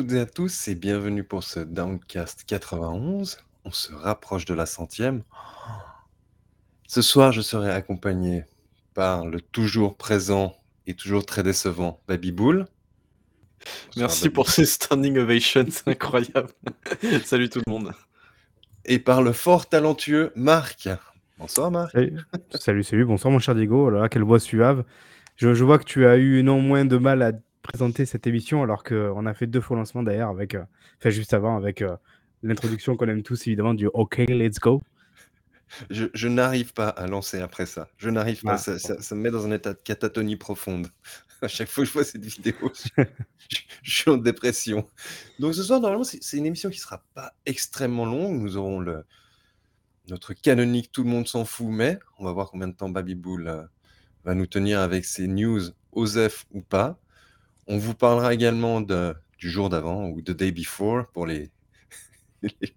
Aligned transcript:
Bonjour 0.00 0.12
à 0.12 0.14
toutes 0.14 0.16
et 0.16 0.20
à 0.20 0.26
tous 0.26 0.68
et 0.68 0.74
bienvenue 0.74 1.24
pour 1.24 1.44
ce 1.44 1.60
Downcast 1.60 2.44
91. 2.46 3.36
On 3.66 3.70
se 3.70 3.92
rapproche 3.92 4.46
de 4.46 4.54
la 4.54 4.64
centième. 4.64 5.24
Ce 6.86 7.02
soir, 7.02 7.32
je 7.32 7.42
serai 7.42 7.70
accompagné 7.70 8.44
par 8.94 9.26
le 9.26 9.42
toujours 9.42 9.98
présent 9.98 10.56
et 10.86 10.94
toujours 10.94 11.26
très 11.26 11.42
décevant 11.42 12.00
Baby 12.08 12.32
Bull. 12.32 12.66
Merci 13.96 14.30
pour 14.30 14.48
ces 14.48 14.64
standing 14.64 15.18
ovations 15.18 15.66
incroyables. 15.86 16.52
Salut 17.26 17.50
tout 17.50 17.60
le 17.66 17.70
monde. 17.70 17.92
Et 18.86 18.98
par 18.98 19.20
le 19.20 19.34
fort 19.34 19.68
talentueux 19.68 20.32
Marc. 20.34 20.88
Bonsoir 21.38 21.70
Marc. 21.70 21.94
Salut, 22.54 22.84
salut, 22.84 23.04
bonsoir 23.04 23.30
mon 23.30 23.38
cher 23.38 23.54
Diego. 23.54 23.88
Oh 23.88 23.90
là, 23.90 24.08
quelle 24.08 24.22
voix 24.22 24.40
suave. 24.40 24.82
Je, 25.36 25.52
je, 25.52 25.64
vois 25.64 25.78
que 25.78 25.84
tu 25.84 26.06
as 26.06 26.16
eu 26.16 26.42
non 26.42 26.62
moins 26.62 26.86
de 26.86 26.96
mal 26.96 27.20
à 27.20 27.32
présenter 27.62 28.06
cette 28.06 28.26
émission 28.26 28.62
alors 28.62 28.82
qu'on 28.82 29.26
a 29.26 29.34
fait 29.34 29.46
deux 29.46 29.60
faux 29.60 29.74
lancements 29.74 30.02
d'ailleurs 30.02 30.30
avec, 30.30 30.54
euh, 30.54 30.64
enfin 30.98 31.10
juste 31.10 31.34
avant 31.34 31.56
avec 31.56 31.82
euh, 31.82 31.96
l'introduction 32.42 32.96
qu'on 32.96 33.08
aime 33.08 33.22
tous 33.22 33.46
évidemment 33.46 33.74
du 33.74 33.86
OK, 33.86 34.18
let's 34.18 34.58
go. 34.58 34.82
Je, 35.88 36.06
je 36.14 36.28
n'arrive 36.28 36.72
pas 36.72 36.88
à 36.88 37.06
lancer 37.06 37.40
après 37.40 37.66
ça. 37.66 37.88
Je 37.96 38.10
n'arrive 38.10 38.42
pas. 38.42 38.54
Ah, 38.54 38.58
ça, 38.58 38.78
ça, 38.78 39.00
ça, 39.00 39.14
me 39.14 39.20
met 39.20 39.30
dans 39.30 39.46
un 39.46 39.52
état 39.52 39.72
de 39.72 39.78
catatonie 39.78 40.36
profonde. 40.36 40.88
À 41.42 41.48
chaque 41.48 41.70
fois 41.70 41.84
que 41.84 41.88
je 41.88 41.94
vois 41.94 42.04
cette 42.04 42.22
vidéo, 42.22 42.70
je, 42.98 43.02
je 43.82 43.90
suis 43.90 44.10
en 44.10 44.18
dépression. 44.18 44.86
Donc 45.38 45.54
ce 45.54 45.62
soir, 45.62 45.80
normalement, 45.80 46.04
c'est 46.04 46.36
une 46.36 46.44
émission 46.44 46.68
qui 46.68 46.76
ne 46.76 46.82
sera 46.82 47.02
pas 47.14 47.32
extrêmement 47.46 48.04
longue. 48.04 48.42
Nous 48.42 48.58
aurons 48.58 48.78
le, 48.78 49.06
notre 50.10 50.34
canonique 50.34 50.92
Tout 50.92 51.04
le 51.04 51.08
monde 51.08 51.28
s'en 51.28 51.44
fout, 51.44 51.68
mais 51.68 51.98
on 52.18 52.24
va 52.24 52.32
voir 52.32 52.50
combien 52.50 52.68
de 52.68 52.74
temps 52.74 52.88
Baby 52.88 53.14
Bull 53.14 53.48
euh, 53.48 53.62
va 54.24 54.34
nous 54.34 54.46
tenir 54.46 54.80
avec 54.80 55.04
ses 55.04 55.26
news, 55.28 55.62
OSEF 55.92 56.46
ou 56.50 56.60
pas. 56.60 56.98
On 57.70 57.78
vous 57.78 57.94
parlera 57.94 58.34
également 58.34 58.80
de, 58.80 59.14
du 59.38 59.48
jour 59.48 59.70
d'avant 59.70 60.08
ou 60.08 60.22
de 60.22 60.32
day 60.32 60.50
before 60.50 61.06
pour 61.12 61.24
les, 61.24 61.52
les, 62.42 62.74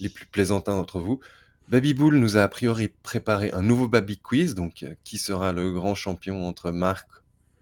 les 0.00 0.08
plus 0.08 0.26
plaisantins 0.26 0.74
d'entre 0.74 0.98
vous. 0.98 1.20
Baby 1.68 1.94
Bull 1.94 2.16
nous 2.16 2.36
a 2.36 2.42
a 2.42 2.48
priori 2.48 2.88
préparé 3.04 3.52
un 3.52 3.62
nouveau 3.62 3.86
Baby 3.86 4.18
Quiz, 4.18 4.56
donc 4.56 4.82
euh, 4.82 4.96
qui 5.04 5.16
sera 5.16 5.52
le 5.52 5.70
grand 5.70 5.94
champion 5.94 6.44
entre 6.48 6.72
Marc 6.72 7.08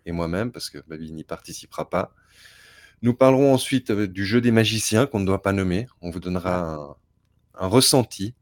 et 0.06 0.12
moi-même, 0.12 0.50
parce 0.50 0.70
que 0.70 0.78
Baby 0.88 1.12
n'y 1.12 1.22
participera 1.22 1.90
pas. 1.90 2.14
Nous 3.02 3.12
parlerons 3.12 3.52
ensuite 3.52 3.90
euh, 3.90 4.08
du 4.08 4.24
jeu 4.24 4.40
des 4.40 4.50
magiciens 4.50 5.04
qu'on 5.04 5.20
ne 5.20 5.26
doit 5.26 5.42
pas 5.42 5.52
nommer. 5.52 5.86
On 6.00 6.08
vous 6.08 6.20
donnera 6.20 6.60
un, 6.60 6.96
un 7.58 7.66
ressenti. 7.66 8.34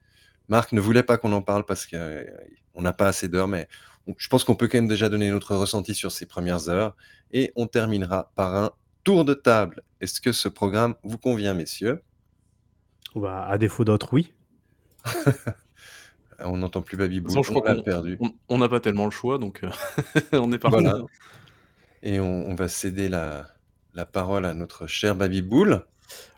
Marc 0.48 0.70
ne 0.70 0.80
voulait 0.80 1.02
pas 1.02 1.18
qu'on 1.18 1.32
en 1.32 1.42
parle 1.42 1.66
parce 1.66 1.86
qu'on 1.88 1.96
euh, 1.96 2.24
n'a 2.76 2.92
pas 2.92 3.08
assez 3.08 3.26
d'heures, 3.26 3.48
mais 3.48 3.66
je 4.16 4.28
pense 4.28 4.44
qu'on 4.44 4.54
peut 4.54 4.68
quand 4.68 4.78
même 4.78 4.88
déjà 4.88 5.08
donner 5.08 5.30
notre 5.30 5.56
ressenti 5.56 5.94
sur 5.94 6.12
ces 6.12 6.26
premières 6.26 6.68
heures. 6.68 6.96
Et 7.32 7.52
on 7.56 7.66
terminera 7.66 8.30
par 8.36 8.54
un 8.54 8.70
tour 9.04 9.24
de 9.24 9.34
table. 9.34 9.82
Est-ce 10.00 10.20
que 10.20 10.32
ce 10.32 10.48
programme 10.48 10.94
vous 11.02 11.18
convient, 11.18 11.54
messieurs? 11.54 12.02
Bah, 13.14 13.46
À 13.48 13.58
défaut 13.58 13.84
d'autres, 13.84 14.12
oui. 14.12 14.32
on 16.40 16.56
n'entend 16.56 16.82
plus 16.82 16.96
Baby 16.96 17.20
Bull, 17.20 17.32
je 17.32 17.50
crois 17.50 17.62
on 17.64 17.74
l'a 17.74 17.82
perdu. 17.82 18.18
On 18.48 18.58
n'a 18.58 18.68
pas 18.68 18.80
tellement 18.80 19.04
le 19.04 19.10
choix, 19.10 19.38
donc 19.38 19.62
euh, 19.64 19.70
on 20.32 20.52
est 20.52 20.58
parti. 20.58 20.82
Voilà. 20.82 21.00
Et 22.02 22.20
on, 22.20 22.48
on 22.48 22.54
va 22.54 22.68
céder 22.68 23.08
la, 23.08 23.46
la, 23.94 24.06
parole 24.06 24.44
à 24.44 24.54
notre 24.54 24.86
cher 24.86 25.16
Baby 25.16 25.42
Bull. 25.42 25.84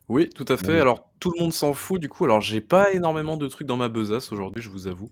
Oui, 0.08 0.30
tout 0.30 0.46
à 0.48 0.56
fait. 0.56 0.80
Alors, 0.80 1.10
tout 1.20 1.32
le 1.36 1.42
monde 1.42 1.52
s'en 1.52 1.74
fout, 1.74 2.00
du 2.00 2.08
coup. 2.08 2.24
Alors, 2.24 2.40
j'ai 2.40 2.60
pas 2.60 2.92
énormément 2.92 3.36
de 3.36 3.46
trucs 3.48 3.66
dans 3.66 3.76
ma 3.76 3.88
besace 3.88 4.32
aujourd'hui, 4.32 4.62
je 4.62 4.70
vous 4.70 4.86
avoue. 4.86 5.10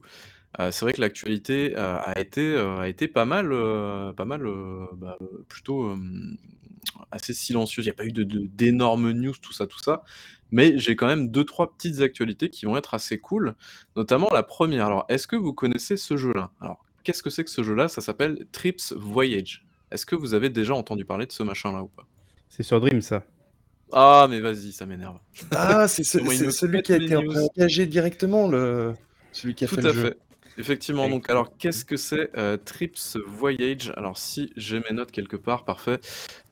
Heu, 0.59 0.71
c'est 0.73 0.85
vrai 0.85 0.93
que 0.93 1.01
l'actualité, 1.01 1.75
heu, 1.77 1.79
a 1.81 2.19
été, 2.21 2.43
heu, 2.55 2.79
a 2.79 2.89
été 2.89 3.09
pas 3.09 3.25
mal, 3.25 3.53
heu, 3.53 4.13
pas 4.17 4.25
mal, 4.25 4.47
heu, 4.47 4.87
bah, 4.97 5.17
heu, 5.21 5.45
plutôt, 5.49 5.93
hem, 5.93 6.37
assez 7.11 7.35
silencieuse. 7.35 7.85
Il 7.87 7.89
y 7.89 7.91
a 7.91 7.95
pas 7.95 8.05
eu 8.07 8.13
de 8.13 8.25
de 8.25 8.47
d'énormes 8.47 9.11
news, 9.13 9.35
tout 9.43 9.53
ça, 9.53 9.67
tout 9.67 9.79
ça. 9.81 10.03
Mais 10.51 10.79
j'ai 10.79 10.97
quand 10.97 11.07
même 11.09 11.31
2-3 11.31 11.73
petites 11.77 12.01
actualités 12.01 12.51
qui 12.51 12.67
vont 12.67 12.77
être 12.77 12.95
assez 12.95 13.19
cool, 13.21 13.57
notamment 13.97 14.29
la 14.33 14.43
1re. 14.45 14.87
Alors, 14.87 15.05
est-ce 15.09 15.27
que 15.27 15.37
vous 15.37 15.53
connaissez 15.55 15.97
ce 15.97 16.17
jeu-là? 16.17 16.53
Alors, 16.61 16.87
qu'est-ce 17.05 17.23
que 17.23 17.31
c'est 17.31 17.45
que 17.45 17.51
ce 17.51 17.63
jeu-là? 17.65 17.89
Ça 17.89 18.01
s'appelle 18.01 18.47
Trips 18.53 18.93
Voyage. 18.97 19.67
Est-ce 19.91 20.07
que 20.07 20.17
vous 20.17 20.35
avez 20.35 20.51
déjà 20.51 20.75
entendu 20.75 21.05
parler 21.05 21.27
de 21.27 21.33
ce 21.33 21.43
machin-là 21.43 21.83
ou 21.83 21.89
pas? 21.89 22.07
C'est 22.51 22.63
sur 22.63 22.81
Dream, 22.81 23.01
ça? 23.01 23.27
Ah, 23.93 24.27
mais 24.29 24.41
vas-y, 24.41 24.73
ça 24.73 24.85
m'énerve. 24.87 25.21
Ah, 25.53 25.87
c'est 25.89 26.03
ce 26.03 26.19
Comment 26.19 26.33
il 26.33 26.41
c'est 26.41 26.49
me 26.49 26.51
celui 26.51 26.83
qui 26.83 26.93
a 26.93 26.97
les 26.97 26.97
été 26.97 27.15
news. 27.15 27.35
engagé 27.57 27.87
directement, 27.87 28.49
le 28.49 28.95
celui 29.31 29.55
qui 29.55 29.65
a 29.65 29.69
Tout 29.69 29.79
fait 29.79 29.83
le 29.83 29.89
à 29.89 29.93
jeu? 29.93 30.11
fait. 30.11 30.17
Effectivement, 30.59 31.09
donc 31.11 31.29
alors 31.29 31.55
qu'est-ce 31.59 31.85
que 31.85 31.97
c'est, 31.99 32.31
heu, 32.37 32.57
Trips 32.65 33.17
Voyage? 33.27 33.93
Alors 33.97 34.17
si 34.17 34.51
j'ai 34.57 34.81
mes 34.89 34.95
notes 34.97 35.11
quelque 35.13 35.37
part, 35.37 35.65
parfait. 35.67 35.99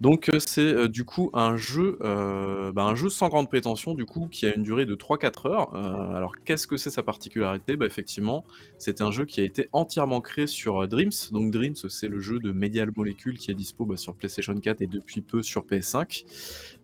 Donc 0.01 0.29
heu, 0.29 0.41
c'est, 0.41 0.61
heu, 0.75 0.89
du 0.91 1.05
coup 1.07 1.31
un 1.33 1.57
jeu, 1.57 1.97
bah, 2.01 2.83
un 2.85 2.95
jeu 2.97 3.09
sans 3.09 3.29
grande 3.29 3.49
prétention 3.49 3.95
du 3.95 4.05
coup, 4.05 4.29
qui 4.31 4.45
a 4.47 4.55
une 4.55 4.63
durée 4.63 4.85
de 4.85 4.95
3-4 4.95 5.47
heures. 5.47 5.75
Heu, 5.75 6.15
alors 6.17 6.33
qu'est-ce 6.45 6.67
que 6.67 6.77
c'est 6.77 6.91
sa 6.91 7.03
particularité? 7.03 7.77
Bah, 7.77 7.87
effectivement, 7.87 8.45
c'est 8.79 9.01
un 9.01 9.11
jeu 9.11 9.25
qui 9.25 9.41
a 9.41 9.45
été 9.45 9.69
entièrement 9.73 10.21
créé 10.21 10.47
sur, 10.47 10.87
Dreams. 10.87 11.11
Donc 11.31 11.51
Dreams, 11.51 11.75
c'est 11.89 12.09
le 12.09 12.21
jeu 12.21 12.41
de 12.41 12.53
Medial 12.53 12.91
Molecule 12.95 13.39
qui 13.39 13.51
est 13.51 13.55
dispo, 13.55 13.87
bah, 13.87 13.97
sur 13.97 14.15
PlayStation 14.17 14.55
4 14.61 14.83
et 14.83 14.87
depuis 14.87 15.23
peu 15.23 15.43
sur 15.43 15.65
PS5. 15.65 16.25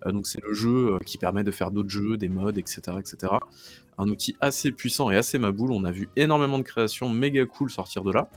Heu, 0.06 0.12
donc 0.12 0.26
c'est 0.26 0.41
le 0.42 0.54
jeu, 0.54 0.98
qui 1.06 1.19
permet 1.19 1.44
de 1.44 1.50
faire 1.50 1.70
d'autres 1.70 1.91
jeux, 1.91 2.16
des 2.16 2.28
mods 2.31 2.50
et 2.52 2.62
cetera 2.66 3.00
et 3.00 3.04
cetera. 3.04 3.41
Un 4.00 4.09
outil 4.09 4.34
assez 4.41 4.72
puissant 4.72 5.11
et 5.11 5.16
assez 5.16 5.38
maboule. 5.38 5.72
On 5.72 5.84
a 5.84 5.93
vu 5.93 6.09
énormément 6.16 6.56
de 6.59 6.62
créations 6.62 7.11
méga 7.11 7.44
cool 7.44 7.71
sortir 7.71 8.03
de 8.03 8.11
là. 8.11 8.31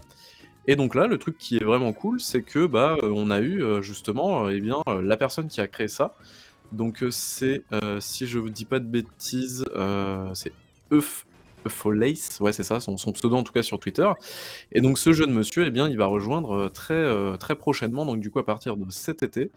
Et 0.67 0.75
donc 0.75 0.93
là, 0.93 1.07
le 1.07 1.17
truc 1.17 1.37
qui 1.37 1.55
est 1.55 1.63
vraiment 1.63 1.93
cool, 1.93 2.19
c'est 2.19 2.41
que, 2.41 2.65
bah, 2.65 2.97
heu, 3.01 3.11
on 3.13 3.31
a 3.31 3.39
eu, 3.39 3.61
heu, 3.61 3.81
justement, 3.81 4.47
heu, 4.47 4.55
eh 4.55 4.59
bien, 4.59 4.81
la 5.01 5.15
personne 5.15 5.47
qui 5.47 5.61
a 5.61 5.67
créé 5.67 5.87
ça. 5.87 6.15
Donc 6.73 7.05
c'est, 7.11 7.63
si 7.99 8.27
je 8.27 8.39
vous 8.39 8.49
dis 8.49 8.65
pas 8.65 8.79
de 8.79 8.85
bêtises, 8.85 9.63
c'est 10.33 10.51
Euf 10.91 11.25
Eupholace, 11.65 12.39
ouais, 12.41 12.51
c'est 12.51 12.63
ça, 12.63 12.81
son 12.81 12.95
pseudo 13.13 13.37
en 13.37 13.43
tout 13.43 13.53
cas 13.53 13.63
sur 13.63 13.79
Twitter. 13.79 14.09
Et 14.73 14.81
donc 14.81 14.97
ce 14.97 15.13
jeune 15.13 15.31
monsieur, 15.31 15.65
eh 15.65 15.71
bien, 15.71 15.87
il 15.87 15.97
va 15.97 16.07
rejoindre, 16.07 16.69
très, 16.69 17.05
très 17.37 17.55
prochainement, 17.55 18.05
donc 18.05 18.19
du 18.19 18.31
coup 18.31 18.39
à 18.39 18.45
partir 18.45 18.75
de 18.75 18.91
cet 18.91 19.23
été, 19.23 19.49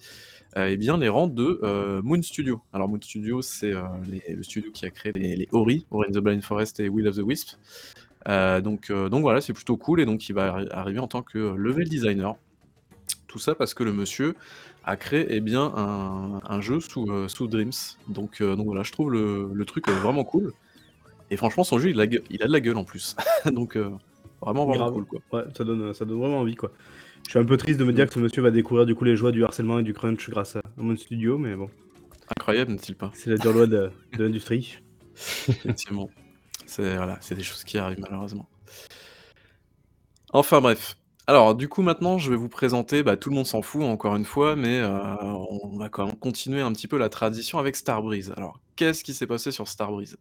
eh 0.56 0.76
bien, 0.76 0.96
les 0.98 1.08
rangs 1.08 1.26
de, 1.26 1.60
heu, 1.62 2.00
Moon 2.02 2.22
Studio. 2.22 2.60
Alors 2.72 2.88
Moon 2.88 3.00
Studio, 3.00 3.42
c'est, 3.42 3.72
les 4.08 4.34
le 4.34 4.42
studio 4.42 4.70
qui 4.72 4.86
a 4.86 4.90
créé 4.90 5.12
les 5.12 5.36
les 5.36 5.48
Ori, 5.52 5.86
Ori 5.90 6.08
and 6.08 6.12
the 6.12 6.22
Blind 6.22 6.42
Forest 6.42 6.80
et 6.80 6.88
Will 6.88 7.06
of 7.08 7.16
the 7.16 7.20
Wisp. 7.20 7.56
Donc 8.26 8.90
voilà, 8.90 9.40
c'est 9.40 9.52
plutôt 9.52 9.76
cool 9.76 10.00
et 10.00 10.06
donc 10.06 10.28
il 10.28 10.32
va 10.34 10.46
arri 10.54 10.66
arriver 10.70 10.98
en 10.98 11.08
tant 11.08 11.22
que 11.22 11.38
level 11.38 11.88
designer. 11.88 12.36
Tout 13.28 13.38
ça 13.38 13.54
parce 13.54 13.74
que 13.74 13.84
le 13.84 13.92
monsieur 13.92 14.34
a 14.84 14.96
créé, 14.96 15.26
eh 15.28 15.40
bien, 15.40 15.72
un 15.76 16.40
un 16.48 16.60
jeu 16.60 16.80
sous, 16.80 17.46
Dreams. 17.46 17.72
Donc 18.08 18.40
voilà, 18.40 18.82
je 18.82 18.92
trouve 18.92 19.12
le 19.12 19.50
le 19.52 19.64
truc, 19.64 19.88
vraiment 19.88 20.24
cool. 20.24 20.52
Et 21.30 21.36
franchement, 21.36 21.64
son 21.64 21.78
jeu, 21.78 21.90
il 21.90 22.00
a 22.00 22.06
gueu 22.06 22.22
il 22.30 22.42
a 22.42 22.46
de 22.46 22.52
la 22.52 22.60
gueule 22.60 22.76
en 22.76 22.84
plus. 22.84 23.16
Donc 23.52 23.76
vraiment, 24.40 24.66
vraiment 24.66 24.90
Grave. 24.90 24.92
cool, 24.94 25.06
quoi. 25.06 25.20
Ouais, 25.32 25.44
ça 25.56 25.64
donne, 25.64 25.92
ça 25.94 26.04
donne 26.04 26.18
vraiment 26.18 26.40
envie, 26.40 26.56
quoi. 26.56 26.72
Je 27.26 27.30
suis 27.30 27.38
un 27.38 27.44
peu 27.44 27.56
triste 27.56 27.78
de 27.80 27.84
me 27.84 27.92
dire 27.92 28.04
Mmh. 28.04 28.08
que 28.08 28.14
ce 28.14 28.18
monsieur 28.20 28.42
va 28.42 28.50
découvrir 28.50 28.86
du 28.86 28.94
coup 28.94 29.04
les 29.04 29.16
joies 29.16 29.32
du 29.32 29.44
harcèlement 29.44 29.78
et 29.80 29.82
du 29.82 29.92
crunch 29.92 30.30
grâce 30.30 30.56
à 30.56 30.62
Moon 30.76 30.96
Studio, 30.96 31.38
mais 31.38 31.54
bon. 31.56 31.70
Incroyable, 32.38 32.72
n'est-il 32.72 32.96
pas? 32.96 33.10
C'est 33.14 33.30
la 33.30 33.38
dure 33.38 33.52
loi 33.52 33.66
de 33.66 33.90
de 34.12 34.24
l'industrie. 34.24 34.78
Effectivement. 35.48 36.10
C'est 36.66 36.96
voilà, 36.96 37.18
des 37.30 37.42
choses 37.42 37.64
qui 37.64 37.78
arrivent 37.78 38.00
malheureusement. 38.00 38.48
Enfin 40.32 40.60
bref. 40.60 40.96
Alors 41.26 41.54
du 41.56 41.68
coup 41.68 41.82
maintenant 41.82 42.18
je 42.18 42.30
vais 42.30 42.36
vous 42.36 42.48
présenter, 42.48 43.02
bah, 43.02 43.16
tout 43.16 43.30
le 43.30 43.36
monde 43.36 43.46
s'en 43.46 43.62
fout 43.62 43.82
encore 43.82 44.14
une 44.16 44.24
fois, 44.24 44.54
mais 44.56 44.80
heu, 44.80 44.88
on 44.88 45.76
va 45.78 45.88
quand 45.88 46.06
même 46.06 46.16
continuer 46.16 46.60
un 46.60 46.72
petit 46.72 46.88
peu 46.88 46.98
la 46.98 47.08
tradition 47.08 47.58
avec 47.58 47.76
Starbreeze. 47.76 48.32
Alors 48.36 48.60
qu'est-ce 48.76 49.02
qui 49.04 49.14
s'est 49.14 49.26
passé 49.26 49.50
sur 49.50 49.66
Starbreeze? 49.68 50.16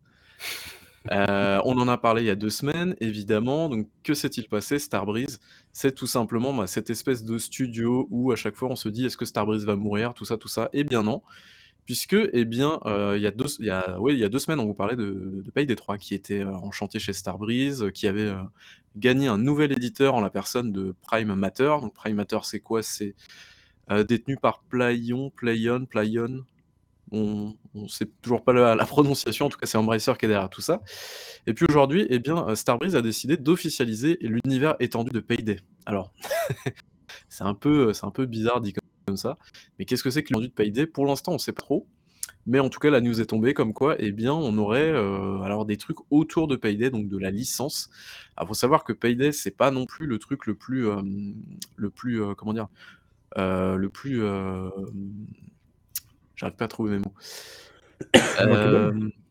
Heu, 1.11 1.61
on 1.65 1.77
en 1.77 1.87
a 1.87 1.97
parlé 1.97 2.23
il 2.23 2.25
y 2.27 2.29
a 2.31 2.35
2 2.35 2.49
semaines 2.49 2.95
évidemment, 2.99 3.69
donc 3.69 3.87
que 4.03 4.13
s'est-il 4.15 4.47
passé? 4.47 4.79
Starbreeze, 4.79 5.39
c'est 5.71 5.93
tout 5.93 6.07
simplement, 6.07 6.53
bah, 6.53 6.67
cette 6.67 6.89
espèce 6.89 7.23
de 7.23 7.37
studio 7.37 8.07
où 8.09 8.31
à 8.31 8.35
chaque 8.35 8.55
fois 8.55 8.69
on 8.69 8.75
se 8.75 8.89
dit: 8.89 9.05
«Est-ce 9.05 9.17
que 9.17 9.25
Starbreeze 9.25 9.65
va 9.65 9.75
mourir?» 9.75 10.13
tout 10.15 10.25
ça, 10.25 10.37
tout 10.37 10.47
ça? 10.47 10.69
Eh 10.73 10.83
bien 10.83 11.03
non, 11.03 11.21
puisque, 11.85 12.15
eh 12.33 12.45
bien, 12.45 12.79
heu, 12.85 13.17
il 13.17 13.23
y 13.23 13.27
a 13.27 13.31
2 13.31 13.45
s 13.45 13.57
il 13.59 13.67
y 13.67 13.71
a 13.71 13.99
ouais, 13.99 14.13
il 14.13 14.19
y 14.19 14.25
a 14.25 14.29
2 14.29 14.39
semaines 14.39 14.59
on 14.61 14.65
vous 14.65 14.73
parlait 14.75 14.95
de 14.97 15.41
de 15.45 15.51
Payday 15.51 15.75
3 15.75 15.97
qui 15.99 16.15
était, 16.15 16.41
heu, 16.43 16.49
en 16.55 16.71
chantier 16.71 16.99
chez 16.99 17.13
Starbreeze, 17.13 17.83
heu, 17.83 17.91
qui 17.91 18.07
avait, 18.07 18.33
gagné 18.97 19.27
un 19.27 19.37
nouvel 19.39 19.71
éditeur 19.73 20.15
en 20.15 20.21
la 20.21 20.29
personne 20.31 20.71
de 20.73 20.95
Prime 21.03 21.33
Matter. 21.35 21.75
Prime 21.95 22.15
Matter 22.17 22.39
c'est 22.43 22.59
quoi? 22.61 22.83
C'est, 22.83 23.15
détenu 24.07 24.37
par 24.37 24.63
Playon, 24.69 25.31
Playon, 25.31 25.87
on 27.11 27.55
on 27.75 27.87
sait 27.87 28.07
toujours 28.21 28.43
pas 28.43 28.53
la 28.75 28.85
prononciation, 28.85 29.45
en 29.45 29.49
tout 29.49 29.57
cas 29.57 29.67
c'est 29.67 29.77
Embracer 29.77 30.13
qui 30.17 30.25
est 30.25 30.29
derrière 30.29 30.49
tout 30.49 30.61
ça. 30.61 30.81
Et 31.47 31.53
puis 31.53 31.65
aujourd'hui, 31.69 32.07
eh 32.09 32.19
bien, 32.19 32.47
heu, 32.49 32.55
Starbreeze 32.55 32.95
a 32.95 33.01
décidé 33.01 33.37
d'officialiser 33.37 34.17
l'univers 34.21 34.75
étendu 34.79 35.11
de 35.11 35.19
Payday. 35.19 35.59
Alors, 35.85 36.11
c'est 37.29 37.43
un 37.43 37.53
peu, 37.53 37.91
un 38.01 38.11
peu 38.11 38.25
bizarre 38.25 38.61
dit 38.61 38.73
comme 39.05 39.17
ça, 39.17 39.37
mais 39.77 39.85
qu'est-ce 39.85 40.03
que 40.03 40.09
c'est 40.09 40.23
que 40.23 40.29
l'étendu 40.29 40.47
de 40.47 40.53
Payday? 40.53 40.87
Pour 40.87 41.05
l'instant, 41.05 41.33
on 41.33 41.37
sait 41.37 41.53
pas 41.53 41.61
trop, 41.61 41.87
mais 42.47 42.59
en 42.59 42.69
tout 42.69 42.79
cas 42.79 42.89
la 42.89 43.01
news 43.01 43.21
est 43.21 43.27
tombée 43.27 43.53
comme 43.53 43.73
quoi, 43.73 43.95
eh 43.99 44.11
bien, 44.11 44.33
on 44.33 44.57
aurait, 44.57 44.91
heu, 44.91 45.41
alors 45.43 45.65
des 45.65 45.77
trucs 45.77 45.97
autour 46.09 46.47
de 46.47 46.55
Payday, 46.55 46.89
donc 46.89 47.07
de 47.07 47.17
la 47.17 47.31
licence. 47.31 47.89
Alors 48.37 48.47
faut 48.47 48.53
savoir 48.55 48.83
que 48.83 48.93
Payday, 48.93 49.31
c'est 49.31 49.51
pas 49.55 49.71
non 49.71 49.85
plus 49.85 50.07
le 50.07 50.17
truc 50.19 50.47
le 50.47 50.55
plus, 50.55 50.89
hem, 50.89 51.35
le 51.75 51.89
plus, 51.89 52.21
comment 52.35 52.53
dire? 52.53 52.67
Le 53.37 53.87
plus, 53.89 54.21
J'arrive 56.35 56.55
pas 56.55 56.65
à 56.65 56.67
trouver 56.67 56.91
mes 56.91 56.99
mots. 56.99 57.13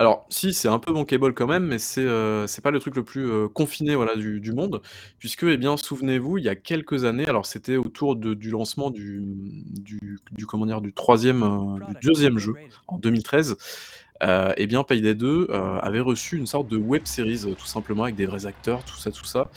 Alors, 0.00 0.26
si, 0.28 0.52
c'est 0.54 0.66
un 0.66 0.80
peu 0.80 0.92
bankable 0.92 1.34
quand 1.34 1.46
même, 1.46 1.66
mais 1.66 1.78
c'est, 1.78 2.00
euh, 2.02 2.48
c'est 2.48 2.62
pas 2.62 2.72
le 2.72 2.80
truc 2.80 2.96
le 2.96 3.04
plus, 3.04 3.30
euh, 3.30 3.48
confiné, 3.48 3.94
voilà, 3.94 4.16
du 4.16 4.40
du 4.40 4.52
monde. 4.52 4.82
Puisque, 5.20 5.44
eh 5.44 5.56
bien, 5.56 5.76
souvenez-vous, 5.76 6.38
il 6.38 6.44
y 6.44 6.48
a 6.48 6.56
quelques 6.56 7.04
années, 7.04 7.26
alors 7.28 7.46
c'était 7.46 7.76
autour 7.76 8.16
de 8.16 8.34
du 8.34 8.50
lancement 8.50 8.90
du, 8.90 9.22
du 9.22 10.18
du 10.32 10.46
comment 10.46 10.66
dire? 10.66 10.80
Du 10.80 10.92
troisième, 10.92 11.44
e 11.44 11.78
du 11.84 11.96
2 12.02 12.38
jeu, 12.38 12.58
en 12.88 12.98
2013, 12.98 13.56
heu, 14.24 14.52
eh 14.56 14.66
bien, 14.66 14.82
Payday 14.82 15.14
2, 15.14 15.46
heu, 15.50 15.54
avait 15.80 16.00
reçu 16.00 16.38
une 16.38 16.46
sorte 16.46 16.68
de 16.68 16.76
web 16.76 17.02
series, 17.06 17.42
tout 17.56 17.66
simplement 17.66 18.02
avec 18.04 18.16
des 18.16 18.26
vrais 18.26 18.46
acteurs, 18.46 18.84
tout 18.84 18.96
ça, 18.98 19.12
tout 19.12 19.24
ça 19.26 19.50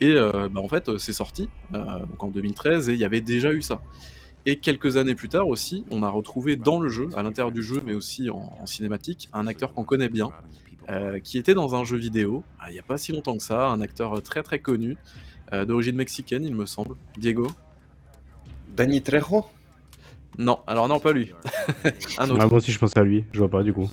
et 0.00 0.14
bah, 0.14 0.60
en 0.62 0.68
fait, 0.68 0.96
c'est 0.98 1.12
sorti, 1.12 1.50
donc 1.70 2.22
en 2.22 2.28
2013 2.28 2.88
et 2.88 2.92
il 2.94 3.00
y 3.00 3.04
avait 3.04 3.20
déjà 3.20 3.52
eu 3.52 3.62
ça. 3.62 3.82
Et 4.46 4.56
quelques 4.58 4.96
années 4.96 5.14
plus 5.14 5.28
tard 5.28 5.48
aussi, 5.48 5.84
on 5.90 6.02
a 6.02 6.08
retrouvé 6.08 6.56
dans 6.56 6.80
le 6.80 6.88
jeu, 6.88 7.08
à 7.16 7.22
l'intérieur 7.22 7.52
du 7.52 7.62
jeu, 7.62 7.82
mais 7.84 7.94
aussi 7.94 8.30
en, 8.30 8.64
cinématique, 8.66 9.28
un 9.32 9.46
acteur 9.46 9.74
qu'on 9.74 9.84
connaît 9.84 10.08
bien, 10.08 10.30
euh, 10.88 11.18
qui 11.20 11.38
était 11.38 11.54
dans 11.54 11.74
un 11.74 11.84
jeu 11.84 11.98
vidéo, 11.98 12.44
ah, 12.58 12.70
il 12.70 12.72
n'y 12.72 12.78
a 12.78 12.82
pas 12.82 12.96
si 12.96 13.12
longtemps 13.12 13.36
que 13.36 13.42
ça, 13.42 13.68
un 13.68 13.80
acteur 13.80 14.22
très 14.22 14.42
très 14.42 14.58
connu, 14.58 14.96
euh, 15.52 15.64
d'origine 15.64 15.96
mexicaine, 15.96 16.44
il 16.44 16.54
me 16.54 16.66
semble. 16.66 16.96
Diego? 17.18 17.48
Danny 18.74 19.02
Trejo? 19.02 19.44
Non, 20.38 20.60
alors 20.66 20.88
non, 20.88 21.00
pas 21.00 21.12
lui. 21.12 21.32
un 22.18 22.30
autre. 22.30 22.40
Ah, 22.40 22.46
moi 22.46 22.58
aussi, 22.58 22.72
je 22.72 22.78
pense 22.78 22.96
à 22.96 23.02
lui, 23.02 23.24
je 23.32 23.38
vois 23.38 23.50
pas 23.50 23.62
du 23.62 23.72
coup. 23.72 23.90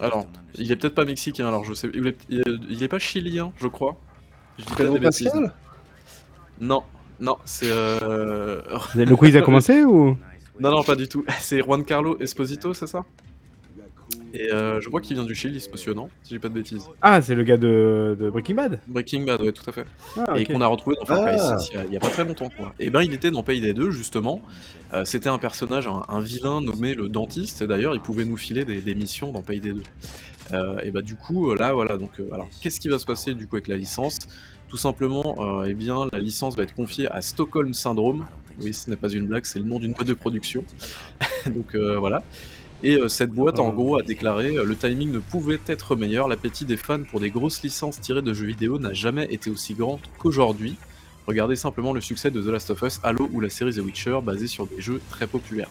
Alors, 0.00 0.26
il 0.54 0.72
est 0.72 0.76
peut-être 0.76 0.94
pas 0.94 1.04
mexicain, 1.04 1.46
alors 1.46 1.64
je 1.64 1.74
sais. 1.74 1.90
Il 1.94 2.82
est, 2.82 2.88
pas 2.88 2.98
chilien, 2.98 3.52
je 3.58 3.68
crois. 3.68 3.96
Je 4.58 4.64
dis 5.10 5.28
Non, 6.60 6.82
non, 7.20 7.36
c'est. 7.44 7.70
Euh... 7.70 8.60
Le 8.94 9.16
quiz 9.16 9.36
a 9.36 9.42
commencé 9.42 9.84
ou 9.84 10.16
Non, 10.60 10.70
non, 10.70 10.82
pas 10.82 10.96
du 10.96 11.08
tout. 11.08 11.24
C'est 11.40 11.60
Juan 11.60 11.84
Carlo 11.84 12.18
Esposito, 12.20 12.74
c'est 12.74 12.86
ça? 12.86 13.04
Et 14.32 14.52
euh, 14.52 14.80
je 14.80 14.88
crois 14.88 15.00
qu'il 15.00 15.16
vient 15.16 15.24
du 15.24 15.34
Chili, 15.34 15.60
ce 15.60 15.70
monsieur, 15.70 15.94
non? 15.94 16.08
Si 16.22 16.34
j'ai 16.34 16.38
pas 16.38 16.48
de 16.48 16.54
bêtises. 16.54 16.84
Ah, 17.02 17.20
c'est 17.20 17.34
le 17.34 17.42
gars 17.42 17.56
de, 17.56 18.30
Breaking 18.32 18.54
Bad? 18.54 18.80
Breaking 18.86 19.24
Bad, 19.24 19.40
ouais, 19.40 19.52
tout 19.52 19.68
à 19.68 19.72
fait. 19.72 19.86
Ah, 20.16 20.38
Et 20.38 20.44
qu'on 20.44 20.60
a 20.60 20.66
retrouvé 20.66 20.96
dans 21.00 21.04
Far 21.04 21.24
Cry 21.24 21.36
ah. 21.40 21.56
il 21.86 21.92
y, 21.92 21.96
a 21.96 22.00
pas 22.00 22.10
très 22.10 22.24
longtemps, 22.24 22.48
quoi. 22.56 22.72
Et 22.78 22.90
ben, 22.90 23.02
il 23.02 23.12
était 23.12 23.30
dans 23.30 23.42
Payday 23.42 23.72
2, 23.72 23.90
justement. 23.90 24.40
Euh, 24.92 25.04
c'était 25.04 25.28
un 25.28 25.38
personnage, 25.38 25.88
un, 25.88 26.20
vilain 26.20 26.60
nommé 26.60 26.94
le 26.94 27.08
dentiste. 27.08 27.62
Et 27.62 27.66
d'ailleurs, 27.66 27.94
il 27.94 28.00
pouvait 28.00 28.24
nous 28.24 28.36
filer 28.36 28.64
des, 28.64 28.94
missions 28.94 29.32
dans 29.32 29.42
Payday 29.42 29.72
2. 29.72 29.82
Euh, 30.52 30.78
et 30.84 30.90
bah, 30.90 31.02
du 31.02 31.16
coup, 31.16 31.52
là, 31.54 31.72
voilà. 31.72 31.96
Donc, 31.96 32.12
alors, 32.32 32.48
qu'est-ce 32.60 32.78
qui 32.78 32.88
va 32.88 32.98
se 32.98 33.06
passer, 33.06 33.34
du 33.34 33.48
coup, 33.48 33.56
avec 33.56 33.68
la 33.68 33.76
licence? 33.76 34.18
Tout 34.70 34.76
simplement, 34.76 35.34
euh, 35.40 35.66
eh 35.68 35.74
bien, 35.74 36.06
la 36.12 36.20
licence 36.20 36.56
va 36.56 36.62
être 36.62 36.74
confiée 36.74 37.08
à 37.10 37.20
Stockholm 37.20 37.74
Syndrome. 37.74 38.26
Oui, 38.62 38.72
ce 38.72 38.88
n'est 38.88 38.96
pas 38.96 39.08
une 39.08 39.26
blague, 39.26 39.44
c'est 39.44 39.58
le 39.58 39.64
nom 39.64 39.80
d'une 39.80 39.92
boîte 39.92 40.06
de 40.06 40.14
production. 40.14 40.64
Donc 41.46 41.74
euh, 41.74 41.98
voilà. 41.98 42.22
Et 42.82 42.94
euh, 42.94 43.08
cette 43.08 43.30
boîte, 43.30 43.58
en 43.58 43.70
gros, 43.70 43.98
a 43.98 44.02
déclaré 44.02 44.52
le 44.52 44.76
timing 44.76 45.10
ne 45.10 45.18
pouvait 45.18 45.60
être 45.66 45.96
meilleur. 45.96 46.28
L'appétit 46.28 46.64
des 46.64 46.76
fans 46.76 47.02
pour 47.02 47.18
des 47.18 47.30
grosses 47.30 47.62
licences 47.62 48.00
tirées 48.00 48.22
de 48.22 48.32
jeux 48.32 48.46
vidéo 48.46 48.78
n'a 48.78 48.92
jamais 48.92 49.26
été 49.30 49.50
aussi 49.50 49.74
grand 49.74 50.00
qu'aujourd'hui. 50.18 50.76
Regardez 51.26 51.56
simplement 51.56 51.92
le 51.92 52.00
succès 52.00 52.30
de 52.30 52.40
The 52.40 52.46
Last 52.46 52.70
of 52.70 52.80
Us, 52.82 53.00
Halo 53.02 53.28
ou 53.32 53.40
la 53.40 53.50
série 53.50 53.74
The 53.74 53.78
Witcher, 53.78 54.20
basée 54.22 54.46
sur 54.46 54.66
des 54.66 54.80
jeux 54.80 55.00
très 55.10 55.26
populaires. 55.26 55.70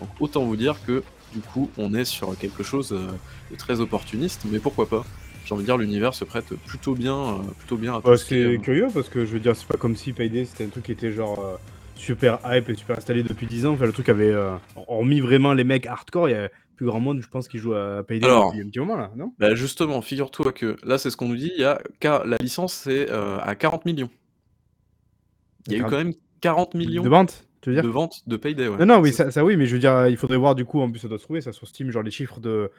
Donc 0.00 0.10
autant 0.20 0.44
vous 0.44 0.56
dire 0.56 0.76
que 0.86 1.02
du 1.34 1.40
coup, 1.40 1.70
on 1.76 1.92
est 1.92 2.04
sur 2.04 2.36
quelque 2.38 2.62
chose 2.62 2.90
de 2.90 3.56
très 3.56 3.80
opportuniste, 3.80 4.42
mais 4.50 4.58
pourquoi 4.58 4.88
pas? 4.88 5.04
J'ai 5.44 5.54
envie 5.54 5.62
de 5.62 5.66
dire, 5.66 5.76
l'univers 5.76 6.14
se 6.14 6.24
prête 6.24 6.54
plutôt 6.66 6.94
bien, 6.94 7.16
euh, 7.16 7.38
plutôt 7.58 7.76
bien 7.76 7.94
à 7.94 8.00
bah, 8.00 8.16
C'est 8.16 8.58
curieux 8.62 8.88
parce 8.92 9.08
que 9.08 9.24
je 9.24 9.32
veux 9.32 9.40
dire, 9.40 9.56
c'est 9.56 9.66
pas 9.66 9.76
comme 9.76 9.96
si 9.96 10.12
Payday 10.12 10.44
c'était 10.44 10.64
un 10.64 10.68
truc 10.68 10.84
qui 10.84 10.92
était 10.92 11.12
genre 11.12 11.44
euh, 11.44 11.56
super 11.96 12.38
hype 12.44 12.68
et 12.68 12.74
super 12.74 12.98
installé 12.98 13.22
depuis 13.22 13.46
10 13.46 13.66
ans. 13.66 13.72
Enfin, 13.72 13.86
le 13.86 13.92
truc 13.92 14.08
avait. 14.08 14.30
Euh, 14.30 14.54
hormis 14.88 15.20
vraiment 15.20 15.52
les 15.52 15.64
mecs 15.64 15.86
hardcore, 15.86 16.28
il 16.28 16.32
y 16.32 16.36
a 16.36 16.48
plus 16.76 16.86
grand 16.86 17.00
monde, 17.00 17.20
je 17.20 17.28
pense, 17.28 17.48
qui 17.48 17.58
joue 17.58 17.74
à 17.74 18.02
Payday 18.02 18.26
depuis 18.26 18.60
un 18.60 18.68
petit 18.68 18.80
moment 18.80 18.96
là, 18.96 19.10
non? 19.16 19.32
bah 19.38 19.54
Justement, 19.54 20.00
figure-toi 20.00 20.52
que 20.52 20.76
là, 20.84 20.98
c'est 20.98 21.10
ce 21.10 21.16
qu'on 21.16 21.28
nous 21.28 21.36
dit, 21.36 21.52
il 21.54 21.60
y 21.60 21.64
a 21.64 21.80
la 22.24 22.36
licence, 22.40 22.72
c'est 22.72 23.10
à 23.10 23.54
40 23.54 23.84
millions. 23.84 24.10
Il 25.66 25.74
y 25.74 25.76
a 25.76 25.78
eu 25.78 25.82
quand 25.82 25.98
même 25.98 26.14
40 26.40 26.74
millions 26.74 27.04
de 27.04 27.08
ventes 27.08 27.46
tu 27.60 27.70
veux 27.70 27.76
dire? 27.76 27.84
de 27.84 27.88
ventes 27.88 28.22
de 28.26 28.36
Payday. 28.36 28.66
Ouais. 28.66 28.78
Non, 28.78 28.86
non, 28.86 28.98
oui, 28.98 29.12
ça, 29.12 29.30
ça, 29.30 29.44
oui, 29.44 29.56
mais 29.56 29.66
je 29.66 29.74
veux 29.74 29.78
dire, 29.78 30.08
il 30.08 30.16
faudrait 30.16 30.36
voir 30.36 30.56
du 30.56 30.64
coup, 30.64 30.80
en 30.80 30.90
plus, 30.90 30.98
ça 30.98 31.06
doit 31.06 31.18
se 31.18 31.22
trouver, 31.22 31.40
ça 31.40 31.52
sur 31.52 31.68
Steam, 31.68 31.92
genre 31.92 32.02
les 32.02 32.10
chiffres 32.10 32.40
de, 32.40 32.72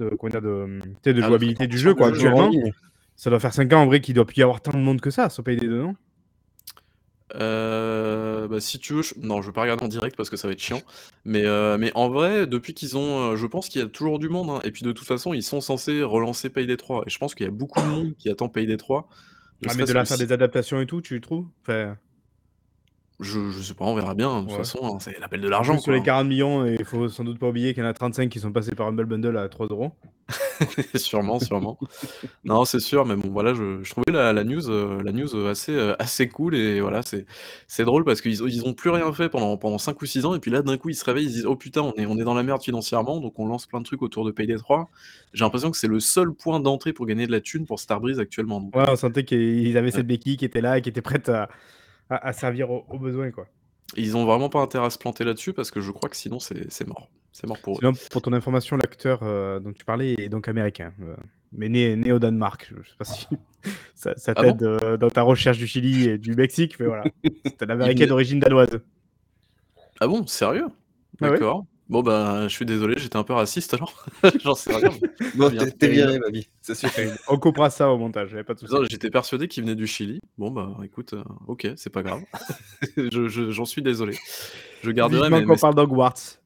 de, 0.00 0.10
de, 0.10 1.12
de 1.12 1.22
ah, 1.22 1.26
jouabilité 1.26 1.66
du 1.66 1.78
jeu, 1.78 1.94
quoi, 1.94 2.08
actuellement. 2.08 2.50
Ça 3.16 3.30
doit 3.30 3.40
faire 3.40 3.52
5 3.52 3.72
ans 3.74 3.82
en 3.82 3.86
vrai 3.86 4.00
qu'il 4.00 4.14
doit 4.14 4.24
plus 4.24 4.38
y 4.38 4.42
avoir 4.42 4.60
tant 4.62 4.72
de 4.72 4.78
monde 4.78 5.00
que 5.00 5.10
ça 5.10 5.28
sur 5.28 5.44
Payday 5.44 5.66
2, 5.66 5.82
non? 5.82 5.94
Euh, 7.36 8.48
bah, 8.48 8.60
si 8.60 8.78
tu 8.78 8.94
veux, 8.94 9.02
je... 9.02 9.14
non, 9.20 9.40
je 9.42 9.48
vais 9.48 9.52
pas 9.52 9.62
regarder 9.62 9.84
en 9.84 9.88
direct 9.88 10.16
parce 10.16 10.30
que 10.30 10.36
ça 10.36 10.48
va 10.48 10.52
être 10.52 10.60
chiant. 10.60 10.82
Mais, 11.24 11.44
euh, 11.44 11.78
mais 11.78 11.92
en 11.94 12.08
vrai, 12.08 12.46
depuis 12.46 12.74
qu'ils 12.74 12.96
ont, 12.96 13.32
euh, 13.32 13.36
je 13.36 13.46
pense 13.46 13.68
qu'il 13.68 13.80
y 13.80 13.84
a 13.84 13.88
toujours 13.88 14.18
du 14.18 14.28
monde. 14.28 14.50
Hein. 14.50 14.60
Et 14.64 14.70
puis 14.70 14.84
de 14.84 14.92
toute 14.92 15.06
façon, 15.06 15.34
ils 15.34 15.42
sont 15.42 15.60
censés 15.60 16.02
relancer 16.02 16.48
Payday 16.48 16.76
3. 16.76 17.04
Et 17.06 17.10
je 17.10 17.18
pense 17.18 17.34
qu'il 17.34 17.46
y 17.46 17.48
a 17.48 17.52
beaucoup 17.52 17.80
de 17.80 17.86
monde 17.86 18.14
qui 18.18 18.30
attend 18.30 18.48
Payday 18.48 18.76
3. 18.76 19.08
Ah, 19.68 19.72
mais 19.76 19.84
de 19.84 19.92
la 19.92 20.04
faire 20.04 20.18
des 20.18 20.32
adaptations 20.32 20.80
et 20.80 20.86
tout, 20.86 21.02
tu 21.02 21.20
trouves? 21.20 21.46
Enfin... 21.62 21.96
Je, 23.20 23.50
je 23.50 23.60
sais 23.60 23.74
pas, 23.74 23.84
on 23.84 23.94
verra 23.94 24.14
bien. 24.14 24.42
De 24.42 24.48
toute 24.48 24.56
façon, 24.56 24.78
hein, 24.82 24.98
c'est 24.98 25.18
l'appel 25.20 25.40
de 25.40 25.48
l'argent. 25.48 25.78
Sur 25.78 25.92
les 25.92 26.02
40 26.02 26.26
millions, 26.26 26.64
il 26.64 26.84
faut 26.84 27.08
sans 27.08 27.22
doute 27.22 27.38
pas 27.38 27.48
oublier 27.48 27.74
qu'il 27.74 27.82
y 27.82 27.86
en 27.86 27.88
a 27.88 27.92
35 27.92 28.30
qui 28.30 28.40
sont 28.40 28.50
passés 28.50 28.74
par 28.74 28.86
Humble 28.86 29.04
Bundle 29.04 29.36
à 29.36 29.48
3 29.48 29.66
euros. 29.66 29.92
sûrement, 30.94 31.38
sûrement. 31.38 31.78
non, 32.44 32.64
c'est 32.64 32.80
sûr, 32.80 33.04
mais 33.04 33.16
bon, 33.16 33.28
voilà, 33.30 33.52
je, 33.52 33.82
je 33.82 33.90
trouvais 33.90 34.12
la, 34.12 34.32
la 34.32 34.44
news, 34.44 34.70
euh, 34.70 35.02
la 35.02 35.12
news 35.12 35.46
assez, 35.46 35.72
euh, 35.72 35.94
assez 35.98 36.28
cool 36.28 36.54
et 36.54 36.80
voilà, 36.80 37.02
c'est, 37.02 37.26
c'est 37.66 37.84
drôle 37.84 38.04
parce 38.04 38.20
qu'ils 38.20 38.40
ils 38.40 38.64
ont 38.64 38.74
plus 38.74 38.90
rien 38.90 39.12
fait 39.12 39.28
pendant, 39.28 39.56
pendant 39.56 39.78
5 39.78 40.00
ou 40.00 40.06
6 40.06 40.26
ans 40.26 40.34
et 40.34 40.38
puis 40.38 40.50
là, 40.50 40.62
d'un 40.62 40.76
coup, 40.76 40.88
ils 40.88 40.94
se 40.94 41.04
réveillent, 41.04 41.26
ils 41.26 41.32
disent 41.32 41.46
Oh 41.46 41.56
putain, 41.56 41.82
on 41.82 41.92
est, 41.94 42.06
on 42.06 42.16
est 42.16 42.24
dans 42.24 42.34
la 42.34 42.42
merde 42.42 42.62
financièrement, 42.62 43.20
donc 43.20 43.38
on 43.38 43.46
lance 43.46 43.66
plein 43.66 43.80
de 43.80 43.84
trucs 43.84 44.02
autour 44.02 44.24
de 44.24 44.30
Payday 44.30 44.56
3. 44.56 44.88
J'ai 45.32 45.44
l'impression 45.44 45.70
que 45.70 45.76
c'est 45.76 45.88
le 45.88 46.00
seul 46.00 46.32
point 46.32 46.60
d'entrée 46.60 46.92
pour 46.92 47.06
gagner 47.06 47.26
de 47.26 47.32
la 47.32 47.40
thune 47.40 47.66
pour 47.66 47.80
Starbreeze 47.80 48.20
actuellement. 48.20 48.70
Ouais, 48.74 48.84
on 48.88 48.96
sentait 48.96 49.24
qu'ils 49.24 49.76
avaient 49.76 49.90
cette 49.90 50.06
béquille 50.06 50.36
qui 50.36 50.44
était 50.44 50.60
là 50.60 50.78
et 50.78 50.82
qui 50.82 50.88
était 50.88 51.02
prête 51.02 51.28
à, 51.28 51.48
à, 52.10 52.32
servir 52.32 52.70
aux, 52.70 52.98
besoins, 52.98 53.30
quoi. 53.30 53.46
Ils 53.96 54.16
ont 54.16 54.24
vraiment 54.24 54.48
pas 54.48 54.60
intérêt 54.60 54.86
à 54.86 54.90
se 54.90 54.98
planter 54.98 55.24
là-dessus 55.24 55.52
parce 55.52 55.70
que 55.70 55.80
je 55.80 55.90
crois 55.90 56.08
que 56.08 56.16
sinon 56.16 56.38
c'est 56.38 56.86
mort. 56.86 57.08
C'est 57.32 57.46
mort 57.46 57.58
pour 57.58 57.78
eux. 57.78 57.92
Pour 58.10 58.22
ton 58.22 58.32
information, 58.32 58.76
l'acteur 58.76 59.20
euh, 59.22 59.60
dont 59.60 59.72
tu 59.72 59.84
parlais 59.84 60.14
est 60.18 60.28
donc 60.28 60.48
américain, 60.48 60.92
euh, 61.00 61.14
mais 61.52 61.68
né, 61.68 61.96
né, 61.96 62.12
au 62.12 62.18
Danemark. 62.18 62.72
Je 62.82 62.88
sais 62.88 62.96
pas 62.96 63.04
si 63.04 63.26
ça, 63.94 64.14
ça 64.16 64.32
ah 64.36 64.42
t'aide 64.42 64.62
euh, 64.62 64.96
dans 64.96 65.10
ta 65.10 65.22
recherche 65.22 65.58
du 65.58 65.66
Chili 65.66 66.08
et 66.08 66.18
du 66.18 66.34
Mexique, 66.34 66.78
mais 66.80 66.86
voilà. 66.86 67.04
C'est 67.44 67.62
un 67.62 67.70
américain 67.70 68.06
d'origine 68.06 68.40
danoise. 68.40 68.80
Ah 70.00 70.06
bon, 70.06 70.26
sérieux? 70.26 70.66
Ah 71.20 71.30
D'accord. 71.30 71.66
Bon, 71.90 72.04
bah, 72.04 72.46
je 72.46 72.54
suis 72.54 72.64
désolé, 72.64 72.94
j'étais 72.98 73.16
un 73.16 73.24
peu 73.24 73.32
raciste 73.32 73.74
alors. 73.74 74.06
J'en 74.44 74.54
sais 74.54 74.72
rien. 74.72 74.90
bon, 75.34 75.50
t'es 75.76 75.88
viré, 75.88 76.20
ma 76.20 76.30
vie. 76.30 76.46
Ça 76.62 76.76
suffit. 76.76 77.08
On 77.28 77.36
coupera 77.36 77.68
ça 77.68 77.90
au 77.90 77.98
montage, 77.98 78.30
pas 78.46 78.54
de 78.54 78.86
J'étais 78.88 79.10
persuadé 79.10 79.48
qu'il 79.48 79.64
venait 79.64 79.74
du 79.74 79.88
Chili. 79.88 80.20
Bon, 80.38 80.52
bah, 80.52 80.76
écoute, 80.84 81.14
euh, 81.14 81.24
ok, 81.48 81.66
c'est 81.74 81.90
pas 81.90 82.04
grave. 82.04 82.22
J'en 82.96 83.26
je, 83.26 83.64
suis 83.64 83.82
désolé. 83.82 84.16
Je 84.84 84.90
garderai 84.92 85.30
mes. 85.30 85.44
qu'on 85.44 85.56
parle 85.56 85.74
d'Hogwarts. 85.74 86.38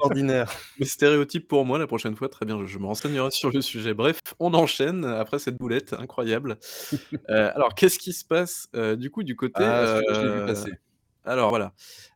Ordinaire. 0.00 0.52
Mes 0.80 0.86
stéréotypes 0.86 1.46
pour 1.46 1.64
moi 1.64 1.78
la 1.78 1.86
prochaine 1.86 2.16
fois, 2.16 2.28
très 2.28 2.44
bien, 2.44 2.66
je, 2.66 2.78
me 2.80 2.86
renseignerai 2.86 3.30
sur 3.30 3.52
le 3.52 3.60
sujet. 3.60 3.94
Bref, 3.94 4.18
on 4.40 4.54
enchaîne 4.54 5.04
après 5.04 5.38
cette 5.38 5.56
boulette 5.56 5.92
incroyable. 5.92 6.58
Euh, 7.30 7.52
alors, 7.54 7.76
qu'est-ce 7.76 8.00
qui 8.00 8.12
se 8.12 8.24
passe 8.24 8.66
euh, 8.74 8.96
du 8.96 9.10
coup 9.10 9.22
du 9.22 9.36
côté. 9.36 9.62
Ah, 9.62 10.00
je 10.12 10.20
l'ai 10.20 10.40
vu 10.40 10.46
passer. 10.46 10.72
Alors 11.24 11.50
voilà, 11.50 11.72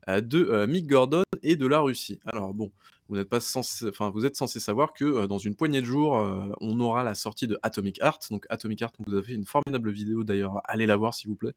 de 0.08 0.66
Mick 0.66 0.86
Gordon 0.86 1.22
et 1.42 1.56
de 1.56 1.66
la 1.66 1.80
Russie. 1.80 2.18
Alors 2.26 2.52
bon, 2.52 2.72
vous 3.08 3.16
n'êtes 3.16 3.28
pas 3.28 3.40
censé, 3.40 3.88
enfin 3.88 4.10
vous 4.10 4.26
êtes 4.26 4.34
censé 4.34 4.58
savoir 4.58 4.92
que 4.92 5.26
dans 5.26 5.38
une 5.38 5.54
poignée 5.54 5.80
de 5.80 5.86
jours, 5.86 6.14
on 6.60 6.80
aura 6.80 7.04
la 7.04 7.14
sortie 7.14 7.46
de 7.46 7.58
Atomic 7.62 8.00
Heart. 8.02 8.26
Donc 8.30 8.46
Atomic 8.48 8.82
Heart, 8.82 8.96
vous 9.06 9.14
avez 9.14 9.22
fait 9.22 9.34
une 9.34 9.46
formidable 9.46 9.90
vidéo 9.90 10.24
d'ailleurs, 10.24 10.60
allez 10.64 10.86
la 10.86 10.96
voir 10.96 11.14
s'il 11.14 11.30
vous 11.30 11.36
plaît. 11.36 11.54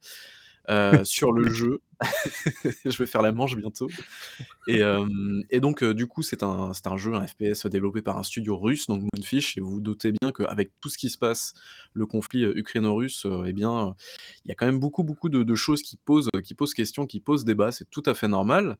Euh, 0.69 1.03
sur 1.03 1.31
le 1.31 1.49
jeu. 1.49 1.81
je 2.85 2.97
vais 2.97 3.05
faire 3.05 3.21
la 3.21 3.31
manche 3.31 3.55
bientôt. 3.57 3.89
Et, 4.67 4.81
euh, 4.81 5.41
et 5.49 5.59
donc, 5.59 5.83
euh, 5.83 5.93
du 5.93 6.07
coup, 6.07 6.21
c'est 6.21 6.43
un, 6.43 6.71
un 6.85 6.97
jeu, 6.97 7.13
un 7.13 7.25
FPS 7.25 7.65
développé 7.65 8.01
par 8.01 8.17
un 8.17 8.23
studio 8.23 8.57
russe, 8.57 8.87
donc 8.87 9.03
Moonfish, 9.13 9.57
et 9.57 9.61
vous 9.61 9.71
vous 9.71 9.81
doutez 9.81 10.13
bien 10.13 10.31
qu'avec 10.31 10.71
tout 10.79 10.89
ce 10.89 10.97
qui 10.97 11.09
se 11.09 11.17
passe, 11.17 11.53
le 11.93 12.05
conflit 12.05 12.43
ukraino-russe, 12.43 13.25
eh 13.45 13.53
bien, 13.53 13.95
il 14.45 14.49
y 14.49 14.51
a 14.51 14.55
quand 14.55 14.65
même 14.65 14.79
beaucoup, 14.79 15.03
beaucoup 15.03 15.27
de, 15.27 15.55
choses 15.55 15.81
qui 15.81 15.97
posent, 15.97 16.29
qui 16.43 16.53
posent 16.53 16.73
question, 16.73 17.05
qui 17.05 17.19
posent 17.19 17.43
débat, 17.43 17.71
c'est 17.71 17.89
tout 17.89 18.03
à 18.05 18.13
fait 18.13 18.27
normal. 18.27 18.77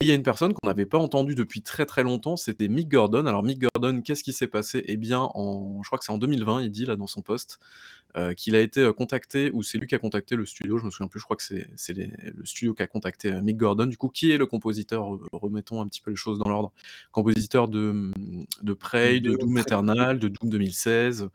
Et 0.00 0.04
il 0.04 0.08
y 0.08 0.12
a 0.12 0.14
une 0.14 0.22
personne 0.22 0.52
qu'on 0.52 0.68
n'avait 0.68 0.86
pas 0.86 0.98
entendue 0.98 1.34
depuis 1.34 1.62
très 1.62 1.86
très 1.86 2.02
longtemps, 2.02 2.36
c'était 2.36 2.68
Mick 2.68 2.88
Gordon. 2.88 3.26
Alors 3.26 3.42
Mick 3.42 3.58
Gordon, 3.58 4.02
qu'est-ce 4.02 4.22
qui 4.22 4.34
s'est 4.34 4.46
passé? 4.46 4.84
Eh 4.86 4.96
bien, 4.96 5.28
en, 5.34 5.82
je 5.82 5.88
crois 5.88 5.98
que 5.98 6.04
c'est 6.04 6.12
en 6.12 6.18
2020, 6.18 6.62
il 6.62 6.70
dit 6.70 6.84
là 6.84 6.96
dans 6.96 7.06
son 7.06 7.22
poste, 7.22 7.58
euh, 8.16 8.34
qu'il 8.34 8.56
a 8.56 8.60
été 8.60 8.90
contacté, 8.96 9.50
ou 9.52 9.62
c'est 9.62 9.78
lui 9.78 9.86
qui 9.86 9.94
a 9.94 9.98
contacté 9.98 10.36
le 10.36 10.46
studio, 10.46 10.78
je 10.78 10.84
me 10.84 10.90
souviens 10.90 11.08
plus, 11.08 11.20
je 11.20 11.24
crois 11.24 11.36
que 11.36 11.42
c'est 11.42 11.68
le 11.94 12.44
studio 12.44 12.74
qui 12.74 12.82
a 12.82 12.86
contacté 12.86 13.30
Mick 13.42 13.56
Gordon, 13.56 13.86
du 13.86 13.96
coup, 13.96 14.08
qui 14.08 14.30
est 14.30 14.38
le 14.38 14.46
compositeur, 14.46 15.18
remettons 15.32 15.80
un 15.80 15.88
petit 15.88 16.00
peu 16.00 16.10
les 16.10 16.16
choses 16.16 16.38
dans 16.38 16.48
l'ordre, 16.48 16.72
compositeur 17.12 17.68
de, 17.68 18.12
de 18.62 18.72
Prey, 18.72 19.20
de 19.20 19.36
Doom 19.36 19.58
Eternal, 19.58 20.18
de 20.18 20.28
Doom 20.28 20.50
2016, 20.50 21.28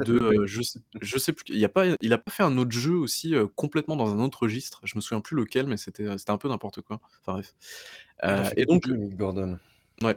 de, 0.00 0.44
je, 0.46 0.62
je 1.00 1.18
sais 1.18 1.32
plus, 1.32 1.44
il 1.48 1.64
a 1.64 1.68
pas, 1.68 1.86
il 2.00 2.12
a 2.12 2.18
pas 2.18 2.30
fait 2.30 2.42
un 2.42 2.58
autre 2.58 2.72
jeu 2.72 2.94
aussi 2.94 3.34
complètement 3.54 3.96
dans 3.96 4.12
un 4.12 4.20
autre 4.20 4.42
registre, 4.42 4.80
je 4.84 4.96
me 4.96 5.00
souviens 5.00 5.20
plus 5.20 5.36
lequel, 5.36 5.66
mais 5.66 5.76
c'était 5.76 6.08
un 6.08 6.38
peu 6.38 6.48
n'importe 6.48 6.80
quoi, 6.82 7.00
enfin 7.24 7.40
bref. 8.22 8.52
et 8.56 8.64
donc, 8.66 8.86
Mick 8.88 9.16
Gordon. 9.16 9.58
Ouais. 10.02 10.16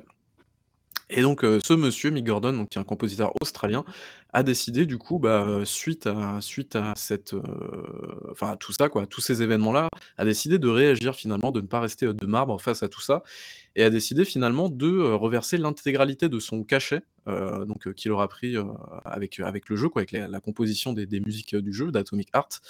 Et 1.09 1.21
donc, 1.21 1.43
euh, 1.43 1.59
ce 1.63 1.73
monsieur, 1.73 2.11
Mick 2.11 2.25
Gordon, 2.25 2.53
donc, 2.53 2.69
qui 2.69 2.77
est 2.77 2.81
un 2.81 2.85
compositeur 2.85 3.33
australien, 3.41 3.83
a 4.31 4.43
décidé 4.43 4.85
du 4.85 4.97
coup, 4.97 5.19
bah, 5.19 5.61
suite 5.65 6.07
à 6.07 6.39
suite 6.41 6.75
à 6.75 6.93
cette, 6.95 7.35
enfin, 8.31 8.51
à 8.51 8.57
tout 8.57 8.71
ça 8.73 8.89
quoi, 8.89 9.07
tous 9.07 9.21
ces 9.21 9.41
événements-là, 9.41 9.89
a 10.17 10.25
décidé 10.25 10.59
de 10.59 10.67
réagir 10.67 11.15
finalement, 11.15 11.51
de 11.51 11.61
ne 11.61 11.67
pas 11.67 11.79
rester, 11.79 12.13
de 12.13 12.25
marbre 12.25 12.61
face 12.61 12.83
à 12.83 12.89
tout 12.89 13.01
ça 13.01 13.23
et 13.75 13.83
a 13.83 13.89
décidé 13.89 14.25
finalement 14.25 14.69
de, 14.69 14.99
reverser 14.99 15.57
l'intégralité 15.57 16.29
de 16.29 16.39
son 16.39 16.63
cachet, 16.63 17.01
donc, 17.27 17.93
qu'il 17.93 18.11
aura 18.11 18.27
pris, 18.27 18.55
avec, 19.05 19.39
avec 19.39 19.69
le 19.69 19.75
jeu 19.75 19.89
quoi, 19.89 20.01
avec 20.01 20.11
la 20.11 20.39
composition 20.39 20.93
des 20.93 21.05
des 21.05 21.19
musiques, 21.19 21.55
du 21.55 21.73
jeu, 21.73 21.91
d'Atomic 21.91 22.29
Heart, 22.33 22.61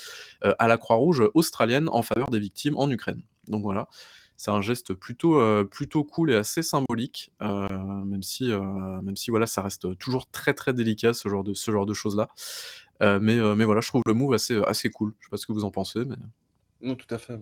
à 0.41 0.67
la 0.67 0.77
Croix-Rouge 0.77 1.23
australienne 1.33 1.89
en 1.89 2.01
faveur 2.01 2.29
des 2.29 2.39
victimes 2.39 2.77
en 2.77 2.89
Ukraine. 2.89 3.21
Donc 3.47 3.63
voilà. 3.63 3.87
C'est 4.39 4.51
un 4.51 4.62
geste 4.62 4.93
plutôt, 4.93 5.41
euh, 5.41 5.65
plutôt 5.65 6.05
cool 6.05 6.31
et 6.31 6.36
assez 6.36 6.63
symbolique, 6.63 7.29
euh, 7.41 7.67
même 8.05 8.24
si, 8.24 8.50
euh, 8.53 8.62
même 9.01 9.17
si 9.17 9.31
voilà, 9.31 9.46
ça 9.46 9.62
reste 9.62 9.98
toujours 9.98 10.31
très, 10.31 10.53
très 10.53 10.72
délicat 10.74 11.13
ce 11.13 11.27
genre 11.27 11.43
de 11.43 11.53
ce 11.53 11.69
genre 11.72 11.86
de 11.86 11.93
choses-là. 11.93 12.29
mais, 13.01 13.36
mais 13.55 13.65
voilà, 13.65 13.81
je 13.81 13.89
trouve 13.89 14.01
le 14.05 14.13
move 14.13 14.34
assez, 14.34 14.55
assez 14.65 14.89
cool. 14.91 15.13
Je 15.19 15.25
sais 15.25 15.29
pas 15.29 15.36
ce 15.36 15.46
que 15.46 15.51
vous 15.51 15.65
en 15.65 15.72
pensez, 15.72 16.05
mais 16.05 16.15
Non, 16.79 16.96
tout 16.96 17.13
à 17.13 17.17
fait, 17.17 17.38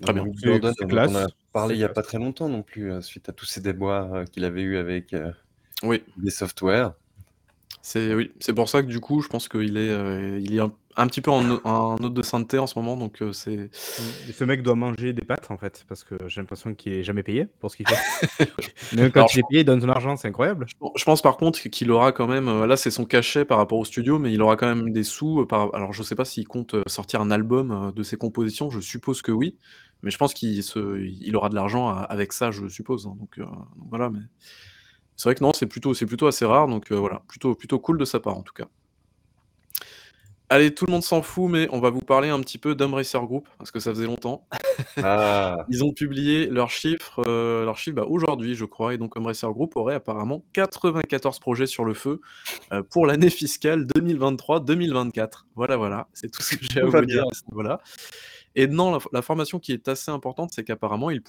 Très 0.00 0.12
bien. 0.12 0.24
on 0.24 1.16
a 1.16 1.26
parlé 1.52 1.74
il 1.74 1.80
y 1.80 1.84
a 1.84 1.88
pas 1.88 2.02
très 2.02 2.18
longtemps 2.18 2.48
non 2.48 2.62
plus, 2.62 3.02
suite 3.02 3.28
à 3.28 3.32
tous 3.32 3.46
ces 3.46 3.60
déboires, 3.60 4.24
qu'il 4.30 4.44
avait 4.44 4.62
eu 4.62 4.76
avec, 4.76 5.12
Oui. 5.82 6.04
les 6.18 6.30
softwares. 6.30 6.94
C'est 7.82 8.14
oui, 8.14 8.30
c'est 8.38 8.54
pour 8.54 8.68
ça 8.68 8.80
que 8.82 8.86
du 8.86 9.00
coup, 9.00 9.20
je 9.22 9.28
pense 9.28 9.48
qu'il 9.48 9.76
est, 9.76 9.90
euh, 9.90 10.38
il 10.40 10.54
est 10.54 10.60
un 10.60 10.72
un 10.96 11.06
petit 11.06 11.20
peu 11.20 11.30
en 11.30 11.60
en 11.64 11.96
note 11.96 12.14
de 12.14 12.22
sainteté 12.22 12.58
en 12.58 12.66
ce 12.66 12.78
moment, 12.78 12.96
donc 12.96 13.22
euh, 13.22 13.32
c'est 13.32 13.56
mmh. 13.56 14.32
ce 14.32 14.44
mec 14.44 14.62
doit 14.62 14.74
manger 14.74 15.12
des 15.12 15.22
pâtes, 15.22 15.50
en 15.50 15.56
fait, 15.56 15.84
parce 15.88 16.04
que 16.04 16.16
j'ai 16.28 16.40
l'impression 16.40 16.74
qu'il 16.74 16.92
est 16.92 17.04
jamais 17.04 17.22
payé 17.22 17.46
pour 17.60 17.70
ce 17.70 17.76
qu'il 17.76 17.86
fait. 17.88 18.50
Même 18.96 19.10
quand 19.10 19.32
il 19.34 19.40
est 19.40 19.48
payé, 19.48 19.60
il 19.60 19.64
donne 19.64 19.80
son 19.80 19.88
argent, 19.88 20.16
c'est 20.16 20.28
incroyable. 20.28 20.66
je 20.96 21.04
pense 21.04 21.22
par 21.22 21.36
contre 21.36 21.60
qu'il 21.60 21.90
aura 21.90 22.12
quand 22.12 22.26
même, 22.26 22.48
euh, 22.48 22.66
là, 22.66 22.76
c'est 22.76 22.90
son 22.90 23.04
cachet 23.04 23.44
par 23.44 23.58
rapport 23.58 23.78
au 23.78 23.84
studio, 23.84 24.18
mais 24.18 24.32
il 24.32 24.42
aura 24.42 24.56
quand 24.56 24.66
même 24.66 24.92
des 24.92 25.04
sous, 25.04 25.46
par 25.46 25.74
alors 25.74 25.92
je 25.92 26.02
sais 26.02 26.14
pas 26.14 26.24
s'il 26.24 26.46
compte, 26.46 26.76
sortir 26.86 27.20
un 27.20 27.30
album, 27.30 27.92
de 27.94 28.02
ses 28.02 28.16
compositions, 28.16 28.70
je 28.70 28.80
suppose 28.80 29.22
que 29.22 29.32
oui, 29.32 29.56
mais 30.02 30.10
je 30.10 30.18
pense 30.18 30.34
qu'il 30.34 30.62
se 30.62 31.00
il 31.00 31.36
aura 31.36 31.48
de 31.48 31.54
l'argent 31.54 31.88
avec 31.88 32.32
ça, 32.32 32.50
je 32.50 32.68
suppose, 32.68 33.06
hein, 33.06 33.16
donc 33.18 33.38
donc 33.38 33.88
voilà, 33.90 34.10
mais 34.10 34.20
c'est 35.16 35.28
vrai 35.28 35.34
que 35.34 35.44
non, 35.44 35.52
c'est 35.52 35.66
plutôt, 35.66 35.94
c'est 35.94 36.06
plutôt 36.06 36.26
assez 36.26 36.44
rare, 36.44 36.66
donc 36.66 36.90
euh, 36.90 36.96
voilà, 36.96 37.22
plutôt, 37.28 37.54
plutôt 37.54 37.78
cool 37.78 37.98
de 37.98 38.04
sa 38.04 38.20
part 38.20 38.36
en 38.36 38.42
tout 38.42 38.54
cas. 38.54 38.66
Allez, 40.52 40.74
tout 40.74 40.84
le 40.84 40.92
monde 40.92 41.02
s'en 41.02 41.22
fout, 41.22 41.50
mais 41.50 41.66
on 41.70 41.80
va 41.80 41.88
vous 41.88 42.02
parler 42.02 42.28
un 42.28 42.38
petit 42.40 42.58
peu 42.58 42.74
d'Embracer 42.74 43.18
Group, 43.20 43.48
parce 43.56 43.70
que 43.70 43.80
ça 43.80 43.90
faisait 43.90 44.04
longtemps. 44.04 44.46
Ah. 45.02 45.64
Ils 45.70 45.82
ont 45.82 45.94
publié 45.94 46.44
leurs 46.44 46.68
chiffres, 46.68 47.22
euh, 47.26 47.64
leurs 47.64 47.78
chiffres 47.78 47.96
bah, 47.96 48.04
aujourd'hui, 48.06 48.54
je 48.54 48.66
crois, 48.66 48.92
et 48.92 48.98
donc 48.98 49.16
Embracer 49.16 49.46
Group 49.46 49.76
aurait 49.76 49.94
apparemment 49.94 50.44
94 50.52 51.38
projets 51.38 51.64
sur 51.64 51.86
le 51.86 51.94
feu 51.94 52.20
euh, 52.70 52.82
pour 52.82 53.06
l'année 53.06 53.30
fiscale 53.30 53.86
2023-2024. 53.96 55.44
Voilà, 55.54 55.78
voilà, 55.78 56.08
c'est 56.12 56.30
tout 56.30 56.42
ce 56.42 56.56
que 56.56 56.66
j'ai 56.70 56.80
à 56.82 56.84
vous 56.84 57.00
dire 57.06 57.24
à 57.24 57.34
ce 57.34 57.44
niveau-là. 57.48 57.80
Et 58.54 58.66
non, 58.66 58.98
la, 59.10 59.22
formation 59.22 59.58
qui 59.58 59.72
est 59.72 59.88
assez 59.88 60.10
importante, 60.10 60.50
c'est 60.52 60.64
qu'apparemment, 60.64 61.08
il, 61.08 61.22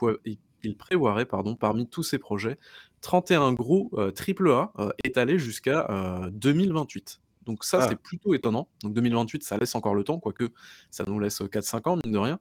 il, 0.64 0.76
prévoirait, 0.76 1.26
pardon, 1.26 1.56
parmi 1.56 1.88
tous 1.88 2.04
ces 2.04 2.18
projets, 2.18 2.58
31 3.00 3.54
gros 3.54 3.90
triple 4.14 4.52
A 4.52 4.74
euh, 4.80 4.90
étalés 5.06 5.40
jusqu'à 5.40 5.88
2028. 6.34 7.22
Euh, 7.44 7.46
Donc 7.46 7.64
ça, 7.64 7.82
c'est 7.82 7.94
ah. 7.94 8.02
plutôt 8.02 8.34
étonnant. 8.34 8.68
Donc 8.84 8.94
2028, 8.94 9.44
ça 9.44 9.58
laisse 9.58 9.76
encore 9.76 9.96
le 9.96 10.04
temps, 10.04 10.20
quoique 10.20 10.50
ça 10.92 11.04
nous 11.08 11.20
laisse 11.20 11.42
4-5 11.42 11.90
ans, 11.90 12.00
mine 12.04 12.14
de 12.14 12.18
rien. 12.18 12.40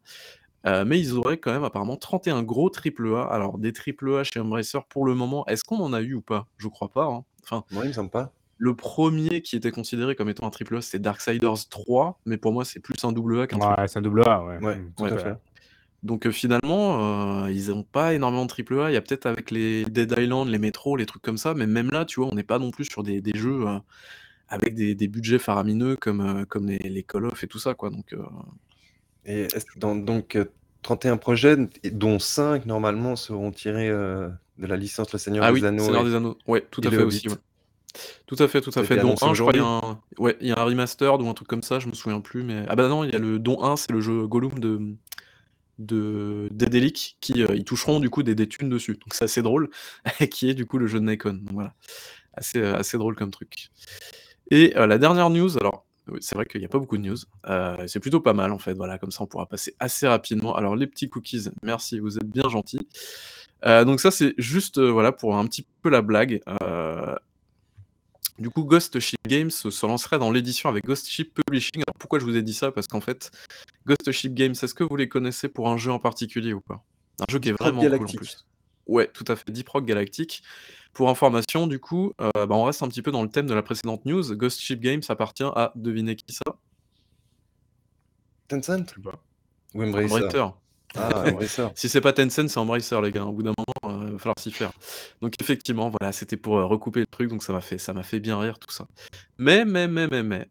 Euh, 0.64 0.84
mais 0.86 1.00
ils 1.00 1.14
auraient 1.14 1.38
quand 1.38 1.52
même 1.52 1.64
apparemment 1.64 1.96
31 1.96 2.42
gros 2.42 2.70
triple 2.70 3.14
A. 3.16 3.24
Alors 3.24 3.58
des 3.58 3.72
triple 3.72 4.14
A 4.14 4.24
chez 4.24 4.38
Embracer 4.40 4.78
pour 4.88 5.04
le 5.04 5.14
moment, 5.14 5.44
est-ce 5.46 5.64
qu'on 5.64 5.80
en 5.80 5.92
a 5.92 6.00
eu 6.00 6.14
ou 6.14 6.20
pas? 6.20 6.46
Je 6.56 6.68
crois 6.68 6.88
pas. 6.88 7.06
Hein. 7.06 7.24
Enfin, 7.42 7.64
Moi, 7.72 7.84
il 7.84 7.88
me 7.88 7.92
semble 7.92 8.10
pas. 8.10 8.32
Le 8.58 8.76
premier 8.76 9.42
qui 9.42 9.56
était 9.56 9.72
considéré 9.72 10.14
comme 10.14 10.28
étant 10.28 10.46
un 10.46 10.50
triple 10.50 10.76
A, 10.76 10.82
c'est 10.82 11.00
Darksiders 11.00 11.68
3, 11.68 12.20
mais 12.26 12.36
pour 12.36 12.52
moi, 12.52 12.64
c'est 12.64 12.78
plus 12.78 13.02
un 13.04 13.10
double 13.10 13.40
A 13.40 13.46
qu'un 13.48 13.58
Ouais, 13.58 13.88
c'est 13.88 13.98
un 13.98 14.02
double 14.02 14.22
A, 14.28 14.44
ouais. 14.44 14.58
Ouais, 14.58 14.80
tout 14.96 15.04
à 15.04 15.18
fait. 15.18 15.34
Donc 16.04 16.28
finalement, 16.30 17.46
ils 17.48 17.70
n'ont 17.70 17.82
pas 17.82 18.14
énormément 18.14 18.44
de 18.44 18.48
triple 18.48 18.78
A. 18.80 18.90
Il 18.90 18.94
y 18.94 18.96
a 18.96 19.00
peut-être 19.00 19.26
avec 19.26 19.50
les 19.50 19.84
Dead 19.84 20.14
Island, 20.16 20.48
les 20.48 20.58
Metro, 20.58 20.96
les 20.96 21.06
trucs 21.06 21.22
comme 21.22 21.38
ça, 21.38 21.54
mais 21.54 21.66
même 21.66 21.90
là, 21.90 22.04
tu 22.04 22.20
vois, 22.20 22.28
on 22.30 22.36
n'est 22.36 22.42
pas 22.44 22.60
non 22.60 22.70
plus 22.70 22.84
sur 22.84 23.02
des 23.02 23.20
des 23.20 23.36
jeux, 23.36 23.64
avec 24.52 24.74
des 24.74 24.94
des 24.94 25.08
budgets 25.08 25.38
faramineux 25.38 25.96
comme, 25.96 26.46
comme 26.46 26.66
les 26.66 26.78
les 26.78 27.02
Call 27.02 27.26
of 27.26 27.42
et 27.42 27.46
tout 27.46 27.58
ça, 27.58 27.74
quoi, 27.74 27.90
donc 27.90 28.14
Et 29.24 29.48
dans 29.76 29.96
donc 29.96 30.38
31 30.82 31.16
projets, 31.16 31.56
dont 31.92 32.18
5 32.18 32.66
normalement 32.66 33.16
seront 33.16 33.50
tirés, 33.50 33.88
de 33.88 34.66
la 34.66 34.76
licence 34.76 35.12
Le 35.12 35.18
Seigneur 35.18 35.44
Ah 35.44 35.48
des 35.48 35.54
oui, 35.54 35.60
Seigneur 35.60 36.04
des 36.04 36.14
Anneaux, 36.14 36.36
ouais, 36.46 36.66
tout 36.70 36.82
à 36.84 36.90
fait 36.90 37.02
aussi, 37.02 37.26
tout 38.26 38.36
à 38.38 38.48
fait, 38.48 38.60
tout 38.60 38.72
à 38.74 38.84
fait. 38.84 38.96
Dont 38.96 39.14
1, 39.20 39.34
je 39.34 39.42
crois, 39.42 39.52
il 39.54 39.58
y 39.58 39.62
a 39.62 39.66
un 39.66 40.00
ouais, 40.18 40.36
il 40.40 40.48
y 40.48 40.52
a 40.52 40.58
un 40.58 40.64
remaster 40.64 41.20
ou 41.20 41.28
un 41.28 41.34
truc 41.34 41.48
comme 41.48 41.62
ça, 41.62 41.78
je 41.78 41.88
me 41.88 41.94
souviens 41.94 42.20
plus, 42.20 42.42
mais 42.42 42.64
ah 42.68 42.76
bah 42.76 42.88
non, 42.88 43.04
il 43.04 43.12
y 43.12 43.16
a 43.16 43.18
le 43.18 43.38
dont 43.38 43.62
1, 43.62 43.76
c'est 43.76 43.92
le 43.92 44.00
jeu 44.00 44.26
Gollum 44.26 44.58
de 44.58 44.96
de 45.78 46.48
Dédélic 46.52 47.16
qui 47.20 47.42
euh, 47.42 47.54
ils 47.54 47.64
toucheront 47.64 47.98
du 47.98 48.10
coup 48.10 48.22
des, 48.22 48.34
des 48.34 48.48
thunes 48.48 48.68
dessus. 48.68 48.92
Donc 48.92 49.14
c'est 49.14 49.24
assez 49.24 49.42
drôle, 49.42 49.70
qui 50.30 50.48
est 50.48 50.54
du 50.54 50.66
coup 50.66 50.78
le 50.78 50.86
jeu 50.86 51.00
de 51.00 51.04
Nikon. 51.04 51.34
Donc 51.34 51.52
voilà, 51.52 51.74
assez, 52.34 52.58
euh, 52.58 52.76
assez 52.76 52.98
drôle 52.98 53.16
comme 53.16 53.30
truc. 53.30 53.70
Et 54.52 54.76
euh, 54.76 54.86
la 54.86 54.98
dernière 54.98 55.30
news, 55.30 55.56
alors 55.56 55.86
c'est 56.20 56.34
vrai 56.34 56.44
qu'il 56.44 56.60
n'y 56.60 56.66
a 56.66 56.68
pas 56.68 56.78
beaucoup 56.78 56.98
de 56.98 57.02
news, 57.02 57.16
c'est 57.86 58.00
plutôt 58.00 58.20
pas 58.20 58.34
mal 58.34 58.52
en 58.52 58.58
fait. 58.58 58.74
Voilà, 58.74 58.98
comme 58.98 59.10
ça 59.10 59.22
on 59.22 59.26
pourra 59.26 59.46
passer 59.46 59.74
assez 59.78 60.06
rapidement. 60.06 60.54
Alors 60.54 60.76
les 60.76 60.86
petits 60.86 61.08
cookies, 61.08 61.48
merci, 61.62 62.00
vous 62.00 62.18
êtes 62.18 62.28
bien 62.28 62.48
gentils. 62.50 62.86
donc 63.64 64.00
ça 64.00 64.10
c'est 64.10 64.34
juste 64.36 64.78
voilà 64.78 65.10
pour 65.10 65.36
un 65.36 65.46
petit 65.46 65.66
peu 65.82 65.88
la 65.88 66.02
blague. 66.02 66.42
Du 68.38 68.50
coup, 68.50 68.64
Ghost 68.64 68.98
Ship 68.98 69.20
Games 69.26 69.50
se 69.50 69.86
lancerait 69.86 70.18
dans 70.18 70.30
l'édition 70.30 70.68
avec 70.68 70.84
Ghost 70.84 71.06
Ship 71.06 71.32
Publishing. 71.32 71.82
Alors 71.86 71.94
pourquoi 71.98 72.18
je 72.18 72.24
vous 72.24 72.36
ai 72.36 72.42
dit 72.42 72.54
ça? 72.54 72.72
Parce 72.72 72.88
qu'en 72.88 73.00
fait, 73.00 73.30
Ghost 73.86 74.10
Ship 74.10 74.34
Games, 74.34 74.54
est-ce 74.60 74.74
que 74.74 74.84
vous 74.84 74.96
les 74.96 75.08
connaissez 75.08 75.48
pour 75.48 75.68
un 75.68 75.76
jeu 75.76 75.92
en 75.92 75.98
particulier 75.98 76.52
ou 76.52 76.60
pas? 76.60 76.82
Un 77.20 77.30
jeu 77.30 77.38
qui 77.38 77.50
est 77.50 77.52
vraiment 77.52 77.80
cool 77.80 77.94
en 77.94 78.04
plus. 78.04 78.44
Ouais, 78.86 79.08
tout 79.08 79.24
à 79.28 79.36
fait, 79.36 79.50
Deep 79.50 79.68
Rock 79.68 79.84
Galactic. 79.84 80.42
Pour 80.92 81.08
information, 81.08 81.66
du 81.66 81.78
coup, 81.78 82.12
euh, 82.20 82.30
bah, 82.34 82.54
on 82.54 82.64
reste 82.64 82.82
un 82.82 82.88
petit 82.88 83.02
peu 83.02 83.10
dans 83.10 83.22
le 83.22 83.28
thème 83.28 83.46
de 83.46 83.54
la 83.54 83.62
précédente 83.62 84.04
news. 84.04 84.34
Ghost 84.36 84.60
Ship 84.60 84.80
Games 84.80 85.02
appartient 85.08 85.42
à, 85.42 85.72
devinez 85.74 86.16
qui 86.16 86.34
ça? 86.34 86.56
Tencent? 88.48 88.94
Ou 89.74 89.82
Embracer 89.82 90.52
ah, 90.94 91.24
si 91.74 91.88
c'est 91.88 92.02
pas 92.02 92.12
Tencent, 92.12 92.48
c'est 92.48 92.58
Embracer, 92.58 93.00
les 93.00 93.12
gars. 93.12 93.24
Au 93.24 93.32
bout 93.32 93.42
d'un 93.42 93.54
moment, 93.56 93.96
euh, 93.96 94.06
il 94.08 94.12
va 94.12 94.18
falloir 94.18 94.38
s'y 94.38 94.52
faire. 94.52 94.72
Donc 95.22 95.34
effectivement, 95.40 95.90
voilà, 95.90 96.12
c'était 96.12 96.36
pour 96.36 96.58
euh, 96.58 96.66
recouper 96.66 97.00
le 97.00 97.06
truc, 97.06 97.30
donc 97.30 97.42
ça 97.42 97.52
m'a 97.52 97.62
fait, 97.62 97.78
ça 97.78 97.94
m'a 97.94 98.02
fait 98.02 98.20
bien 98.20 98.38
rire 98.38 98.58
tout 98.58 98.70
ça. 98.70 98.86
Mais, 99.38 99.64
mais, 99.64 99.88
mais, 99.88 100.06
mais, 100.10 100.22
mais, 100.22 100.48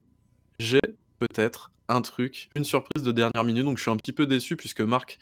j'ai 0.60 0.82
peut-être 1.20 1.72
un 1.88 2.02
truc, 2.02 2.50
une 2.56 2.64
surprise 2.64 3.04
de 3.04 3.12
dernière 3.12 3.44
minute, 3.44 3.66
donc 3.66 3.78
je 3.78 3.84
suis 3.84 3.92
un 3.92 3.98
petit 3.98 4.14
peu 4.14 4.26
déçu 4.26 4.56
puisque 4.56 4.82
Marc 4.82 5.20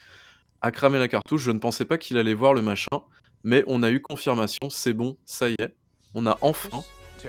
a 0.61 0.71
cramé 0.71 0.99
la 0.99 1.07
cartouche. 1.07 1.41
Je 1.43 1.51
ne 1.51 1.59
pensais 1.59 1.85
pas 1.85 1.97
qu'il 1.97 2.17
allait 2.17 2.33
voir 2.33 2.53
le 2.53 2.61
machin, 2.61 3.01
mais 3.43 3.63
on 3.67 3.83
a 3.83 3.91
eu 3.91 4.01
confirmation, 4.01 4.69
c'est 4.69 4.93
bon, 4.93 5.17
ça 5.25 5.49
y 5.49 5.55
est, 5.59 5.73
on 6.13 6.25
a 6.25 6.37
enfin 6.41 6.83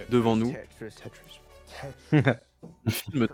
devant 0.09 0.37
nous 0.37 0.55
le 2.13 2.23
film 2.89 3.29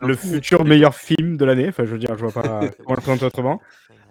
le 0.00 0.14
futur 0.14 0.64
meilleur 0.64 0.94
film 0.94 1.36
de 1.36 1.44
l'année. 1.44 1.68
Enfin, 1.68 1.84
je 1.84 1.90
veux 1.90 1.98
dire, 1.98 2.16
je 2.16 2.24
vois 2.24 2.42
pas 2.42 2.60
comment 2.78 2.94
le 2.96 3.00
présenter 3.00 3.24
autrement. 3.24 3.60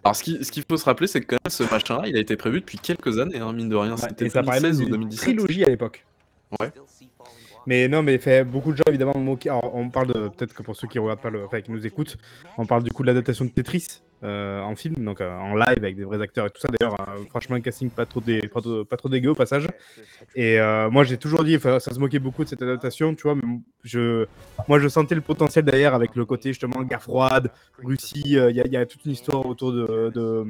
Alors, 0.03 0.15
ce 0.15 0.23
qu'il 0.23 0.43
ce 0.45 0.61
faut 0.67 0.77
se 0.77 0.85
rappeler, 0.85 1.07
c'est 1.07 1.21
que 1.21 1.35
quand 1.35 1.37
même, 1.43 1.51
ce 1.51 1.63
machin-là, 1.63 2.03
il 2.07 2.15
a 2.15 2.19
été 2.19 2.37
prévu 2.37 2.61
depuis 2.61 2.77
quelques 2.77 3.19
années, 3.19 3.39
hein, 3.39 3.51
mine 3.53 3.69
de 3.69 3.75
rien. 3.75 3.97
C'était 3.97 4.29
2016 4.29 4.81
ou 4.81 4.85
2017. 4.85 5.19
trilogie 5.19 5.63
à 5.63 5.69
l'époque. 5.69 6.05
Ouais. 6.59 6.71
Mais 7.69 7.88
non, 7.88 8.01
mais 8.01 8.17
fait, 8.17 8.43
beaucoup 8.43 8.71
de 8.71 8.77
gens, 8.77 8.83
évidemment, 8.88 9.13
on 9.15 9.89
parle 9.89 10.07
de, 10.07 10.27
peut-être 10.29 10.55
que 10.55 10.63
pour 10.63 10.75
ceux 10.75 10.88
qui 10.88 10.97
regardent 10.97 11.21
pas 11.21 11.29
le, 11.29 11.45
enfin, 11.45 11.61
qui 11.61 11.71
nous 11.71 11.85
écoutent, 11.85 12.17
on 12.57 12.65
parle 12.65 12.81
du 12.81 12.89
coup 12.89 13.03
de 13.03 13.07
l'adaptation 13.07 13.45
de 13.45 13.51
Tetris 13.51 14.01
euh, 14.23 14.59
en 14.63 14.75
film, 14.75 14.95
donc 15.05 15.21
euh, 15.21 15.31
en 15.38 15.53
live 15.53 15.77
avec 15.77 15.95
des 15.95 16.03
vrais 16.03 16.19
acteurs 16.19 16.47
et 16.47 16.49
tout 16.49 16.59
ça. 16.59 16.67
D'ailleurs, 16.67 16.99
euh, 16.99 17.23
franchement, 17.29 17.57
un 17.57 17.61
casting 17.61 17.91
pas 17.91 18.07
trop, 18.07 18.21
dé, 18.21 18.41
pas, 18.41 18.97
trop, 18.97 19.07
dégueu 19.07 19.29
au 19.29 19.35
passage. 19.35 19.67
Et 20.35 20.57
moi, 20.89 21.03
j'ai 21.03 21.17
toujours 21.17 21.43
dit, 21.43 21.59
ça 21.59 21.79
se 21.79 21.99
moquait 21.99 22.17
beaucoup 22.17 22.43
de 22.43 22.49
cette 22.49 22.63
adaptation, 22.63 23.13
tu 23.13 23.21
vois, 23.21 23.35
mais 23.35 23.59
je, 23.83 24.25
moi, 24.67 24.79
je 24.79 24.88
sentais 24.88 25.13
le 25.13 25.21
potentiel 25.21 25.63
derrière 25.63 25.93
avec 25.93 26.15
le 26.15 26.25
côté 26.25 26.49
justement 26.49 26.81
guerre 26.81 27.03
froide, 27.03 27.51
Russie. 27.83 28.23
Il 28.25 28.55
y, 28.55 28.77
a 28.77 28.85
toute 28.88 29.05
une 29.05 29.11
histoire 29.11 29.45
autour 29.45 29.73
de, 29.73 30.11
de, 30.15 30.43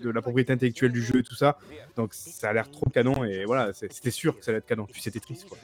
de, 0.00 0.10
la 0.10 0.22
propriété 0.22 0.52
intellectuelle 0.52 0.92
du 0.92 1.02
jeu 1.02 1.18
et 1.18 1.22
tout 1.24 1.34
ça. 1.34 1.58
Donc, 1.96 2.14
ça 2.14 2.50
a 2.50 2.52
l'air 2.52 2.70
trop 2.70 2.88
canon 2.88 3.24
et 3.24 3.46
voilà, 3.46 3.72
c'était 3.72 4.12
sûr 4.12 4.38
que 4.38 4.44
ça 4.44 4.52
allait 4.52 4.58
être 4.58 4.66
canon. 4.66 4.86
Puis 4.88 5.02
c'était 5.02 5.18
triste, 5.18 5.48
quoi. 5.48 5.58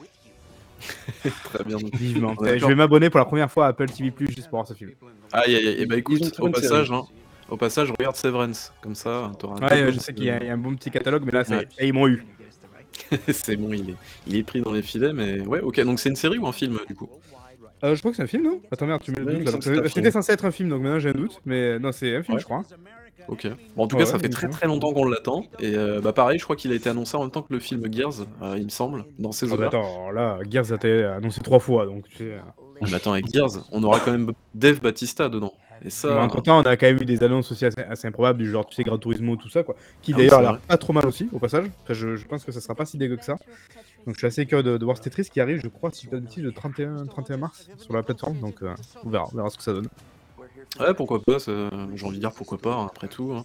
Très 1.43 1.63
bien. 1.63 1.77
Vivement. 1.93 2.35
Je 2.41 2.65
vais 2.65 2.75
m'abonner 2.75 3.09
pour 3.09 3.19
la 3.19 3.25
première 3.25 3.51
fois 3.51 3.65
à 3.65 3.69
Apple 3.69 3.89
TV 3.89 4.11
Plus 4.11 4.27
juste 4.27 4.49
pour 4.49 4.59
voir 4.59 4.67
ce 4.67 4.73
film. 4.73 4.91
Aïe 5.31 5.55
aïe 5.55 5.67
aïe. 5.67 5.81
Et 5.81 5.85
bah 5.85 5.97
écoute, 5.97 6.39
au 6.39 6.49
passage, 6.49 6.91
hein, 6.91 7.03
au 7.49 7.57
passage, 7.57 7.91
regarde 7.91 8.15
Severance. 8.15 8.73
Comme 8.81 8.95
ça, 8.95 9.31
t'auras 9.39 9.57
un 9.65 9.67
Ouais, 9.67 9.91
je 9.91 9.99
sais 9.99 10.13
qu'il 10.13 10.25
y, 10.25 10.29
a 10.29 10.39
un 10.39 10.57
bon 10.57 10.75
petit 10.75 10.91
catalogue, 10.91 11.23
mais 11.25 11.31
là, 11.31 11.43
ouais. 11.49 11.67
ils 11.81 11.93
m'ont 11.93 12.07
eu. 12.07 12.25
c'est 13.29 13.55
bon, 13.55 13.71
il 13.71 13.91
est, 13.91 13.95
il 14.27 14.35
est 14.35 14.43
pris 14.43 14.61
dans 14.61 14.71
les 14.71 14.81
filets, 14.81 15.13
mais 15.13 15.41
ouais, 15.41 15.61
ok. 15.61 15.79
Donc 15.81 15.99
c'est 15.99 16.09
une 16.09 16.15
série 16.15 16.37
ou 16.37 16.47
un 16.47 16.51
film 16.51 16.77
du 16.87 16.95
coup? 16.95 17.09
Euh, 17.83 17.95
je 17.95 17.99
crois 17.99 18.11
que 18.11 18.17
c'est 18.17 18.23
un 18.23 18.27
film, 18.27 18.43
non? 18.43 18.61
Attends, 18.71 18.87
merde, 18.87 19.01
tu 19.01 19.11
mets 19.11 19.21
le. 19.21 19.89
C'était 19.89 20.11
censé 20.11 20.33
être 20.33 20.45
un 20.45 20.51
film, 20.51 20.69
donc 20.69 20.81
maintenant 20.81 20.99
j'ai 20.99 21.09
un 21.09 21.13
doute. 21.13 21.39
Mais 21.45 21.79
non, 21.79 21.91
c'est 21.91 22.15
un 22.15 22.23
film, 22.23 22.39
je 22.39 22.43
crois. 22.43 22.63
Ok. 23.27 23.47
Bon, 23.75 23.83
en 23.83 23.87
tout 23.87 23.97
cas, 23.97 24.05
ça 24.05 24.19
fait 24.19 24.29
très 24.29 24.49
très 24.49 24.67
longtemps 24.67 24.93
qu'on 24.93 25.05
l'attend. 25.05 25.45
Et 25.59 25.75
euh, 25.75 26.01
bah 26.01 26.13
pareil, 26.13 26.39
je 26.39 26.43
crois 26.43 26.55
qu'il 26.55 26.71
a 26.71 26.75
été 26.75 26.89
annoncé 26.89 27.17
en 27.17 27.21
même 27.21 27.31
temps 27.31 27.41
que 27.41 27.53
le 27.53 27.59
film 27.59 27.91
Gears, 27.91 28.25
euh, 28.41 28.55
il 28.57 28.65
me 28.65 28.69
semble, 28.69 29.05
dans 29.17 29.31
ses 29.31 29.51
ah, 29.51 29.57
bah 29.57 29.67
Attends, 29.67 30.11
là, 30.11 30.39
Gears 30.49 30.71
a 30.71 30.75
été 30.75 31.03
annoncé 31.03 31.41
trois 31.41 31.59
fois, 31.59 31.85
donc 31.85 32.07
tu 32.09 32.17
sais. 32.17 32.37
Mais 32.81 32.93
attends, 32.93 33.13
avec 33.13 33.31
Gears, 33.31 33.67
on 33.71 33.83
aura 33.83 33.99
quand 33.99 34.11
même 34.11 34.31
Dave 34.55 34.81
Batista 34.81 35.29
dedans. 35.29 35.53
Et 35.85 35.89
ça. 35.89 36.21
entre 36.21 36.41
temps, 36.41 36.59
on 36.59 36.63
a 36.63 36.75
quand 36.75 36.87
même 36.87 37.01
eu 37.01 37.05
des 37.05 37.23
annonces 37.23 37.51
aussi 37.51 37.65
assez, 37.65 38.07
improbables, 38.07 38.39
du 38.39 38.49
genre, 38.49 38.65
tu 38.65 38.75
sais, 38.75 38.83
Gran 38.83 38.97
Turismo, 38.97 39.37
tout 39.37 39.49
ça, 39.49 39.63
quoi. 39.63 39.75
Qui 40.01 40.13
ah 40.13 40.17
d'ailleurs 40.17 40.39
a 40.39 40.41
l'air 40.41 40.59
pas 40.59 40.77
trop 40.77 40.91
mal 40.91 41.05
aussi, 41.05 41.29
au 41.31 41.39
passage. 41.39 41.67
je, 41.89 42.15
je, 42.17 42.25
pense 42.25 42.43
que 42.43 42.51
ça 42.51 42.59
sera 42.59 42.75
pas 42.75 42.85
si 42.85 42.97
dégueu 42.97 43.15
que 43.15 43.23
ça. 43.23 43.37
Donc 44.05 44.15
je 44.15 44.19
suis 44.19 44.27
assez 44.27 44.45
curieux 44.45 44.63
de, 44.63 44.83
voir 44.83 44.97
ce 44.97 45.03
Tetris 45.03 45.29
qui 45.31 45.39
arrive, 45.41 45.59
je 45.61 45.67
crois, 45.67 45.91
si 45.91 46.07
je 46.09 46.15
ne 46.15 46.19
pas 46.21 46.27
de 46.27 46.41
le 46.41 46.51
31, 46.51 47.05
31 47.05 47.37
mars 47.37 47.67
sur 47.77 47.93
la 47.93 48.03
plateforme. 48.03 48.39
Donc 48.39 48.61
euh, 48.61 48.73
on, 49.03 49.09
verra, 49.09 49.27
on 49.31 49.35
verra 49.35 49.49
ce 49.49 49.57
que 49.57 49.63
ça 49.63 49.73
donne. 49.73 49.87
Ouais, 50.79 50.93
pourquoi 50.93 51.21
pas, 51.23 51.37
j'ai 51.39 52.05
envie 52.05 52.17
de 52.17 52.21
dire 52.21 52.31
pourquoi 52.31 52.57
pas, 52.59 52.75
hein, 52.75 52.85
après 52.85 53.07
tout. 53.07 53.33
Hein. 53.33 53.43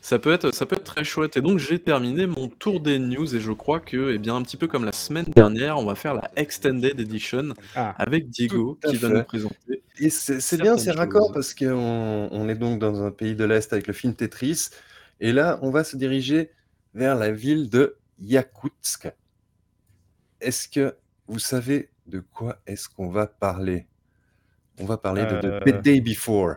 Ça, 0.00 0.18
peut 0.18 0.32
être, 0.32 0.54
ça 0.54 0.66
peut 0.66 0.76
être 0.76 0.84
très 0.84 1.02
chouette. 1.02 1.36
Et 1.36 1.40
donc 1.40 1.58
j'ai 1.58 1.78
terminé 1.78 2.26
mon 2.26 2.48
tour 2.48 2.80
des 2.80 2.98
news 2.98 3.34
et 3.34 3.40
je 3.40 3.52
crois 3.52 3.80
que, 3.80 4.12
eh 4.12 4.18
bien, 4.18 4.36
un 4.36 4.42
petit 4.42 4.58
peu 4.58 4.66
comme 4.66 4.84
la 4.84 4.92
semaine 4.92 5.24
dernière, 5.24 5.78
on 5.78 5.84
va 5.84 5.94
faire 5.94 6.14
la 6.14 6.30
Extended 6.36 7.00
Edition 7.00 7.54
ah, 7.74 7.94
avec 7.96 8.28
Diego 8.28 8.78
qui 8.86 8.96
va 8.96 9.08
nous 9.08 9.24
présenter. 9.24 9.82
Et 9.98 10.10
c'est 10.10 10.60
bien, 10.60 10.76
c'est 10.76 10.92
raccord 10.92 11.32
parce 11.32 11.54
qu'on 11.54 12.28
on 12.30 12.48
est 12.48 12.54
donc 12.54 12.78
dans 12.78 13.02
un 13.02 13.10
pays 13.10 13.34
de 13.34 13.44
l'Est 13.44 13.72
avec 13.72 13.86
le 13.86 13.94
film 13.94 14.14
Tetris. 14.14 14.68
Et 15.20 15.32
là, 15.32 15.58
on 15.62 15.70
va 15.70 15.84
se 15.84 15.96
diriger 15.96 16.50
vers 16.94 17.16
la 17.16 17.32
ville 17.32 17.70
de 17.70 17.96
Yakoutsk. 18.20 19.10
Est-ce 20.40 20.68
que 20.68 20.94
vous 21.26 21.40
savez 21.40 21.90
de 22.06 22.20
quoi 22.20 22.58
est-ce 22.66 22.88
qu'on 22.88 23.08
va 23.08 23.26
parler? 23.26 23.86
On 24.80 24.84
va 24.84 24.96
parler 24.96 25.24
de, 25.24 25.40
The 25.40 25.68
euh. 25.68 25.80
Day 25.80 26.00
Before. 26.00 26.54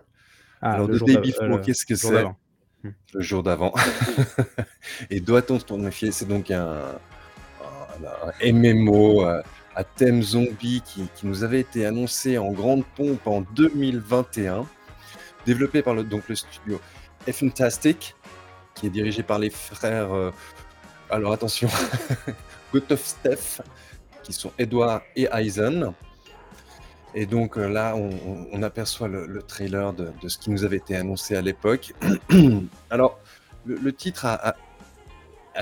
Ah, 0.62 0.74
Alors, 0.74 0.88
The 0.88 1.04
Day 1.04 1.18
Before, 1.18 1.62
qu'est-ce 1.62 1.86
que 1.86 1.96
c'est 1.96 2.24
hmm. 2.24 2.92
Le 3.14 3.22
jour 3.22 3.44
d'avant. 3.44 3.74
Et 5.10 5.20
doit-on 5.20 5.60
se 5.60 5.74
méfier 5.74 6.12
C'est 6.12 6.28
donc 6.28 6.52
un, 6.52 6.82
MMO 8.44 9.26
euh, 9.26 9.42
à 9.76 9.84
thème 9.84 10.22
zombie 10.22 10.82
qui, 10.86 11.10
nous 11.24 11.44
avait 11.44 11.62
été 11.62 11.86
annoncé 11.86 12.38
en 12.38 12.52
grande 12.52 12.84
pompe 12.96 13.26
en 13.28 13.42
2021, 13.42 14.66
développé 15.46 15.82
par 15.82 15.94
le, 15.94 16.04
donc, 16.04 16.28
le 16.30 16.36
studio 16.36 16.80
Fantastic, 17.32 18.16
qui 18.74 18.88
est 18.88 18.90
dirigé 18.90 19.22
par 19.24 19.40
les 19.40 19.50
frères. 19.50 20.12
Euh, 20.12 20.32
alors 21.10 21.34
attention, 21.34 21.70
Gotov 22.74 23.02
Steph, 23.04 23.62
qui 24.24 24.34
sont 24.34 24.52
Edward 24.58 25.02
et 25.16 25.28
Eisen. 25.32 25.94
Et 27.14 27.26
donc 27.26 27.58
euh, 27.58 27.68
là, 27.68 27.96
on, 27.96 28.64
aperçoit 28.64 29.08
le, 29.08 29.42
trailer 29.42 29.94
de, 29.94 30.12
ce 30.28 30.38
qui 30.38 30.50
nous 30.50 30.64
avait 30.64 30.78
été 30.78 30.96
annoncé 30.96 31.36
à 31.36 31.42
l'époque. 31.42 31.94
Alors, 32.90 33.20
le, 33.66 33.92
titre 33.92 34.26
a, 34.26 34.56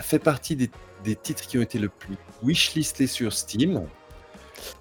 fait 0.02 0.20
partie 0.20 0.56
des, 0.56 0.70
titres 1.16 1.48
qui 1.48 1.58
ont 1.58 1.62
été 1.62 1.80
le 1.80 1.90
plus 1.90 2.16
wishlistés 2.44 3.08
sur 3.08 3.34
Steam. 3.34 3.88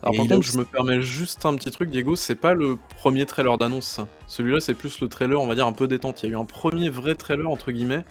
Alors 0.02 0.16
par 0.16 0.26
contre, 0.26 0.42
je 0.42 0.58
me 0.58 0.64
permets 0.64 1.00
juste 1.00 1.46
un 1.46 1.54
petit 1.54 1.70
truc, 1.70 1.90
Diego, 1.90 2.16
c'est 2.16 2.34
pas 2.34 2.52
le 2.52 2.76
premier 2.96 3.26
trailer 3.26 3.56
d'annonce. 3.58 4.00
Celui-là, 4.26 4.60
c'est 4.60 4.74
plus 4.74 5.00
le 5.00 5.08
trailer, 5.08 5.40
on 5.40 5.46
va 5.46 5.54
dire, 5.54 5.66
un 5.66 5.72
peu 5.72 5.86
détente. 5.86 6.22
Il 6.22 6.26
y 6.26 6.28
a 6.30 6.32
eu 6.32 6.38
un 6.38 6.44
premier 6.44 6.90
vrai 6.90 7.14
trailer, 7.14 7.48
entre 7.48 7.70
guillemets, 7.70 8.04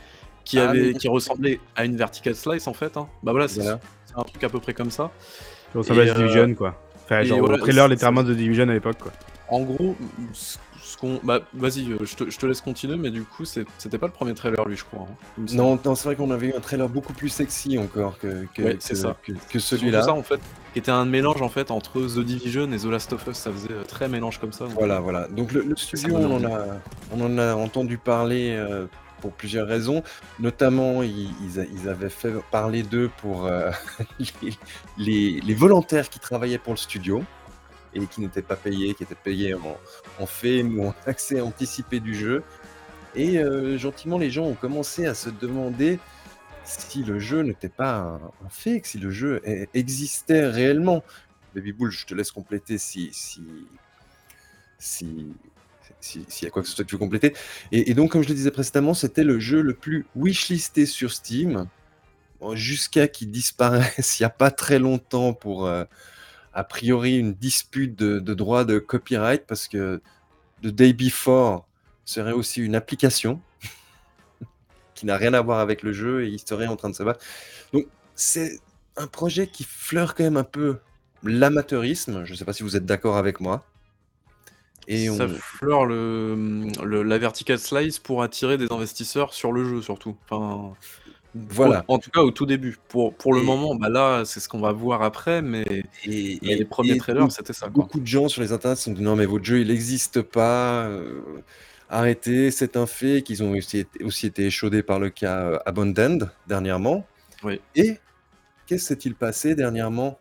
qui, 0.46 0.60
ah, 0.60 0.70
avait, 0.70 0.94
qui 0.94 1.10
ressemblait 1.10 1.60
à 1.76 1.84
une 1.84 1.98
vertical 1.98 2.36
slice, 2.36 2.68
en 2.68 2.74
fait. 2.74 2.96
Hein. 2.96 3.10
Bah 3.22 3.34
voilà, 3.34 3.50
c'est 3.50 3.68
un 3.68 4.24
truc 4.24 4.44
à 4.44 4.50
peu 4.50 4.60
près 4.62 4.74
comme 4.74 4.92
ça. 4.92 5.12
Ça 5.74 5.80
ressemble 5.80 6.02
à 6.02 6.14
Division, 6.14 6.56
quoi. 6.56 6.82
Enfin, 7.08 7.24
genre 7.24 7.48
le 7.48 7.58
trailer 7.58 7.88
littéralement 7.88 8.24
de 8.24 8.34
Division 8.34 8.68
à 8.68 8.74
l'époque, 8.74 8.98
quoi. 9.00 9.14
En 9.50 9.62
gros, 9.62 9.96
ce 10.34 10.98
qu'on. 10.98 11.22
Bah, 11.24 11.40
vas-y, 11.54 11.90
euh, 11.90 12.00
je 12.04 12.16
te, 12.16 12.30
je 12.30 12.38
te, 12.38 12.46
laisse 12.46 12.60
continuer, 12.60 12.98
mais 12.98 13.12
du 13.12 13.24
coup, 13.24 13.46
c'était 13.46 13.98
pas 13.98 14.08
le 14.08 14.12
premier 14.12 14.34
trailer, 14.34 14.68
lui, 14.68 14.76
je 14.76 14.84
crois. 14.84 15.08
Hein, 15.10 15.46
non, 15.54 15.80
non 15.86 15.96
c'est 15.96 16.04
vrai 16.10 16.16
qu'on 16.18 16.32
avait 16.32 16.48
eu 16.48 16.54
un 16.54 16.60
trailer 16.60 16.90
beaucoup 16.90 17.14
plus 17.14 17.30
sexy 17.30 17.78
encore 17.78 18.18
que, 18.20 18.46
que, 18.54 18.78
ça. 18.80 19.16
que, 19.50 19.60
celui-là. 19.60 20.04
ça, 20.04 20.14
en 20.14 20.24
fait, 20.24 20.42
qui 20.74 20.80
était 20.80 20.92
un 20.92 21.06
mélange, 21.06 21.42
en 21.42 21.50
fait, 21.50 21.72
entre 21.72 22.02
The 22.02 22.20
Division 22.20 22.70
et 22.74 22.78
The 22.78 22.86
Last 22.86 23.14
of 23.14 23.26
Us. 23.26 23.38
Ça 23.38 23.52
faisait 23.54 23.72
euh, 23.72 23.84
très 23.84 24.10
mélange 24.10 24.40
comme 24.40 24.52
ça. 24.52 24.66
Voilà, 24.66 25.00
voilà. 25.00 25.30
Donc, 25.30 25.54
le, 25.54 25.76
studio, 25.78 26.18
on 26.18 26.36
en, 26.36 26.44
a, 26.44 26.66
on 27.16 27.22
en 27.22 27.38
a 27.38 27.56
entendu 27.56 27.98
parler. 27.98 28.52
Euh, 28.52 28.86
pour 29.22 29.34
plusieurs 29.34 29.68
raisons. 29.68 30.04
Notamment, 30.40 31.04
ils, 31.04 31.60
avaient 31.88 32.10
fait 32.10 32.34
parler 32.52 32.84
d'eux 32.84 33.10
pour 33.18 33.46
euh, 33.46 33.72
les, 34.98 35.54
volontaires 35.54 36.10
qui 36.10 36.20
travaillaient 36.20 36.58
pour 36.58 36.74
le 36.74 36.78
studio 36.78 37.24
et 37.94 38.06
qui 38.06 38.22
n'étaient 38.22 38.42
pas 38.42 38.56
payés, 38.56 38.94
qui 38.94 39.04
étaient 39.04 39.16
payés 39.16 39.54
en, 39.54 39.78
en 40.20 40.26
film 40.26 40.80
ou 40.80 40.88
en 40.88 40.96
accès 41.06 41.42
anticipé 41.42 42.00
du 42.00 42.16
jeu. 42.16 42.44
Et 43.16 43.40
euh, 43.40 43.78
gentiment, 43.78 44.18
les 44.18 44.30
gens 44.30 44.44
ont 44.44 44.54
commencé 44.54 45.06
à 45.06 45.14
se 45.14 45.30
demander 45.30 46.00
si 46.64 47.04
le 47.04 47.18
jeu 47.20 47.42
n'était 47.42 47.70
pas 47.70 47.96
un, 47.96 48.16
un, 48.16 48.50
fake, 48.50 48.86
si 48.86 49.00
le 49.00 49.10
jeu 49.10 49.42
existait 49.74 50.48
réellement. 50.48 51.04
Baby 51.56 51.72
Bull, 51.72 51.90
je 51.90 52.06
te 52.06 52.14
laisse 52.14 52.32
compléter 52.32 52.78
si, 52.78 53.10
si, 53.14 53.42
si, 54.78 55.34
s'il 56.00 56.26
y 56.44 56.46
a 56.46 56.50
quoi 56.50 56.62
que 56.62 56.68
ce 56.68 56.76
soit 56.76 56.84
que 56.84 56.90
tu 56.90 56.96
veux 56.96 57.00
compléter. 57.00 57.34
Et, 57.72 57.94
donc, 57.94 58.12
comme 58.12 58.24
je 58.24 58.30
le 58.30 58.36
disais 58.36 58.52
précédemment, 58.52 58.94
c'était 58.94 59.24
le 59.24 59.40
jeu 59.40 59.62
le 59.62 59.74
plus 59.74 60.06
wishlisté 60.16 60.86
sur 60.86 61.12
Steam, 61.12 61.68
jusqu'à 62.54 63.08
qu'il 63.08 63.32
disparaisse 63.32 64.20
il 64.20 64.24
n'y 64.24 64.26
a 64.26 64.30
pas 64.30 64.52
très 64.52 64.80
longtemps 64.80 65.34
pour, 65.34 65.66
euh, 65.66 65.84
a 66.54 66.64
priori, 66.64 67.18
une 67.18 67.34
dispute 67.34 67.98
de, 67.98 68.20
de 68.20 68.34
droit 68.34 68.64
de 68.64 68.80
copyright, 68.80 69.46
parce 69.48 69.68
que 69.68 70.02
The 70.64 70.68
Day 70.68 70.94
Before 70.94 71.68
serait 72.06 72.32
aussi 72.32 72.62
une 72.62 72.76
application 72.76 73.42
qui 74.96 75.06
n'a 75.06 75.18
rien 75.18 75.34
à 75.34 75.42
voir 75.42 75.60
avec 75.60 75.84
le 75.84 75.94
jeu 75.94 76.26
et 76.26 76.30
il 76.30 76.40
serait 76.40 76.68
en 76.68 76.76
train 76.76 76.90
de 76.90 76.96
se 76.96 77.04
battre. 77.04 77.24
Donc, 77.74 77.88
c'est 78.16 78.60
un 78.96 79.08
projet 79.08 79.48
qui 79.48 79.64
fleure 79.64 80.16
quand 80.16 80.24
même 80.24 80.38
un 80.38 80.44
peu 80.44 80.80
l'amateurisme. 81.24 82.26
Je 82.26 82.32
ne 82.32 82.38
sais 82.38 82.46
pas 82.46 82.54
si 82.54 82.64
vous 82.64 82.76
êtes 82.76 82.86
d'accord 82.86 83.18
avec 83.18 83.40
moi. 83.40 83.66
Et 84.88 85.08
Ça 85.10 85.28
fleure 85.28 85.86
le, 85.86 86.72
la 87.04 87.18
vertical 87.18 87.60
slice 87.60 88.00
pour 88.00 88.24
attirer 88.24 88.58
des 88.58 88.72
investisseurs 88.72 89.34
sur 89.34 89.52
le 89.52 89.66
jeu 89.66 89.82
surtout. 89.82 90.16
Enfin, 90.30 90.74
voilà. 91.50 91.86
en 91.88 92.00
tout 92.00 92.10
cas 92.10 92.22
au 92.22 92.32
tout 92.32 92.46
début. 92.46 92.78
Pour, 92.88 93.14
pour 93.14 93.34
le 93.34 93.42
moment, 93.42 93.76
bah 93.76 93.90
là, 93.90 94.24
c'est 94.26 94.40
ce 94.40 94.50
qu'on 94.50 94.60
va 94.60 94.72
voir 94.72 95.02
après, 95.02 95.42
mais, 95.42 95.84
et, 96.06 96.40
les 96.42 96.66
premiers 96.66 96.98
trailers, 96.98 97.32
c'était 97.32 97.54
ça. 97.54 97.68
Beaucoup 97.68 98.00
de 98.00 98.08
gens 98.08 98.30
sur 98.30 98.42
les 98.42 98.52
internets 98.52 98.78
sont 98.78 98.94
dit 98.94 99.02
non, 99.02 99.16
mais 99.16 99.26
votre 99.26 99.46
jeu, 99.46 99.60
il 99.60 99.68
n'existe 99.68 100.22
pas. 100.22 100.86
Euh, 100.86 101.22
arrêtez, 101.90 102.52
c'est 102.52 102.78
un 102.78 102.86
fait 102.86 103.22
qu'ils 103.22 103.44
ont 103.44 103.52
aussi 103.52 103.80
été, 103.80 104.04
aussi 104.04 104.28
été 104.28 104.46
échaudés 104.46 104.84
par 104.84 105.00
le 105.00 105.10
cas 105.10 105.40
euh, 105.40 105.60
Abundant 105.66 106.28
dernièrement. 106.48 107.06
Oui. 107.44 107.60
Et 107.76 107.98
qu'est-ce 108.66 108.86
s'est-il 108.86 109.16
passé 109.16 109.56
dernièrement? 109.56 110.20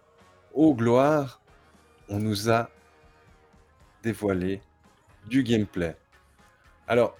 Oh 0.54 0.74
gloire, 0.74 1.40
on 2.08 2.18
nous 2.18 2.50
a 2.50 2.70
dévoiler 4.06 4.60
du 5.28 5.42
gameplay. 5.42 5.96
Alors, 6.88 7.16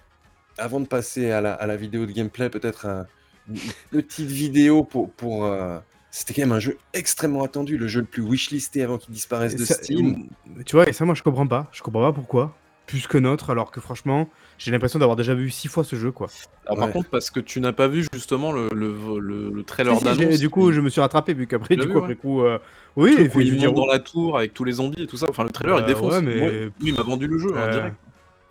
avant 0.57 0.79
de 0.79 0.87
passer 0.87 1.31
à 1.31 1.41
la, 1.41 1.75
vidéo 1.75 2.05
de 2.05 2.11
gameplay, 2.11 2.49
peut-être 2.49 3.05
une 3.47 3.59
petite 3.91 4.29
vidéo 4.29 4.83
pour... 4.83 5.11
pour 5.11 5.45
euh, 5.45 5.79
C'était 6.09 6.33
quand 6.33 6.43
même 6.43 6.53
un 6.53 6.59
jeu 6.59 6.77
extrêmement 6.93 7.43
attendu, 7.43 7.77
le 7.77 7.87
jeu 7.87 7.99
le 7.99 8.07
plus 8.07 8.23
wishlisté 8.23 8.83
avant 8.83 8.97
qu'il 8.97 9.13
disparaisse 9.13 9.55
de 9.55 9.65
Steam. 9.65 10.29
Tu 10.65 10.75
vois, 10.75 10.87
et 10.89 10.93
ça, 10.93 11.05
moi, 11.05 11.15
je 11.15 11.23
comprends 11.23 11.47
pas. 11.47 11.67
Je 11.73 11.81
comprends 11.83 12.01
pas 12.01 12.13
pourquoi 12.13 12.55
plus 12.87 13.05
que 13.05 13.17
notre, 13.17 13.51
alors 13.51 13.69
que 13.69 13.81
franchement, 13.81 14.29
j'ai 14.57 14.71
l'impression 14.71 14.97
d'avoir 14.97 15.17
déjà 15.17 15.35
vu 15.35 15.51
six 15.51 15.67
fois 15.67 15.83
ce 15.83 15.97
jeu, 15.97 16.11
quoi. 16.11 16.29
Alors, 16.65 16.79
par 16.79 16.91
contre, 16.91 17.09
parce 17.09 17.29
que 17.29 17.41
tu 17.41 17.59
n'as 17.59 17.73
pas 17.73 17.87
vu 17.87 18.07
justement 18.11 18.51
le, 18.53 18.69
le, 18.73 19.19
le, 19.19 19.63
trailer 19.63 19.99
d'annonce. 20.01 20.39
du 20.39 20.49
coup, 20.49 20.71
je 20.71 20.79
me 20.79 20.89
suis 20.89 21.01
rattrapé, 21.01 21.33
vu 21.33 21.45
qu'après, 21.45 21.75
du 21.75 21.87
coup, 21.87 21.99
après 21.99 22.15
coup. 22.15 22.41
Euh, 22.41 22.57
oui, 22.95 23.15
il 23.19 23.29
faut 23.29 23.41
il 23.41 23.59
dans 23.73 23.85
la 23.85 23.99
tour 23.99 24.37
avec 24.37 24.53
tous 24.53 24.63
les 24.63 24.73
zombies 24.73 25.03
et 25.03 25.07
tout 25.07 25.17
ça. 25.17 25.27
Enfin, 25.29 25.43
le 25.43 25.51
trailer, 25.51 25.77
il 25.77 25.83
euh, 25.83 25.85
défonce. 25.85 26.21
mais... 26.21 26.69
il 26.81 26.95
m'a 26.95 27.03
vendu 27.03 27.27
le 27.27 27.37
jeu, 27.37 27.55
hein, 27.55 27.69
direct. 27.69 27.95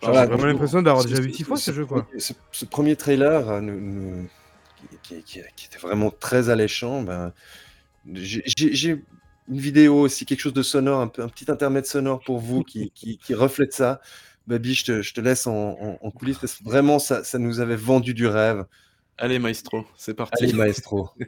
J'ai 0.03 0.11
vraiment 0.11 0.45
l'impression 0.45 0.81
d'avoir 0.83 1.03
déjà 1.03 1.19
vu 1.19 1.33
six 1.33 1.43
fois 1.43 1.57
ce 1.57 1.71
jeu, 1.71 1.85
quoi. 1.85 2.07
Ce, 2.19 2.65
premier 2.65 2.95
trailer, 2.95 3.49
euh, 3.49 4.21
qui, 5.01 5.23
qui, 5.23 5.39
était 5.39 5.79
vraiment 5.81 6.11
très 6.11 6.51
alléchant, 6.51 7.01
ben, 7.01 7.33
j'ai 8.13 9.03
une 9.49 9.59
vidéo 9.59 10.01
aussi, 10.01 10.25
quelque 10.25 10.41
chose 10.41 10.53
de 10.53 10.61
sonore, 10.61 11.01
un, 11.01 11.07
peu, 11.07 11.23
un 11.23 11.29
petit 11.29 11.49
intermède 11.49 11.85
sonore 11.85 12.19
pour 12.23 12.39
vous 12.39 12.63
qui, 12.63 12.91
qui, 12.91 13.17
qui 13.17 13.33
reflète 13.33 13.73
ça. 13.73 14.01
Babi, 14.47 14.73
je 14.73 14.85
te, 14.85 15.01
je 15.01 15.13
te 15.13 15.21
laisse 15.21 15.45
en, 15.45 15.97
en, 16.01 16.11
coulisses 16.11 16.37
parce 16.39 16.55
que 16.55 16.63
vraiment, 16.63 16.99
ça, 16.99 17.23
ça, 17.23 17.37
nous 17.37 17.59
avait 17.59 17.75
vendu 17.75 18.13
du 18.13 18.27
rêve. 18.27 18.65
Allez, 19.17 19.39
maestro, 19.39 19.85
c'est 19.97 20.13
parti. 20.13 20.45
Allez, 20.45 20.53
maestro. 20.53 21.09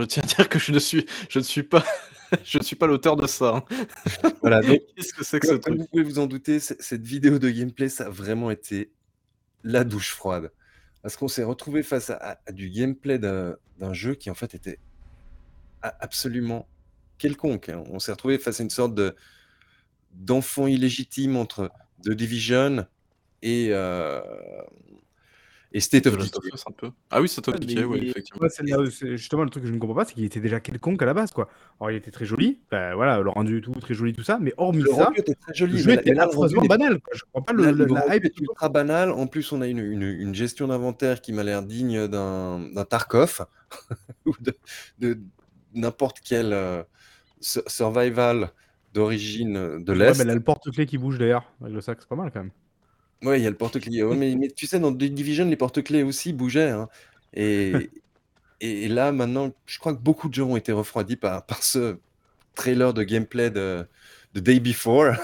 je 0.00 0.06
tiens 0.06 0.22
à 0.22 0.26
dire 0.26 0.48
que 0.48 0.58
je 0.58 0.72
ne 0.72 0.78
suis, 0.78 1.06
je 1.28 1.38
ne 1.38 1.44
suis 1.44 1.62
pas, 1.62 1.84
je 2.44 2.58
ne 2.58 2.62
suis 2.62 2.76
pas 2.76 2.86
l'auteur 2.86 3.16
de 3.16 3.26
ça. 3.26 3.56
Hein. 3.56 4.32
Voilà, 4.40 4.60
qu'est-ce 4.96 5.12
que 5.12 5.24
c'est 5.24 5.40
que 5.40 5.46
ce 5.46 5.54
truc 5.54 5.78
Vous 5.78 5.86
pouvez 5.86 6.02
vous 6.02 6.18
en 6.18 6.26
douter, 6.26 6.58
cette 6.60 7.06
vidéo 7.06 7.38
de 7.38 7.50
gameplay, 7.50 7.88
ça 7.88 8.06
a 8.06 8.10
vraiment 8.10 8.50
été 8.50 8.92
la 9.64 9.84
douche 9.84 10.12
froide. 10.12 10.52
Parce 11.02 11.16
qu'on 11.16 11.28
s'est 11.28 11.44
retrouvé 11.44 11.82
face 11.82 12.10
à, 12.10 12.38
du 12.52 12.68
gameplay 12.68 13.18
d'un 13.18 13.92
jeu 13.92 14.14
qui 14.14 14.30
en 14.30 14.34
fait 14.34 14.54
était 14.54 14.78
absolument 15.82 16.68
quelconque. 17.16 17.70
Hein. 17.70 17.84
On 17.90 17.98
s'est 17.98 18.12
retrouvé 18.12 18.38
face 18.38 18.60
à 18.60 18.62
une 18.62 18.70
sorte 18.70 18.94
de 18.94 19.16
d'enfant 20.12 20.66
illégitime 20.66 21.36
entre 21.36 21.70
The 22.04 22.10
Division 22.10 22.84
et, 23.42 23.68
euh, 23.70 24.20
et 25.72 25.80
State 25.80 26.06
of 26.06 26.16
Decay. 26.16 26.50
un 26.66 26.72
peu. 26.72 26.90
Ah 27.10 27.20
oui, 27.20 27.28
State 27.28 27.48
of 27.48 27.60
Decay, 27.60 27.84
oui, 27.84 28.08
effectivement. 28.08 28.48
justement, 29.16 29.44
le 29.44 29.50
truc 29.50 29.62
que 29.62 29.68
je 29.68 29.72
ne 29.72 29.78
comprends 29.78 29.94
pas, 29.96 30.04
c'est 30.04 30.14
qu'il 30.14 30.24
était 30.24 30.40
déjà 30.40 30.60
quelconque 30.60 31.00
à 31.02 31.06
la 31.06 31.14
base, 31.14 31.30
quoi. 31.30 31.48
Alors, 31.80 31.90
il 31.92 31.96
était 31.96 32.10
très 32.10 32.24
joli, 32.24 32.60
ben, 32.70 32.94
voilà, 32.94 33.20
le 33.20 33.30
rendu 33.30 33.60
tout, 33.60 33.72
très 33.72 33.94
joli, 33.94 34.12
tout 34.12 34.22
ça, 34.22 34.38
mais 34.40 34.52
hormis 34.56 34.82
le 34.82 34.90
ça, 34.90 35.10
était 35.16 35.34
très 35.34 35.54
joli, 35.54 35.74
le 35.74 35.78
jeu 35.78 35.92
était 35.92 36.18
affreusement 36.18 36.64
banal, 36.64 37.00
quoi. 37.00 37.14
Je 37.14 37.22
comprends 37.32 37.42
pas 37.42 37.52
le, 37.52 37.70
le 37.70 37.84
la 37.86 38.16
hype. 38.16 38.24
est 38.24 38.40
ultra 38.40 38.68
banal. 38.68 39.10
En 39.10 39.26
plus, 39.26 39.52
on 39.52 39.60
a 39.60 39.68
une, 39.68 39.78
une, 39.78 40.02
une 40.02 40.34
gestion 40.34 40.68
d'inventaire 40.68 41.20
qui 41.20 41.32
m'a 41.32 41.44
l'air 41.44 41.62
digne 41.62 42.08
d'un 42.08 42.84
Tarkov 42.88 43.46
ou 44.26 44.34
de, 44.40 44.56
de 44.98 45.18
n'importe 45.74 46.18
quel 46.24 46.52
euh, 46.52 46.82
survival 47.40 48.50
d'origine 48.92 49.84
de 49.84 49.92
l'Est. 49.92 50.18
Ouais, 50.18 50.24
mais 50.24 50.32
a 50.32 50.34
le 50.34 50.40
porte-clés 50.40 50.86
qui 50.86 50.98
bouge 50.98 51.18
d'ailleurs, 51.18 51.52
avec 51.60 51.72
le 51.72 51.80
sac, 51.80 51.98
c'est 52.00 52.08
pas 52.08 52.16
mal 52.16 52.30
quand 52.32 52.40
même. 52.40 52.50
Ouais, 53.22 53.38
il 53.40 53.42
y 53.42 53.46
a 53.46 53.50
le 53.50 53.56
porte-clés. 53.56 54.02
mais, 54.02 54.48
tu 54.48 54.66
sais, 54.66 54.78
dans 54.78 54.92
The 54.92 55.04
Division, 55.04 55.46
les 55.46 55.56
porte-clés 55.56 56.02
aussi 56.02 56.32
bougeaient. 56.32 56.70
Hein. 56.70 56.88
Et, 57.34 57.90
et 58.60 58.88
là, 58.88 59.12
maintenant, 59.12 59.52
je 59.66 59.78
crois 59.78 59.94
que 59.94 60.00
beaucoup 60.00 60.28
de 60.28 60.34
gens 60.34 60.48
ont 60.48 60.56
été 60.56 60.72
refroidis 60.72 61.16
par, 61.16 61.44
par 61.44 61.62
ce 61.62 61.96
trailer 62.54 62.94
de 62.94 63.02
gameplay 63.02 63.50
de, 63.50 63.86
de 64.34 64.40
Day 64.40 64.60
Before. 64.60 65.14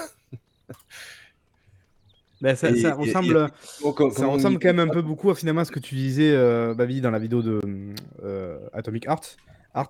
Ben, 2.39 2.55
ça, 2.55 2.67
ressemble, 2.93 3.49
ça 4.11 4.27
ressemble 4.27 4.59
quand 4.59 4.67
même 4.67 4.79
un 4.79 4.93
peu 4.93 5.01
beaucoup 5.01 5.33
finalement 5.33 5.61
à 5.61 5.65
ce 5.65 5.71
que 5.71 5.79
tu 5.79 5.95
disais, 5.95 6.31
euh, 6.35 6.75
Babi, 6.75 7.01
dans 7.01 7.09
la 7.09 7.17
vidéo 7.17 7.41
de 7.41 7.59
euh, 8.23 8.59
Atomic 8.73 9.07
Art. 9.07 9.23
Art. 9.73 9.89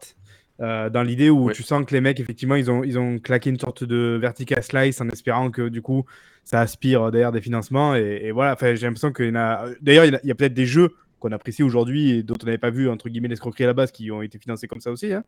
Euh, 0.60 0.90
dans 0.90 1.04
l'idée 1.04 1.30
où 1.30 1.52
tu 1.52 1.62
sens 1.64 1.86
que 1.86 1.94
les 1.94 2.02
mecs, 2.02 2.20
effectivement, 2.20 2.56
ils 2.56 2.72
ont, 2.72 2.84
ils 2.84 2.98
ont 2.98 3.20
claqué 3.20 3.50
une 3.50 3.60
sorte 3.60 3.84
de 3.84 4.18
vertical 4.20 4.64
slice 4.64 5.00
en 5.02 5.10
espérant 5.10 5.52
que 5.52 5.70
du 5.70 5.82
coup, 5.82 6.06
ça 6.44 6.62
aspire 6.62 7.12
derrière 7.12 7.32
des 7.32 7.42
financements. 7.42 7.96
Et, 7.96 8.32
voilà, 8.32 8.56
j'ai 8.62 8.76
l'impression 8.86 9.12
qu'il 9.12 9.28
y 9.28 9.32
en 9.32 9.36
a. 9.36 9.66
D'ailleurs, 9.82 10.06
il 10.06 10.20
y 10.24 10.32
a, 10.32 10.36
peut-être 10.36 10.54
des 10.54 10.66
jeux 10.66 10.94
qu'on 11.20 11.32
apprécie 11.32 11.64
aujourd'hui 11.64 12.12
et 12.12 12.24
dont 12.24 12.36
on 12.42 12.46
n'avait 12.46 12.58
pas 12.58 12.70
vu, 12.70 12.90
entre 12.90 13.10
guillemets, 13.10 13.28
l'escroquerie 13.28 13.66
à 13.66 13.68
la 13.68 13.74
base 13.74 13.92
qui 13.92 14.12
ont 14.12 14.22
été 14.22 14.40
financés 14.40 14.68
comme 14.68 14.82
ça 14.82 14.92
aussi. 14.92 15.14
Hein. 15.14 15.24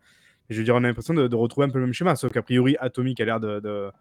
Et 0.49 0.53
je 0.53 0.59
veux 0.59 0.63
dire, 0.63 0.75
on 0.75 0.79
a 0.79 0.87
l'impression 0.87 1.13
de, 1.13 1.35
retrouver 1.35 1.67
un 1.67 1.69
peu 1.69 1.79
le 1.79 1.85
même 1.85 1.93
schéma, 1.93 2.15
sauf 2.15 2.31
qu'a 2.31 2.41
priori, 2.41 2.75
Atomic 2.79 3.19
a 3.19 3.25
l'air 3.25 3.39
de, 3.39 3.59
de, 3.59 3.91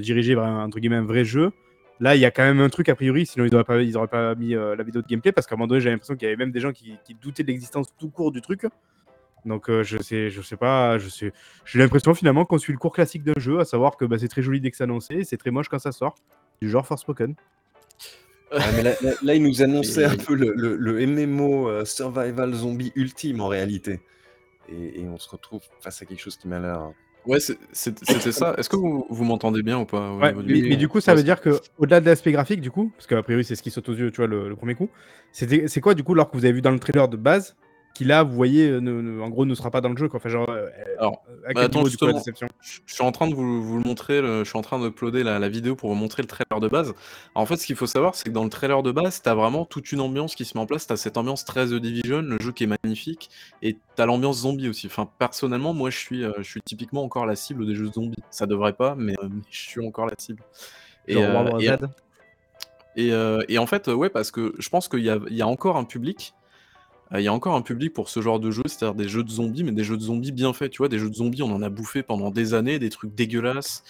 diriger, 0.00 0.36
entre 0.36 0.78
guillemets, 0.78 0.96
un 0.96 1.04
vrai 1.04 1.24
jeu. 1.24 1.52
Là, 2.00 2.14
il 2.14 2.20
y 2.20 2.26
a 2.26 2.30
quand 2.30 2.42
même 2.42 2.60
un 2.60 2.68
truc 2.68 2.90
a 2.90 2.94
priori, 2.94 3.24
sinon 3.24 3.46
ils 3.46 3.50
n'auraient 3.50 3.64
pas, 3.64 3.80
ils 3.80 3.94
pas 4.10 4.34
mis 4.34 4.54
euh, 4.54 4.76
la 4.76 4.84
vidéo 4.84 5.00
de 5.00 5.06
gameplay 5.06 5.32
parce 5.32 5.46
qu'à 5.46 5.54
un 5.54 5.56
moment 5.56 5.68
donné, 5.68 5.80
j'ai 5.80 5.88
l'impression 5.88 6.14
qu'il 6.14 6.26
y 6.26 6.28
avait 6.28 6.36
même 6.36 6.50
des 6.50 6.60
gens 6.60 6.72
qui, 6.72 6.92
qui 7.06 7.14
doutaient 7.14 7.42
de 7.42 7.48
l'existence 7.48 7.86
tout 7.98 8.10
court 8.10 8.32
du 8.32 8.42
truc. 8.42 8.66
Donc 9.46 9.70
euh, 9.70 9.82
je 9.84 9.98
sais, 9.98 10.28
je 10.28 10.42
sais 10.42 10.56
pas, 10.56 10.98
je 10.98 11.08
sais. 11.08 11.32
J'ai 11.64 11.78
l'impression 11.78 12.14
finalement 12.14 12.44
qu'on 12.44 12.58
suit 12.58 12.72
le 12.72 12.78
cours 12.78 12.92
classique 12.92 13.22
d'un 13.22 13.38
jeu, 13.38 13.60
à 13.60 13.64
savoir 13.64 13.96
que 13.96 14.04
bah, 14.04 14.18
c'est 14.18 14.28
très 14.28 14.42
joli 14.42 14.60
dès 14.60 14.70
que 14.70 14.76
c'est 14.76 14.84
annoncé, 14.84 15.22
c'est 15.24 15.36
très 15.36 15.52
moche 15.52 15.68
quand 15.68 15.78
ça 15.78 15.92
sort, 15.92 16.16
du 16.60 16.68
genre 16.68 16.86
Forspoken. 16.86 17.34
mais 18.52 18.82
là, 18.82 19.34
il 19.34 19.42
nous 19.42 19.62
annonçait 19.62 20.04
un 20.04 20.16
peu 20.16 20.34
le, 20.34 20.52
le, 20.54 21.06
MMO 21.06 21.68
euh, 21.68 21.84
survival 21.84 22.52
zombie 22.54 22.92
ultime 22.96 23.40
en 23.40 23.48
réalité, 23.48 24.00
et, 24.68 25.04
on 25.08 25.18
se 25.18 25.28
retrouve 25.28 25.62
face 25.80 26.02
à 26.02 26.06
quelque 26.06 26.20
chose 26.20 26.36
qui 26.36 26.48
m'a 26.48 26.58
l'air. 26.58 26.90
Ouais, 27.24 27.38
c'était 27.72 28.32
ça. 28.32 28.54
Est-ce 28.56 28.68
que 28.68 28.76
vous, 28.76 29.04
vous 29.10 29.24
m'entendez 29.24 29.62
bien 29.64 29.80
ou 29.80 29.84
pas 29.84 30.12
ouais, 30.14 30.32
mais, 30.44 30.76
du 30.76 30.88
coup, 30.88 31.00
ça 31.00 31.14
veut 31.14 31.24
dire 31.24 31.40
que 31.40 31.60
au-delà 31.76 32.00
de 32.00 32.06
l'aspect 32.06 32.30
graphique, 32.30 32.60
du 32.60 32.70
coup, 32.70 32.92
parce 32.96 33.06
qu'a 33.06 33.22
priori 33.22 33.44
c'est 33.44 33.56
ce 33.56 33.62
qui 33.62 33.70
saute 33.70 33.88
aux 33.88 33.94
yeux, 33.94 34.10
tu 34.10 34.18
vois, 34.18 34.28
le, 34.28 34.48
le 34.48 34.56
premier 34.56 34.74
coup, 34.74 34.90
c'est 35.32 35.80
quoi 35.80 35.94
du 35.94 36.02
coup, 36.04 36.14
alors 36.14 36.30
que 36.30 36.36
vous 36.36 36.44
avez 36.44 36.54
vu 36.54 36.62
dans 36.62 36.70
le 36.70 36.78
trailer 36.78 37.08
de 37.08 37.16
base, 37.16 37.56
qui 37.96 38.04
là, 38.04 38.24
vous 38.24 38.34
voyez, 38.34 38.68
euh, 38.68 39.22
en 39.22 39.30
gros, 39.30 39.46
ne 39.46 39.54
sera 39.54 39.70
pas 39.70 39.80
dans 39.80 39.88
le 39.88 39.96
jeu. 39.96 40.06
Quoi. 40.08 40.18
Enfin, 40.18 40.28
genre, 40.28 40.50
euh, 40.50 40.68
Alors, 40.98 41.24
à 41.48 41.54
bah, 41.54 41.62
attends, 41.62 41.82
du 41.82 41.96
coup, 41.96 42.04
la 42.04 42.12
déception 42.12 42.46
je, 42.60 42.80
suis 42.86 43.02
en 43.02 43.10
train 43.10 43.26
de 43.26 43.34
vous, 43.34 43.78
le 43.78 43.88
montrer, 43.88 44.18
je 44.18 44.44
suis 44.44 44.58
en 44.58 44.62
train 44.62 44.78
d'uploader 44.78 45.22
la, 45.22 45.38
la 45.38 45.48
vidéo 45.48 45.76
pour 45.76 45.88
vous 45.88 45.94
montrer 45.94 46.22
le 46.22 46.28
trailer 46.28 46.60
de 46.60 46.68
base. 46.68 46.92
en 47.34 47.46
fait, 47.46 47.56
ce 47.56 47.64
qu'il 47.64 47.74
faut 47.74 47.86
savoir, 47.86 48.14
c'est 48.14 48.24
que 48.24 48.34
dans 48.34 48.44
le 48.44 48.50
trailer 48.50 48.82
de 48.82 48.92
base, 48.92 49.22
tu 49.22 49.28
as 49.30 49.34
vraiment 49.34 49.64
toute 49.64 49.92
une 49.92 50.00
ambiance 50.00 50.34
qui 50.34 50.44
se 50.44 50.58
met 50.58 50.62
en 50.62 50.66
place. 50.66 50.86
Tu 50.86 50.92
as 50.92 50.98
cette 50.98 51.16
ambiance 51.16 51.46
très 51.46 51.68
The 51.68 51.74
Division, 51.74 52.20
le 52.20 52.38
jeu 52.38 52.52
qui 52.52 52.64
est 52.64 52.78
magnifique, 52.82 53.30
et 53.62 53.74
tu 53.74 54.02
as 54.02 54.04
l'ambiance 54.04 54.40
zombie 54.40 54.68
aussi. 54.68 54.88
Enfin, 54.88 55.08
personnellement, 55.18 55.72
moi, 55.72 55.88
je 55.88 55.96
suis, 55.96 56.22
euh, 56.22 56.32
je 56.38 56.50
suis 56.50 56.60
typiquement 56.60 57.02
encore 57.02 57.24
la 57.24 57.34
cible 57.34 57.66
des 57.66 57.74
jeux 57.74 57.90
zombies. 57.90 58.22
Ça 58.30 58.44
devrait 58.44 58.74
pas, 58.74 58.94
mais, 58.94 59.14
je 59.50 59.58
suis 59.58 59.86
encore 59.86 60.04
la 60.04 60.14
cible. 60.18 60.42
Et, 61.08 61.14
et, 62.96 63.10
et, 63.48 63.58
en 63.58 63.66
fait, 63.66 63.88
ouais, 63.88 64.10
parce 64.10 64.30
que 64.30 64.54
je 64.58 64.68
pense 64.68 64.88
qu'il 64.88 65.00
y, 65.00 65.34
y 65.34 65.42
a 65.42 65.46
encore 65.46 65.78
un 65.78 65.84
public 65.84 66.34
il 67.14 67.20
y 67.20 67.28
a 67.28 67.32
encore 67.32 67.54
un 67.54 67.62
public 67.62 67.92
pour 67.92 68.08
ce 68.08 68.20
genre 68.20 68.40
de 68.40 68.50
jeu, 68.50 68.62
c'est-à-dire 68.66 68.94
des 68.94 69.08
jeux 69.08 69.22
de 69.22 69.30
zombies, 69.30 69.62
mais 69.62 69.72
des 69.72 69.84
jeux 69.84 69.96
de 69.96 70.02
zombies 70.02 70.32
bien 70.32 70.52
faits, 70.52 70.72
tu 70.72 70.78
vois? 70.78 70.88
Des 70.88 70.98
jeux 70.98 71.10
de 71.10 71.14
zombies, 71.14 71.42
on 71.42 71.52
en 71.54 71.62
a 71.62 71.68
bouffé 71.70 72.02
pendant 72.02 72.30
des 72.30 72.54
années, 72.54 72.78
des 72.78 72.90
trucs 72.90 73.14
dégueulasses, 73.14 73.84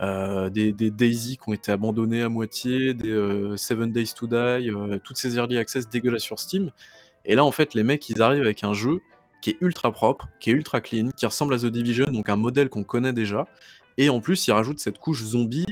euh, 0.00 0.50
des 0.50 0.72
des 0.72 0.90
DayZ 0.90 1.36
qui 1.36 1.48
ont 1.48 1.52
été 1.52 1.70
abandonnés 1.70 2.22
à 2.22 2.28
moitié, 2.28 2.94
des, 2.94 3.10
euh, 3.10 3.56
Seven 3.56 3.92
Days 3.92 4.12
to 4.16 4.26
Die, 4.26 4.34
euh, 4.34 4.98
toutes 5.04 5.16
ces 5.18 5.36
early 5.36 5.56
access 5.58 5.88
dégueulasses 5.88 6.22
sur 6.22 6.38
Steam 6.40 6.70
et 7.24 7.36
là, 7.36 7.44
en 7.44 7.52
fait, 7.52 7.74
les 7.74 7.84
mecs, 7.84 8.08
ils 8.10 8.20
arrivent 8.20 8.42
avec 8.42 8.64
un 8.64 8.74
jeu 8.74 9.00
qui 9.40 9.50
est 9.50 9.56
ultra 9.60 9.92
propre, 9.92 10.28
qui 10.40 10.50
est 10.50 10.52
ultra 10.52 10.80
clean, 10.80 11.10
qui 11.16 11.26
ressemble 11.26 11.54
à 11.54 11.58
The 11.58 11.66
Division, 11.66 12.06
donc 12.06 12.28
un 12.28 12.36
modèle 12.36 12.68
qu'on 12.70 12.84
connaît 12.84 13.12
déjà 13.12 13.46
et 13.96 14.08
en 14.10 14.20
plus, 14.20 14.46
ils 14.48 14.52
rajoutent 14.52 14.80
cette 14.80 14.98
couche 14.98 15.22
zombie, 15.22 15.66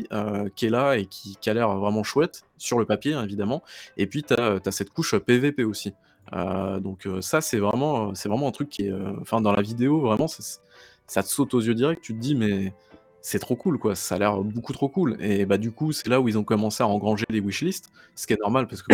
qui 0.54 0.66
est 0.66 0.70
là 0.70 0.96
et 0.96 1.06
qui 1.06 1.36
qui 1.40 1.50
a 1.50 1.54
l'air 1.54 1.76
vraiment 1.76 2.04
chouette, 2.04 2.44
sur 2.58 2.78
le 2.78 2.86
papier, 2.86 3.14
hein, 3.14 3.24
évidemment 3.24 3.62
et 3.96 4.06
puis 4.06 4.22
tu 4.22 4.34
as, 4.34 4.60
cette 4.70 4.90
couche, 4.90 5.16
PVP 5.16 5.64
aussi. 5.64 5.92
Euh, 6.32 6.80
donc 6.80 7.06
euh, 7.06 7.20
ça, 7.20 7.40
c'est 7.40 7.58
vraiment, 7.58 8.14
c'est 8.14 8.28
vraiment 8.28 8.48
un 8.48 8.52
truc 8.52 8.68
qui 8.68 8.86
est, 8.86 8.92
euh, 8.92 9.12
enfin 9.20 9.40
dans 9.40 9.52
la 9.52 9.62
vidéo, 9.62 10.00
vraiment, 10.00 10.26
ça 10.28 11.22
te 11.22 11.28
saute 11.28 11.54
aux 11.54 11.60
yeux 11.60 11.74
direct. 11.74 12.02
Tu 12.02 12.14
te 12.14 12.18
dis, 12.18 12.34
mais 12.34 12.72
c'est 13.20 13.38
trop 13.38 13.56
cool, 13.56 13.78
quoi. 13.78 13.94
Ça 13.94 14.16
a 14.16 14.18
l'air 14.18 14.42
beaucoup 14.42 14.72
trop 14.72 14.88
cool. 14.88 15.16
Et 15.20 15.46
bah 15.46 15.58
du 15.58 15.72
coup, 15.72 15.92
c'est 15.92 16.08
là 16.08 16.20
où 16.20 16.28
ils 16.28 16.38
ont 16.38 16.44
commencé 16.44 16.82
à 16.82 16.88
engranger 16.88 17.26
des 17.30 17.40
wishlists, 17.40 17.90
ce 18.14 18.26
qui 18.26 18.32
est 18.32 18.40
normal 18.40 18.66
parce 18.66 18.82
que 18.82 18.92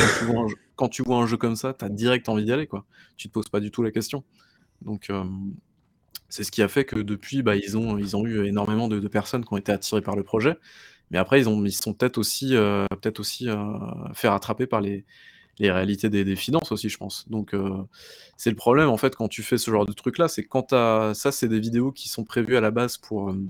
quand 0.76 0.88
tu 0.88 1.02
vois 1.02 1.18
un 1.18 1.26
jeu, 1.26 1.36
comme 1.36 1.56
ça, 1.56 1.74
tu 1.74 1.84
as 1.84 1.88
direct 1.88 2.28
envie 2.28 2.44
d'y 2.44 2.52
aller, 2.52 2.66
quoi. 2.66 2.84
Tu 3.16 3.28
te 3.28 3.32
poses 3.32 3.48
pas 3.48 3.60
du 3.60 3.70
tout 3.70 3.82
la 3.82 3.90
question. 3.90 4.24
Donc 4.82 5.10
c'est 6.28 6.44
ce 6.44 6.50
qui 6.52 6.62
a 6.62 6.68
fait 6.68 6.84
que 6.84 6.96
depuis, 6.98 7.42
bah, 7.42 7.56
ils 7.56 7.76
ont, 7.78 7.98
ils 7.98 8.16
ont 8.16 8.26
eu 8.26 8.46
énormément 8.46 8.88
de, 8.88 9.06
personnes 9.08 9.44
qui 9.44 9.52
ont 9.52 9.56
été 9.56 9.72
attirées 9.72 10.02
par 10.02 10.16
le 10.16 10.22
projet. 10.24 10.56
Mais 11.10 11.18
après, 11.18 11.40
ils 11.40 11.48
ont, 11.48 11.64
ils 11.64 11.72
sont 11.72 11.94
peut-être 11.94 12.18
aussi, 12.18 12.50
peut-être 12.50 13.20
aussi 13.20 13.48
fait 14.14 14.28
rattraper 14.28 14.66
par 14.66 14.80
les, 14.80 15.06
les 15.58 15.70
réalités 15.70 16.08
des, 16.08 16.36
finances 16.36 16.72
aussi, 16.72 16.88
je 16.88 16.98
pense. 16.98 17.28
Donc, 17.28 17.54
euh, 17.54 17.82
c'est 18.36 18.50
le 18.50 18.56
problème, 18.56 18.88
en 18.88 18.96
fait, 18.96 19.16
quand 19.16 19.28
tu 19.28 19.42
fais 19.42 19.58
ce 19.58 19.70
genre 19.70 19.86
de 19.86 19.92
truc-là, 19.92 20.28
c'est 20.28 20.44
quand 20.44 20.72
as... 20.72 21.14
ça, 21.14 21.32
c'est 21.32 21.48
des 21.48 21.60
vidéos 21.60 21.92
qui 21.92 22.08
sont 22.08 22.24
prévues 22.24 22.56
à 22.56 22.60
la 22.60 22.70
base 22.70 22.96
pour, 22.96 23.30
euh, 23.30 23.40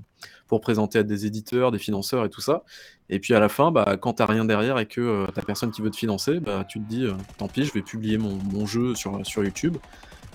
pour 0.47 0.61
présenter 0.61 0.99
à 0.99 1.03
des 1.03 1.25
éditeurs, 1.25 1.71
des 1.71 1.79
financeurs 1.79 2.25
et 2.25 2.29
tout 2.29 2.41
ça. 2.41 2.63
Et 3.09 3.19
puis 3.19 3.33
à 3.33 3.39
la 3.39 3.49
fin, 3.49 3.71
bah, 3.71 3.97
quand 3.99 4.13
t'as 4.13 4.25
rien 4.25 4.45
derrière 4.45 4.79
et 4.79 4.85
que 4.85 5.01
euh, 5.01 5.27
t'as 5.33 5.41
personne 5.41 5.71
qui 5.71 5.81
veut 5.81 5.91
te 5.91 5.97
financer, 5.97 6.39
bah, 6.39 6.65
tu 6.67 6.79
te 6.79 6.87
dis, 6.87 7.07
tant 7.37 7.47
pis, 7.47 7.65
je 7.65 7.73
vais 7.73 7.81
publier 7.81 8.17
mon, 8.17 8.35
mon, 8.51 8.65
jeu 8.65 8.95
sur, 8.95 9.25
sur 9.25 9.43
YouTube. 9.43 9.77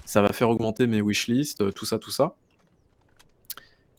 Ça 0.05 0.23
va 0.23 0.33
faire 0.33 0.51
augmenter 0.51 0.87
mes 0.87 1.01
wishlists, 1.01 1.73
tout 1.75 1.87
ça, 1.87 1.99
tout 1.99 2.11
ça. 2.11 2.35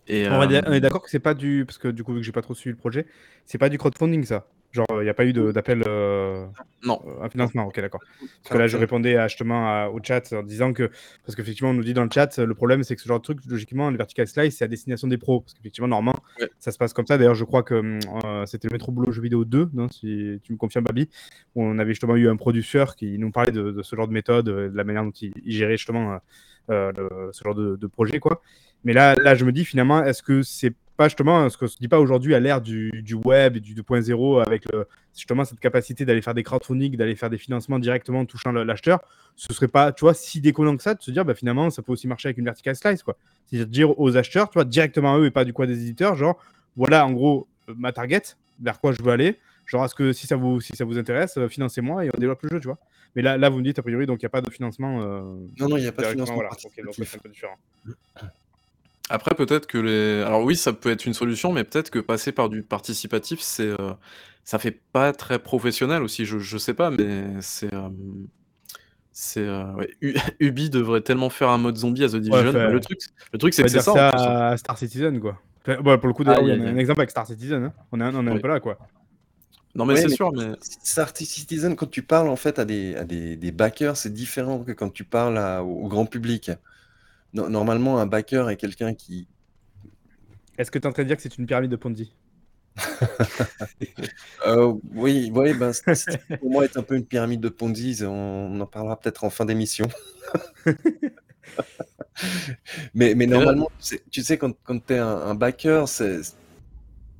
Et, 0.08 0.30
on 0.30 0.44
est 0.44 0.80
d'accord 0.82 1.02
que 1.02 1.10
c'est 1.10 1.20
pas 1.20 1.34
du. 1.34 1.64
Parce 1.66 1.80
que 1.80 1.88
du 1.88 2.04
coup, 2.04 2.14
vu 2.14 2.20
que 2.20 2.26
j'ai 2.26 2.32
pas 2.32 2.44
trop 2.44 2.54
suivi 2.54 2.74
le 2.74 2.78
projet, 2.78 3.08
c'est 3.46 3.58
pas 3.58 3.70
du 3.70 3.78
crowdfunding 3.78 4.24
ça? 4.24 4.46
Genre, 4.76 4.86
il 5.00 5.04
n'y 5.04 5.10
a 5.10 5.14
pas 5.14 5.26
eu 5.26 5.32
d'appel 5.32 5.84
euh, 5.88 6.46
non. 6.84 7.02
à 7.22 7.30
financement, 7.30 7.66
ok, 7.66 7.80
d'accord. 7.80 8.02
Parce 8.20 8.54
que 8.54 8.58
là, 8.58 8.68
je 8.68 8.76
répondais 8.76 9.18
justement 9.30 9.88
au 9.88 10.00
chat 10.04 10.34
en 10.34 10.44
disant 10.44 10.74
que, 10.74 10.92
parce 11.26 11.38
qu'effectivement, 11.38 11.70
on 11.70 11.74
nous 11.74 11.84
dit 11.86 11.94
dans 11.94 12.04
le 12.04 12.10
chat, 12.14 12.38
le 12.40 12.54
problème, 12.54 12.84
c'est 12.84 12.94
que 12.94 13.02
ce 13.02 13.08
genre 13.08 13.20
de 13.20 13.24
truc, 13.24 13.40
logiquement, 13.48 13.90
les 13.90 13.96
vertical 13.96 14.28
slice, 14.28 14.58
c'est 14.58 14.66
à 14.66 14.68
destination 14.68 15.08
des 15.08 15.18
pros. 15.18 15.40
Parce 15.40 15.54
qu'effectivement, 15.54 15.88
normalement, 15.88 16.20
ça 16.60 16.74
se 16.74 16.78
passe 16.78 16.92
comme 16.92 17.06
ça. 17.06 17.18
D'ailleurs, 17.18 17.36
je 17.36 17.46
crois 17.46 17.64
que 17.64 17.76
euh, 17.76 18.46
c'était 18.48 18.68
le 18.68 18.74
Metro 18.74 18.92
Boulot 18.92 19.14
Jeux 19.14 19.22
vidéo 19.22 19.46
2, 19.46 19.70
non, 19.74 19.88
si 19.88 20.42
tu 20.44 20.52
me 20.52 20.58
confirmes, 20.58 20.84
Babi, 20.84 21.10
où 21.56 21.64
on 21.64 21.80
avait 21.80 21.92
justement 21.92 22.18
eu 22.18 22.28
un 22.28 22.36
producteur 22.36 22.98
qui 22.98 23.18
nous 23.18 23.32
parlait 23.32 23.54
de, 23.54 23.82
ce 23.82 23.96
genre 23.96 24.10
de 24.10 24.14
méthode, 24.14 24.46
de 24.46 24.72
la 24.74 24.84
manière 24.84 25.06
dont 25.06 25.12
il, 25.12 25.32
gérait 25.46 25.78
justement 25.78 26.20
euh, 26.70 26.92
ce 27.32 27.44
genre 27.46 27.56
de, 27.56 27.78
de, 27.78 27.88
projet, 27.88 28.20
quoi. 28.20 28.42
Mais 28.84 28.92
là, 28.92 29.16
là, 29.16 29.36
je 29.36 29.46
me 29.46 29.54
dis 29.54 29.64
finalement, 29.64 30.04
est-ce 30.04 30.22
que 30.22 30.44
c'est 30.44 30.74
pas 30.96 31.08
justement 31.08 31.50
ce 31.50 31.58
qu'on 31.58 31.68
se 31.68 31.78
dit 31.78 31.88
pas 31.88 32.00
aujourd'hui 32.00 32.36
à 32.36 32.40
l'ère 32.40 32.62
du, 32.62 32.92
web 33.26 33.58
et 33.58 33.60
du 33.60 33.76
2.0 33.76 34.46
avec 34.46 34.72
le, 34.72 34.88
justement 35.14 35.44
cette 35.44 35.60
capacité 35.60 36.06
d'aller 36.06 36.22
faire 36.22 36.34
des 36.34 36.44
crowdfunding, 36.44 36.96
d'aller 36.96 37.16
faire 37.16 37.30
des 37.30 37.38
financements 37.38 37.80
directement 37.80 38.22
en 38.22 38.26
touchant 38.26 38.52
l'acheteur, 38.52 39.00
ce 39.36 39.54
serait 39.54 39.68
pas, 39.68 39.92
tu 39.92 40.02
vois, 40.02 40.14
si 40.14 40.42
déconnant 40.42 40.76
que 40.78 40.84
ça 40.84 40.94
de 40.94 41.02
se 41.02 41.12
dire, 41.12 41.26
bah, 41.26 41.36
finalement, 41.36 41.70
ça 41.70 41.82
peut 41.82 41.92
aussi 41.92 42.08
marcher 42.08 42.30
avec 42.30 42.38
une 42.38 42.46
vertical 42.46 42.76
slice, 42.76 43.04
quoi. 43.04 43.18
C'est-à-dire 43.46 43.68
dire 43.68 44.00
aux 44.00 44.16
acheteurs, 44.18 44.50
tu 44.50 44.56
vois, 44.56 44.66
directement 44.66 45.16
à 45.16 45.20
eux 45.20 45.26
et 45.26 45.32
pas 45.32 45.46
du 45.46 45.54
quoi 45.54 45.68
des 45.68 45.82
éditeurs, 45.82 46.16
genre, 46.16 46.38
voilà, 46.76 47.06
en 47.06 47.12
gros, 47.12 47.48
ma 47.68 47.92
target, 47.92 48.22
vers 48.62 48.80
quoi 48.80 48.94
je 48.94 49.04
veux 49.04 49.12
aller. 49.12 49.38
genre, 49.66 49.84
est-ce 49.84 49.96
que 49.96 50.14
si 50.14 50.28
ça 50.28 50.36
vous, 50.36 50.62
si 50.62 50.76
ça 50.76 50.86
vous 50.86 50.98
intéresse, 50.98 51.38
financez-moi 51.50 52.06
et 52.06 52.10
on 52.14 52.18
développe 52.18 52.42
le 52.44 52.50
jeu, 52.50 52.60
tu 52.60 52.68
vois. 52.68 52.78
Mais 53.16 53.22
là, 53.22 53.38
là, 53.38 53.50
vous 53.50 53.60
me 53.60 53.64
dites, 53.64 53.80
a 53.80 53.82
priori, 53.82 54.06
donc 54.06 54.22
il 54.22 54.26
n'y 54.26 54.28
a 54.28 54.30
pas 54.30 54.42
de 54.42 54.50
financement. 54.50 55.00
non, 55.00 55.70
non, 55.70 55.78
il 55.78 55.82
n'y 55.82 55.88
a 55.88 55.92
pas 55.92 56.04
de 56.04 56.08
financement. 56.10 56.36
Voilà. 56.36 56.50
c'est 56.58 56.82
un 56.82 57.20
peu 57.20 57.30
différent. 57.30 57.58
Après, 59.10 59.36
peut-être 59.36 59.68
que 59.68 59.78
les. 59.78 60.24
Alors 60.24 60.44
oui, 60.44 60.56
ça 60.56 60.74
peut 60.74 60.90
être 60.90 61.06
une 61.06 61.14
solution, 61.14 61.52
mais 61.52 61.64
peut-être 61.64 61.90
que 61.90 62.00
passer 62.00 62.32
par 62.32 62.50
du 62.50 62.64
participatif, 62.64 63.40
c'est, 63.40 63.72
ça 64.44 64.58
fait 64.58 64.80
pas 64.92 65.14
très 65.14 65.40
professionnel 65.40 66.02
aussi. 66.02 66.26
Je, 66.26 66.40
je 66.40 66.58
sais 66.58 66.74
pas, 66.74 66.90
mais 66.90 67.26
c'est. 67.42 67.70
C'est 69.12 69.48
Ubi 70.40 70.70
devrait 70.70 71.02
tellement 71.02 71.30
faire 71.30 71.50
un 71.50 71.58
mode 71.58 71.78
zombie 71.78 72.04
à 72.04 72.10
The 72.10 72.18
Division. 72.18 72.52
le 72.52 72.80
truc, 72.80 73.00
le 73.32 73.40
truc 73.40 73.54
c'est 73.54 73.64
que 73.64 73.70
c'est 73.70 73.80
ça. 73.80 73.94
ça 73.94 74.48
à 74.50 74.58
Star 74.58 74.78
Citizen, 74.78 75.20
quoi. 75.20 75.40
Bah, 75.66 75.98
pour 75.98 76.08
le 76.08 76.14
coup, 76.14 76.24
ah, 76.28 76.38
il 76.42 76.48
y 76.48 76.52
a 76.52 76.54
un 76.54 76.78
exemple 76.78 77.02
avec 77.02 77.10
Star 77.10 77.26
Citizen. 77.26 77.64
Hein. 77.64 77.74
On 77.92 78.00
est, 78.00 78.04
on 78.04 78.28
est 78.28 78.32
un 78.32 78.38
peu 78.38 78.48
là, 78.48 78.60
quoi. 78.60 78.78
Non, 79.74 79.86
mais 79.86 79.98
c'est 79.98 80.10
sûr, 80.10 80.32
mais. 80.34 80.54
Star 80.62 81.16
Citizen, 81.16 81.76
quand 81.76 81.90
tu 81.90 82.02
parles 82.02 82.30
en 82.30 82.36
fait 82.36 82.60
à 82.60 82.66
des, 82.66 82.96
à 82.96 83.04
des, 83.04 83.36
des 83.36 83.52
backers, 83.52 83.98
c'est 83.98 84.14
différent 84.14 84.60
que 84.60 84.72
quand 84.72 84.90
tu 84.90 85.04
parles 85.04 85.38
au, 85.62 85.88
grand 85.88 86.06
public. 86.06 86.52
Normalement, 87.36 88.00
un 88.00 88.06
backer 88.06 88.50
est 88.50 88.58
quelqu'un 88.58 88.94
qui. 88.94 89.28
Est-ce 90.58 90.72
que 90.72 90.80
tu 90.80 90.86
es 90.86 90.88
en 90.88 90.94
train 90.94 91.04
de 91.04 91.10
dire 91.10 91.18
que 91.18 91.24
c'est 91.24 91.38
une 91.38 91.46
pyramide 91.46 91.72
de 91.72 91.76
Ponzi 91.76 92.14
Euh, 94.46 94.74
oui, 94.94 95.32
oui 95.34 95.54
ben, 95.54 95.72
pour 96.40 96.52
moi, 96.52 96.66
est 96.66 96.78
un 96.78 96.84
peu 96.84 96.96
une 96.96 97.06
pyramide 97.06 97.42
de 97.42 97.50
Ponzi. 97.50 98.04
On, 98.06 98.60
en 98.60 98.66
parlera 98.68 99.00
peut-être 99.00 99.24
en 99.24 99.30
fin 99.30 99.44
d'émission. 99.46 99.88
mais, 102.94 103.16
mais 103.16 103.26
normalement, 103.26 103.72
tu 104.12 104.22
sais, 104.22 104.38
quand, 104.38 104.56
quand 104.64 104.86
tu 104.86 104.94
es 104.94 105.00
un, 105.00 105.34
backer, 105.34 105.86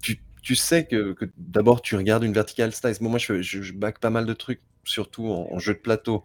tu, 0.02 0.20
tu, 0.42 0.56
sais 0.56 0.86
que, 0.86 1.16
d'abord, 1.38 1.82
tu 1.82 1.96
regardes 1.96 2.24
une 2.24 2.34
vertical 2.34 2.72
slice. 2.74 3.02
moi, 3.02 3.18
je, 3.18 3.42
je, 3.42 3.74
back 3.74 4.00
pas 4.00 4.12
mal 4.12 4.26
de 4.26 4.34
trucs, 4.34 4.62
surtout 4.84 5.28
en, 5.28 5.58
jeu 5.58 5.74
de 5.74 5.80
plateau. 5.80 6.24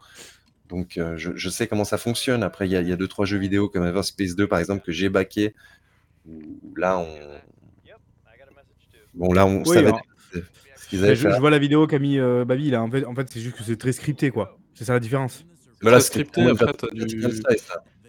Donc, 0.70 0.96
euh, 0.96 1.16
je, 1.16 1.33
je, 1.35 1.48
sais 1.50 1.66
comment 1.66 1.85
ça 1.85 1.98
fonctionne. 1.98 2.42
Après, 2.42 2.66
il 2.66 2.72
y 2.72 2.76
a, 2.76 2.80
y 2.80 2.92
a 2.92 2.96
deux, 2.96 3.09
trois 3.09 3.26
jeux 3.26 3.38
vidéo 3.38 3.68
comme 3.68 3.85
Everspace 3.85 4.37
2, 4.37 4.46
par 4.46 4.59
exemple, 4.59 4.85
que 4.85 4.92
j'ai 4.92 5.09
backé. 5.09 5.54
là, 6.76 6.98
on, 6.98 7.06
Bon, 9.14 9.33
là, 9.33 9.46
on 9.46 9.64
savait 9.64 9.90
ce 10.76 10.88
qu'ils 10.88 11.04
avaient 11.04 11.14
je, 11.14 11.28
fait. 11.28 11.35
Je 11.35 11.40
vois 11.40 11.50
la 11.50 11.59
vidéo 11.59 11.87
qu'a 11.87 11.98
mis 11.98 12.18
euh, 12.18 12.44
Babi, 12.44 12.70
là. 12.70 12.83
En 12.83 12.90
fait, 12.90 13.04
en 13.04 13.14
fait 13.14 13.28
c'est 13.30 13.40
juste 13.40 13.56
que 13.56 13.62
c'est 13.62 13.76
très 13.76 13.92
scripté, 13.92 14.30
quoi. 14.30 14.59
C'est 14.74 14.85
ça 14.85 14.92
la 14.92 15.00
différence. 15.00 15.44
Voilà, 15.83 16.00
scripté, 16.00 16.42
après, 16.42 16.72
du... 16.92 17.22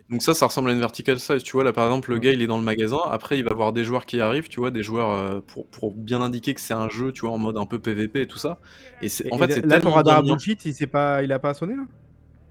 Donc 0.10 0.22
ça, 0.24 0.34
ça 0.34 0.46
ressemble 0.46 0.70
à 0.70 0.74
une 0.74 0.80
vertical 0.80 1.20
size. 1.20 1.42
Tu 1.42 1.54
vois, 1.54 1.64
là, 1.64 1.72
par 1.72 1.86
exemple, 1.86 2.12
le 2.12 2.20
gars, 2.20 2.34
il 2.34 2.42
est 2.42 2.48
dans 2.48 2.58
le 2.58 2.64
magasin. 2.64 3.00
Après, 3.10 3.40
il 3.40 3.46
va 3.46 3.54
voir 3.54 3.72
des 3.72 3.86
joueurs 3.86 4.06
qui 4.06 4.20
arrivent, 4.20 4.50
tu 4.50 4.60
vois, 4.60 4.70
des 4.70 4.84
joueurs 4.84 5.12
euh, 5.12 5.40
pour, 5.40 5.68
pour, 5.68 5.94
bien 5.94 6.22
indiquer 6.22 6.54
que 6.54 6.60
c'est 6.60 6.74
un 6.74 6.90
jeu, 6.90 7.14
tu 7.14 7.22
vois, 7.22 7.32
en 7.32 7.38
mode 7.38 7.58
un 7.58 7.66
peu 7.66 7.80
PVP 7.80 8.22
et 8.22 8.28
tout 8.28 8.38
ça. 8.38 8.60
Et, 9.02 9.08
en 9.32 9.38
fait, 9.38 9.54
c'est 9.54 9.66
là, 9.66 9.80
ton 9.80 9.92
radar 9.92 10.22
bullshit, 10.22 10.66
il, 10.66 10.88
pas, 10.88 11.24
il 11.24 11.32
a 11.32 11.40
pas 11.40 11.54
sonné, 11.54 11.76
là? 11.76 11.84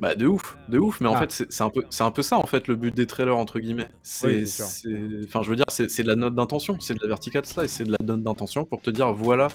Bah 0.00 0.14
de 0.14 0.26
ouf, 0.26 0.56
de 0.68 0.78
ouf, 0.78 1.00
mais 1.00 1.08
en 1.08 1.14
ah. 1.14 1.26
fait 1.26 1.46
c'est 1.50 1.62
un 1.62 1.68
peu 1.68 1.84
c'est 1.90 2.04
un 2.04 2.10
peu 2.10 2.22
ça 2.22 2.38
en 2.38 2.46
fait 2.46 2.68
le 2.68 2.76
but 2.76 2.94
des 2.94 3.06
trailers 3.06 3.36
entre 3.36 3.60
guillemets. 3.60 3.88
C'est 4.02 4.44
enfin 5.24 5.42
je 5.42 5.50
veux 5.50 5.56
dire 5.56 5.66
c'est 5.68 6.02
de 6.02 6.08
la 6.08 6.16
note 6.16 6.34
d'intention, 6.34 6.78
c'est 6.80 6.94
de 6.94 7.00
la 7.02 7.08
vertical 7.08 7.44
slice, 7.44 7.70
c'est 7.70 7.84
de 7.84 7.92
la 7.92 7.98
note 8.02 8.22
d'intention 8.22 8.64
pour 8.64 8.80
te 8.80 8.90
dire 8.90 9.12
voilà 9.12 9.48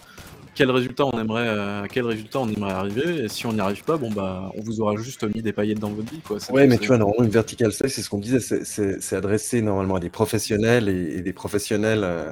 quel 0.54 0.72
résultat 0.72 1.06
on 1.06 1.20
aimerait 1.20 1.48
euh, 1.48 1.86
quel 1.92 2.06
résultat 2.06 2.40
on 2.40 2.48
aimerait 2.48 2.74
arriver 2.74 3.24
et 3.24 3.28
si 3.28 3.46
on 3.46 3.54
n'y 3.54 3.60
arrive 3.60 3.84
pas 3.84 3.98
bon 3.98 4.12
bah 4.12 4.52
on 4.56 4.62
vous 4.62 4.80
aura 4.82 4.96
juste 4.96 5.24
mis 5.36 5.42
des 5.42 5.52
paillettes 5.52 5.80
dans 5.80 5.90
votre 5.90 6.12
vie 6.12 6.22
quoi. 6.22 6.38
Ouais 6.52 6.68
mais 6.68 6.78
tu 6.78 6.88
vois 6.88 6.98
normalement 6.98 7.24
une 7.24 7.32
vertical 7.32 7.74
slice 7.74 7.94
c'est 7.94 8.02
ce 8.04 8.10
qu'on 8.10 8.20
disait 8.20 8.40
c'est 8.40 9.16
adressé 9.16 9.62
normalement 9.62 9.96
à 9.96 10.00
des 10.00 10.12
professionnels 10.12 10.90
et, 10.90 11.22
des 11.22 11.34
professionnels 11.34 12.04
euh, 12.04 12.32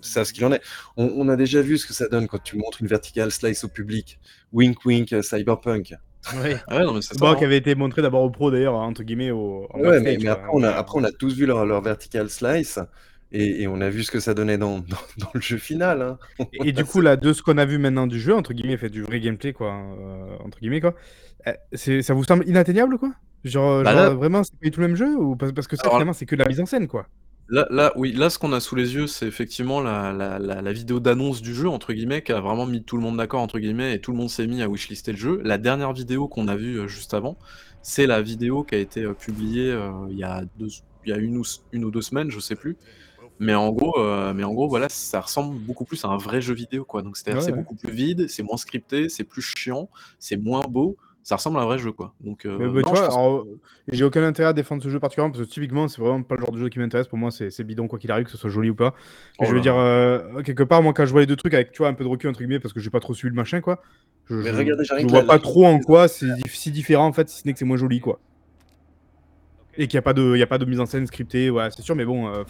savent 0.00 0.24
ce 0.24 0.32
qu'il 0.32 0.44
en 0.44 0.52
est. 0.52 0.62
On, 0.96 1.28
a 1.28 1.36
déjà 1.36 1.62
vu 1.62 1.78
ce 1.78 1.86
que 1.86 1.92
ça 1.92 2.08
donne 2.08 2.26
quand 2.26 2.42
tu 2.42 2.56
montres 2.56 2.80
une 2.80 2.88
vertical 2.88 3.30
slice 3.30 3.64
au 3.64 3.68
public. 3.68 4.18
Wink 4.52 4.84
wink 4.84 5.12
euh, 5.12 5.22
cyberpunk. 5.22 5.94
Oui. 6.34 6.54
Ah 6.68 6.76
ouais, 6.76 6.84
non, 6.84 6.94
mais 6.94 7.02
c'est 7.02 7.18
ça. 7.18 7.34
qui 7.34 7.44
avait 7.44 7.56
été 7.56 7.74
montré 7.74 8.02
d'abord 8.02 8.22
au 8.22 8.30
pro 8.30 8.50
d'ailleurs, 8.50 8.74
entre 8.74 9.02
guillemets. 9.02 9.30
Au, 9.30 9.68
ouais, 9.74 10.00
mais, 10.00 10.26
après, 10.26 10.48
on 10.52 10.62
a, 10.62 10.70
après, 10.70 10.98
on 10.98 11.04
a 11.04 11.12
tous 11.12 11.34
vu 11.34 11.46
leur, 11.46 11.64
leur 11.64 11.80
vertical 11.80 12.28
slice. 12.28 12.78
Et, 13.32 13.62
et, 13.62 13.68
on 13.68 13.80
a 13.80 13.88
vu 13.90 14.02
ce 14.02 14.10
que 14.10 14.18
ça 14.18 14.34
donnait 14.34 14.58
dans, 14.58 14.78
dans, 15.18 15.30
le 15.32 15.40
jeu 15.40 15.56
final. 15.56 16.02
Hein. 16.02 16.18
Et, 16.64 16.72
du 16.72 16.84
coup, 16.84 17.00
là, 17.00 17.16
de 17.16 17.32
ce 17.32 17.42
qu'on 17.42 17.58
a 17.58 17.64
vu 17.64 17.78
maintenant 17.78 18.06
du 18.06 18.20
jeu, 18.20 18.34
entre 18.34 18.52
guillemets, 18.52 18.76
fait 18.76 18.90
du 18.90 19.02
vrai 19.02 19.20
gameplay, 19.20 19.52
quoi. 19.52 19.72
Euh, 19.72 20.36
entre 20.44 20.58
guillemets, 20.58 20.80
quoi. 20.80 20.94
Eh, 21.46 22.02
ça 22.02 22.12
vous 22.12 22.24
semble 22.24 22.46
inatteignable, 22.48 22.98
quoi? 22.98 23.12
Genre, 23.44 23.82
bah 23.82 23.94
genre 23.94 24.16
vraiment, 24.16 24.42
c'est 24.44 24.70
tout 24.70 24.80
le 24.80 24.88
même 24.88 24.96
jeu 24.96 25.14
Ou 25.16 25.36
parce 25.36 25.66
que 25.66 25.76
ça, 25.76 25.88
finalement, 25.88 26.12
c'est 26.12 26.26
que 26.26 26.36
la 26.36 26.44
mise 26.46 26.60
en 26.60 26.66
scène, 26.66 26.88
quoi? 26.88 27.06
Là, 27.50 27.66
là, 27.68 27.92
oui, 27.96 28.12
là, 28.12 28.30
ce 28.30 28.38
qu'on 28.38 28.52
a 28.52 28.60
sous 28.60 28.76
les 28.76 28.94
yeux, 28.94 29.08
c'est 29.08 29.26
effectivement 29.26 29.80
la, 29.80 30.12
la, 30.12 30.38
la, 30.38 30.72
vidéo 30.72 31.00
d'annonce 31.00 31.42
du 31.42 31.52
jeu, 31.52 31.68
entre 31.68 31.92
guillemets, 31.92 32.22
qui 32.22 32.30
a 32.30 32.38
vraiment 32.38 32.64
mis 32.64 32.84
tout 32.84 32.96
le 32.96 33.02
monde 33.02 33.16
d'accord, 33.16 33.40
entre 33.40 33.58
guillemets, 33.58 33.92
et 33.92 34.00
tout 34.00 34.12
le 34.12 34.18
monde 34.18 34.30
s'est 34.30 34.46
mis 34.46 34.62
à 34.62 34.68
wishlister 34.68 35.10
le 35.10 35.18
jeu. 35.18 35.40
La 35.42 35.58
dernière 35.58 35.92
vidéo 35.92 36.28
qu'on 36.28 36.46
a 36.46 36.54
vue 36.54 36.78
euh, 36.78 36.86
juste 36.86 37.12
avant, 37.12 37.36
c'est 37.82 38.06
la 38.06 38.22
vidéo 38.22 38.62
qui 38.62 38.76
a 38.76 38.78
été 38.78 39.02
euh, 39.02 39.14
publiée 39.14 39.72
euh, 39.72 39.90
il 40.10 40.16
y 40.16 40.22
a, 40.22 40.44
deux, 40.58 40.68
il 41.04 41.10
y 41.10 41.12
a 41.12 41.16
une, 41.16 41.38
ou, 41.38 41.42
une 41.72 41.84
ou 41.84 41.90
deux 41.90 42.02
semaines, 42.02 42.30
je 42.30 42.38
sais 42.38 42.54
plus. 42.54 42.76
Mais 43.40 43.54
en 43.54 43.70
gros, 43.72 43.94
mais 44.34 44.44
en 44.44 44.52
gros, 44.52 44.68
voilà, 44.68 44.90
ça 44.90 45.18
ressemble 45.18 45.58
beaucoup 45.58 45.86
plus 45.86 46.04
à 46.04 46.08
un 46.08 46.18
vrai 46.18 46.42
jeu 46.42 46.52
vidéo, 46.52 46.84
quoi. 46.84 47.00
Donc, 47.00 47.16
c'est-à-dire, 47.16 47.42
c'est 47.42 47.52
beaucoup 47.52 47.74
plus 47.74 47.90
vide, 47.90 48.28
c'est 48.28 48.42
moins 48.42 48.58
scripté, 48.58 49.08
c'est 49.08 49.24
plus 49.24 49.40
chiant, 49.40 49.88
c'est 50.18 50.36
moins 50.36 50.62
beau 50.68 50.98
ça 51.22 51.36
ressemble 51.36 51.58
à 51.58 51.62
un 51.62 51.64
vrai 51.64 51.78
jeu 51.78 51.92
quoi. 51.92 52.14
Donc 52.20 52.46
euh, 52.46 52.70
bah, 52.70 52.82
tu 52.82 52.90
vois, 52.90 53.44
j'ai 53.88 54.04
aucun 54.04 54.22
intérêt 54.22 54.48
à 54.48 54.52
défendre 54.52 54.82
ce 54.82 54.88
jeu 54.88 54.98
particulièrement 54.98 55.32
parce 55.32 55.44
que 55.44 55.50
typiquement 55.50 55.88
c'est 55.88 56.00
vraiment 56.00 56.22
pas 56.22 56.36
le 56.36 56.40
genre 56.40 56.52
de 56.52 56.58
jeu 56.58 56.68
qui 56.68 56.78
m'intéresse. 56.78 57.08
Pour 57.08 57.18
moi 57.18 57.30
c'est 57.30 57.64
bidon 57.64 57.88
quoi 57.88 57.98
qu'il 57.98 58.10
arrive, 58.10 58.24
que 58.24 58.30
ce 58.30 58.38
soit 58.38 58.50
joli 58.50 58.70
ou 58.70 58.74
pas. 58.74 58.94
Oh 59.38 59.44
je 59.46 59.54
veux 59.54 59.60
dire 59.60 59.76
euh, 59.76 60.42
quelque 60.42 60.62
part 60.62 60.82
moi 60.82 60.92
quand 60.92 61.04
je 61.04 61.12
vois 61.12 61.20
les 61.20 61.26
deux 61.26 61.36
trucs 61.36 61.54
avec 61.54 61.72
tu 61.72 61.78
vois 61.78 61.88
un 61.88 61.94
peu 61.94 62.04
de 62.04 62.08
recul 62.08 62.30
entre 62.30 62.40
guillemets 62.40 62.60
parce 62.60 62.72
que 62.72 62.80
j'ai 62.80 62.90
pas 62.90 63.00
trop 63.00 63.14
suivi 63.14 63.30
le 63.30 63.36
machin 63.36 63.60
quoi. 63.60 63.82
Je, 64.28 64.42
je, 64.42 65.06
vois 65.08 65.24
pas 65.24 65.38
trop 65.38 65.66
en 65.66 65.80
quoi 65.80 66.06
c'est 66.06 66.26
si 66.48 66.70
différent 66.70 67.06
en 67.06 67.12
fait 67.12 67.28
si 67.28 67.40
ce 67.40 67.46
n'est 67.46 67.52
que 67.52 67.58
c'est 67.58 67.64
moins 67.64 67.76
joli 67.76 68.00
quoi. 68.00 68.20
Et 69.76 69.86
qu'il 69.86 69.96
n'y 69.96 70.00
a, 70.00 70.02
pas 70.02 70.12
de, 70.12 70.36
y 70.36 70.42
a 70.42 70.46
pas 70.46 70.58
de 70.58 70.64
mise 70.64 70.80
en 70.80 70.84
scène 70.84 71.06
scriptée, 71.06 71.48
ouais, 71.48 71.68
c'est 71.70 71.82
sûr, 71.82 71.94
mais 71.94 72.04
bon, 72.04 72.28
euh, 72.28 72.42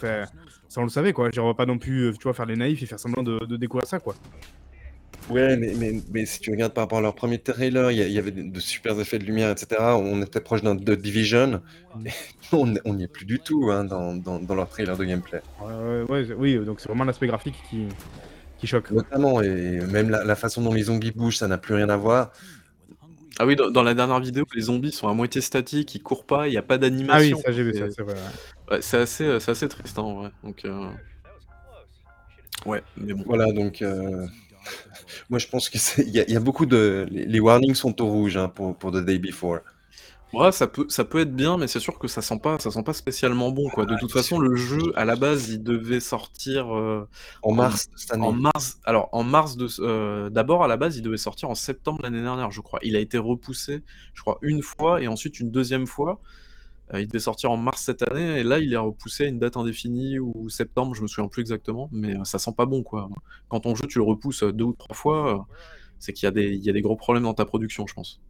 ça 0.67 0.81
on 0.81 0.83
le 0.83 0.89
savait 0.89 1.13
quoi. 1.13 1.29
Genre, 1.31 1.45
on 1.45 1.49
va 1.49 1.53
pas 1.53 1.67
non 1.67 1.77
plus 1.77 2.11
tu 2.17 2.23
vois, 2.23 2.33
faire 2.33 2.47
les 2.47 2.55
naïfs 2.55 2.81
et 2.81 2.85
faire 2.87 2.99
semblant 2.99 3.21
de, 3.21 3.45
de 3.45 3.57
découvrir 3.57 3.87
ça 3.87 3.99
quoi. 3.99 4.15
Ouais, 5.29 5.55
mais, 5.55 5.73
mais, 5.77 6.01
mais 6.11 6.25
si 6.25 6.39
tu 6.39 6.51
regardes 6.51 6.73
par 6.73 6.83
rapport 6.83 6.99
à 6.99 7.01
leur 7.01 7.15
premier 7.15 7.39
trailer, 7.39 7.91
il 7.91 8.11
y, 8.11 8.17
avait 8.17 8.31
de, 8.31 8.59
super 8.59 8.99
effets 8.99 9.19
de 9.19 9.23
lumière, 9.23 9.49
etc. 9.49 9.81
On 9.81 10.21
était 10.21 10.41
proche 10.41 10.61
d'un 10.61 10.75
de 10.75 10.95
Division. 10.95 11.61
on 12.51 12.65
n'y 12.67 13.03
est 13.03 13.07
plus 13.07 13.25
du 13.25 13.39
tout 13.39 13.69
hein, 13.71 13.83
dans, 13.83 14.15
dans, 14.15 14.55
leur 14.55 14.67
trailer 14.67 14.97
de 14.97 15.05
gameplay. 15.05 15.41
Ouais, 16.09 16.25
oui, 16.35 16.57
donc 16.59 16.79
c'est 16.79 16.87
vraiment 16.87 17.05
l'aspect 17.05 17.27
graphique 17.27 17.55
qui, 17.69 17.87
qui 18.57 18.67
choque. 18.67 18.91
Notamment, 18.91 19.41
et 19.41 19.79
même 19.91 20.09
la, 20.09 20.35
façon 20.35 20.61
dont 20.61 20.73
les 20.73 20.83
zombies 20.83 21.11
bougent, 21.11 21.37
ça 21.37 21.47
n'a 21.47 21.57
plus 21.57 21.75
rien 21.75 21.89
à 21.89 21.97
voir. 21.97 22.31
Ah 23.39 23.45
oui, 23.45 23.55
dans, 23.55 23.83
la 23.83 23.93
dernière 23.93 24.19
vidéo, 24.19 24.45
les 24.53 24.61
zombies 24.63 24.91
sont 24.91 25.07
à 25.07 25.13
moitié 25.13 25.41
statiques, 25.41 25.95
ils 25.95 26.03
courent 26.03 26.25
pas, 26.25 26.47
il 26.47 26.51
n'y 26.51 26.57
a 26.57 26.61
pas 26.61 26.77
d'animation. 26.77 27.37
Ah 27.37 27.39
oui, 27.39 27.43
ça 27.45 27.51
j'ai 27.51 27.63
vu 27.63 27.73
ça, 27.73 27.89
c'est 27.89 28.03
vrai. 28.03 28.81
c'est 28.81 28.97
assez, 28.97 29.25
assez 29.25 29.67
triste 29.67 29.97
en 29.97 30.15
vrai. 30.15 30.31
Donc, 30.43 30.65
euh, 30.65 30.89
Ouais, 32.65 32.83
mais 32.97 33.13
bon. 33.13 33.23
Voilà, 33.25 33.51
donc. 33.51 33.81
Euh, 33.81 34.27
moi, 35.29 35.39
je 35.39 35.47
pense 35.47 35.69
qu'il 35.69 36.07
y, 36.07 36.31
y, 36.31 36.35
a 36.35 36.39
beaucoup 36.39 36.65
de. 36.65 37.07
Les, 37.09 37.39
warnings 37.39 37.75
sont 37.75 38.01
au 38.01 38.07
rouge 38.07 38.37
hein, 38.37 38.49
pour, 38.49 38.75
pour 38.75 38.91
The 38.91 39.03
Day 39.03 39.19
Before. 39.19 39.59
Ouais, 40.33 40.53
ça 40.53 40.65
peut, 40.67 40.85
ça 40.87 41.03
peut 41.03 41.19
être 41.19 41.35
bien, 41.35 41.57
mais 41.57 41.67
c'est 41.67 41.81
sûr 41.81 41.99
que 41.99 42.07
ça 42.07 42.21
sent 42.21 42.39
pas, 42.41 42.57
ça 42.59 42.71
sent 42.71 42.83
pas 42.83 42.93
spécialement 42.93 43.51
bon, 43.51 43.69
quoi. 43.69 43.85
De 43.85 43.97
toute 43.97 44.13
façon, 44.13 44.39
le 44.39 44.55
jeu, 44.55 44.93
à 44.95 45.03
la 45.03 45.17
base, 45.17 45.49
il 45.49 45.61
devait 45.61 45.99
sortir 45.99 46.73
euh, 46.73 47.05
en 47.41 47.51
mars 47.51 47.89
cette 47.97 48.13
année. 48.13 48.25
En 48.25 48.31
mars, 48.31 48.79
alors 48.85 49.09
en 49.11 49.23
mars 49.23 49.57
de, 49.57 49.67
euh, 49.79 50.29
d'abord 50.29 50.63
à 50.63 50.69
la 50.69 50.77
base, 50.77 50.95
il 50.95 51.01
devait 51.01 51.17
sortir 51.17 51.49
en 51.49 51.55
septembre 51.55 51.99
l'année 52.03 52.21
dernière, 52.21 52.49
je 52.51 52.61
crois. 52.61 52.79
Il 52.81 52.95
a 52.95 52.99
été 52.99 53.17
repoussé, 53.17 53.83
je 54.13 54.21
crois, 54.21 54.37
une 54.41 54.61
fois 54.61 55.01
et 55.01 55.09
ensuite 55.09 55.39
une 55.41 55.51
deuxième 55.51 55.85
fois. 55.85 56.21
Euh, 56.93 57.01
il 57.01 57.07
devait 57.07 57.19
sortir 57.19 57.51
en 57.51 57.57
mars 57.57 57.83
cette 57.83 58.01
année, 58.01 58.39
et 58.39 58.43
là, 58.43 58.59
il 58.59 58.73
est 58.73 58.77
repoussé 58.77 59.25
à 59.25 59.27
une 59.27 59.39
date 59.39 59.57
indéfinie, 59.57 60.19
ou 60.19 60.49
septembre, 60.49 60.93
je 60.93 61.01
me 61.01 61.07
souviens 61.07 61.29
plus 61.29 61.41
exactement, 61.41 61.89
mais 61.91 62.15
euh, 62.17 62.23
ça 62.23 62.39
sent 62.39 62.51
pas 62.55 62.65
bon, 62.65 62.83
quoi. 62.83 63.09
Quand 63.47 63.61
ton 63.61 63.75
jeu, 63.75 63.87
tu 63.87 63.99
le 63.99 64.03
repousses 64.03 64.43
deux 64.43 64.65
ou 64.65 64.73
trois 64.73 64.95
fois, 64.95 65.35
euh, 65.35 65.55
c'est 65.99 66.13
qu'il 66.13 66.25
y, 66.25 66.27
a 66.27 66.31
des, 66.31 66.55
y 66.55 66.69
a 66.69 66.73
des 66.73 66.81
gros 66.81 66.95
problèmes 66.95 67.23
dans 67.23 67.33
ta 67.33 67.45
production, 67.45 67.87
je 67.87 67.93
pense. 67.93 68.21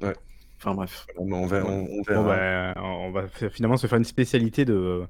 Ouais. 0.00 0.14
Enfin 0.58 0.74
bref. 0.74 1.06
On, 1.16 1.46
va, 1.46 1.60
bah, 1.62 2.74
on, 2.82 3.12
va 3.12 3.28
finalement 3.50 3.76
se 3.76 3.86
faire 3.86 3.98
une 3.98 4.04
spécialité 4.04 4.64
de, 4.64 5.04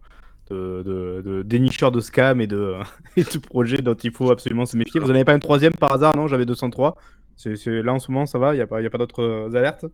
de, 0.51 0.83
de, 0.85 1.43
dénicheur 1.43 1.91
de 1.91 2.01
scam 2.01 2.43
et 2.43 2.47
de, 2.47 2.75
et 3.17 3.25
de 3.25 3.39
projets 3.39 3.79
dont 3.79 3.95
il 3.95 4.13
faut 4.13 4.31
absolument 4.31 4.67
se 4.67 4.77
méfier. 4.77 5.01
Vous 5.01 5.09
n'en 5.09 5.15
avez 5.15 5.25
pas 5.25 5.33
un 5.33 5.39
troisième 5.39 5.75
par 5.75 5.93
hasard 5.93 6.17
Non, 6.17 6.27
j'avais 6.27 6.45
203. 6.45 6.97
C'est, 7.37 7.55
là 7.67 7.95
en 7.95 7.99
ce 7.99 8.11
moment, 8.11 8.27
ça 8.27 8.39
va? 8.39 8.53
Il 8.53 8.57
n'y 8.57 8.63
a 8.63 8.67
pas, 8.67 8.83
y 8.83 8.87
a 8.87 8.91
pas 8.91 8.99
d'autres 8.99 9.51
alertes? 9.55 9.87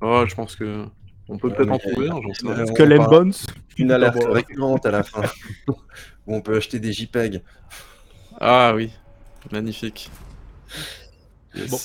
Oh, 0.00 0.24
je 0.26 0.34
pense 0.34 0.56
que 0.56 0.86
on 1.28 1.38
peut 1.38 1.50
peut-être 1.50 1.70
en 1.70 1.78
trouver 1.78 2.08
un, 2.08 2.20
j'en 2.22 2.34
sais 2.34 2.52
rien. 2.52 2.66
Skull 2.66 2.98
Bones 3.08 3.32
Une 3.76 3.90
alerte 3.92 4.24
récurrente 4.24 4.86
à 4.86 4.90
la 4.90 5.02
fin. 5.02 5.22
où 5.68 6.34
on 6.34 6.40
peut 6.40 6.56
acheter 6.56 6.78
des 6.78 6.92
JPEG. 6.92 7.42
Ah 8.40 8.72
oui, 8.74 8.90
magnifique. 9.52 10.10
Bon, 11.68 11.76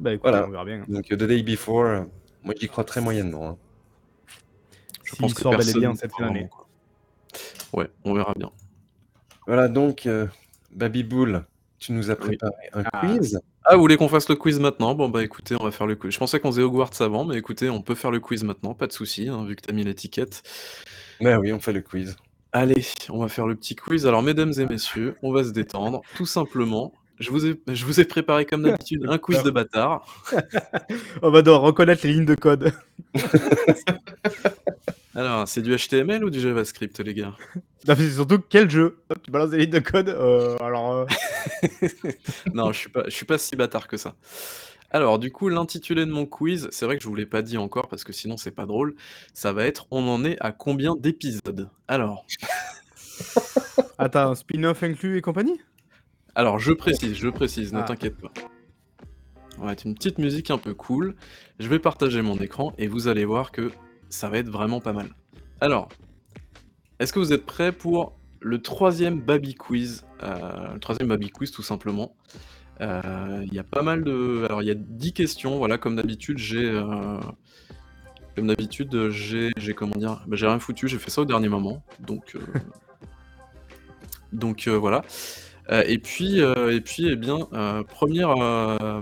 bah 0.00 0.12
écoute, 0.12 0.28
voilà. 0.30 0.46
on 0.46 0.50
verra 0.50 0.64
bien. 0.64 0.80
Hein. 0.82 0.84
Donc 0.88 1.06
The 1.08 1.14
Day 1.14 1.42
Before, 1.42 2.04
moi 2.44 2.54
j'y 2.58 2.68
crois 2.68 2.84
très 2.84 3.00
moyennement. 3.00 3.48
Hein. 3.50 3.56
Je 5.04 5.16
pense 5.16 5.34
que 5.34 5.42
personne 5.48 5.80
bien 5.80 5.94
cette 5.94 6.12
année. 6.20 6.48
Ouais, 7.72 7.88
on 8.04 8.14
verra 8.14 8.34
bien. 8.36 8.50
Voilà 9.46 9.68
donc, 9.68 10.06
euh, 10.06 10.26
Baby 10.74 11.02
Bull, 11.02 11.44
Tu 11.78 11.92
nous 11.92 12.10
as 12.10 12.14
Oui. 12.14 12.36
préparé 12.36 12.52
un 12.74 12.84
Ah. 12.92 13.00
quiz 13.06 13.40
Ah, 13.70 13.74
vous 13.74 13.82
voulez 13.82 13.98
qu'on 13.98 14.08
fasse 14.08 14.30
le 14.30 14.34
quiz 14.34 14.58
maintenant? 14.58 14.94
Bon, 14.94 15.10
bah, 15.10 15.22
écoutez, 15.22 15.54
on 15.60 15.64
va 15.64 15.70
faire 15.70 15.86
le 15.86 15.94
quiz. 15.94 16.10
Je 16.10 16.18
pensais 16.18 16.40
qu'on 16.40 16.50
faisait 16.50 16.62
Hogwarts 16.62 17.00
avant, 17.00 17.26
mais 17.26 17.36
écoutez, 17.36 17.68
on 17.68 17.82
peut 17.82 17.94
faire 17.94 18.10
le 18.10 18.18
quiz 18.18 18.42
maintenant, 18.42 18.72
pas 18.72 18.86
de 18.86 18.92
souci, 18.92 19.28
hein, 19.28 19.44
vu 19.44 19.56
que 19.56 19.60
tu 19.60 19.68
as 19.68 19.74
mis 19.74 19.84
l'étiquette. 19.84 20.42
Ben 21.20 21.38
oui, 21.38 21.52
on 21.52 21.60
fait 21.60 21.74
le 21.74 21.82
quiz. 21.82 22.16
Allez, 22.52 22.82
on 23.10 23.18
va 23.18 23.28
faire 23.28 23.46
le 23.46 23.54
petit 23.56 23.76
quiz. 23.76 24.06
Alors, 24.06 24.22
mesdames 24.22 24.54
et 24.56 24.64
messieurs, 24.64 25.16
on 25.22 25.34
va 25.34 25.44
se 25.44 25.50
détendre, 25.50 26.00
tout 26.16 26.24
simplement. 26.24 26.94
Je 27.18 27.30
vous 27.30 27.44
ai, 27.44 27.60
je 27.68 27.84
vous 27.84 28.00
ai 28.00 28.06
préparé, 28.06 28.46
comme 28.46 28.62
d'habitude, 28.62 29.04
un 29.06 29.18
quiz 29.18 29.42
de 29.42 29.50
bâtard. 29.50 30.24
On 31.22 31.30
va 31.30 31.42
devoir 31.42 31.62
reconnaître 31.62 32.06
les 32.06 32.14
lignes 32.14 32.24
de 32.24 32.36
code. 32.36 32.72
Alors, 35.18 35.48
c'est 35.48 35.62
du 35.62 35.74
HTML 35.76 36.22
ou 36.24 36.30
du 36.30 36.38
JavaScript, 36.40 37.00
les 37.00 37.14
gars? 37.14 37.34
Non, 37.86 37.94
mais 37.96 38.04
c'est 38.04 38.10
surtout 38.14 38.38
quel 38.48 38.68
jeu? 38.70 38.98
Hop, 39.08 39.18
Tu 39.22 39.30
balances 39.30 39.50
des 39.50 39.58
lignes 39.58 39.70
de 39.70 39.78
code. 39.78 40.08
euh, 40.08 40.56
alors, 40.60 40.92
euh, 40.92 41.06
Non, 42.54 42.72
je 42.72 42.78
suis 42.78 42.88
pas, 42.88 43.02
je 43.06 43.10
suis 43.10 43.24
pas 43.24 43.38
si 43.38 43.54
bâtard 43.56 43.86
que 43.88 43.96
ça. 43.96 44.14
Alors, 44.90 45.18
du 45.18 45.30
coup, 45.32 45.48
l'intitulé 45.48 46.04
de 46.06 46.10
mon 46.10 46.26
quiz, 46.26 46.68
c'est 46.72 46.86
vrai 46.86 46.96
que 46.96 47.02
je 47.02 47.08
vous 47.08 47.14
l'ai 47.14 47.26
pas 47.26 47.40
dit 47.42 47.56
encore 47.56 47.88
parce 47.88 48.04
que 48.04 48.12
sinon 48.12 48.36
c'est 48.36 48.50
pas 48.52 48.66
drôle. 48.66 48.94
Ça 49.34 49.52
va 49.52 49.64
être 49.64 49.86
On 49.90 50.06
en 50.08 50.24
est 50.24 50.36
à 50.40 50.50
combien 50.52 50.94
d'épisodes? 50.96 51.68
Alors, 51.88 52.24
attends, 53.98 54.34
spin-off 54.34 54.82
inclus 54.82 55.16
et 55.18 55.20
compagnie? 55.20 55.60
Alors 56.34 56.58
je 56.58 56.72
précise, 56.72 57.14
je 57.14 57.28
précise, 57.28 57.72
ne 57.72 57.80
Ah. 57.80 57.84
t'inquiète 57.84 58.16
pas. 58.20 58.32
On 59.58 59.62
va 59.62 59.68
mettre 59.70 59.86
une 59.86 59.94
petite 59.94 60.18
musique 60.18 60.50
un 60.50 60.58
peu 60.58 60.74
cool. 60.74 61.14
Je 61.58 61.68
vais 61.68 61.78
partager 61.80 62.22
mon 62.22 62.36
écran 62.38 62.72
et 62.78 62.86
vous 62.88 63.08
allez 63.08 63.24
voir 63.24 63.50
que 63.52 63.70
ça 64.10 64.28
va 64.28 64.38
être 64.38 64.48
vraiment 64.48 64.80
pas 64.80 64.92
mal. 64.92 65.08
Alors, 65.60 65.88
est-ce 66.98 67.12
que 67.12 67.18
vous 67.18 67.32
êtes 67.32 67.46
prêts 67.46 67.72
pour 67.72 68.18
le 68.40 68.60
troisième 68.60 69.20
Baby 69.20 69.54
Quiz? 69.54 70.04
Euh, 70.22 70.74
le 70.74 70.80
troisième 70.80 71.08
Baby 71.08 71.30
Quiz, 71.30 71.50
tout 71.50 71.62
simplement? 71.62 72.14
Euh, 72.80 73.42
Il 73.46 73.52
y 73.54 73.58
a 73.58 73.64
pas 73.64 73.82
mal 73.82 74.04
de. 74.04 74.44
Alors, 74.44 74.62
il 74.62 74.66
y 74.66 74.70
a 74.70 74.74
10 74.76 75.12
questions, 75.12 75.58
voilà, 75.58 75.78
comme 75.78 75.96
d'habitude, 75.96 76.38
j'ai. 76.38 76.64
euh, 76.70 77.18
Comme 78.36 78.46
d'habitude, 78.46 79.08
j'ai. 79.10 79.52
comment 79.76 79.96
dire? 79.96 80.22
Bah, 80.26 80.36
j'ai 80.36 80.46
rien 80.46 80.58
foutu, 80.58 80.88
j'ai 80.88 80.98
fait 80.98 81.10
ça 81.10 81.22
au 81.22 81.24
dernier 81.24 81.48
moment. 81.48 81.82
Donc. 82.00 82.36
Donc, 84.32 84.68
voilà. 84.68 85.02
Euh, 85.70 85.82
et 85.86 85.98
puis, 85.98 86.40
euh, 86.40 86.74
et 86.74 86.80
puis, 86.80 87.08
eh 87.08 87.16
bien, 87.16 87.46
euh, 87.52 87.82
première, 87.82 88.30
euh, 88.30 89.00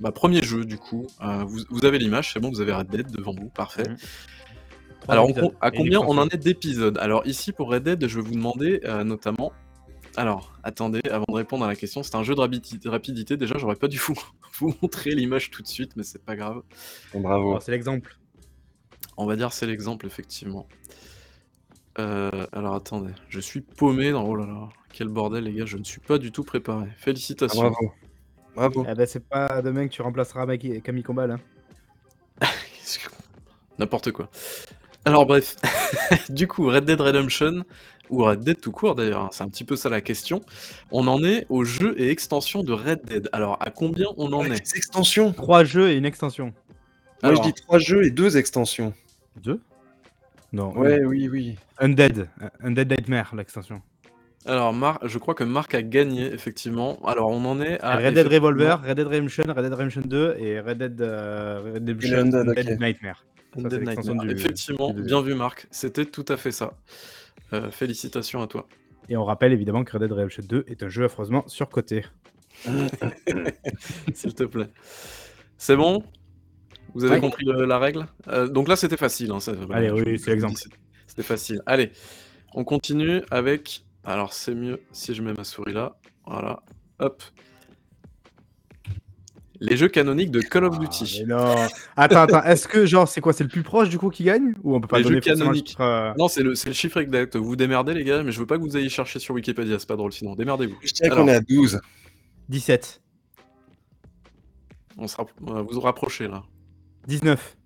bah, 0.00 0.10
premier 0.10 0.42
jeu, 0.42 0.64
du 0.64 0.76
coup. 0.78 1.06
Euh, 1.22 1.44
vous, 1.44 1.60
vous 1.70 1.84
avez 1.84 1.98
l'image, 1.98 2.32
c'est 2.32 2.40
bon, 2.40 2.50
vous 2.50 2.60
avez 2.60 2.72
Red 2.72 2.88
Dead 2.88 3.10
devant 3.10 3.34
vous, 3.34 3.48
parfait. 3.50 3.88
Mhm. 3.88 3.96
Alors, 5.08 5.28
on 5.36 5.52
à 5.60 5.70
combien 5.70 6.00
on 6.00 6.16
en 6.18 6.28
est 6.28 6.36
d'épisodes? 6.36 6.98
Alors, 6.98 7.26
ici, 7.26 7.52
pour 7.52 7.70
Red 7.70 7.84
Dead, 7.84 8.06
je 8.06 8.16
vais 8.20 8.22
vous 8.26 8.34
demander 8.34 8.80
euh, 8.84 9.04
notamment. 9.04 9.52
Alors, 10.16 10.52
attendez, 10.62 11.00
avant 11.10 11.24
de 11.28 11.34
répondre 11.34 11.64
à 11.64 11.68
la 11.68 11.76
question, 11.76 12.02
c'est 12.02 12.14
un 12.14 12.22
jeu 12.22 12.34
de 12.34 12.40
rapi- 12.40 12.88
rapidité. 12.88 13.36
Déjà, 13.36 13.56
j'aurais 13.58 13.76
pas 13.76 13.88
dû 13.88 13.98
vous, 13.98 14.14
vous 14.58 14.74
montrer 14.82 15.14
l'image 15.14 15.50
tout 15.50 15.62
de 15.62 15.68
suite, 15.68 15.92
mais 15.96 16.02
c'est 16.02 16.22
pas 16.24 16.36
grave. 16.36 16.62
Bravo. 17.14 17.54
Oh, 17.56 17.60
C'est 17.60 17.72
l'exemple. 17.72 18.16
On 19.16 19.26
va 19.26 19.36
dire 19.36 19.52
c'est 19.52 19.66
l'exemple, 19.66 20.06
effectivement. 20.06 20.66
Euh, 21.98 22.46
alors 22.52 22.74
attendez, 22.74 23.12
je 23.28 23.38
suis 23.40 23.60
paumé 23.60 24.12
dans... 24.12 24.24
Oh 24.24 24.34
là 24.34 24.46
là, 24.46 24.68
quel 24.92 25.08
bordel 25.08 25.44
les 25.44 25.52
gars, 25.54 25.66
je 25.66 25.76
ne 25.78 25.84
suis 25.84 26.00
pas 26.00 26.18
du 26.18 26.30
tout 26.32 26.44
préparé. 26.44 26.86
Ah, 26.90 26.94
Félicitations. 26.98 27.60
bravo. 27.70 27.92
Bravo. 28.54 28.86
Eh 28.88 28.94
ben, 28.94 29.06
c'est 29.06 29.26
pas 29.26 29.62
demain 29.62 29.88
que 29.88 29.92
tu 29.92 30.02
remplaceras 30.02 30.44
Maki- 30.46 30.82
Camille 30.82 31.02
Combal. 31.02 31.30
Hein. 31.32 31.40
N'importe 33.78 34.12
quoi. 34.12 34.28
Alors 35.04 35.26
bref, 35.26 35.56
du 36.30 36.46
coup, 36.46 36.66
Red 36.68 36.84
Dead 36.84 37.00
Redemption, 37.00 37.64
ou 38.10 38.24
Red 38.24 38.40
Dead 38.44 38.60
tout 38.60 38.70
court 38.70 38.94
d'ailleurs, 38.94 39.22
hein, 39.22 39.28
c'est 39.32 39.42
un 39.42 39.48
petit 39.48 39.64
peu 39.64 39.74
ça 39.74 39.88
la 39.88 40.00
question. 40.00 40.42
On 40.90 41.08
en 41.08 41.24
est 41.24 41.46
au 41.48 41.64
jeu 41.64 41.98
et 42.00 42.10
extension 42.10 42.62
de 42.62 42.72
Red 42.72 43.04
Dead. 43.06 43.28
Alors 43.32 43.56
à 43.60 43.70
combien 43.70 44.06
on 44.16 44.32
en 44.32 44.44
est? 44.44 44.74
extensions. 44.76 45.32
Trois 45.32 45.64
jeux 45.64 45.90
et 45.90 45.94
une 45.96 46.04
extension. 46.04 46.52
Moi, 47.22 47.32
Alors, 47.32 47.42
je 47.44 47.48
dis 47.48 47.54
trois 47.54 47.78
jeux 47.78 48.04
et 48.04 48.10
deux 48.10 48.36
extensions. 48.36 48.92
Deux? 49.42 49.60
Non. 50.52 50.76
Ouais, 50.76 51.02
oui, 51.04 51.28
oui. 51.28 51.56
Undead. 51.78 52.28
Undead 52.60 52.90
Nightmare, 52.90 53.34
l'extension. 53.34 53.80
Alors 54.46 54.72
Mar- 54.72 54.98
je 55.04 55.18
crois 55.18 55.34
que 55.34 55.44
Marc 55.44 55.74
a 55.74 55.82
gagné, 55.82 56.26
effectivement. 56.32 56.98
Alors 57.06 57.30
on 57.30 57.44
en 57.44 57.60
est 57.60 57.80
à... 57.80 57.96
Red 57.96 58.14
Dead 58.14 58.26
Revolver, 58.26 58.76
Red 58.84 58.96
Dead 58.96 59.06
Redemption, 59.06 59.44
Red 59.48 59.64
Dead 59.64 59.72
Redemption 59.72 60.02
2 60.04 60.36
et 60.38 60.60
Red 60.60 60.78
Dead 60.78 61.00
euh, 61.00 61.72
Redemption 61.74 62.18
Undead. 62.18 62.80
Nightmare. 62.80 63.24
Ça, 63.54 63.68
l'extension 63.68 64.14
Nightmare. 64.14 64.26
du- 64.26 64.32
Effectivement, 64.32 64.90
du 64.92 65.02
bien 65.02 65.20
vu 65.22 65.34
Marc, 65.34 65.66
c'était 65.70 66.06
tout 66.06 66.24
à 66.28 66.36
fait 66.36 66.52
ça. 66.52 66.72
Euh, 67.52 67.70
félicitations 67.70 68.40
à 68.42 68.46
toi. 68.46 68.66
Et 69.08 69.16
on 69.16 69.24
rappelle 69.24 69.52
évidemment 69.52 69.84
que 69.84 69.92
Red 69.92 70.02
Dead 70.02 70.12
Redemption 70.12 70.42
2 70.48 70.64
est 70.68 70.82
un 70.82 70.88
jeu 70.88 71.04
affreusement 71.04 71.44
surcoté. 71.48 72.04
S'il 74.14 74.34
te 74.34 74.44
plaît. 74.44 74.68
C'est 75.58 75.76
bon? 75.76 76.02
Vous 76.94 77.04
avez 77.04 77.14
Ouais. 77.14 77.20
compris 77.20 77.44
le- 77.46 77.64
la 77.64 77.78
règle? 77.78 78.06
Euh, 78.28 78.48
Donc 78.48 78.68
là, 78.68 78.76
c'était 78.76 78.96
facile. 78.96 79.30
hein, 79.30 79.40
ça- 79.40 79.52
Allez, 79.70 79.88
je- 79.88 79.94
oui, 79.94 80.18
c'est 80.18 80.30
l'exemple. 80.30 80.60
C'était 81.06 81.22
facile. 81.22 81.62
Allez, 81.66 81.92
on 82.54 82.64
continue 82.64 83.22
avec. 83.30 83.84
Alors, 84.04 84.32
c'est 84.32 84.54
mieux 84.54 84.80
si 84.92 85.14
je 85.14 85.22
mets 85.22 85.32
ma 85.32 85.44
souris 85.44 85.72
là. 85.72 85.96
Voilà. 86.26 86.60
Hop. 86.98 87.22
Les 89.60 89.76
jeux 89.76 89.86
canoniques 89.88 90.32
de 90.32 90.40
Call 90.40 90.64
of 90.64 90.74
Ah, 90.76 90.78
Duty. 90.80 91.20
mais 91.26 91.34
non. 91.36 91.54
Attends, 91.96 92.22
attends. 92.22 92.42
Est-ce 92.42 92.66
que 92.66 92.84
genre 92.84 93.06
c'est 93.06 93.20
quoi 93.20 93.32
C'est 93.32 93.44
le 93.44 93.48
plus 93.50 93.62
proche 93.62 93.88
du 93.88 93.98
coup 93.98 94.10
qui 94.10 94.24
gagne? 94.24 94.54
Ou 94.64 94.74
on 94.74 94.80
peut 94.80 94.88
pas 94.88 94.98
Les 94.98 95.04
donner 95.04 95.16
jeux 95.16 95.20
canoniques. 95.20 95.68
chiffre, 95.68 95.80
euh, 95.82 96.12
Non, 96.18 96.26
c'est 96.26 96.42
le, 96.42 96.56
c'est 96.56 96.68
le 96.68 96.74
chiffre 96.74 96.98
exact. 96.98 97.36
Vous 97.36 97.44
vous 97.44 97.54
démerdez, 97.56 97.94
les 97.94 98.02
gars, 98.02 98.24
mais 98.24 98.32
je 98.32 98.40
veux 98.40 98.46
pas 98.46 98.56
que 98.56 98.62
vous 98.62 98.76
ayez 98.76 98.88
cherché 98.88 99.20
sur 99.20 99.36
Wikipédia. 99.36 99.78
C'est 99.78 99.86
pas 99.88 99.94
drôle 99.94 100.12
sinon. 100.12 100.34
Démerdez-vous. 100.34 100.76
Je 100.82 100.92
dirais 100.92 101.10
qu'on 101.10 101.28
est 101.28 101.34
à 101.34 101.40
12. 101.40 101.80
17. 102.48 103.00
On 104.98 105.06
se 105.06 105.16
rapp- 105.16 105.30
vous 105.40 105.64
vous 105.70 105.80
rapprochez 105.80 106.26
là. 106.26 106.42
19. 107.06 107.56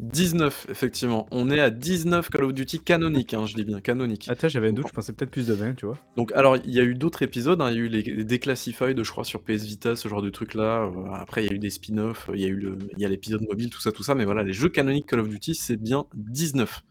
19, 0.00 0.66
effectivement. 0.68 1.26
On 1.30 1.50
est 1.50 1.60
à 1.60 1.70
19 1.70 2.28
Call 2.30 2.44
of 2.44 2.52
Duty 2.54 2.80
canoniques, 2.80 3.34
hein, 3.34 3.46
je 3.46 3.54
dis 3.54 3.64
bien 3.64 3.80
canoniques. 3.80 4.28
Attends, 4.28 4.48
j'avais 4.48 4.68
un 4.68 4.72
doute, 4.72 4.88
je 4.88 4.92
pensais 4.92 5.12
peut-être 5.12 5.30
plus 5.30 5.46
de 5.46 5.54
20, 5.54 5.74
tu 5.74 5.86
vois. 5.86 5.98
Donc, 6.16 6.32
alors, 6.32 6.56
il 6.56 6.70
y 6.72 6.80
a 6.80 6.82
eu 6.82 6.94
d'autres 6.94 7.22
épisodes, 7.22 7.60
hein, 7.60 7.70
il 7.70 7.76
y 7.76 7.78
a 7.78 7.82
eu 7.82 7.88
les, 7.88 8.02
les 8.02 8.24
Declassified, 8.24 9.02
je 9.02 9.10
crois, 9.10 9.24
sur 9.24 9.42
PS 9.42 9.64
Vita, 9.64 9.94
ce 9.94 10.08
genre 10.08 10.22
de 10.22 10.30
trucs-là. 10.30 10.84
Euh, 10.86 11.12
après, 11.12 11.44
il 11.44 11.48
y 11.48 11.52
a 11.52 11.54
eu 11.54 11.58
des 11.58 11.70
spin-offs, 11.70 12.28
il 12.34 12.40
y 12.40 12.44
a 12.44 12.48
eu 12.48 12.56
le, 12.56 12.78
il 12.96 13.00
y 13.00 13.04
a 13.04 13.08
l'épisode 13.08 13.42
mobile, 13.42 13.70
tout 13.70 13.80
ça, 13.80 13.92
tout 13.92 14.02
ça. 14.02 14.14
Mais 14.14 14.24
voilà, 14.24 14.42
les 14.42 14.52
jeux 14.52 14.68
canoniques 14.68 15.06
Call 15.06 15.20
of 15.20 15.28
Duty, 15.28 15.54
c'est 15.54 15.76
bien 15.76 16.04
19. 16.14 16.82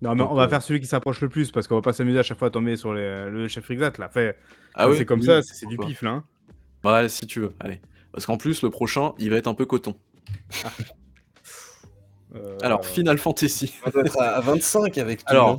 Non, 0.00 0.12
mais 0.14 0.18
Donc, 0.18 0.30
on 0.30 0.34
va 0.34 0.44
euh, 0.44 0.48
faire 0.48 0.62
celui 0.62 0.80
qui 0.80 0.86
s'approche 0.86 1.20
le 1.20 1.28
plus 1.28 1.50
parce 1.50 1.66
qu'on 1.68 1.74
va 1.76 1.82
pas 1.82 1.92
s'amuser 1.92 2.18
à 2.18 2.22
chaque 2.22 2.38
fois 2.38 2.48
à 2.48 2.50
tomber 2.52 2.76
sur 2.76 2.94
les- 2.94 3.28
le 3.30 3.48
chiffre 3.48 3.70
exact 3.72 3.98
là. 3.98 4.08
Fait, 4.08 4.36
Ah 4.74 4.88
ouais 4.88 4.96
c'est 4.96 5.04
comme 5.04 5.20
Oui, 5.20 5.26
ça, 5.26 5.42
c'est 5.42 5.66
du 5.66 5.76
pif 5.76 6.02
là. 6.02 6.10
hein. 6.10 6.24
Ouais, 6.84 7.08
si 7.08 7.26
tu 7.26 7.40
veux, 7.40 7.52
allez. 7.60 7.80
Parce 8.12 8.24
qu'en 8.24 8.36
plus, 8.36 8.62
le 8.62 8.70
prochain, 8.70 9.12
il 9.18 9.30
va 9.30 9.36
être 9.36 9.48
un 9.48 9.54
peu 9.54 9.66
coton. 9.66 9.96
Euh, 12.34 12.58
Alors, 12.62 12.84
Final 12.84 13.18
Fantasy. 13.18 13.74
On 13.86 13.90
doit 13.90 14.02
être 14.02 14.20
à 14.20 14.36
à 14.36 14.40
25 14.40 14.98
avec 14.98 15.20
tout. 15.20 15.24
Alors, 15.28 15.50
hein. 15.50 15.58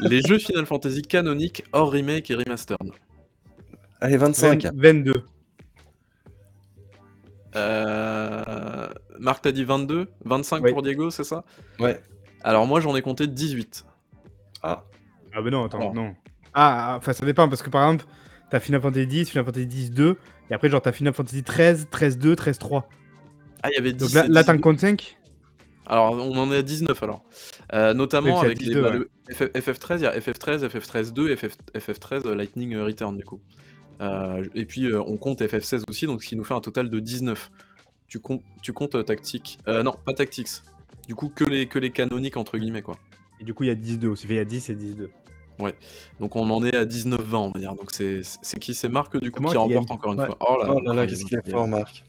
les 0.00 0.20
jeux 0.20 0.38
Final 0.38 0.66
Fantasy 0.66 1.02
canoniques 1.02 1.64
hors 1.72 1.90
remake 1.90 2.30
et 2.30 2.34
remastered. 2.34 2.90
Allez, 4.00 4.16
25. 4.18 4.64
20 4.64 4.72
22. 4.74 5.12
Euh... 7.56 8.88
Marc, 9.18 9.42
t'as 9.42 9.52
dit 9.52 9.64
22 9.64 10.08
25 10.24 10.62
Oui. 10.64 10.72
pour 10.72 10.82
Diego, 10.82 11.10
c'est 11.10 11.24
ça? 11.24 11.44
Ouais. 11.78 12.00
Alors, 12.42 12.66
moi, 12.66 12.80
j'en 12.80 12.94
ai 12.96 13.02
compté 13.02 13.26
18. 13.26 13.84
Ah, 14.62 14.84
Ah, 15.34 15.40
mais 15.42 15.50
non, 15.50 15.64
attends, 15.64 15.78
Alors. 15.80 15.94
non. 15.94 16.14
Ah, 16.52 16.92
ah, 16.92 16.96
enfin, 16.98 17.12
ça 17.12 17.24
dépend 17.24 17.48
parce 17.48 17.62
que 17.62 17.70
par 17.70 17.84
exemple, 17.84 18.04
t'as 18.50 18.60
Final 18.60 18.80
Fantasy 18.80 19.06
10, 19.06 19.30
Final 19.30 19.44
Fantasy 19.46 19.66
10 19.66 19.90
2, 19.92 20.16
et 20.50 20.54
après, 20.54 20.68
genre, 20.68 20.82
t'as 20.82 20.92
Final 20.92 21.14
Fantasy 21.14 21.42
13, 21.42 21.88
13 21.90 22.18
2, 22.18 22.36
13 22.36 22.58
3. 22.58 22.88
Ah, 23.62 23.70
il 23.70 23.74
y 23.74 23.78
avait 23.78 23.92
10. 23.92 23.98
Donc 23.98 24.12
là, 24.12 24.24
et 24.26 24.28
là 24.28 24.42
18. 24.42 24.46
t'en 24.52 24.58
comptes 24.60 24.80
5 24.80 25.16
Alors, 25.86 26.12
on 26.14 26.36
en 26.38 26.50
est 26.52 26.56
à 26.56 26.62
19 26.62 27.02
alors. 27.02 27.22
Euh, 27.72 27.92
notamment 27.94 28.40
avec 28.40 28.60
les, 28.60 28.74
12, 28.74 28.82
bah, 28.82 28.90
ouais. 28.90 28.98
le 28.98 29.10
FF- 29.30 29.52
FF13, 29.52 29.96
il 29.98 30.02
y 30.02 30.06
a 30.06 30.18
FF13, 30.18 30.66
FF13 30.68 31.12
2, 31.12 31.36
FF, 31.36 31.56
FF13 31.74 32.26
euh, 32.26 32.34
Lightning 32.34 32.76
Return 32.76 33.16
du 33.16 33.24
coup. 33.24 33.40
Euh, 34.00 34.44
et 34.54 34.64
puis 34.64 34.86
euh, 34.86 35.00
on 35.06 35.16
compte 35.16 35.40
FF16 35.42 35.84
aussi, 35.88 36.06
donc 36.06 36.22
ce 36.22 36.28
qui 36.28 36.36
nous 36.36 36.44
fait 36.44 36.54
un 36.54 36.60
total 36.60 36.90
de 36.90 37.00
19. 37.00 37.50
Tu, 38.08 38.18
comptes 38.20 38.42
tu 38.62 38.72
comptes 38.72 38.94
euh, 38.94 39.02
Tactics 39.02 39.58
euh, 39.68 39.82
Non, 39.82 39.94
pas 40.04 40.12
Tactics. 40.14 40.48
Du 41.06 41.14
coup, 41.14 41.28
que 41.28 41.44
les, 41.44 41.66
que 41.66 41.78
les 41.78 41.90
canoniques 41.90 42.36
entre 42.36 42.56
guillemets 42.58 42.82
quoi. 42.82 42.96
Et 43.40 43.44
du 43.44 43.52
coup, 43.54 43.64
il 43.64 43.68
y 43.68 43.70
a 43.70 43.74
10 43.74 43.98
2 43.98 44.08
aussi. 44.08 44.26
Il 44.28 44.34
y 44.36 44.38
a 44.38 44.44
10 44.44 44.70
et 44.70 44.74
10 44.74 44.94
2. 44.96 45.10
Donc 46.18 46.34
on 46.34 46.50
en 46.50 46.64
est 46.64 46.76
à 46.76 46.84
19-20 46.84 47.34
on 47.36 47.50
va 47.50 47.60
dire. 47.60 47.74
Donc 47.74 47.90
c'est 47.92 48.22
c'est 48.24 48.58
qui 48.58 48.74
C'est 48.74 48.88
Marc 48.88 49.16
du 49.16 49.30
coup 49.30 49.40
Moi 49.42 49.52
qui 49.52 49.56
remporte 49.56 49.90
encore 49.90 50.12
une 50.14 50.20
Ouais. 50.20 50.26
fois. 50.26 50.36
Oh 50.40 50.56
là 50.60 50.74
oh 50.74 50.80
là 50.80 50.94
là, 50.94 51.06
qu'est-ce 51.06 51.20
il 51.22 51.26
qu'il 51.28 51.38
est- 51.38 51.48
est 51.48 51.50
fort, 51.52 51.68
Marc. 51.68 52.04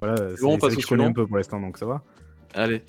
Voilà, 0.00 0.16
c'est 0.16 0.42
bon, 0.42 0.50
on 0.50 0.54
c'est 0.54 0.58
passe 0.60 0.76
que 0.76 0.82
je 0.82 0.86
connais 0.86 1.04
un 1.04 1.12
peu 1.12 1.26
pour 1.26 1.36
l'instant, 1.36 1.60
donc 1.60 1.78
ça 1.78 1.86
va. 1.86 2.02
Allez. 2.54 2.82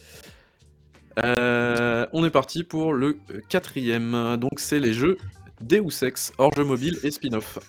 Euh, 1.24 2.06
on 2.14 2.24
est 2.24 2.30
parti 2.30 2.64
pour 2.64 2.94
le 2.94 3.18
quatrième. 3.50 4.38
Donc 4.38 4.60
c'est 4.60 4.80
les 4.80 4.94
jeux 4.94 5.18
Deus 5.62 6.04
Ex, 6.04 6.32
hors 6.38 6.54
jeu 6.54 6.64
mobile 6.64 6.98
et 7.04 7.12
spin-off. 7.12 7.60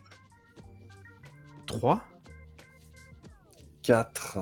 3 1.66 2.04
4. 3.82 4.38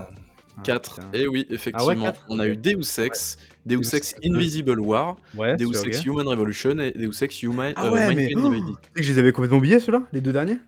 4. 0.65 1.01
Et 1.13 1.29
oui, 1.29 1.47
effectivement, 1.51 2.05
Ah 2.05 2.11
ouais, 2.11 2.19
on 2.29 2.39
a 2.41 2.49
eu 2.49 2.57
Deus 2.57 2.99
Ex, 2.99 3.39
Deus 3.65 3.79
Deus 3.79 3.95
Ex 3.95 4.15
Invisible 4.25 4.81
War, 4.81 5.17
Ouais, 5.37 5.57
Deus 5.57 5.85
Ex. 5.87 6.05
Human 6.05 6.27
Revolution 6.27 6.79
et 6.81 6.91
Deus 6.91 7.23
Ex 7.23 7.43
Human 7.43 7.73
Ah 7.77 7.87
euh, 7.87 7.91
ouais, 7.93 8.15
mais 8.15 8.33
oh, 8.37 8.53
je 8.97 9.13
les 9.13 9.19
avais 9.19 9.33
complètement 9.33 9.59
oubliés 9.59 9.79
ceux-là, 9.79 10.03
les 10.13 10.21
deux 10.21 10.33
derniers? 10.33 10.59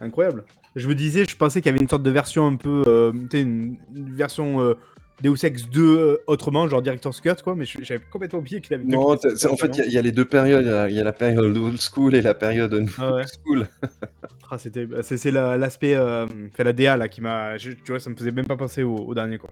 Incroyable. 0.00 0.44
Je 0.76 0.88
me 0.88 0.94
disais, 0.94 1.24
je 1.28 1.36
pensais 1.36 1.60
qu'il 1.60 1.70
y 1.70 1.74
avait 1.74 1.82
une 1.82 1.88
sorte 1.88 2.02
de 2.02 2.10
version 2.10 2.46
un 2.46 2.56
peu, 2.56 2.84
euh, 2.86 3.12
une, 3.32 3.76
une, 3.94 4.14
version 4.14 4.60
euh, 4.60 4.74
Deus 5.22 5.44
Ex 5.44 5.68
2 5.68 5.82
euh, 5.82 6.22
autrement, 6.26 6.68
genre 6.68 6.82
Director's 6.82 7.20
Cut, 7.20 7.42
quoi, 7.42 7.54
mais 7.56 7.64
j'avais 7.64 8.00
complètement 8.10 8.38
oublié 8.38 8.60
qu'il 8.60 8.74
avait 8.74 8.84
Non, 8.84 9.10
en 9.10 9.16
fait, 9.16 9.78
il 9.86 9.92
y, 9.92 9.98
a 9.98 10.02
les 10.02 10.12
deux 10.12 10.24
périodes. 10.24 10.88
Il 10.90 10.96
y, 10.96 11.00
a 11.00 11.04
la 11.04 11.12
période 11.12 11.56
old 11.56 11.80
school 11.80 12.14
et 12.14 12.22
la 12.22 12.34
période 12.34 12.72
new 12.72 12.88
ah 12.98 13.22
school. 13.26 13.68
ah, 14.50 14.58
c'était, 14.58 14.86
bah, 14.86 15.02
c'est, 15.02 15.30
l'aspect, 15.30 15.96
euh, 15.96 16.26
la 16.56 16.72
DA 16.72 16.96
là 16.96 17.08
qui 17.08 17.20
m'a. 17.20 17.56
Tu 17.58 17.76
vois, 17.88 17.98
ça 17.98 18.10
me 18.10 18.16
faisait 18.16 18.30
même 18.30 18.46
pas 18.46 18.56
penser 18.56 18.84
au, 18.84 19.12
dernier, 19.14 19.38
quoi. 19.38 19.50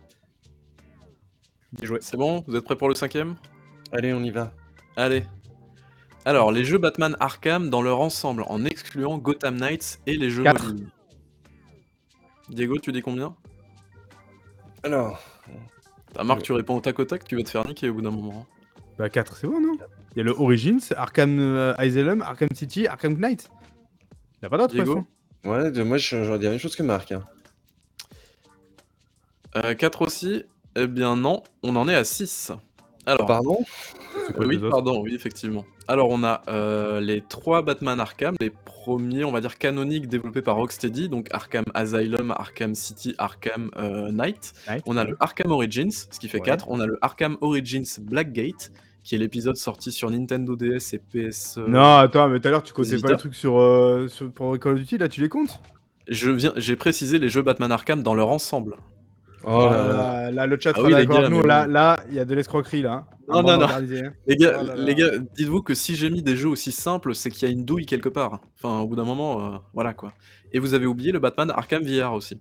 C'est 2.00 2.16
bon? 2.16 2.44
Vous 2.46 2.56
êtes 2.56 2.64
prêts 2.64 2.76
pour 2.76 2.88
le 2.88 2.94
cinquième? 2.94 3.34
Allez, 3.92 4.12
on 4.12 4.22
y 4.22 4.30
va. 4.30 4.52
Allez. 4.96 5.24
Alors, 6.24 6.52
les 6.52 6.64
jeux 6.64 6.78
Batman 6.78 7.16
Arkham 7.20 7.70
dans 7.70 7.82
leur 7.82 8.00
ensemble, 8.00 8.44
en 8.48 8.64
excluant 8.64 9.18
Gotham 9.18 9.56
Knights 9.56 10.00
et 10.06 10.16
les 10.16 10.30
jeux 10.30 10.44
Diego, 12.48 12.78
tu 12.78 12.92
dis 12.92 13.02
combien? 13.02 13.34
Alors, 14.82 15.20
Marc, 16.24 16.42
tu 16.42 16.52
réponds 16.52 16.76
au 16.76 16.80
tac 16.80 16.98
au 16.98 17.04
tac, 17.04 17.24
tu 17.24 17.36
vas 17.36 17.42
te 17.42 17.50
faire 17.50 17.66
niquer 17.66 17.88
au 17.90 17.94
bout 17.94 18.02
d'un 18.02 18.10
moment. 18.10 18.46
Bah 18.98 19.10
4, 19.10 19.36
c'est 19.36 19.46
bon, 19.46 19.60
non? 19.60 19.76
Il 20.12 20.18
y 20.18 20.20
a 20.20 20.24
le 20.24 20.32
Origins, 20.32 20.80
Arkham 20.96 21.38
euh, 21.38 21.74
Asylum, 21.76 22.22
Arkham 22.22 22.48
City, 22.54 22.86
Arkham 22.86 23.18
Knight. 23.18 23.50
Il 24.12 24.38
n'y 24.42 24.46
a 24.46 24.50
pas 24.50 24.58
d'autre, 24.58 24.76
façon. 24.76 25.04
Ouais, 25.44 25.84
moi 25.84 25.98
j'en 25.98 26.38
dis 26.38 26.44
la 26.44 26.50
même 26.50 26.58
chose 26.58 26.74
que 26.74 26.82
Marc. 26.82 27.08
4 27.08 27.22
hein. 29.54 29.64
euh, 29.64 30.04
aussi? 30.04 30.44
Eh 30.74 30.86
bien 30.86 31.16
non, 31.16 31.42
on 31.62 31.76
en 31.76 31.88
est 31.88 31.94
à 31.94 32.04
6. 32.04 32.52
Alors, 33.06 33.26
Pardon 33.26 33.58
Oui, 34.38 34.58
pardon, 34.58 35.00
oui, 35.02 35.14
effectivement. 35.14 35.64
Alors, 35.86 36.10
on 36.10 36.24
a 36.24 36.42
euh, 36.48 37.00
les 37.00 37.20
trois 37.20 37.62
Batman 37.62 38.00
Arkham, 38.00 38.34
les 38.40 38.50
premiers, 38.50 39.24
on 39.24 39.30
va 39.30 39.40
dire, 39.40 39.58
canoniques 39.58 40.08
développés 40.08 40.42
par 40.42 40.56
Rocksteady, 40.56 41.08
donc 41.08 41.28
Arkham 41.30 41.64
Asylum, 41.74 42.32
Arkham 42.32 42.74
City, 42.74 43.14
Arkham 43.18 43.70
euh, 43.76 44.10
Knight. 44.10 44.52
On 44.86 44.96
a 44.96 45.04
le 45.04 45.16
Arkham 45.20 45.52
Origins, 45.52 45.92
ce 46.10 46.18
qui 46.18 46.28
fait 46.28 46.40
4. 46.40 46.66
On 46.68 46.80
a 46.80 46.86
le 46.86 46.98
Arkham 47.00 47.36
Origins 47.40 47.86
Blackgate, 48.00 48.72
qui 49.04 49.14
est 49.14 49.18
l'épisode 49.18 49.56
sorti 49.56 49.92
sur 49.92 50.10
Nintendo 50.10 50.56
DS 50.56 50.94
et 50.94 50.98
PS. 50.98 51.58
Euh, 51.58 51.68
non, 51.68 51.98
attends, 51.98 52.28
mais 52.28 52.40
tout 52.40 52.48
à 52.48 52.50
l'heure, 52.50 52.64
tu 52.64 52.72
comptais 52.72 52.98
pas 52.98 53.12
les 53.12 53.16
trucs 53.16 53.36
sur, 53.36 53.54
sur, 54.08 54.32
pour 54.32 54.58
Call 54.58 54.72
of 54.72 54.78
Duty, 54.80 54.98
là, 54.98 55.08
tu 55.08 55.20
les 55.20 55.28
comptes? 55.28 55.60
Je 56.08 56.30
viens, 56.30 56.52
J'ai 56.56 56.74
précisé 56.74 57.20
les 57.20 57.28
jeux 57.28 57.42
Batman 57.42 57.70
Arkham 57.70 58.02
dans 58.02 58.14
leur 58.14 58.28
ensemble. 58.28 58.76
Oh 59.48 59.68
là, 59.70 60.32
là, 60.32 60.46
le 60.46 60.58
chat 60.58 60.72
ah 60.74 60.82
oui, 60.82 60.90
d'accord 60.90 61.30
nous. 61.30 61.40
Là, 61.40 61.68
là, 61.68 62.00
il 62.08 62.16
y 62.16 62.18
a 62.18 62.24
de 62.24 62.34
l'escroquerie 62.34 62.82
là. 62.82 63.06
Non, 63.28 63.44
non, 63.44 63.56
non. 63.58 63.68
Les 64.26 64.36
gars, 64.36 64.60
oh 64.60 64.72
les 64.76 64.94
gars 64.96 65.10
dites-vous 65.36 65.62
que 65.62 65.72
si 65.72 65.94
j'ai 65.94 66.10
mis 66.10 66.20
des 66.20 66.36
jeux 66.36 66.48
aussi 66.48 66.72
simples, 66.72 67.14
c'est 67.14 67.30
qu'il 67.30 67.48
y 67.48 67.50
a 67.50 67.54
une 67.54 67.64
douille 67.64 67.86
quelque 67.86 68.08
part. 68.08 68.40
Enfin, 68.56 68.80
au 68.80 68.88
bout 68.88 68.96
d'un 68.96 69.04
moment, 69.04 69.54
euh, 69.54 69.58
voilà 69.72 69.94
quoi. 69.94 70.12
Et 70.52 70.58
vous 70.58 70.74
avez 70.74 70.86
oublié 70.86 71.12
le 71.12 71.20
Batman 71.20 71.52
Arkham 71.52 71.84
VR 71.84 72.12
aussi. 72.12 72.40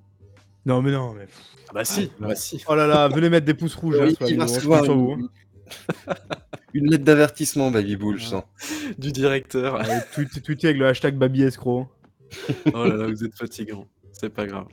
Non, 0.65 0.81
mais 0.81 0.91
non, 0.91 1.13
mais. 1.13 1.27
Ah 1.69 1.73
bah 1.75 1.85
si, 1.85 2.09
ah, 2.21 2.27
bah 2.27 2.35
si. 2.35 2.63
Oh 2.67 2.73
là 2.73 2.87
là, 2.87 3.07
venez 3.07 3.29
mettre 3.29 3.45
des 3.45 3.53
pouces 3.53 3.75
rouges. 3.75 3.99
Oui, 4.01 4.17
hein, 4.19 4.25
il 4.27 4.37
va 4.37 4.45
recevoir 4.45 4.83
une... 4.85 5.29
une 6.73 6.89
lettre 6.89 7.03
d'avertissement, 7.03 7.69
Baby 7.69 7.97
Bull, 7.97 8.17
je 8.17 8.25
sens. 8.25 8.43
Du 8.97 9.11
directeur. 9.11 9.79
tout, 10.15 10.25
tout, 10.25 10.57
avec 10.63 10.77
le 10.77 10.87
hashtag 10.87 11.15
Baby 11.15 11.43
Escroc. 11.43 11.87
oh 12.73 12.83
là 12.83 12.95
là, 12.95 13.07
vous 13.07 13.23
êtes 13.23 13.35
fatigant. 13.35 13.85
C'est 14.11 14.29
pas 14.29 14.47
grave. 14.47 14.65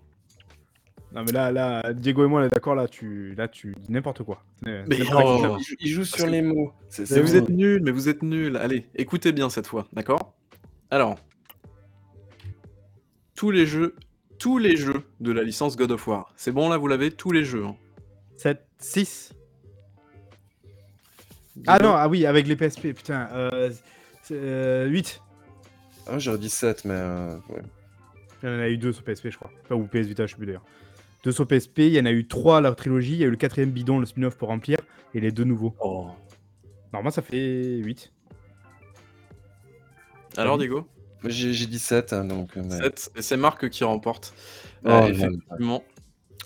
Non 1.15 1.25
mais 1.25 1.33
là, 1.33 1.53
là, 1.53 1.93
Diego 1.93 2.25
et 2.25 2.29
moi, 2.29 2.41
on 2.41 2.45
est 2.45 2.49
d'accord, 2.49 2.75
là, 2.75 2.89
tu, 2.89 3.35
là, 3.35 3.47
tu 3.47 3.75
dis 3.79 3.93
n'importe 3.93 4.23
quoi. 4.23 4.43
Mais 4.65 4.83
oh, 5.15 5.59
il 5.79 5.89
joue 5.89 6.05
sur 6.05 6.27
les 6.27 6.41
mots. 6.41 6.73
vous 6.99 7.37
êtes 7.37 7.51
nuls, 7.51 7.83
mais 7.83 7.91
vous 7.91 8.09
êtes 8.09 8.23
nuls. 8.23 8.57
Allez, 8.57 8.87
écoutez 8.95 9.33
bien 9.33 9.51
cette 9.51 9.67
fois, 9.67 9.87
d'accord? 9.93 10.35
Alors, 10.91 11.19
tous 13.35 13.51
les 13.51 13.67
jeux, 13.67 13.95
tous 14.39 14.57
les 14.57 14.77
jeux 14.77 15.03
de 15.21 15.33
la 15.33 15.43
licence 15.43 15.77
God 15.77 15.91
of 15.91 16.07
War. 16.07 16.33
C'est 16.37 16.53
bon 16.53 16.71
là, 16.71 16.79
vous 16.79 16.89
l'avez, 16.89 17.11
tous 17.11 17.33
les 17.33 17.45
jeux. 17.45 17.65
7, 18.37 18.59
hein. 18.59 18.65
6. 18.79 19.35
Ah 21.67 21.79
non, 21.79 21.93
ah 21.95 22.09
oui, 22.09 22.25
avec 22.25 22.47
les 22.47 22.57
PSP, 22.57 22.95
putain. 22.95 23.29
Euh, 23.33 23.71
8. 24.31 24.31
Euh, 24.31 24.91
ah, 26.07 26.19
j'aurais 26.19 26.39
dit 26.39 26.49
7, 26.49 26.87
mais. 26.87 26.95
Euh, 26.95 27.37
Il 28.43 28.49
y 28.49 28.53
en 28.53 28.59
a 28.59 28.69
eu 28.71 28.79
deux 28.79 28.95
sur 28.95 29.05
PSP, 29.05 29.29
je 29.29 29.37
crois. 29.37 29.51
Enfin, 29.65 29.75
ou 29.75 29.87
PS 29.87 30.07
Vita, 30.07 30.25
je 30.25 30.33
sais 30.33 30.39
plus 30.39 30.47
d'ailleurs 30.47 30.65
deux 31.23 31.33
sur 31.33 31.47
PSP. 31.47 31.79
Il 31.79 31.93
y 31.95 32.01
en 32.01 32.07
a 32.07 32.13
eu 32.13 32.27
trois 32.27 32.59
à 32.59 32.61
la 32.61 32.75
trilogie. 32.75 33.13
Il 33.13 33.19
y 33.19 33.25
a 33.25 33.27
eu 33.27 33.31
le 33.31 33.37
quatrième 33.37 33.71
bidon, 33.71 33.99
le 33.99 34.07
spin-off 34.07 34.37
pour 34.37 34.49
remplir, 34.49 34.79
et 35.15 35.21
les 35.21 35.33
deux 35.33 35.45
nouveaux. 35.45 35.75
Oh. 35.81 36.09
Normalement, 36.93 37.11
ça 37.11 37.23
fait 37.23 37.77
8. 37.79 38.13
Alors, 40.37 40.59
Diego 40.59 40.87
J'ai 41.25 41.67
dit 41.67 41.79
7. 41.79 42.13
Hein, 42.13 42.25
donc, 42.25 42.53
7, 42.55 42.61
euh, 42.61 43.19
et 43.19 43.23
c'est 43.23 43.37
Marc 43.37 43.69
qui 43.71 43.85
remporte. 43.85 44.35
Oh, 44.85 44.89
euh, 44.89 45.09
effectivement. 45.09 45.83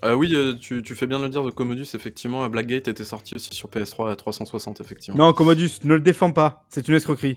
Euh, 0.05 0.15
oui, 0.15 0.37
tu, 0.61 0.83
fais 0.95 1.07
bien 1.07 1.19
de 1.19 1.25
le 1.25 1.31
dire 1.31 1.43
de 1.43 1.51
Commodus, 1.51 1.87
effectivement. 1.95 2.47
Blackgate 2.49 2.89
était 2.89 3.05
sorti 3.05 3.35
aussi 3.35 3.55
sur 3.55 3.71
PS3 3.71 4.13
à 4.13 4.17
360, 4.17 4.81
effectivement. 4.81 5.27
Non, 5.27 5.33
Commodus, 5.33 5.71
ne 5.85 5.95
le 5.95 6.01
défends 6.01 6.33
pas, 6.33 6.65
c'est 6.69 6.87
une 6.87 6.95
escroquerie. 6.95 7.37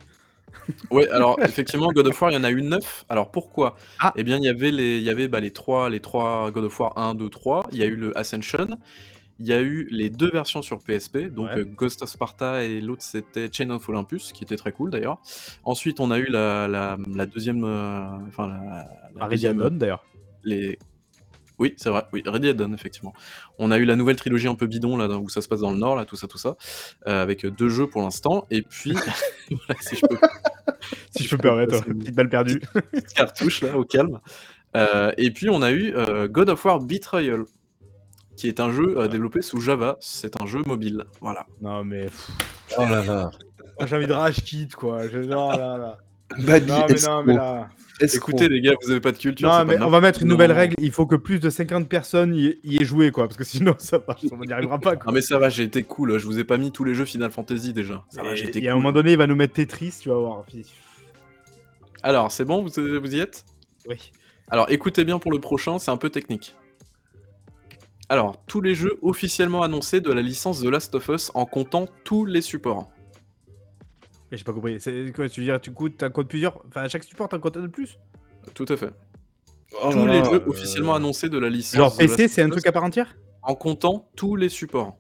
Ouais, 0.92 1.10
alors 1.10 1.40
effectivement, 1.42 1.92
God 1.92 2.08
of 2.08 2.22
War, 2.22 2.32
il 2.32 2.36
y 2.36 2.38
en 2.38 2.44
a 2.44 2.52
eu 2.52 2.62
9. 2.62 3.06
Alors 3.10 3.32
pourquoi? 3.32 3.76
Ah. 4.00 4.14
Eh 4.16 4.24
bien, 4.24 4.38
il 4.38 4.44
y 4.44 4.50
avait 4.50 4.72
les, 4.72 4.98
il 4.98 5.04
y 5.04 5.10
avait 5.10 5.28
bah, 5.28 5.40
les 5.40 5.52
trois, 5.52 5.90
les 5.90 6.00
trois 6.00 6.52
God 6.52 6.66
of 6.66 6.80
War 6.80 6.98
1, 6.98 7.16
2, 7.16 7.30
3. 7.30 7.70
Il 7.72 7.78
y 7.78 7.84
a 7.84 7.86
eu 7.86 7.96
le 7.96 8.18
Ascension. 8.18 8.68
Il 9.42 9.48
y 9.48 9.54
a 9.54 9.62
eu 9.62 9.88
les 9.90 10.10
deux 10.10 10.30
versions 10.30 10.62
sur 10.62 10.80
PSP, 10.80 11.28
donc 11.28 11.50
Ghost 11.78 12.02
of 12.04 12.10
Sparta 12.10 12.62
et 12.66 12.82
l'autre 12.82 13.04
c'était 13.04 13.50
Chain 13.50 13.70
of 13.70 13.88
Olympus, 13.88 14.34
qui 14.34 14.44
était 14.44 14.58
très 14.58 14.74
cool 14.74 14.90
d'ailleurs. 14.90 15.20
Ensuite, 15.64 16.02
on 16.02 16.12
a 16.12 16.20
eu 16.20 16.26
la, 16.26 16.68
la, 16.68 17.26
deuxième, 17.26 17.64
euh, 17.64 18.04
enfin 18.28 18.50
la, 19.16 19.28
deuxième, 19.30 19.78
d'ailleurs. 19.78 20.04
Les 20.44 20.78
oui, 21.60 21.76
c'est 21.78 21.90
vrai. 21.90 22.04
Oui, 22.14 22.24
Ready 22.26 22.54
Dawn, 22.54 22.74
effectivement. 22.74 23.14
On 23.58 23.70
a 23.72 23.78
eu 23.78 23.86
la 23.86 23.96
nouvelle 23.96 24.16
trilogie 24.16 24.48
un 24.48 24.56
peu 24.56 24.66
bidon, 24.66 24.98
là, 24.98 25.08
où 25.18 25.30
ça 25.30 25.42
se 25.42 25.48
passe 25.48 25.60
dans 25.60 25.72
le 25.72 25.78
Nord, 25.78 25.98
là, 25.98 26.06
tout 26.06 26.16
ça, 26.16 26.28
tout 26.28 26.38
ça, 26.38 26.56
euh, 27.08 27.22
avec 27.22 27.46
deux 27.46 27.70
jeux 27.70 27.88
pour 27.88 28.02
l'instant. 28.02 28.48
Et 28.50 28.62
puis, 28.62 28.96
si 29.82 29.98
je 29.98 30.06
peux, 30.06 30.18
si 31.12 31.24
je 31.26 31.30
peux 31.36 31.38
permettre, 31.38 31.84
petite 31.84 32.16
balle 32.16 32.30
perdue. 32.30 32.62
Petite 32.92 33.14
cartouche, 33.14 33.62
là, 33.62 33.78
au 33.78 33.84
calme. 33.84 34.20
Euh, 34.76 35.12
et 35.18 35.32
puis, 35.32 35.50
on 35.50 35.62
a 35.62 35.72
eu 35.72 35.94
euh, 35.96 36.28
God 36.28 36.50
of 36.50 36.64
War 36.64 36.80
Betrayal, 36.80 37.44
qui 38.38 38.48
est 38.48 38.62
un 38.62 38.72
jeu 38.72 39.08
développé 39.10 39.42
sous 39.42 39.60
Java. 39.60 39.98
C'est 40.00 40.42
un 40.42 40.46
jeu 40.46 40.62
mobile. 40.66 41.04
Voilà. 41.20 41.46
Non, 41.62 41.84
mais. 41.84 42.08
Oh 42.78 42.82
là 42.82 43.04
là. 43.04 43.32
J'ai 43.86 43.96
envie 43.96 44.08
de 44.08 44.14
rage 44.14 44.44
kit, 44.44 44.68
quoi. 44.70 45.08
Je... 45.08 45.20
Non, 45.20 45.52
là, 45.52 45.78
là. 45.78 45.98
Non, 46.38 46.86
mais 46.88 46.96
non, 47.02 47.24
mais 47.24 47.34
là. 47.34 47.70
Écoutez, 48.02 48.48
les 48.48 48.62
gars, 48.62 48.74
vous 48.82 48.92
avez 48.92 49.02
pas 49.02 49.12
de 49.12 49.18
culture. 49.18 49.50
Non, 49.50 49.66
mais 49.66 49.82
on 49.82 49.90
va 49.90 50.00
mettre 50.00 50.22
une 50.22 50.30
nouvelle 50.30 50.52
règle. 50.52 50.76
Il 50.80 50.92
faut 50.92 51.06
que 51.06 51.16
plus 51.16 51.40
de 51.40 51.50
50 51.50 51.90
personnes 51.90 52.34
y, 52.34 52.58
aient 52.64 52.86
joué, 52.86 53.12
quoi. 53.12 53.28
Parce 53.28 53.38
que 53.38 53.44
sinon, 53.44 53.76
ça 53.78 54.02
on 54.32 54.46
n'y 54.46 54.54
arrivera 54.54 54.80
pas. 54.80 54.96
Quoi. 54.96 55.08
Non, 55.08 55.12
mais 55.12 55.22
ça 55.22 55.38
va, 55.38 55.50
j'ai 55.50 55.64
été 55.64 55.84
cool. 55.84 56.18
Je 56.18 56.26
vous 56.26 56.40
ai 56.40 56.44
pas 56.44 56.58
mis 56.58 56.72
tous 56.72 56.84
les 56.84 56.94
jeux 56.94 57.06
Final 57.06 57.32
Fantasy 57.32 57.74
déjà. 57.74 58.04
Ça 58.10 58.24
va, 58.24 58.36
Et 58.36 58.68
à 58.68 58.72
un 58.72 58.76
moment 58.76 58.92
donné, 58.92 59.14
il 59.14 59.18
va 59.18 59.28
nous 59.28 59.36
mettre 59.36 59.54
Tetris, 59.54 59.96
tu 60.02 60.10
vas 60.10 60.16
voir. 60.16 60.46
Alors, 62.04 62.32
c'est 62.32 62.46
bon, 62.46 62.64
vous, 62.64 62.70
vous 62.70 63.16
y 63.16 63.20
êtes? 63.20 63.44
Oui. 63.88 64.12
Alors, 64.50 64.68
écoutez 64.70 65.04
bien 65.04 65.20
pour 65.20 65.32
le 65.32 65.40
prochain, 65.40 65.78
c'est 65.78 65.92
un 65.92 65.98
peu 65.98 66.10
technique. 66.10 66.56
Alors, 68.08 68.42
tous 68.48 68.62
les 68.62 68.74
jeux 68.74 68.98
officiellement 69.02 69.62
annoncés 69.62 70.02
de 70.02 70.12
la 70.12 70.22
licence 70.22 70.62
The 70.62 70.66
Last 70.66 70.96
of 70.96 71.08
Us 71.10 71.32
en 71.36 71.46
comptant 71.46 71.88
tous 72.04 72.26
les 72.26 72.42
supports. 72.42 72.90
J'ai 74.32 74.44
pas 74.44 74.54
compris. 74.54 74.80
C'est 74.80 75.12
quoi 75.14 75.28
Tu 75.28 75.42
veux 75.42 75.46
dire, 75.46 75.60
tu 75.60 75.72
coûtes 75.72 76.04
un 76.04 76.10
code 76.10 76.28
plusieurs 76.28 76.62
Enfin, 76.68 76.82
à 76.82 76.90
chaque 76.90 77.04
support, 77.04 77.30
t'as 77.30 77.38
un 77.38 77.40
code 77.40 77.54
de 77.54 77.68
plus? 77.68 77.98
Tout 78.54 78.66
à 78.70 78.78
fait. 78.78 78.94
Oh 79.84 79.90
tous 79.92 80.06
les 80.06 80.24
jeux 80.24 80.44
officiellement 80.48 80.96
annoncés 80.96 81.30
de 81.30 81.38
la 81.38 81.50
licence. 81.50 81.76
Genre 81.76 81.96
PC, 81.96 82.28
c'est 82.28 82.42
un 82.42 82.50
truc 82.50 82.66
à 82.66 82.72
part 82.72 82.84
entière? 82.84 83.16
En 83.42 83.56
comptant 83.56 84.10
tous 84.16 84.36
les 84.36 84.50
supports. 84.50 84.98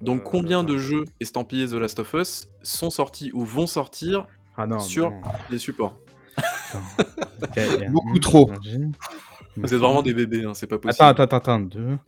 Donc, 0.00 0.20
euh, 0.20 0.24
combien 0.24 0.64
de 0.64 0.78
jeux 0.78 1.04
estampillés 1.20 1.68
The 1.68 1.74
Last 1.74 2.00
of 2.00 2.12
Us 2.14 2.48
sont 2.62 2.90
sortis 2.90 3.30
ou 3.34 3.44
vont 3.44 3.66
sortir 3.66 4.26
ah 4.56 4.78
sur 4.80 5.12
les 5.50 5.58
supports? 5.58 5.96
Beaucoup 7.90 8.18
trop. 8.18 8.50
Vous 9.56 9.74
êtes 9.74 9.80
vraiment 9.80 10.02
des 10.02 10.14
bébés, 10.14 10.44
hein, 10.44 10.54
c'est 10.54 10.66
pas 10.66 10.78
possible. 10.78 11.04
Attends, 11.04 11.22
attends, 11.22 11.36
attends. 11.36 11.60
2, 11.60 11.98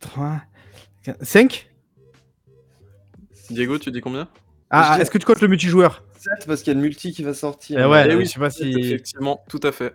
3, 0.00 0.42
5 1.22 1.71
Diego, 3.50 3.78
tu 3.78 3.90
dis 3.90 4.00
combien? 4.00 4.28
Ah, 4.70 4.96
est-ce 5.00 5.10
que 5.10 5.18
tu 5.18 5.26
comptes 5.26 5.42
le 5.42 5.48
multijoueur? 5.48 6.02
7 6.16 6.46
parce 6.46 6.62
qu'il 6.62 6.72
y 6.72 6.76
a 6.76 6.80
le 6.80 6.80
multi 6.80 7.12
qui 7.12 7.22
va 7.22 7.34
sortir. 7.34 7.80
Eh 7.80 7.84
ouais, 7.84 8.06
eh 8.08 8.14
oui, 8.14 8.24
je 8.24 8.30
sais 8.30 8.40
pas 8.40 8.48
si. 8.48 8.70
Effectivement, 8.70 9.44
tout 9.48 9.60
à 9.62 9.72
fait. 9.72 9.94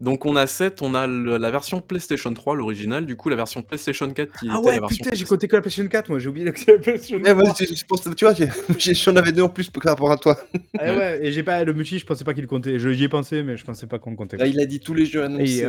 Donc 0.00 0.26
on 0.26 0.34
a 0.34 0.46
7, 0.46 0.82
on 0.82 0.94
a 0.94 1.06
la 1.06 1.50
version 1.50 1.80
PlayStation 1.80 2.32
3, 2.32 2.56
l'original, 2.56 3.06
du 3.06 3.16
coup 3.16 3.28
la 3.28 3.36
version 3.36 3.62
PlayStation 3.62 4.10
4 4.10 4.38
qui 4.38 4.48
ah 4.50 4.60
ouais, 4.60 4.80
putain, 4.88 5.10
j'ai 5.12 5.24
compté 5.24 5.48
que 5.48 5.56
la 5.56 5.62
PlayStation 5.62 5.88
4, 5.88 6.08
moi 6.08 6.18
j'ai 6.18 6.28
oublié 6.28 6.46
la 6.46 6.52
PlayStation 6.78 7.20
4. 7.20 7.28
Eh 7.28 7.32
ouais, 7.32 7.76
je, 7.76 7.84
pense, 7.84 8.08
tu 8.16 8.24
vois, 8.24 8.34
j'en 8.78 9.16
avais 9.16 9.32
deux 9.32 9.42
en 9.42 9.48
plus 9.48 9.70
par 9.70 9.82
rapport 9.84 10.10
à 10.10 10.16
toi. 10.16 10.36
Ah 10.78 10.94
ouais, 10.94 11.20
et 11.22 11.30
j'ai 11.30 11.42
pas 11.42 11.62
le 11.62 11.72
multi, 11.72 11.98
je 11.98 12.06
pensais 12.06 12.24
pas 12.24 12.34
qu'il 12.34 12.46
comptait. 12.46 12.78
J'y 12.78 13.04
ai 13.04 13.08
pensé, 13.08 13.42
mais 13.42 13.56
je 13.56 13.64
pensais 13.64 13.86
pas 13.86 13.98
qu'on 13.98 14.10
le 14.10 14.16
comptait. 14.16 14.38
Là, 14.38 14.46
il 14.46 14.58
a 14.58 14.66
dit 14.66 14.80
tous 14.80 14.94
les 14.94 15.06
jeux 15.06 15.22
annoncés. 15.22 15.64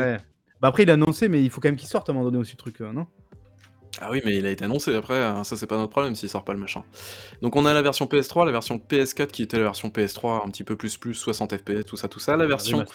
bah 0.61 0.69
après, 0.69 0.83
il 0.83 0.89
a 0.89 0.93
annoncé, 0.93 1.27
mais 1.27 1.43
il 1.43 1.49
faut 1.49 1.61
quand 1.61 1.67
même 1.67 1.75
qu'il 1.75 1.89
sorte 1.89 2.09
à 2.09 2.11
un 2.11 2.15
moment 2.15 2.25
donné 2.25 2.39
aussi, 2.39 2.53
le 2.53 2.57
truc, 2.57 2.81
euh, 2.81 2.91
non? 2.91 3.05
Ah 3.99 4.09
oui, 4.11 4.21
mais 4.25 4.37
il 4.37 4.45
a 4.45 4.51
été 4.51 4.65
annoncé 4.65 4.95
après, 4.95 5.23
hein, 5.23 5.43
ça 5.43 5.57
c'est 5.57 5.67
pas 5.67 5.77
notre 5.77 5.91
problème 5.91 6.15
s'il 6.15 6.29
sort 6.29 6.43
pas 6.43 6.53
le 6.53 6.59
machin. 6.59 6.83
Donc 7.41 7.55
on 7.55 7.65
a 7.65 7.73
la 7.73 7.81
version 7.81 8.05
PS3, 8.05 8.45
la 8.45 8.51
version 8.51 8.77
PS4 8.77 9.27
qui 9.27 9.41
était 9.41 9.57
la 9.57 9.63
version 9.63 9.89
PS3 9.89 10.45
un 10.45 10.49
petit 10.49 10.63
peu 10.63 10.75
plus 10.75 10.97
plus, 10.97 11.15
60 11.15 11.57
FPS, 11.57 11.85
tout 11.85 11.97
ça, 11.97 12.07
tout 12.07 12.19
ça. 12.19 12.37
La 12.37 12.45
version 12.45 12.85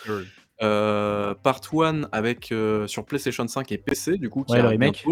euh, 0.63 1.35
Part 1.43 1.61
1 1.73 2.03
avec 2.13 2.53
euh, 2.53 2.87
sur 2.87 3.05
PlayStation 3.05 3.47
5 3.47 3.73
et 3.73 3.79
PC, 3.79 4.19
du 4.19 4.31
coup, 4.31 4.45
qui 4.45 4.53
ouais, 4.53 4.63
le 4.63 4.69
remake. 4.69 5.05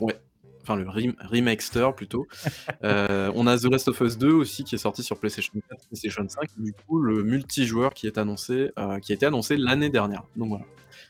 Ouais. 0.00 0.18
Enfin, 0.62 0.76
le 0.76 0.86
remakester 0.88 1.90
plutôt. 1.96 2.26
Euh, 2.84 3.30
on 3.36 3.46
a 3.46 3.56
The 3.56 3.64
Last 3.64 3.86
of 3.86 4.00
Us 4.00 4.18
2 4.18 4.32
aussi 4.32 4.64
qui 4.64 4.74
est 4.74 4.78
sorti 4.78 5.04
sur 5.04 5.16
PlayStation 5.16 5.52
4, 5.68 5.86
PlayStation 5.86 6.28
5. 6.28 6.48
Du 6.58 6.72
coup, 6.72 6.98
le 7.00 7.22
multijoueur 7.22 7.94
qui 7.94 8.08
est 8.08 8.18
annoncé, 8.18 8.70
qui 9.02 9.12
a 9.12 9.14
été 9.14 9.26
annoncé 9.26 9.56
l'année 9.56 9.88
dernière. 9.88 10.24
Donc 10.36 10.48
voilà. 10.48 10.64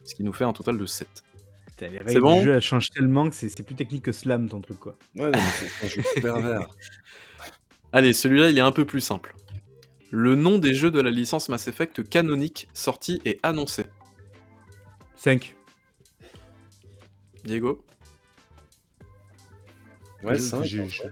Ce 0.04 0.14
qui 0.14 0.22
nous 0.22 0.34
fait 0.34 0.44
un 0.44 0.52
total 0.52 0.76
de 0.76 0.84
7. 0.84 1.08
C'est 2.07 2.20
bon. 2.20 2.39
Le 2.39 2.45
jeu 2.45 2.55
elle 2.55 2.62
change 2.62 2.91
tellement 2.91 3.28
que 3.28 3.35
c'est 3.35 3.62
plus 3.62 3.74
technique 3.74 4.05
que 4.05 4.12
Slam 4.12 4.49
ton 4.49 4.61
truc 4.61 4.78
quoi. 4.78 4.97
Ouais, 5.16 5.30
mais 5.30 5.39
c'est 5.59 5.87
un 5.87 5.89
jeu 5.89 6.03
pervers. 6.20 6.68
Allez, 7.93 8.12
celui-là 8.12 8.51
il 8.51 8.59
est 8.59 8.62
un 8.62 8.72
peu 8.72 8.85
plus 8.85 9.01
simple. 9.01 9.35
Le 10.11 10.35
nom 10.35 10.59
des 10.59 10.74
jeux 10.74 10.91
de 10.91 11.01
la 11.01 11.11
licence 11.11 11.49
Mass 11.49 11.68
Effect 11.68 12.09
canonique 12.09 12.68
sorti 12.74 13.20
et 13.24 13.41
annoncé. 13.43 13.85
5. 15.16 15.55
Diego 17.45 17.85
Ouais, 20.22 20.38
5. 20.38 20.64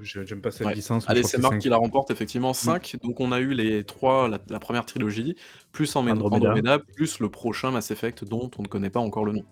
J'aime 0.03 0.41
pas 0.41 0.51
cette 0.51 0.75
licence. 0.75 1.05
Allez, 1.09 1.23
c'est 1.23 1.39
Marc 1.39 1.59
qui 1.59 1.69
la 1.69 1.77
remporte, 1.77 2.11
effectivement. 2.11 2.53
5. 2.53 2.95
Mm. 2.95 3.07
Donc, 3.07 3.21
on 3.21 3.33
a 3.33 3.41
eu 3.41 3.55
les 3.55 3.85
trois, 3.85 4.29
la, 4.29 4.59
première 4.59 4.87
trilogie, 4.87 5.37
plus 5.73 5.95
en 5.97 6.07
Andromeda, 6.07 6.79
plus 6.79 7.21
le 7.21 7.29
prochain 7.29 7.71
Mass 7.71 7.91
Effect 7.91 8.25
dont 8.25 8.51
on 8.59 8.63
ne 8.63 8.69
connaît 8.69 8.91
pas 8.91 9.01
encore 9.01 9.25
le 9.25 9.33
nom. 9.33 9.45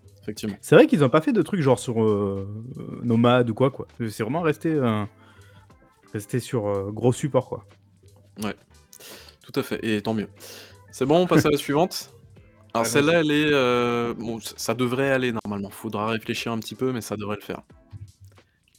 C'est 0.61 0.75
vrai 0.75 0.87
qu'ils 0.87 1.05
ont 1.05 1.09
pas 1.09 1.21
fait 1.21 1.33
de 1.33 1.43
trucs 1.43 1.61
genre 1.61 1.79
sur 1.79 2.03
euh, 2.03 2.47
Nomad 3.03 3.49
ou 3.51 3.55
quoi, 3.55 3.71
quoi. 3.71 3.87
C'est 3.99 4.23
vraiment 4.23 4.43
resté, 4.43 4.73
euh, 4.73 5.05
resté 6.13 6.41
sur 6.41 6.67
euh, 6.67 6.91
gros 6.91 7.13
support, 7.13 7.49
quoi. 7.49 7.65
Ouais, 8.43 8.55
tout 9.43 9.59
à 9.59 9.63
fait, 9.63 9.81
et 9.83 10.01
tant 10.03 10.15
mieux. 10.15 10.29
C'est 10.93 11.07
bon, 11.07 11.19
on 11.21 11.27
passe 11.27 11.47
à 11.47 11.51
la 11.51 11.57
suivante. 11.57 12.13
Alors 12.75 12.87
celle-là, 12.87 13.21
elle 13.21 13.31
est... 13.31 14.15
Bon, 14.15 14.39
ça 14.41 14.75
devrait 14.75 15.11
aller 15.11 15.33
normalement. 15.33 15.71
Faudra 15.71 16.09
réfléchir 16.09 16.53
un 16.53 16.59
petit 16.59 16.75
peu, 16.75 16.93
mais 16.93 17.01
ça 17.01 17.17
devrait 17.17 17.37
le 17.37 17.43
faire. 17.43 17.63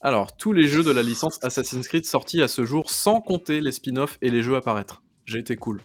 Alors, 0.01 0.37
tous 0.37 0.53
les 0.53 0.67
jeux 0.67 0.83
de 0.83 0.91
la 0.91 1.03
licence 1.03 1.43
Assassin's 1.43 1.87
Creed 1.87 2.05
sortis 2.05 2.41
à 2.41 2.47
ce 2.47 2.63
jour, 2.63 2.89
sans 2.89 3.19
compter 3.19 3.59
les 3.59 3.73
spin-offs 3.73 4.17
et 4.21 4.29
les 4.29 4.41
jeux 4.41 4.55
à 4.55 4.59
apparaître. 4.59 5.03
J'ai 5.25 5.39
été 5.39 5.57
cool. 5.57 5.81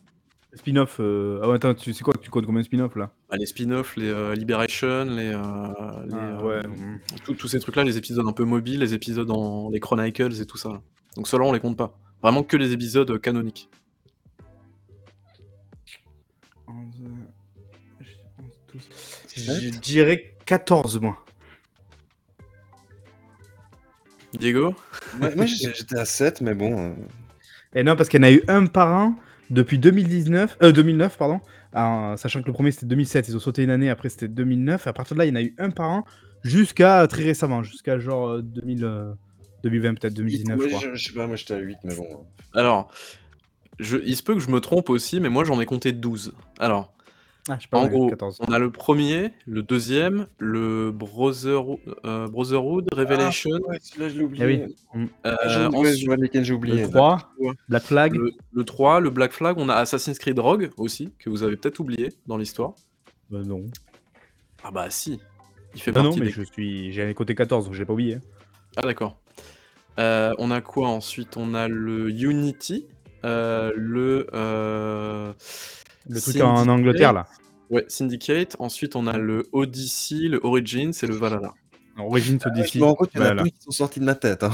Spin-off. 0.55 0.99
Euh... 1.01 1.41
Ah, 1.43 1.53
attends, 1.53 1.75
tu 1.75 1.93
sais 1.93 2.05
quoi 2.05 2.15
Tu 2.21 2.31
comptes 2.31 2.47
combien 2.47 2.61
de 2.61 2.67
spin-off 2.67 2.95
là? 2.95 3.11
Bah, 3.29 3.37
Les 3.37 3.47
spin-offs, 3.47 3.97
les 3.97 4.09
euh, 4.09 4.35
Liberation, 4.37 5.05
les. 5.07 5.35
Euh, 5.35 5.43
ah, 5.43 6.05
euh, 6.13 6.43
ouais. 6.43 7.35
Tous 7.37 7.49
ces 7.49 7.59
trucs-là, 7.59 7.83
les 7.83 7.99
épisodes 7.99 8.27
un 8.27 8.33
peu 8.33 8.45
mobiles, 8.45 8.81
les 8.81 8.95
épisodes 8.95 9.31
en. 9.33 9.71
les 9.71 9.81
Chronicles 9.81 10.41
et 10.41 10.47
tout 10.47 10.59
ça. 10.59 10.81
Donc 11.17 11.27
ceux-là, 11.27 11.45
on 11.45 11.53
les 11.53 11.59
compte 11.59 11.77
pas. 11.77 11.99
Vraiment 12.23 12.45
que 12.45 12.57
les 12.57 12.73
épisodes 12.73 13.21
canoniques. 13.21 13.69
Je 19.37 19.79
dirais 19.81 20.37
14 20.47 21.01
mois. 21.01 21.24
Diego? 24.39 24.75
Moi, 25.19 25.47
j'étais 25.47 25.99
à 25.99 26.05
7, 26.05 26.41
mais 26.41 26.55
bon. 26.55 26.95
Et 27.75 27.83
non, 27.83 27.97
parce 27.97 28.09
qu'il 28.09 28.21
y 28.21 28.25
en 28.25 28.27
a 28.27 28.33
eu 28.33 28.43
un 28.49 28.67
par 28.67 28.89
an 28.89 29.15
depuis 29.51 29.79
2019, 29.79 30.59
euh, 30.63 30.73
2009, 30.73 31.17
pardon, 31.19 31.41
sachant 32.17 32.41
que 32.41 32.47
le 32.47 32.53
premier 32.53 32.71
c'était 32.71 32.87
2007, 32.87 33.29
ils 33.29 33.37
ont 33.37 33.41
sauté 33.41 33.63
une 33.63 33.71
année, 33.71 33.91
après 33.91 34.09
c'était 34.09 34.29
2009, 34.29 34.87
et 34.87 34.91
à 34.91 34.93
partir 34.93 35.15
de 35.15 35.19
là, 35.19 35.27
il 35.27 35.29
y 35.29 35.33
en 35.33 35.37
a 35.37 35.43
eu 35.43 35.55
un 35.59 35.71
par 35.71 35.91
an 35.91 36.05
jusqu'à 36.43 37.07
très 37.09 37.25
récemment, 37.25 37.63
jusqu'à 37.63 37.99
genre 37.99 38.41
2000, 38.43 38.85
euh, 38.85 39.13
2020, 39.65 39.89
euh, 39.89 39.95
peut-être 39.95 40.15
2019. 40.15 40.61
je, 40.61 40.95
je, 40.95 41.05
sais 41.05 41.13
pas, 41.13 41.27
moi 41.27 41.37
j'étais 41.37 41.55
à 41.55 41.59
8, 41.59 41.79
mais 41.85 41.95
bon. 41.95 42.07
Alors, 42.55 42.91
je, 43.79 43.99
il 44.05 44.17
se 44.17 44.23
peut 44.23 44.35
que 44.35 44.41
je 44.41 44.51
me 44.51 44.61
trompe 44.61 44.89
aussi, 44.89 45.21
mais 45.21 45.29
moi 45.29 45.45
j'en 45.45 45.61
ai 45.61 45.67
compté 45.67 45.93
12. 45.93 46.33
Alors, 46.59 46.94
ah, 47.51 47.59
en 47.73 47.89
gros, 47.89 48.11
on 48.41 48.53
a 48.53 48.59
le 48.59 48.71
premier, 48.71 49.33
le 49.47 49.63
deuxième, 49.63 50.27
le 50.39 50.91
Brother, 50.91 51.63
euh, 52.07 52.27
Brotherhood, 52.27 52.89
Revelation. 52.95 53.51
Ah, 53.67 53.71
ouais, 53.71 53.79
là 53.99 54.09
je 54.09 54.19
l'ai 54.19 54.25
oublié. 54.25 54.45
Eh 54.45 54.97
oui. 54.97 55.09
Euh, 55.27 55.37
ah, 55.43 55.69
ensuite, 55.69 56.43
j'ai 56.43 56.55
oublié. 56.55 56.83
Le 56.83 56.91
3, 56.91 57.35
Black 57.69 57.83
Flag. 57.83 58.15
Le, 58.15 58.65
3, 58.65 59.01
le 59.01 59.11
Black 59.11 59.33
Flag. 59.33 59.59
On 59.59 59.69
a 59.69 59.75
Assassin's 59.75 60.19
Creed 60.19 60.39
Rogue 60.39 60.71
aussi, 60.79 61.13
que 61.19 61.29
vous 61.29 61.43
avez 61.43 61.57
peut-être 61.57 61.81
oublié 61.81 62.15
dans 62.27 62.39
l'histoire. 62.39 62.75
Bah 63.29 63.43
non. 63.45 63.67
Ah 64.63 64.71
bah 64.71 64.89
si. 64.89 65.21
Il 65.75 65.83
fait 65.83 65.93
bah 65.93 66.03
partie 66.03 66.19
non, 66.19 66.25
mais 66.25 66.31
je 66.31 66.43
suis... 66.43 66.93
j'ai 66.93 67.13
côté 67.13 67.35
14, 67.35 67.67
donc 67.67 67.75
j'ai 67.75 67.85
pas 67.85 67.93
oublié. 67.93 68.21
Ah 68.77 68.83
d'accord. 68.83 69.19
Euh, 69.99 70.33
on 70.39 70.51
a 70.51 70.63
quoi 70.63 70.89
ensuite? 70.89 71.37
On 71.37 71.53
a 71.53 71.69
le 71.69 72.11
Unity, 72.11 72.87
euh, 73.25 73.71
le... 73.77 74.27
Euh... 76.11 76.15
Le 76.15 76.21
truc 76.21 76.41
en 76.41 76.69
Angleterre, 76.69 77.13
là. 77.13 77.27
Ouais, 77.71 77.85
Syndicate. 77.89 78.57
Ensuite, 78.59 78.97
on 78.97 79.07
a 79.07 79.17
le 79.17 79.47
Odyssey, 79.53 80.29
le 80.29 80.41
Origins 80.43 80.93
et 81.03 81.07
le 81.07 81.15
Valhalla. 81.15 81.55
Origins, 81.99 82.39
Odyssey. 82.45 82.83
en 82.83 82.97
il 83.15 83.21
y 83.21 83.23
en 83.23 83.39
a 83.39 83.45
qui 83.45 83.55
sont 83.61 83.71
sortis 83.71 84.01
de 84.01 84.05
ma 84.05 84.15
tête. 84.15 84.43
Hein. 84.43 84.53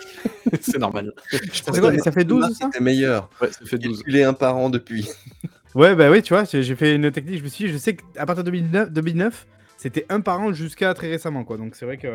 c'est 0.60 0.78
normal. 0.78 1.12
ça 1.52 2.12
fait 2.12 2.24
12 2.24 2.56
ça 2.56 2.66
C'était 2.66 2.82
meilleur. 2.82 3.28
Ouais, 3.40 3.50
ça 3.52 3.64
fait 3.64 3.78
12. 3.78 4.02
Il 4.06 4.16
est 4.16 4.24
un 4.24 4.32
par 4.32 4.56
an 4.56 4.70
depuis. 4.70 5.08
ouais, 5.74 5.94
bah 5.94 6.10
oui, 6.10 6.22
tu 6.22 6.32
vois, 6.32 6.44
j'ai 6.44 6.76
fait 6.76 6.94
une 6.94 7.10
technique. 7.10 7.38
Je 7.38 7.44
me 7.44 7.48
suis 7.48 7.66
dit, 7.66 7.72
je 7.72 7.78
sais 7.78 7.96
qu'à 7.96 8.24
partir 8.24 8.44
de 8.44 8.50
2009, 8.50 8.90
2009 8.92 9.46
c'était 9.76 10.06
un 10.08 10.20
par 10.20 10.40
an 10.40 10.52
jusqu'à 10.52 10.94
très 10.94 11.08
récemment, 11.08 11.44
quoi. 11.44 11.56
Donc 11.56 11.74
c'est 11.76 11.84
vrai 11.84 11.98
que. 11.98 12.08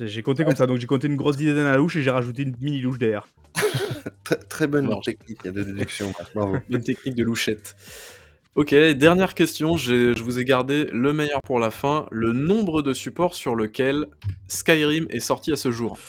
J'ai 0.00 0.22
compté 0.22 0.44
comme 0.44 0.56
ça, 0.56 0.66
donc 0.66 0.78
j'ai 0.78 0.86
compté 0.86 1.06
une 1.06 1.16
grosse 1.16 1.36
dizaine 1.36 1.58
à 1.58 1.72
la 1.72 1.76
louche 1.76 1.96
et 1.96 2.02
j'ai 2.02 2.10
rajouté 2.10 2.42
une 2.42 2.56
mini 2.60 2.80
louche 2.80 2.98
derrière. 2.98 3.28
très, 4.48 4.66
bonne 4.66 5.00
technique 5.00 5.42
de 5.44 5.62
déduction, 5.62 6.12
bravo. 6.34 6.58
Technique 6.84 7.14
de 7.14 7.24
louchette. 7.24 7.76
Ok, 8.54 8.74
dernière 8.74 9.34
question, 9.34 9.76
je 9.76 10.20
vous 10.22 10.38
ai 10.38 10.44
gardé 10.44 10.84
le 10.92 11.12
meilleur 11.12 11.40
pour 11.40 11.58
la 11.58 11.70
fin, 11.70 12.06
le 12.10 12.32
nombre 12.32 12.82
de 12.82 12.92
supports 12.92 13.34
sur 13.34 13.56
lequel 13.56 14.06
Skyrim 14.48 15.06
est 15.08 15.20
sorti 15.20 15.52
à 15.52 15.56
ce 15.56 15.70
jour? 15.70 15.98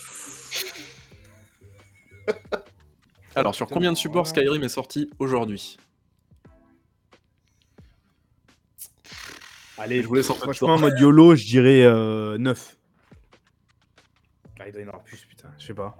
Alors, 3.36 3.56
sur 3.56 3.68
combien 3.68 3.92
de 3.92 3.98
supports 3.98 4.28
Skyrim 4.28 4.64
est 4.64 4.70
sorti 4.70 5.10
aujourd'hui? 5.20 5.78
Allez, 9.78 10.02
je 10.02 10.08
vous 10.08 10.16
laisse 10.16 10.30
en 10.30 10.36
Franchement, 10.36 10.76
en 10.76 10.80
mode 10.80 10.98
YOLO, 11.00 11.36
je 11.36 11.46
dirais 11.46 11.82
9. 11.82 11.90
Euh, 11.90 12.38
ah, 14.60 14.68
il 14.68 14.72
doit 14.72 14.82
y 14.82 14.86
en 14.86 14.90
avoir 14.90 15.04
plus, 15.04 15.26
putain, 15.26 15.50
je 15.58 15.66
sais 15.66 15.74
pas. 15.74 15.98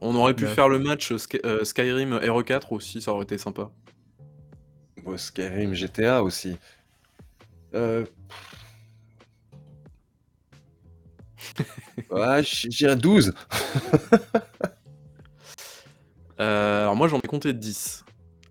On 0.00 0.14
aurait 0.14 0.34
pu 0.34 0.46
faire 0.46 0.68
le 0.68 0.78
match 0.78 1.12
euh, 1.44 1.64
Skyrim 1.64 2.14
RE4 2.16 2.68
aussi, 2.70 3.02
ça 3.02 3.12
aurait 3.12 3.24
été 3.24 3.38
sympa. 3.38 3.70
Skyrim, 5.16 5.74
GTA 5.74 6.22
aussi. 6.22 6.56
Euh... 7.74 8.04
ouais, 12.10 12.42
j'irais 12.42 12.96
12. 12.96 13.34
euh, 16.40 16.82
alors 16.82 16.96
moi 16.96 17.08
j'en 17.08 17.18
ai 17.18 17.28
compté 17.28 17.52
10. 17.52 18.04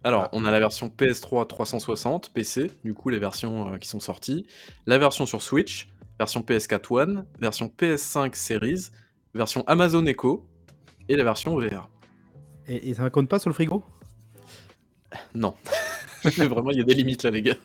Alors, 0.05 0.23
ah. 0.23 0.29
on 0.33 0.45
a 0.45 0.51
la 0.51 0.59
version 0.59 0.89
PS3 0.89 1.47
360, 1.47 2.29
PC, 2.31 2.71
du 2.83 2.93
coup 2.93 3.09
les 3.09 3.19
versions 3.19 3.73
euh, 3.73 3.77
qui 3.77 3.87
sont 3.87 3.99
sorties, 3.99 4.45
la 4.85 4.97
version 4.97 5.25
sur 5.25 5.41
Switch, 5.41 5.89
version 6.19 6.41
PS4 6.41 6.85
One, 6.89 7.25
version 7.39 7.71
PS5 7.77 8.35
Series, 8.35 8.89
version 9.33 9.63
Amazon 9.67 10.05
Echo 10.05 10.45
et 11.09 11.15
la 11.15 11.23
version 11.23 11.57
VR. 11.57 11.89
Et, 12.67 12.89
et 12.89 12.93
ça 12.93 13.03
ne 13.03 13.09
compte 13.09 13.29
pas 13.29 13.39
sur 13.39 13.49
le 13.49 13.53
frigo? 13.53 13.83
Non. 15.35 15.55
Vraiment, 16.23 16.71
il 16.71 16.77
y 16.77 16.81
a 16.81 16.83
des 16.83 16.93
limites 16.93 17.23
là, 17.23 17.31
les 17.31 17.41
gars. 17.41 17.57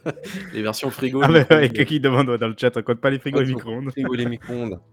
Les 0.53 0.63
versions 0.63 0.91
frigo. 0.91 1.21
Ah, 1.23 1.29
mais 1.29 1.47
ouais, 1.51 1.71
qui 1.71 2.01
demande 2.01 2.37
dans 2.37 2.49
le 2.49 2.55
chat, 2.59 2.77
on 2.77 2.83
compte 2.83 3.01
pas 3.01 3.11
les 3.11 3.19
frigos 3.19 3.41
et 3.41 3.45
les 3.45 3.55
micro-ondes. 3.55 3.91
Frigo 3.93 4.15
et 4.15 4.17
les 4.17 4.27
micro-ondes. 4.27 4.81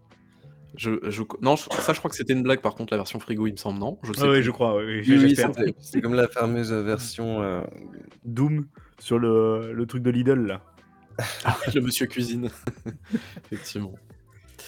Je, 0.77 0.89
je, 1.09 1.23
non, 1.39 1.55
ça, 1.55 1.93
je 1.93 1.99
crois 1.99 2.09
que 2.09 2.17
c'était 2.17 2.33
une 2.33 2.43
blague, 2.43 2.59
par 2.59 2.75
contre, 2.75 2.91
la 2.91 2.97
version 2.97 3.17
frigo, 3.21 3.47
il 3.47 3.53
me 3.53 3.57
semble, 3.57 3.79
non? 3.79 3.97
Je 4.03 4.11
sais 4.11 4.23
ah, 4.23 4.29
Oui, 4.29 4.43
je 4.43 4.51
crois, 4.51 4.75
oui, 4.75 5.03
oui 5.07 5.37
C'est 5.79 6.01
comme 6.01 6.15
la 6.15 6.27
fameuse 6.27 6.73
version. 6.73 7.41
Euh... 7.41 7.61
Doom 8.25 8.67
sur 8.99 9.17
le, 9.17 9.71
le, 9.71 9.85
truc 9.85 10.03
de 10.03 10.09
Lidl, 10.09 10.45
là. 10.45 10.61
Ah, 11.45 11.57
le 11.73 11.79
monsieur 11.79 12.07
cuisine. 12.07 12.49
Effectivement. 13.45 13.95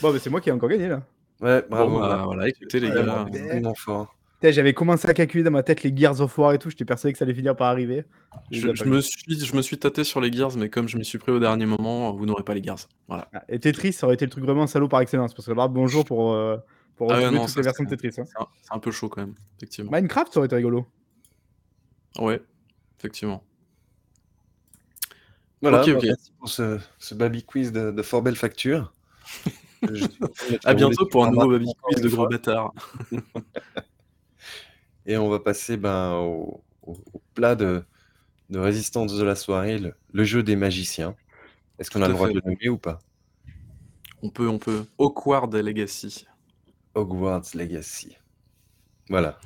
Bon, 0.02 0.14
mais 0.14 0.20
c'est 0.20 0.30
moi 0.30 0.40
qui 0.40 0.48
ai 0.48 0.54
encore 0.54 0.70
gagné, 0.70 0.88
là. 0.88 1.04
Ouais, 1.42 1.64
bravo. 1.70 1.92
Bon, 1.92 2.00
bah, 2.00 2.22
voilà, 2.26 2.48
écoutez, 2.48 2.80
les 2.80 2.90
gars. 2.90 3.26
Vraiment 3.32 3.74
fort. 3.76 4.18
J'avais 4.44 4.74
commencé 4.74 5.08
à 5.10 5.14
calculer 5.14 5.44
dans 5.44 5.52
ma 5.52 5.64
tête 5.64 5.82
les 5.84 5.96
Gears 5.96 6.22
of 6.22 6.38
War 6.38 6.54
et 6.54 6.60
tout, 6.60 6.70
j'étais 6.70 6.86
persuadé 6.86 7.14
que 7.14 7.18
ça 7.18 7.26
allait 7.26 7.34
finir 7.34 7.56
par 7.56 7.70
arriver. 7.70 8.06
Je, 8.52 8.68
me 8.86 9.02
suis, 9.02 9.40
je 9.40 9.56
me 9.56 9.62
suis 9.64 9.80
tâté 9.80 10.04
sur 10.04 10.22
les 10.22 10.32
Gears, 10.32 10.56
mais 10.58 10.70
comme 10.70 10.88
je 10.88 10.98
m'y 10.98 11.06
suis 11.06 11.18
pris 11.18 11.32
au 11.32 11.40
dernier 11.40 11.66
moment, 11.66 12.14
vous 12.14 12.26
n'aurez 12.28 12.44
pas 12.44 12.54
les 12.54 12.62
Gears. 12.62 12.88
Voilà. 13.08 13.28
Ah, 13.34 13.44
et 13.50 13.60
Tetris, 13.60 13.94
ça 13.94 14.06
aurait 14.06 14.14
été 14.14 14.26
le 14.26 14.32
truc 14.32 14.44
vraiment 14.44 14.68
salaud 14.68 14.88
par 14.88 15.02
excellence, 15.02 15.34
parce 15.34 15.48
que 15.48 15.54
là, 15.54 15.68
bonjour 15.68 16.06
pour, 16.06 16.34
euh, 16.34 16.58
pour 16.96 17.12
ah 17.12 17.20
toutes 17.20 17.56
les 17.56 17.64
versions 17.64 17.84
de 17.84 17.90
Tetris. 17.90 18.22
Hein. 18.22 18.26
C'est 18.62 18.74
un, 18.74 18.80
peu 18.80 18.92
chaud 18.92 19.10
quand 19.10 19.22
même, 19.22 19.34
effectivement. 19.58 19.92
Minecraft, 19.92 20.32
ça 20.32 20.40
aurait 20.40 20.48
été 20.48 20.56
rigolo. 20.56 20.86
Ouais, 22.20 22.42
effectivement. 23.00 23.44
Voilà, 25.64 25.84
merci 25.84 26.32
pour 26.38 26.50
ce, 26.50 26.78
ce 27.00 27.16
baby 27.16 27.44
quiz 27.44 27.72
de, 27.72 27.90
de 27.90 28.02
fort 28.04 28.22
belle 28.22 28.36
facture. 28.36 28.94
À 30.64 30.74
bientôt 30.74 31.06
pour 31.06 31.26
un 31.26 31.32
nouveau 31.32 31.50
Baby 31.50 31.72
Quiz 31.82 32.02
de 32.02 32.10
gros 32.10 32.28
bâtard. 32.28 32.74
Et 35.06 35.18
on 35.18 35.30
va 35.30 35.40
passer 35.40 35.78
ben, 35.78 36.16
au, 36.16 36.62
plat 37.34 37.56
de, 37.56 37.84
résistance 38.54 39.16
de 39.16 39.24
la 39.24 39.36
soirée, 39.36 39.80
le, 39.80 40.24
jeu 40.24 40.44
des 40.44 40.56
magiciens. 40.56 41.16
Est-ce 41.80 41.90
qu'on 41.92 42.02
a 42.02 42.08
le 42.08 42.14
droit 42.14 42.28
de 42.28 42.34
le 42.34 42.42
nommer 42.42 42.70
ou 42.70 42.78
pas? 42.78 43.00
On 44.22 44.30
peut, 44.30 44.48
on 44.48 44.58
peut. 44.58 44.86
Hogwarts 44.98 45.48
Legacy. 45.48 46.26
Hogwarts 46.96 47.56
Legacy. 47.56 48.18
Voilà. 49.10 49.40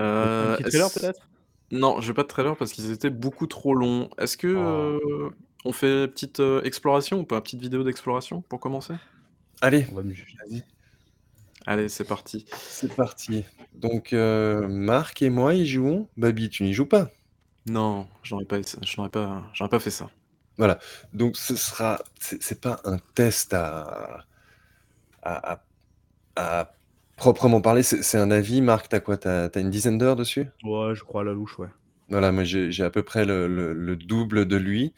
Euh, 0.00 0.54
un 0.54 0.56
petit 0.56 0.70
trailer 0.70 0.90
peut-être? 0.92 1.28
Non, 1.72 2.00
je 2.00 2.06
vais 2.06 2.14
pas 2.14 2.22
de 2.22 2.28
trailer 2.28 2.56
parce 2.56 2.72
qu'ils 2.72 2.90
étaient 2.90 3.10
beaucoup 3.10 3.46
trop 3.46 3.74
longs. 3.74 4.08
Est-ce 4.18 4.36
que 4.36 4.46
oh. 4.46 4.60
euh, 4.60 5.30
on 5.64 5.72
fait 5.72 6.08
petite 6.08 6.40
euh, 6.40 6.62
exploration 6.62 7.20
ou 7.20 7.24
pas? 7.24 7.40
Petite 7.40 7.60
vidéo 7.60 7.82
d'exploration 7.82 8.42
pour 8.42 8.60
commencer? 8.60 8.94
Allez, 9.60 9.86
Allez, 11.66 11.88
c'est 11.88 12.04
parti. 12.04 12.46
c'est 12.68 12.94
parti. 12.94 13.44
Donc, 13.74 14.12
Marc 14.12 15.22
et 15.22 15.30
moi 15.30 15.54
y 15.54 15.66
jouons. 15.66 16.08
Babi, 16.16 16.48
tu 16.50 16.62
n'y 16.64 16.72
joues 16.72 16.86
pas. 16.86 17.10
Non, 17.66 18.08
je 18.22 18.34
n'aurais 18.34 18.44
pas, 18.46 18.60
pas, 19.10 19.68
pas 19.68 19.80
fait 19.80 19.90
ça. 19.90 20.10
Voilà. 20.58 20.78
Donc, 21.12 21.36
ce 21.36 21.56
sera. 21.56 22.00
C'est 22.20 22.60
pas 22.60 22.80
un 22.84 22.98
test 23.14 23.52
à, 23.54 24.24
à, 25.22 25.62
à 26.36 26.72
Proprement 27.16 27.60
parler, 27.62 27.82
c'est 27.82 28.18
un 28.18 28.30
avis. 28.30 28.62
Marc, 28.62 28.88
t'as 28.90 29.00
quoi? 29.00 29.16
T'as 29.18 29.48
as 29.54 29.60
une 29.60 29.70
dizaine 29.70 29.98
d'heures 29.98 30.16
dessus? 30.16 30.48
Ouais, 30.64 30.94
je 30.94 31.02
crois 31.02 31.22
à 31.22 31.24
la 31.24 31.32
louche, 31.32 31.58
ouais. 31.58 31.70
Voilà, 32.08 32.30
moi 32.30 32.44
j'ai 32.44 32.82
à 32.84 32.90
peu 32.90 33.02
près 33.02 33.24
le 33.24 33.96
double 33.96 34.46
de 34.46 34.56
lui. 34.56 34.94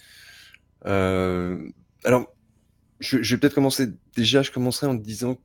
Euh, 0.87 1.69
alors, 2.05 2.33
je 3.01 3.17
vais 3.19 3.39
peut-être 3.39 3.55
commencer 3.55 3.89
déjà, 4.17 4.43
je 4.43 4.51
commencerai 4.51 4.87
en 4.87 4.95
disant 4.95 5.39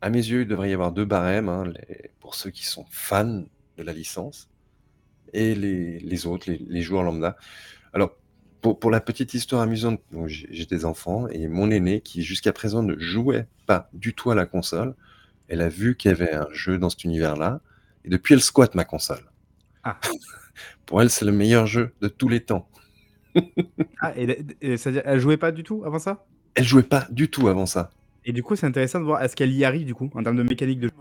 à 0.00 0.10
mes 0.10 0.18
yeux, 0.18 0.42
il 0.42 0.48
devrait 0.48 0.70
y 0.70 0.72
avoir 0.72 0.92
deux 0.92 1.04
barèmes, 1.04 1.48
hein, 1.48 1.64
pour 2.20 2.34
ceux 2.34 2.50
qui 2.50 2.66
sont 2.66 2.86
fans 2.90 3.44
de 3.76 3.82
la 3.82 3.92
licence 3.92 4.48
et 5.32 5.54
les 5.54 6.26
autres, 6.26 6.50
les 6.50 6.82
joueurs 6.82 7.02
lambda. 7.02 7.36
Alors, 7.92 8.16
pour 8.60 8.90
la 8.90 9.00
petite 9.00 9.32
histoire 9.34 9.62
amusante, 9.62 10.00
j'ai 10.26 10.66
des 10.66 10.84
enfants 10.84 11.28
et 11.28 11.48
mon 11.48 11.70
aîné 11.70 12.00
qui 12.00 12.22
jusqu'à 12.22 12.52
présent 12.52 12.82
ne 12.82 12.98
jouait 12.98 13.46
pas 13.66 13.88
du 13.92 14.14
tout 14.14 14.30
à 14.30 14.34
la 14.34 14.46
console 14.46 14.94
elle 15.50 15.60
a 15.60 15.68
vu 15.68 15.96
qu'il 15.96 16.10
y 16.10 16.14
avait 16.14 16.32
un 16.32 16.46
jeu 16.52 16.78
dans 16.78 16.88
cet 16.88 17.04
univers-là, 17.04 17.60
et 18.04 18.08
depuis, 18.08 18.34
elle 18.34 18.40
squatte 18.40 18.74
ma 18.76 18.84
console. 18.84 19.30
Ah. 19.82 19.98
Pour 20.86 21.02
elle, 21.02 21.10
c'est 21.10 21.24
le 21.24 21.32
meilleur 21.32 21.66
jeu 21.66 21.92
de 22.00 22.08
tous 22.08 22.28
les 22.28 22.40
temps. 22.40 22.68
ah, 24.00 24.12
et, 24.16 24.76
c'est-à-dire, 24.76 25.02
elle 25.04 25.20
jouait 25.20 25.36
pas 25.36 25.52
du 25.52 25.64
tout 25.64 25.82
avant 25.84 25.98
ça? 25.98 26.24
Elle 26.54 26.64
jouait 26.64 26.82
pas 26.82 27.06
du 27.10 27.30
tout 27.30 27.48
avant 27.48 27.66
ça. 27.66 27.90
Et 28.24 28.32
du 28.32 28.42
coup, 28.42 28.56
c'est 28.56 28.66
intéressant 28.66 29.00
de 29.00 29.04
voir, 29.04 29.22
est-ce 29.22 29.34
qu'elle 29.34 29.52
y 29.52 29.64
arrive 29.64 29.86
du 29.86 29.94
coup, 29.94 30.10
en 30.14 30.22
termes 30.22 30.36
de 30.36 30.42
mécanique 30.42 30.80
de 30.80 30.88
jeu? 30.88 30.94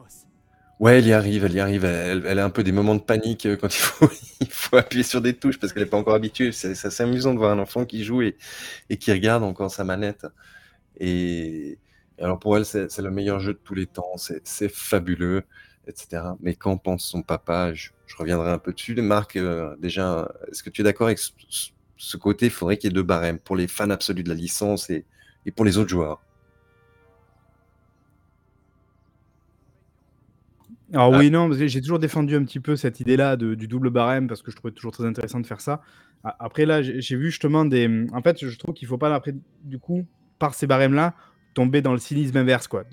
Ouais, 0.79 0.99
elle 0.99 1.07
y 1.07 1.13
arrive, 1.13 1.43
elle 1.43 1.53
y 1.53 1.59
arrive. 1.59 1.83
Elle, 1.83 2.39
a 2.39 2.45
un 2.45 2.49
peu 2.49 2.63
des 2.63 2.71
moments 2.71 2.95
de 2.95 3.01
panique 3.01 3.45
euh, 3.45 3.57
quand 3.57 3.67
il 3.67 3.79
faut, 3.79 4.09
il 4.39 4.49
faut 4.49 4.77
appuyer 4.77 5.03
sur 5.03 5.21
des 5.21 5.33
touches 5.33 5.59
parce 5.59 5.73
qu'elle 5.73 5.83
n'est 5.83 5.89
pas 5.89 5.97
encore 5.97 6.15
habituée. 6.15 6.53
C'est 6.53 6.71
assez 6.71 7.03
amusant 7.03 7.33
de 7.33 7.39
voir 7.39 7.51
un 7.51 7.59
enfant 7.59 7.85
qui 7.85 8.03
joue 8.05 8.21
et, 8.21 8.37
et 8.89 8.95
qui 8.95 9.11
regarde 9.11 9.43
encore 9.43 9.71
sa 9.71 9.83
manette. 9.83 10.25
Et, 10.97 11.77
alors 12.21 12.39
pour 12.39 12.57
elle, 12.57 12.65
c'est 12.65 12.97
le 12.99 13.11
meilleur 13.11 13.39
jeu 13.39 13.53
de 13.53 13.59
tous 13.59 13.75
les 13.75 13.87
temps, 13.87 14.15
c'est 14.17 14.69
fabuleux, 14.69 15.43
etc. 15.87 16.23
Mais 16.41 16.55
qu'en 16.55 16.77
pense 16.77 17.03
son 17.03 17.21
papa? 17.23 17.73
Je, 17.73 17.89
reviendrai 18.17 18.49
un 18.51 18.57
peu 18.57 18.73
dessus. 18.73 18.95
Marc, 18.95 19.35
euh, 19.35 19.75
déjà, 19.77 20.29
est-ce 20.51 20.63
que 20.63 20.69
tu 20.69 20.81
es 20.81 20.83
d'accord 20.83 21.07
avec 21.07 21.19
ce, 21.19 22.17
côté? 22.17 22.47
Il 22.47 22.51
faudrait 22.51 22.77
qu'il 22.77 22.89
y 22.89 22.91
ait 22.91 22.95
deux 22.95 23.03
barèmes 23.03 23.39
pour 23.39 23.55
les 23.55 23.67
fans 23.67 23.89
absolus 23.89 24.23
de 24.23 24.29
la 24.29 24.35
licence 24.35 24.89
et, 24.89 25.05
pour 25.55 25.65
les 25.65 25.77
autres 25.77 25.89
joueurs. 25.89 26.21
Alors 30.93 31.11
oui, 31.11 31.27
ah. 31.27 31.29
non, 31.29 31.49
j'ai 31.51 31.81
toujours 31.81 31.99
défendu 31.99 32.35
un 32.35 32.43
petit 32.43 32.59
peu 32.59 32.75
cette 32.75 32.99
idée-là 32.99 33.35
du 33.35 33.67
double 33.67 33.89
barème 33.89 34.27
parce 34.27 34.41
que 34.41 34.51
je 34.51 34.55
trouvais 34.55 34.73
toujours 34.73 34.91
très 34.91 35.05
intéressant 35.05 35.39
de 35.39 35.45
faire 35.45 35.61
ça. 35.61 35.81
Après 36.23 36.65
là, 36.65 36.81
j'ai 36.81 37.15
vu 37.15 37.29
justement 37.29 37.65
des... 37.65 38.07
En 38.11 38.21
fait, 38.21 38.45
je 38.45 38.57
trouve 38.57 38.73
qu'il 38.73 38.87
ne 38.87 38.89
faut 38.89 38.97
pas, 38.97 39.13
après, 39.13 39.33
du 39.63 39.79
coup, 39.79 40.05
par 40.39 40.53
ces 40.53 40.67
barèmes-là, 40.67 41.13
tomber 41.53 41.81
dans 41.81 41.93
le 41.93 41.99
cynisme 41.99 42.37
inverse, 42.37 42.67
quoi. 42.67 42.83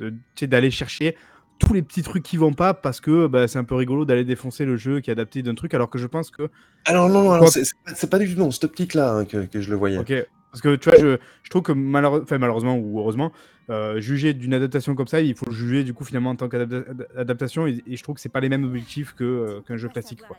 D'aller 0.42 0.70
chercher 0.70 1.16
tous 1.58 1.72
les 1.72 1.82
petits 1.82 2.02
trucs 2.02 2.22
qui 2.22 2.36
vont 2.36 2.52
pas 2.52 2.74
parce 2.74 3.00
que 3.00 3.26
bah, 3.26 3.48
c'est 3.48 3.58
un 3.58 3.64
peu 3.64 3.74
rigolo 3.74 4.04
d'aller 4.04 4.24
défoncer 4.24 4.64
le 4.64 4.76
jeu 4.76 5.00
qui 5.00 5.10
est 5.10 5.12
adapté 5.12 5.42
d'un 5.42 5.54
truc 5.54 5.72
alors 5.72 5.88
que 5.88 5.98
je 5.98 6.06
pense 6.06 6.30
que. 6.30 6.50
Alors 6.84 7.08
non, 7.08 7.22
non, 7.22 7.46
c'est 7.46 8.10
pas 8.10 8.18
du 8.18 8.28
tout 8.28 8.38
dans 8.38 8.50
cette 8.50 8.64
optique-là 8.64 9.14
hein, 9.14 9.24
que, 9.24 9.46
que, 9.46 9.60
je 9.60 9.70
le 9.70 9.76
voyais. 9.76 9.98
Ok, 9.98 10.12
parce 10.56 10.62
que 10.62 10.76
tu 10.76 10.88
vois, 10.88 10.98
je, 10.98 11.18
je 11.42 11.50
trouve 11.50 11.62
que 11.62 11.72
malheureusement 11.72 12.78
ou 12.78 12.98
heureusement, 12.98 13.30
euh, 13.68 14.00
juger 14.00 14.32
d'une 14.32 14.54
adaptation 14.54 14.94
comme 14.94 15.06
ça, 15.06 15.20
il 15.20 15.34
faut 15.34 15.50
juger 15.50 15.84
du 15.84 15.92
coup 15.92 16.04
finalement 16.04 16.30
en 16.30 16.36
tant 16.36 16.48
qu'adaptation 16.48 17.66
et, 17.66 17.82
je 17.86 18.02
trouve 18.02 18.14
que 18.14 18.22
c'est 18.22 18.30
pas 18.30 18.40
les 18.40 18.48
mêmes 18.48 18.64
objectifs 18.64 19.14
euh, 19.20 19.60
qu'un 19.68 19.76
jeu 19.76 19.90
classique. 19.90 20.22
Quoi. 20.26 20.38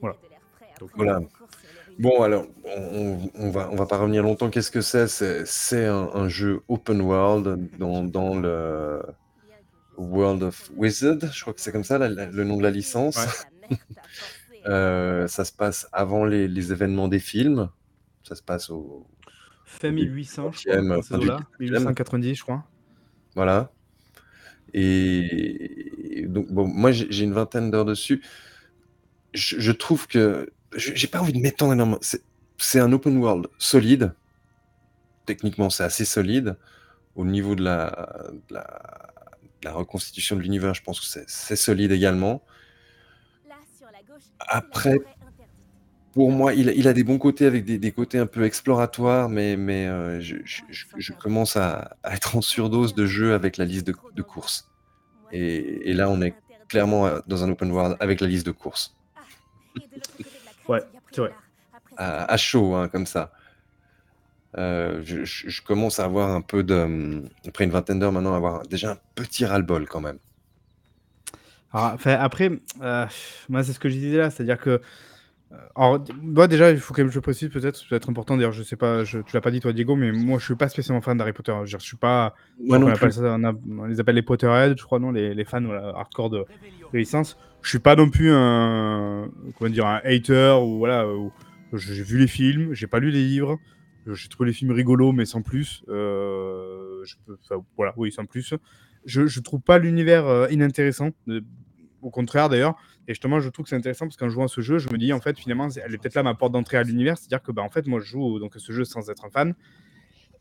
Voilà. 0.00 0.16
Donc, 0.78 0.90
voilà. 0.94 1.20
Bon, 1.98 2.22
alors, 2.22 2.46
on, 2.64 3.18
on, 3.34 3.50
va, 3.50 3.68
on 3.72 3.74
va 3.74 3.86
pas 3.86 3.98
revenir 3.98 4.22
longtemps. 4.22 4.48
Qu'est-ce 4.48 4.70
que 4.70 4.80
c'est? 4.80 5.08
C'est 5.08 5.86
un, 5.86 6.28
jeu 6.28 6.60
open 6.68 7.00
world 7.00 7.68
dans, 7.78 8.04
dans, 8.04 8.38
le 8.38 9.02
World 9.96 10.44
of 10.44 10.70
Wizard, 10.76 11.18
je 11.32 11.40
crois 11.40 11.52
que 11.52 11.60
c'est 11.60 11.72
comme 11.72 11.82
ça 11.82 11.98
le 11.98 12.44
nom 12.44 12.58
de 12.58 12.62
la 12.62 12.70
licence. 12.70 13.18
Euh, 14.66 15.26
ça 15.28 15.46
se 15.46 15.52
passe 15.52 15.88
avant 15.92 16.26
les, 16.26 16.46
les, 16.46 16.72
événements 16.72 17.08
des 17.08 17.20
films. 17.20 17.70
Ça 18.28 18.34
se 18.34 18.42
passe 18.42 18.68
au. 18.68 19.06
Fin 19.64 19.90
1800, 19.90 20.52
je 20.52 20.68
crois. 20.68 21.40
1890, 21.60 22.34
je 22.34 22.42
crois. 22.42 22.64
Voilà. 23.34 23.70
Et, 24.74 26.26
donc, 26.28 26.50
bon, 26.52 26.66
moi, 26.66 26.92
j'ai 26.92 27.24
une 27.24 27.32
vingtaine 27.32 27.70
d'heures 27.70 27.86
dessus. 27.86 28.22
Je, 29.32 29.58
je 29.58 29.72
trouve 29.72 30.06
que 30.06 30.50
j'ai 30.76 31.06
pas 31.06 31.20
envie 31.20 31.32
de 31.32 31.38
m'étendre 31.38 31.72
énormément. 31.72 32.00
C'est 32.58 32.80
un 32.80 32.92
open 32.92 33.16
world 33.16 33.46
solide. 33.58 34.12
Techniquement, 35.24 35.70
c'est 35.70 35.84
assez 35.84 36.04
solide. 36.04 36.56
Au 37.14 37.24
niveau 37.24 37.54
de 37.54 37.62
la, 37.62 38.30
la, 38.50 39.72
reconstitution 39.72 40.36
de 40.36 40.42
l'univers, 40.42 40.74
je 40.74 40.82
pense 40.82 41.00
que 41.00 41.22
c'est 41.26 41.56
solide 41.56 41.92
également. 41.92 42.42
Après, 44.40 45.00
pour 46.18 46.32
moi, 46.32 46.52
il, 46.52 46.88
a 46.88 46.92
des 46.92 47.04
bons 47.04 47.18
côtés 47.18 47.46
avec 47.46 47.64
des, 47.64 47.92
côtés 47.92 48.18
un 48.18 48.26
peu 48.26 48.42
exploratoires, 48.42 49.28
mais, 49.28 49.56
mais 49.56 49.86
euh, 49.86 50.20
je, 50.20 51.12
commence 51.12 51.56
à, 51.56 51.96
être 52.02 52.34
en 52.34 52.40
surdose 52.40 52.92
de 52.92 53.06
jeux 53.06 53.34
avec 53.34 53.56
la 53.56 53.64
liste 53.64 53.86
de, 53.86 54.22
courses. 54.22 54.68
Et, 55.30 55.88
et, 55.88 55.94
là, 55.94 56.10
on 56.10 56.20
est 56.20 56.34
clairement 56.66 57.08
dans 57.28 57.44
un 57.44 57.50
open 57.50 57.70
world 57.70 57.96
avec 58.00 58.20
la 58.20 58.26
liste 58.26 58.44
de 58.44 58.50
courses. 58.50 58.96
Ouais, 60.68 60.82
c'est 61.12 61.20
vrai. 61.20 61.32
À, 61.96 62.36
chaud, 62.36 62.74
hein, 62.74 62.88
comme 62.88 63.06
ça. 63.06 63.30
Euh, 64.56 65.00
je, 65.04 65.62
commence 65.62 66.00
à 66.00 66.04
avoir 66.04 66.30
un 66.32 66.40
peu 66.40 66.64
de. 66.64 67.22
Après 67.46 67.62
une 67.62 67.70
vingtaine 67.70 68.00
d'heures 68.00 68.10
maintenant, 68.10 68.34
à 68.34 68.38
avoir 68.38 68.66
déjà 68.66 68.90
un 68.90 68.98
petit 69.14 69.46
ras-le-bol 69.46 69.86
quand 69.86 70.00
même. 70.00 70.18
après, 71.72 72.50
euh, 72.82 73.06
moi, 73.48 73.62
c'est 73.62 73.72
ce 73.72 73.78
que 73.78 73.88
je 73.88 73.94
disais 73.94 74.18
là, 74.18 74.30
c'est-à-dire 74.30 74.58
que. 74.58 74.82
Euh, 75.50 75.56
alors, 75.76 76.04
moi, 76.22 76.46
déjà, 76.46 76.70
il 76.70 76.78
faut 76.78 76.92
que 76.92 77.08
je 77.08 77.20
précise 77.20 77.48
peut-être, 77.48 77.82
peut-être 77.88 78.10
important. 78.10 78.36
D'ailleurs, 78.36 78.52
je 78.52 78.62
sais 78.62 78.76
pas, 78.76 79.04
je, 79.04 79.20
tu 79.20 79.34
l'as 79.34 79.40
pas 79.40 79.50
dit 79.50 79.60
toi, 79.60 79.72
Diego, 79.72 79.96
mais 79.96 80.12
moi, 80.12 80.38
je 80.38 80.44
suis 80.44 80.56
pas 80.56 80.68
spécialement 80.68 81.00
fan 81.00 81.16
d'Harry 81.16 81.32
Potter. 81.32 81.54
Je, 81.64 81.78
je 81.78 81.84
suis 81.84 81.96
pas. 81.96 82.34
Moi 82.60 82.78
non 82.78 82.88
on, 82.90 83.10
ça, 83.10 83.36
on, 83.36 83.84
les 83.84 84.00
appelle 84.00 84.16
les 84.16 84.22
Potterheads, 84.22 84.76
je 84.76 84.84
crois, 84.84 84.98
non, 84.98 85.10
les, 85.10 85.34
les 85.34 85.44
fans 85.44 85.64
hardcore 85.70 86.30
de, 86.30 86.44
de 86.92 86.98
licence 86.98 87.38
je 87.62 87.70
suis 87.70 87.78
pas 87.78 87.96
non 87.96 88.10
plus 88.10 88.30
un 88.32 89.30
comment 89.56 89.70
dire 89.70 89.86
un 89.86 90.00
hater 90.04 90.56
ou 90.62 90.78
voilà 90.78 91.06
j'ai 91.72 92.02
vu 92.02 92.18
les 92.18 92.26
films 92.26 92.72
j'ai 92.72 92.86
pas 92.86 93.00
lu 93.00 93.10
les 93.10 93.24
livres 93.24 93.58
j'ai 94.06 94.28
trouvé 94.28 94.48
les 94.48 94.54
films 94.54 94.72
rigolos 94.72 95.12
mais 95.12 95.26
sans 95.26 95.42
plus 95.42 95.82
euh, 95.88 97.04
je 97.04 97.16
peux, 97.26 97.36
voilà 97.76 97.92
oui 97.96 98.10
sans 98.12 98.24
plus 98.24 98.54
je, 99.04 99.26
je 99.26 99.40
trouve 99.40 99.60
pas 99.60 99.78
l'univers 99.78 100.26
euh, 100.26 100.48
inintéressant 100.50 101.10
au 102.02 102.10
contraire 102.10 102.48
d'ailleurs 102.48 102.76
et 103.08 103.14
justement 103.14 103.40
je 103.40 103.48
trouve 103.48 103.64
que 103.64 103.70
c'est 103.70 103.76
intéressant 103.76 104.06
parce 104.06 104.16
qu'en 104.16 104.28
jouant 104.28 104.46
ce 104.46 104.60
jeu 104.60 104.78
je 104.78 104.88
me 104.90 104.98
dis 104.98 105.12
en 105.12 105.20
fait 105.20 105.36
finalement 105.36 105.68
elle 105.84 105.94
est 105.94 105.98
peut-être 105.98 106.14
là 106.14 106.22
ma 106.22 106.34
porte 106.34 106.52
d'entrée 106.52 106.76
à 106.76 106.84
l'univers 106.84 107.18
c'est 107.18 107.26
à 107.26 107.28
dire 107.28 107.42
que 107.42 107.50
bah 107.50 107.62
en 107.62 107.70
fait 107.70 107.86
moi 107.88 107.98
je 107.98 108.06
joue 108.06 108.38
donc 108.38 108.54
à 108.54 108.60
ce 108.60 108.72
jeu 108.72 108.84
sans 108.84 109.10
être 109.10 109.24
un 109.24 109.30
fan 109.30 109.54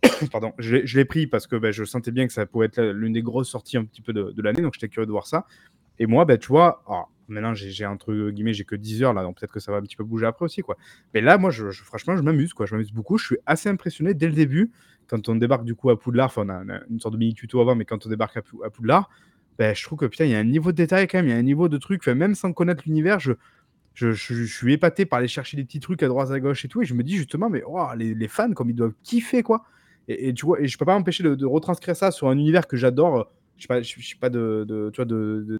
Pardon, 0.32 0.54
je 0.60 0.98
l'ai 0.98 1.06
pris 1.06 1.28
parce 1.28 1.48
que 1.48 1.56
bah, 1.56 1.72
je 1.72 1.84
sentais 1.84 2.12
bien 2.12 2.28
que 2.28 2.34
ça 2.34 2.46
pouvait 2.46 2.68
être 2.68 2.82
l'une 2.82 3.14
des 3.14 3.22
grosses 3.22 3.50
sorties 3.50 3.78
un 3.78 3.86
petit 3.86 4.02
peu 4.02 4.14
de, 4.14 4.42
l'année, 4.42 4.62
donc 4.62 4.74
j'étais 4.74 4.90
curieux 4.90 5.06
de 5.06 5.12
voir 5.12 5.28
ça. 5.28 5.46
Et 6.00 6.06
moi, 6.06 6.26
bah, 6.26 6.38
tu 6.38 6.48
vois, 6.48 6.84
maintenant 7.28 7.54
j'ai 7.54 7.86
entre 7.86 8.30
guillemets, 8.30 8.54
j'ai 8.54 8.64
que 8.64 8.76
10 8.76 9.04
heures 9.04 9.14
là, 9.14 9.24
donc 9.24 9.40
peut-être 9.40 9.52
que 9.52 9.60
ça 9.60 9.72
va 9.72 9.80
un 9.80 9.82
petit 9.82 9.96
peu 9.96 10.04
bouger 10.04 10.26
après 10.26 10.46
aussi, 10.46 10.62
quoi. 10.62 10.78
Mais 11.14 11.22
là, 11.22 11.38
moi, 11.38 11.52
franchement, 11.52 12.16
je 12.16 12.22
m'amuse, 12.22 12.54
quoi. 12.54 12.66
Je 12.66 12.76
m'amuse 12.76 12.92
beaucoup. 12.92 13.18
Je 13.18 13.26
suis 13.26 13.38
assez 13.46 13.70
impressionné 13.70 14.14
dès 14.14 14.28
le 14.28 14.34
début 14.34 14.72
quand 15.08 15.30
on 15.30 15.36
débarque 15.36 15.64
du 15.64 15.76
coup 15.76 15.90
à 15.90 16.00
Poudlard. 16.00 16.28
Enfin, 16.28 16.46
on 16.46 16.70
a, 16.70 16.80
une 16.90 17.00
sorte 17.00 17.14
de 17.14 17.20
mini 17.20 17.34
tuto 17.34 17.60
avant, 17.60 17.76
mais 17.76 17.86
quand 17.86 18.06
on 18.06 18.10
débarque 18.10 18.38
à, 18.38 18.70
Poudlard, 18.70 19.10
ben, 19.58 19.76
je 19.76 19.84
trouve 19.84 20.00
que 20.00 20.06
putain, 20.06 20.26
il 20.26 20.32
y 20.32 20.36
a 20.36 20.40
un 20.40 20.44
niveau 20.44 20.72
de 20.72 20.78
détail 20.78 21.08
quand 21.08 21.18
même, 21.18 21.28
il 21.28 21.32
y 21.32 21.34
a 21.34 21.38
un 21.38 21.44
niveau 21.44 21.68
de 21.70 21.78
truc. 21.78 22.06
même 22.08 22.36
sans 22.36 22.54
connaître 22.54 22.84
l'univers, 22.86 23.20
je, 23.20 23.34
suis 24.14 24.74
épaté 24.74 25.06
par 25.06 25.20
aller 25.20 25.28
chercher 25.28 25.58
des 25.58 25.64
petits 25.64 25.80
trucs 25.80 26.04
à 26.04 26.08
droite 26.08 26.30
à 26.32 26.40
gauche 26.40 26.64
et 26.66 26.68
tout, 26.68 26.82
et 26.82 26.86
je 26.86 26.94
me 26.94 27.04
dis 27.04 27.18
justement, 27.18 27.50
mais 27.50 27.64
les, 27.96 28.14
les, 28.14 28.28
fans, 28.28 28.52
comme 28.54 28.70
ils 28.70 28.76
doivent 28.76 28.94
kiffer, 29.04 29.42
quoi. 29.42 29.66
Et, 30.08 30.34
tu 30.34 30.46
et 30.60 30.68
je 30.68 30.78
peux 30.78 30.86
pas 30.86 30.94
m'empêcher 30.94 31.24
de, 31.24 31.46
retranscrire 31.46 31.96
ça 31.96 32.12
sur 32.12 32.30
un 32.30 32.38
univers 32.38 32.68
que 32.68 32.78
j'adore. 32.78 33.32
Je 33.58 33.64
sais 33.64 33.68
pas, 33.68 33.82
je, 33.82 34.08
sais 34.08 34.16
pas 34.20 34.30
de, 34.30 34.66
de, 34.68 34.92
tu 34.94 35.04
vois, 35.04 35.06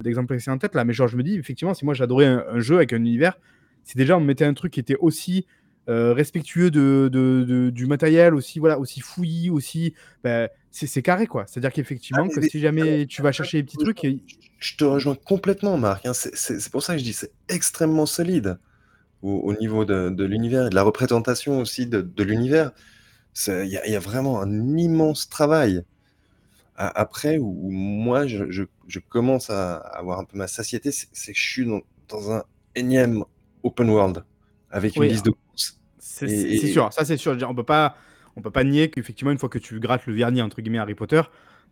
d'exemple 0.00 0.36
de, 0.36 0.50
en 0.50 0.58
tête 0.58 0.74
là, 0.74 0.84
mais 0.84 0.92
genre 0.92 1.08
je 1.08 1.16
me 1.16 1.22
dis 1.22 1.36
effectivement, 1.36 1.74
si 1.74 1.84
moi 1.84 1.94
j'adorais 1.94 2.26
un, 2.26 2.60
jeu 2.60 2.76
avec 2.76 2.92
un 2.92 2.98
univers, 2.98 3.38
si 3.82 3.96
déjà 3.96 4.16
on 4.16 4.20
mettait 4.20 4.44
un 4.44 4.54
truc 4.54 4.72
qui 4.72 4.80
était 4.80 4.96
aussi 5.00 5.46
euh, 5.88 6.12
respectueux 6.12 6.70
de, 6.70 7.70
du 7.72 7.86
matériel, 7.86 8.34
aussi 8.34 8.58
voilà, 8.58 8.78
aussi 8.78 9.00
fouillis, 9.00 9.48
aussi, 9.48 9.94
ben, 10.22 10.48
c'est 10.70 11.02
carré 11.02 11.26
quoi. 11.26 11.44
C'est-à-dire 11.46 11.72
qu'effectivement, 11.72 12.26
ah, 12.30 12.34
que 12.34 12.46
si 12.46 12.60
jamais 12.60 13.06
tu 13.06 13.22
vas 13.22 13.32
chercher 13.32 13.58
des 13.58 13.64
petits 13.64 13.78
trucs, 13.78 14.06
je 14.58 14.76
te 14.76 14.84
rejoins 14.84 15.14
complètement, 15.14 15.78
Marc. 15.78 16.04
Hein. 16.04 16.12
C'est 16.12 16.70
pour 16.70 16.82
ça 16.82 16.92
que 16.92 16.98
je 16.98 17.04
dis 17.04 17.14
c'est 17.14 17.32
extrêmement 17.48 18.04
solide 18.04 18.58
au, 19.22 19.54
niveau 19.54 19.84
de, 19.84 20.24
l'univers 20.24 20.66
et 20.66 20.70
de 20.70 20.74
la 20.74 20.82
représentation 20.82 21.58
aussi 21.58 21.86
de, 21.86 22.22
l'univers. 22.22 22.72
Il 23.46 23.66
y, 23.66 23.96
a 23.96 24.00
vraiment 24.00 24.42
un 24.42 24.76
immense 24.76 25.30
travail. 25.30 25.84
après, 26.76 27.38
où, 27.38 27.70
moi, 27.70 28.26
je, 28.26 28.98
commence 29.08 29.48
à 29.48 29.76
avoir 29.76 30.18
un 30.18 30.24
peu 30.24 30.36
ma 30.36 30.48
satiété, 30.48 30.90
c'est 30.92 31.32
que 31.32 31.38
je 31.38 31.48
suis 31.50 31.66
dans, 32.08 32.32
un 32.32 32.44
énième 32.74 33.24
open 33.62 33.88
world 33.88 34.24
avec 34.70 34.96
une 34.96 35.04
liste 35.04 35.24
de 35.24 35.32
C'est 36.08 36.66
sûr, 36.68 36.92
ça 36.92 37.04
c'est 37.04 37.16
sûr. 37.16 37.36
On 37.48 37.54
peut 37.54 37.62
pas, 37.62 37.96
on 38.36 38.42
peut 38.42 38.50
pas 38.50 38.64
nier 38.64 38.90
qu'effectivement, 38.90 39.30
une 39.30 39.38
fois 39.38 39.48
que 39.48 39.58
tu 39.58 39.78
grattes 39.80 40.06
le 40.06 40.14
vernis 40.14 40.42
entre 40.42 40.60
guillemets 40.60 40.78
Harry 40.78 40.94
Potter, 40.94 41.22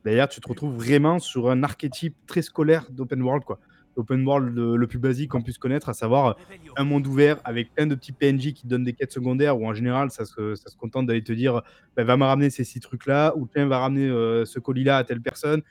D'ailleurs, 0.06 0.28
tu 0.28 0.40
te 0.40 0.48
retrouves 0.48 0.76
vraiment 0.76 1.18
sur 1.18 1.50
un 1.50 1.64
archétype 1.64 2.14
très 2.28 2.40
scolaire 2.40 2.86
d'open 2.90 3.20
world, 3.22 3.42
quoi. 3.42 3.58
L'open 3.96 4.24
world 4.24 4.56
le, 4.56 4.86
plus 4.86 5.00
basique 5.00 5.32
qu'on 5.32 5.42
puisse 5.42 5.58
connaître, 5.58 5.88
à 5.88 5.94
savoir 5.94 6.36
un 6.76 6.84
monde 6.84 7.08
ouvert 7.08 7.40
avec 7.42 7.74
plein 7.74 7.88
de 7.88 7.96
petits 7.96 8.12
PNJ 8.12 8.52
qui 8.52 8.68
donnent 8.68 8.84
des 8.84 8.92
quêtes 8.92 9.10
secondaires, 9.10 9.58
où 9.58 9.66
en 9.66 9.74
général, 9.74 10.12
ça 10.12 10.24
se, 10.24 10.54
ça 10.54 10.70
se 10.70 10.76
contente 10.76 11.06
d'aller 11.06 11.24
te 11.24 11.32
dire 11.32 11.60
bah, 11.96 12.04
va 12.04 12.16
me 12.16 12.22
ramener 12.22 12.50
ces 12.50 12.62
six 12.62 12.78
trucs-là, 12.78 13.32
ou 13.36 13.48
tiens, 13.52 13.66
va 13.66 13.80
ramener 13.80 14.06
euh, 14.06 14.44
ce 14.44 14.60
colis-là 14.60 14.98
à 14.98 15.02
telle 15.02 15.20
personne. 15.20 15.62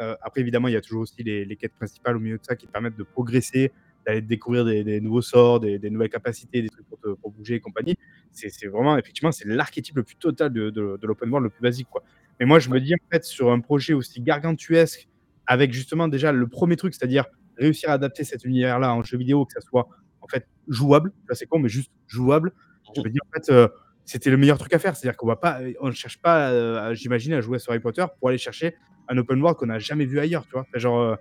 Euh, 0.00 0.16
après, 0.22 0.40
évidemment, 0.40 0.68
il 0.68 0.74
y 0.74 0.76
a 0.76 0.80
toujours 0.80 1.02
aussi 1.02 1.22
les, 1.22 1.56
quêtes 1.56 1.74
principales 1.74 2.16
au 2.16 2.20
milieu 2.20 2.38
de 2.38 2.44
ça 2.44 2.56
qui 2.56 2.66
permettent 2.66 2.96
de 2.96 3.02
progresser, 3.02 3.72
d'aller 4.06 4.20
découvrir 4.20 4.64
des, 4.64 5.00
nouveaux 5.00 5.22
sorts, 5.22 5.60
des, 5.60 5.78
nouvelles 5.90 6.08
capacités, 6.08 6.62
des 6.62 6.68
trucs 6.68 6.86
pour, 6.86 6.98
pour 7.18 7.30
bouger 7.30 7.56
et 7.56 7.60
compagnie. 7.60 7.96
C'est 8.32 8.66
vraiment, 8.66 8.96
effectivement, 8.98 9.32
c'est 9.32 9.46
l'archétype 9.46 9.96
le 9.96 10.02
plus 10.02 10.16
total 10.16 10.52
de, 10.52 10.98
l'open 11.02 11.28
world 11.30 11.44
le 11.44 11.50
plus 11.50 11.62
basique. 11.62 11.88
Quoi. 11.90 12.02
Mais 12.40 12.46
moi, 12.46 12.58
je 12.58 12.70
me 12.70 12.80
dis, 12.80 12.94
en 12.94 13.10
fait, 13.10 13.24
sur 13.24 13.52
un 13.52 13.60
projet 13.60 13.92
aussi 13.92 14.20
gargantuesque, 14.20 15.08
avec 15.46 15.72
justement 15.72 16.08
déjà 16.08 16.32
le 16.32 16.46
premier 16.46 16.76
truc, 16.76 16.94
c'est-à-dire 16.94 17.26
réussir 17.56 17.90
à 17.90 17.94
adapter 17.94 18.24
cet 18.24 18.44
univers-là 18.44 18.94
en 18.94 19.02
jeu 19.02 19.18
vidéo, 19.18 19.44
que 19.44 19.52
ça 19.52 19.60
soit 19.60 19.88
en 20.20 20.28
fait 20.28 20.46
jouable, 20.68 21.12
c'est 21.32 21.46
con, 21.46 21.58
mais 21.58 21.68
juste 21.68 21.90
jouable. 22.06 22.52
Je 22.94 23.00
me 23.00 23.08
dis, 23.08 23.18
en 23.20 23.32
fait, 23.32 23.52
euh, 23.52 23.68
c'était 24.04 24.30
le 24.30 24.36
meilleur 24.36 24.58
truc 24.58 24.72
à 24.72 24.78
faire. 24.78 24.96
C'est-à-dire 24.96 25.16
qu'on 25.16 25.86
ne 25.86 25.92
cherche 25.92 26.18
pas, 26.20 26.50
euh, 26.50 26.94
j'imagine, 26.94 27.32
à 27.32 27.40
jouer 27.40 27.58
sur 27.58 27.72
Harry 27.72 27.80
Potter 27.80 28.04
pour 28.18 28.28
aller 28.28 28.38
chercher 28.38 28.74
un 29.08 29.18
open 29.18 29.40
world 29.40 29.58
qu'on 29.58 29.66
n'a 29.66 29.78
jamais 29.78 30.04
vu 30.04 30.18
ailleurs, 30.18 30.44
tu 30.46 30.52
vois. 30.52 30.66
genre, 30.74 31.00
euh, 31.00 31.16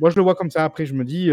moi, 0.00 0.10
je 0.10 0.16
le 0.16 0.22
vois 0.22 0.34
comme 0.34 0.50
ça. 0.50 0.64
Après, 0.64 0.86
je 0.86 0.94
me 0.94 1.04
dis, 1.04 1.30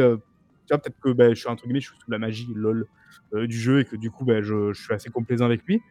tu 0.65 0.73
vois, 0.73 0.77
peut-être 0.77 0.99
que 0.99 1.09
ben, 1.09 1.33
je 1.33 1.39
suis 1.39 1.49
entre 1.49 1.63
guillemets, 1.63 1.81
je 1.81 1.89
suis 1.89 1.97
sous 1.97 2.11
la 2.11 2.19
magie, 2.19 2.51
lol, 2.55 2.85
du 3.33 3.57
jeu 3.57 3.79
et 3.79 3.85
que 3.85 3.95
du 3.95 4.11
coup, 4.11 4.25
ben, 4.25 4.41
je, 4.41 4.73
je, 4.73 4.81
suis 4.81 4.93
assez 4.93 5.09
complaisant 5.09 5.45
avec 5.45 5.63
lui. 5.63 5.81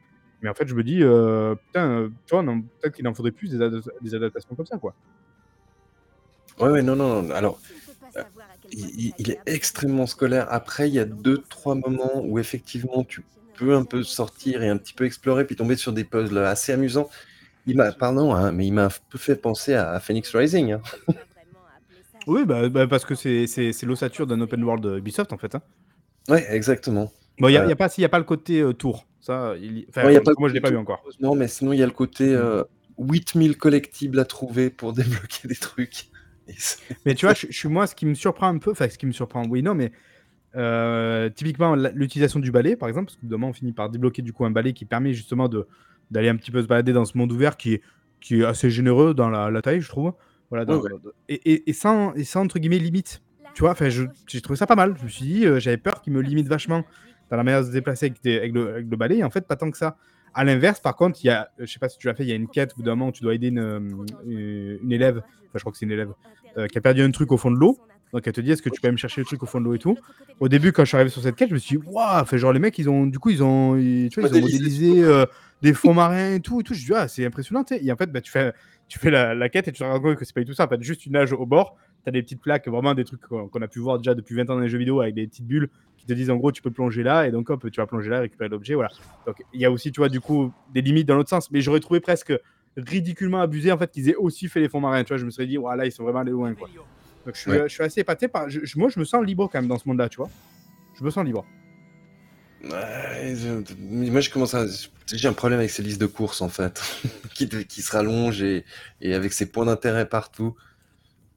Mais 0.43 0.49
en 0.49 0.55
fait, 0.55 0.66
je 0.66 0.75
me 0.75 0.83
dis, 0.83 1.03
euh, 1.03 1.55
putain, 1.55 1.91
euh, 1.91 2.09
tu 2.27 2.35
vois, 2.35 2.43
peut-être 2.43 2.95
qu'il 2.95 3.07
en 3.07 3.14
faudrait 3.14 3.33
plus 3.33 3.51
des, 3.51 4.14
adaptations 4.14 4.55
comme 4.55 4.66
ça, 4.66 4.79
quoi. 4.79 4.95
Ouais, 6.59 6.71
ouais, 6.71 6.83
non, 6.83 6.97
non. 6.97 7.31
Alors, 7.31 7.61
euh, 8.16 8.23
il, 8.73 9.31
est 9.31 9.41
extrêmement 9.47 10.07
scolaire. 10.07 10.47
Après, 10.51 10.89
il 10.89 10.95
y 10.95 10.99
a 10.99 11.05
deux, 11.05 11.39
trois 11.49 11.75
moments 11.75 12.23
où 12.25 12.39
effectivement, 12.39 13.05
tu 13.05 13.23
peux 13.55 13.75
un 13.75 13.85
peu 13.85 14.03
sortir 14.03 14.62
et 14.62 14.68
un 14.68 14.79
petit 14.79 14.95
peu 14.95 15.05
explorer, 15.05 15.45
puis 15.45 15.57
tomber 15.57 15.77
sur 15.77 15.93
des 15.93 16.05
puzzles 16.05 16.39
assez 16.39 16.73
amusants. 16.73 17.11
Il 17.66 17.77
m'a, 17.77 17.93
pardon, 17.93 18.35
hein, 18.35 18.53
mais 18.53 18.66
il 18.66 18.73
m'a 18.73 18.87
un 18.87 18.91
peu 19.11 19.18
fait 19.18 19.37
penser 19.37 19.75
à, 19.75 20.01
Phoenix 20.01 20.35
Rising. 20.35 20.73
Hein. 20.73 20.81
Oui, 22.27 22.45
bah, 22.45 22.68
bah, 22.68 22.87
parce 22.87 23.05
que 23.05 23.14
c'est 23.14 23.83
l'ossature 23.83 24.27
d'un 24.27 24.41
open 24.41 24.62
world 24.62 24.85
Ubisoft, 24.99 25.33
en 25.33 25.39
fait. 25.39 25.55
Hein. 25.55 25.62
Ouais, 26.29 26.47
exactement. 26.51 27.12
Bon, 27.39 27.49
il 27.49 27.53
n'y 27.53 27.57
a, 27.57 27.66
a, 27.66 27.77
pas, 27.77 27.87
a 27.87 28.09
pas 28.09 28.18
le 28.18 28.25
côté 28.25 28.62
tour. 28.79 29.07
Ça, 29.21 29.55
il... 29.61 29.87
Enfin, 29.89 30.03
moi, 30.39 30.49
je 30.49 30.55
l'ai 30.55 30.61
pas 30.61 30.71
vu 30.71 30.77
encore. 30.77 31.03
Non, 31.21 31.35
mais 31.35 31.49
sinon, 31.49 31.73
il 31.73 31.79
y 31.79 31.83
a 31.83 31.87
le 31.87 31.93
côté 31.93 32.37
8000 32.99 33.51
euh, 33.51 33.55
collectibles 33.55 34.18
à 34.18 34.25
trouver 34.25 34.71
pour 34.71 34.93
débloquer 34.95 35.49
des 35.49 35.57
trucs. 35.57 36.11
mais 37.07 37.14
tu 37.14 37.27
vois, 37.27 37.35
je, 37.35 37.47
suis 37.51 37.68
moi, 37.68 37.87
ce 37.87 37.95
qui 37.95 38.07
me 38.07 38.14
surprend 38.14 38.49
un 38.49 38.59
peu, 38.59 38.73
enfin, 38.73 38.89
ce 38.89 38.99
qui 38.99 39.07
me 39.07 39.12
surprend, 39.12 39.47
oui, 39.49 39.62
non, 39.62 39.75
mais 39.75 39.93
euh, 40.57 41.29
typiquement, 41.31 41.75
l'utilisation 41.75 42.41
du 42.41 42.51
balai, 42.51 42.77
par 42.77 42.89
exemple, 42.89 43.07
parce 43.07 43.16
que 43.16 43.27
demain, 43.27 43.49
on 43.49 43.53
finit 43.53 43.73
par 43.73 43.91
débloquer 43.91 44.23
du 44.23 44.33
coup 44.33 44.45
un 44.45 44.51
balai 44.51 44.73
qui 44.73 44.85
permet 44.85 45.12
justement 45.12 45.49
d'aller 45.49 46.29
un 46.29 46.37
petit 46.37 46.51
peu 46.51 46.62
se 46.62 46.66
balader 46.66 46.93
dans 46.93 47.05
ce 47.05 47.16
monde 47.16 47.31
ouvert 47.33 47.57
qui 47.57 47.75
est, 47.75 47.83
qui 48.21 48.41
est 48.41 48.45
assez 48.45 48.71
généreux 48.71 49.14
dans 49.14 49.29
la, 49.29 49.62
taille, 49.62 49.81
je 49.81 49.89
trouve. 49.89 50.12
Voilà, 50.51 50.66
Et, 51.28 51.70
et, 51.70 51.72
sans, 51.72 52.12
et 52.14 52.24
sans, 52.24 52.42
entre 52.42 52.59
guillemets, 52.59 52.78
limite. 52.78 53.22
Tu 53.55 53.62
vois, 53.62 53.74
j'ai 54.26 54.40
trouvé 54.40 54.57
ça 54.57 54.66
pas 54.66 54.74
mal. 54.74 54.96
Je 54.98 55.05
me 55.05 55.09
suis 55.09 55.24
dit, 55.24 55.46
euh, 55.46 55.61
j'avais 55.61 55.76
peur 55.76 56.03
qu'il 56.03 56.12
me 56.12 56.20
limite 56.20 56.48
vachement 56.48 56.84
dans 57.30 57.36
la 57.36 57.44
manière 57.44 57.61
de 57.62 57.66
se 57.66 57.72
déplacer 57.72 58.12
avec, 58.24 58.53
le, 58.53 58.82
balai. 58.96 59.18
Et 59.18 59.24
en 59.24 59.30
fait, 59.30 59.46
pas 59.46 59.57
tant 59.57 59.70
que 59.70 59.78
ça. 59.78 59.96
À 60.34 60.44
l'inverse, 60.44 60.80
par 60.80 60.96
contre, 60.96 61.18
il 61.24 61.28
y 61.28 61.30
a, 61.30 61.51
je 61.59 61.66
sais 61.66 61.78
pas 61.78 61.88
si 61.88 61.98
tu 61.98 62.07
l'as 62.07 62.14
fait, 62.14 62.24
il 62.24 62.28
y 62.28 62.32
a 62.32 62.36
une 62.36 62.48
quête 62.48 62.74
où 62.76 62.82
d'un 62.82 62.92
moment 62.92 63.09
où 63.09 63.12
tu 63.12 63.22
dois 63.22 63.34
aider 63.34 63.48
une, 63.48 64.07
une, 64.26 64.92
élève, 64.92 65.18
enfin, 65.18 65.55
je 65.55 65.61
crois 65.61 65.72
que 65.72 65.78
c'est 65.78 65.86
une 65.86 65.92
élève, 65.92 66.12
euh, 66.57 66.68
qui 66.68 66.78
a 66.78 66.80
perdu 66.80 67.03
un 67.03 67.11
truc 67.11 67.32
au 67.32 67.36
fond 67.36 67.51
de 67.51 67.57
l'eau. 67.57 67.78
Donc 68.12 68.26
elle 68.26 68.32
te 68.32 68.40
dit 68.40 68.51
est-ce 68.51 68.62
que 68.62 68.70
tu 68.70 68.80
peux 68.80 68.88
même 68.88 68.98
chercher 68.98 69.20
le 69.20 69.24
truc 69.24 69.42
au 69.42 69.46
fond 69.46 69.61
de 69.61 69.64
l'eau 69.64 69.74
et 69.74 69.78
tout? 69.78 69.96
Au 70.40 70.48
début, 70.48 70.72
quand 70.72 70.82
je 70.82 70.88
suis 70.88 70.96
arrivé 70.96 71.11
sur 71.11 71.22
cette 71.22 71.36
quête, 71.36 71.48
je 71.48 71.55
me 71.55 71.59
suis 71.59 71.78
dit 71.78 71.84
waouh, 71.86 72.24
fait 72.24 72.38
genre 72.38 72.53
les 72.53 72.59
mecs, 72.59 72.76
ils 72.78 72.88
ont, 72.88 73.07
du 73.07 73.18
coup, 73.18 73.30
ils 73.30 73.42
ont, 73.42 73.74
tu 73.76 74.20
vois, 74.20 74.28
ils 74.28 74.36
ont 74.36 74.40
modélisé 74.40 75.05
euh, 75.05 75.26
des 75.62 75.74
fonds 75.74 75.94
marins 75.94 76.34
et 76.34 76.40
tout 76.40 76.61
et 76.61 76.64
tout. 76.64 76.74
Je 76.74 76.80
me 76.80 76.84
suis 76.84 76.92
dit 76.92 76.98
ah, 76.98 77.09
c'est 77.09 77.24
impressionnant. 77.24 77.64
Et 77.70 77.92
en 77.92 77.96
fait, 77.96 78.11
bah, 78.11 78.20
tu 78.20 78.30
fais, 78.30 78.53
tu 78.91 78.99
fais 78.99 79.11
la, 79.11 79.34
la, 79.36 79.49
quête 79.49 79.68
et 79.68 79.72
tu 79.72 79.78
te 79.78 79.84
rends 79.84 80.01
compte 80.01 80.16
que 80.16 80.24
c'est 80.24 80.34
pas 80.34 80.41
du 80.41 80.47
tout 80.47 80.53
ça. 80.53 80.64
En 80.64 80.68
fait, 80.68 80.82
juste 80.82 81.07
une 81.07 81.12
nage 81.12 81.32
au 81.32 81.47
bord, 81.47 81.76
tu 82.03 82.09
as 82.09 82.12
des 82.12 82.22
petites 82.22 82.41
plaques, 82.41 82.66
vraiment 82.66 82.93
des 82.93 83.05
trucs 83.05 83.20
qu'on 83.20 83.62
a 83.62 83.68
pu 83.68 83.78
voir 83.78 83.99
déjà 83.99 84.14
depuis 84.14 84.34
20 84.34 84.51
ans 84.51 84.55
dans 84.57 84.61
les 84.61 84.68
jeux 84.68 84.78
vidéo 84.78 85.01
avec 85.01 85.14
des 85.14 85.28
petites 85.28 85.47
bulles 85.47 85.70
qui 85.97 86.07
te 86.07 86.12
disent 86.12 86.28
en 86.28 86.36
gros 86.36 86.51
tu 86.51 86.61
peux 86.61 86.72
plonger 86.72 87.05
là 87.05 87.26
et 87.26 87.30
donc 87.30 87.51
hop 87.51 87.70
tu 87.70 87.80
vas 87.80 87.86
plonger 87.86 88.11
là 88.11 88.20
récupérer 88.20 88.49
l'objet 88.49 88.74
voilà. 88.74 88.91
Donc 89.26 89.36
il 89.53 89.61
y 89.61 89.64
a 89.64 89.70
aussi 89.70 89.93
tu 89.93 90.01
vois 90.01 90.09
du 90.09 90.20
coup 90.20 90.53
des 90.74 90.82
limites 90.82 91.07
dans 91.07 91.14
l'autre 91.14 91.28
sens. 91.28 91.53
Mais 91.53 91.61
j'aurais 91.61 91.78
trouvé 91.78 92.01
presque 92.01 92.32
ridiculement 92.76 93.41
abusé 93.41 93.70
en 93.70 93.78
fait 93.78 93.91
qu'ils 93.93 94.09
aient 94.09 94.16
aussi 94.16 94.49
fait 94.49 94.61
les 94.61 94.68
fonds 94.68 94.80
marins. 94.80 95.05
Tu 95.05 95.09
vois 95.09 95.18
je 95.18 95.24
me 95.24 95.30
serais 95.30 95.47
dit 95.47 95.57
voilà 95.57 95.86
ils 95.86 95.93
sont 95.93 96.03
vraiment 96.03 96.20
allés 96.20 96.32
loin 96.32 96.53
quoi. 96.55 96.68
Donc 97.26 97.34
je 97.36 97.41
suis, 97.41 97.53
je 97.53 97.68
suis 97.68 97.84
assez 97.84 98.01
épaté 98.01 98.26
par 98.26 98.49
moi 98.74 98.88
je 98.88 98.99
me 98.99 99.05
sens 99.05 99.24
libre 99.24 99.49
quand 99.53 99.61
même 99.61 99.68
dans 99.68 99.78
ce 99.78 99.86
monde 99.86 99.99
là 99.99 100.09
tu 100.09 100.16
vois. 100.16 100.30
Je 100.99 101.05
me 101.05 101.11
sens 101.11 101.24
libre 101.24 101.45
moi, 102.64 104.20
je 104.20 104.30
commence 104.30 104.54
à. 104.54 104.66
J'ai 105.12 105.28
un 105.28 105.32
problème 105.32 105.58
avec 105.58 105.70
ces 105.70 105.82
listes 105.82 106.00
de 106.00 106.06
courses, 106.06 106.40
en 106.40 106.48
fait, 106.48 106.80
qui, 107.34 107.48
qui 107.48 107.82
se 107.82 107.90
rallongent 107.92 108.42
et, 108.42 108.64
et 109.00 109.14
avec 109.14 109.32
ces 109.32 109.46
points 109.46 109.66
d'intérêt 109.66 110.08
partout. 110.08 110.54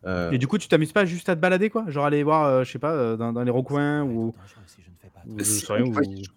Euh, 0.06 0.32
et 0.32 0.38
du 0.38 0.48
coup, 0.48 0.58
tu 0.58 0.68
t'amuses 0.68 0.92
pas 0.92 1.06
juste 1.06 1.30
à 1.30 1.36
te 1.36 1.42
balader, 1.42 1.70
quoi? 1.70 1.86
Genre 1.88 2.06
aller 2.06 2.24
voir, 2.24 2.46
euh, 2.46 2.64
je 2.64 2.72
sais 2.72 2.80
pas, 2.80 2.92
euh, 2.92 3.16
dans, 3.16 3.44
les 3.44 3.52
recoins 3.52 4.04
ou. 4.04 4.34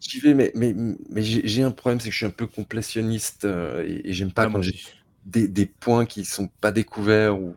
J'y 0.01 0.21
vais, 0.21 0.35
mais, 0.35 0.53
mais, 0.55 0.75
mais 1.11 1.23
j'ai 1.23 1.63
un 1.63 1.73
problème, 1.73 1.99
c'est 1.99 2.09
que 2.09 2.13
je 2.13 2.19
suis 2.19 2.27
un 2.27 2.31
peu 2.31 2.47
complétionniste 2.47 3.45
et, 3.45 4.13
j'aime 4.13 4.31
pas 4.31 4.43
ah, 4.43 4.51
quand 4.53 4.63
j'ai 4.63 4.77
des, 5.25 5.49
des, 5.49 5.67
points 5.67 6.07
qui 6.07 6.25
sont 6.25 6.49
pas 6.61 6.71
découverts 6.71 7.37
ou, 7.37 7.57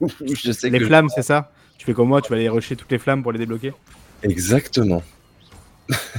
je 0.24 0.52
sais 0.52 0.70
Les 0.70 0.80
flammes, 0.80 1.10
c'est 1.14 1.22
ça? 1.22 1.52
Tu 1.76 1.84
fais 1.84 1.92
comme 1.92 2.08
moi, 2.08 2.22
tu 2.22 2.30
vas 2.30 2.36
aller 2.36 2.48
rusher 2.48 2.76
toutes 2.76 2.90
les 2.90 2.98
flammes 2.98 3.22
pour 3.22 3.32
les 3.32 3.38
débloquer? 3.38 3.74
Exactement. 4.22 5.02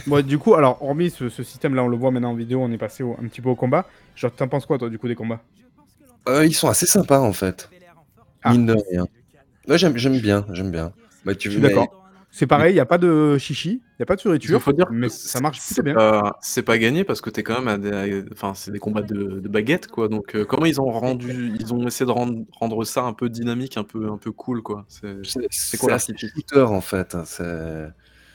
Bon, 0.08 0.26
du 0.26 0.38
coup, 0.38 0.56
alors, 0.56 0.82
hormis 0.84 1.10
ce, 1.10 1.30
système-là, 1.30 1.84
on 1.84 1.88
le 1.88 1.98
voit 1.98 2.12
maintenant 2.12 2.32
en 2.32 2.36
vidéo, 2.36 2.62
on 2.62 2.72
est 2.72 2.78
passé 2.78 3.04
un 3.04 3.28
petit 3.28 3.42
peu 3.42 3.50
au 3.50 3.56
combat. 3.56 3.86
Genre, 4.16 4.32
t'en 4.32 4.48
penses 4.48 4.66
quoi, 4.66 4.78
toi, 4.78 4.90
du 4.90 4.98
coup, 5.00 5.08
des 5.08 5.16
combats? 5.16 5.42
Ils 6.28 6.54
sont 6.54 6.70
assez 6.70 6.86
sympas, 6.86 7.20
en 7.20 7.34
fait. 7.34 7.70
Ah. 8.44 8.52
Mine 8.52 8.68
de 8.68 8.76
rien. 8.92 9.06
Ouais, 9.68 9.78
j'aime, 9.78 9.94
bien, 10.20 10.46
j'aime 10.52 10.72
bien. 10.72 10.94
Bah, 11.26 11.36
tu 11.36 11.50
veux, 11.50 11.60
d'accord. 11.60 12.00
C'est 12.32 12.46
pareil, 12.46 12.72
il 12.72 12.76
n'y 12.76 12.80
a 12.80 12.86
pas 12.86 13.00
de 13.00 13.40
chichi, 13.40 13.82
il 13.82 13.96
n'y 14.00 14.04
a 14.04 14.06
pas 14.06 14.16
de 14.16 14.22
fioriture, 14.22 14.62
faut 14.62 14.72
dire 14.72 14.86
mais 14.92 15.10
ça 15.10 15.40
marche 15.42 15.60
plutôt 15.66 15.82
bien. 15.82 16.32
c'est 16.42 16.62
pas 16.62 16.78
gagné 16.78 17.04
parce 17.04 17.22
que 17.22 17.32
t'es 17.32 17.42
quand 17.42 17.60
même 17.60 17.68
à 17.68 17.78
des, 17.78 18.24
enfin, 18.32 18.54
c'est 18.54 18.70
des 18.70 18.78
combats 18.78 19.02
de, 19.02 19.40
de 19.40 19.48
baguettes, 19.48 19.88
quoi. 19.88 20.08
Donc, 20.08 20.36
euh, 20.36 20.46
comment 20.46 20.68
ils 20.68 20.80
ont 20.80 20.92
rendu, 20.92 21.54
ils 21.60 21.74
ont 21.74 21.88
essayé 21.88 22.06
de 22.06 22.12
rendre, 22.12 22.46
rendre, 22.52 22.84
ça 22.84 23.02
un 23.04 23.14
peu 23.14 23.30
dynamique, 23.30 23.78
un 23.78 23.84
peu, 23.84 24.12
un 24.12 24.18
peu 24.18 24.32
cool, 24.32 24.62
quoi. 24.62 24.86
C'est 24.88 25.78
quoi 25.80 25.90
la 25.90 25.98
shooter, 25.98 26.62
en 26.62 26.82
fait. 26.82 27.16
Hein, 27.16 27.24
c'est 27.26 27.90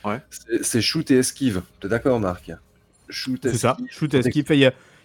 ouais. 0.05 0.21
c'est 0.61 0.81
shoot 0.81 1.09
et 1.11 1.17
esquive. 1.17 1.61
T'es 1.79 1.87
d'accord, 1.87 2.19
Marc? 2.19 2.51
Shoot, 3.09 3.39
C'est 3.43 3.57
ça, 3.57 3.77
shoot 3.89 4.13
esquive. 4.13 4.45
Il 4.51 4.59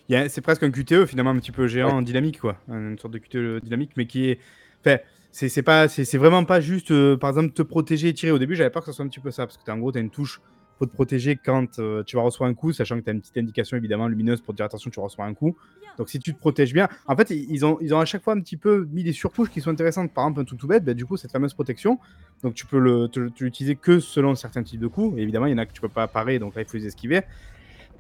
y 0.09 0.17
a, 0.17 0.29
c'est 0.29 0.41
presque 0.41 0.63
un 0.63 0.71
QTE, 0.71 1.07
finalement, 1.07 1.31
un 1.31 1.39
petit 1.39 1.53
peu 1.53 1.69
géant, 1.69 2.03
dynamique, 2.03 2.41
quoi. 2.41 2.57
Une 2.69 2.99
sorte 2.99 3.15
de 3.15 3.19
QTE 3.19 3.63
dynamique, 3.63 3.93
mais 3.97 4.07
qui 4.07 4.31
est 4.31 4.41
Enfin, 4.85 4.99
c'est 5.33 5.63
pas, 5.63 5.89
c'est 5.89 6.19
vraiment 6.19 6.45
pas 6.45 6.61
juste, 6.61 6.91
euh, 6.91 7.17
par 7.17 7.31
exemple, 7.31 7.53
te 7.53 7.63
protéger 7.63 8.09
et 8.09 8.15
tirer. 8.15 8.33
Au 8.33 8.39
début, 8.39 8.57
j'avais 8.57 8.71
peur 8.71 8.83
que 8.83 8.91
ce 8.91 8.93
soit 8.93 9.05
un 9.05 9.09
petit 9.09 9.21
peu 9.21 9.31
ça, 9.31 9.47
parce 9.47 9.57
que 9.57 9.71
en 9.71 9.79
gros, 9.79 9.93
tu 9.93 9.99
as 9.99 10.01
une 10.01 10.11
touche 10.11 10.41
pour 10.81 10.89
te 10.89 10.95
protéger 10.95 11.37
quand 11.37 11.79
euh, 11.79 12.03
tu 12.05 12.17
vas 12.17 12.23
recevoir 12.23 12.49
un 12.49 12.55
coup, 12.55 12.73
sachant 12.73 12.99
que 12.99 13.05
tu 13.05 13.11
as 13.11 13.13
une 13.13 13.21
petite 13.21 13.37
indication 13.37 13.77
évidemment 13.77 14.09
lumineuse 14.09 14.41
pour 14.41 14.55
dire 14.55 14.65
attention, 14.65 14.91
tu 14.91 14.99
reçois 14.99 15.27
un 15.27 15.35
coup. 15.35 15.55
Donc 15.99 16.09
si 16.09 16.19
tu 16.19 16.33
te 16.33 16.39
protèges 16.39 16.73
bien, 16.73 16.89
en 17.07 17.15
fait, 17.15 17.29
ils 17.29 17.67
ont, 17.67 17.77
ils 17.83 17.93
ont 17.93 18.01
à 18.01 18.07
chaque 18.07 18.23
fois 18.23 18.33
un 18.33 18.41
petit 18.41 18.57
peu 18.57 18.89
mis 18.91 19.05
des 19.05 19.13
surcouches 19.13 19.51
qui 19.51 19.61
sont 19.61 19.69
intéressantes. 19.69 20.11
Par 20.15 20.25
exemple, 20.25 20.41
un 20.41 20.45
tout 20.45 20.57
tout 20.57 20.67
bête, 20.67 20.83
bah, 20.83 20.95
du 20.95 21.05
coup, 21.05 21.19
cette 21.19 21.33
fameuse 21.33 21.53
protection, 21.53 21.99
donc 22.43 22.55
tu 22.55 22.65
peux 22.65 23.11
l'utiliser 23.39 23.77
que 23.77 24.01
selon 24.01 24.35
certains 24.35 24.63
types 24.63 24.81
de 24.81 24.87
coups. 24.87 25.19
évidemment, 25.19 25.45
il 25.45 25.51
y 25.51 25.55
en 25.55 25.59
a 25.59 25.67
que 25.67 25.73
tu 25.75 25.83
peux 25.83 25.91
pas 25.91 26.09
parer, 26.09 26.39
donc 26.39 26.55
là, 26.55 26.63
il 26.63 26.67
faut 26.67 26.79
les 26.79 26.87
esquiver. 26.87 27.21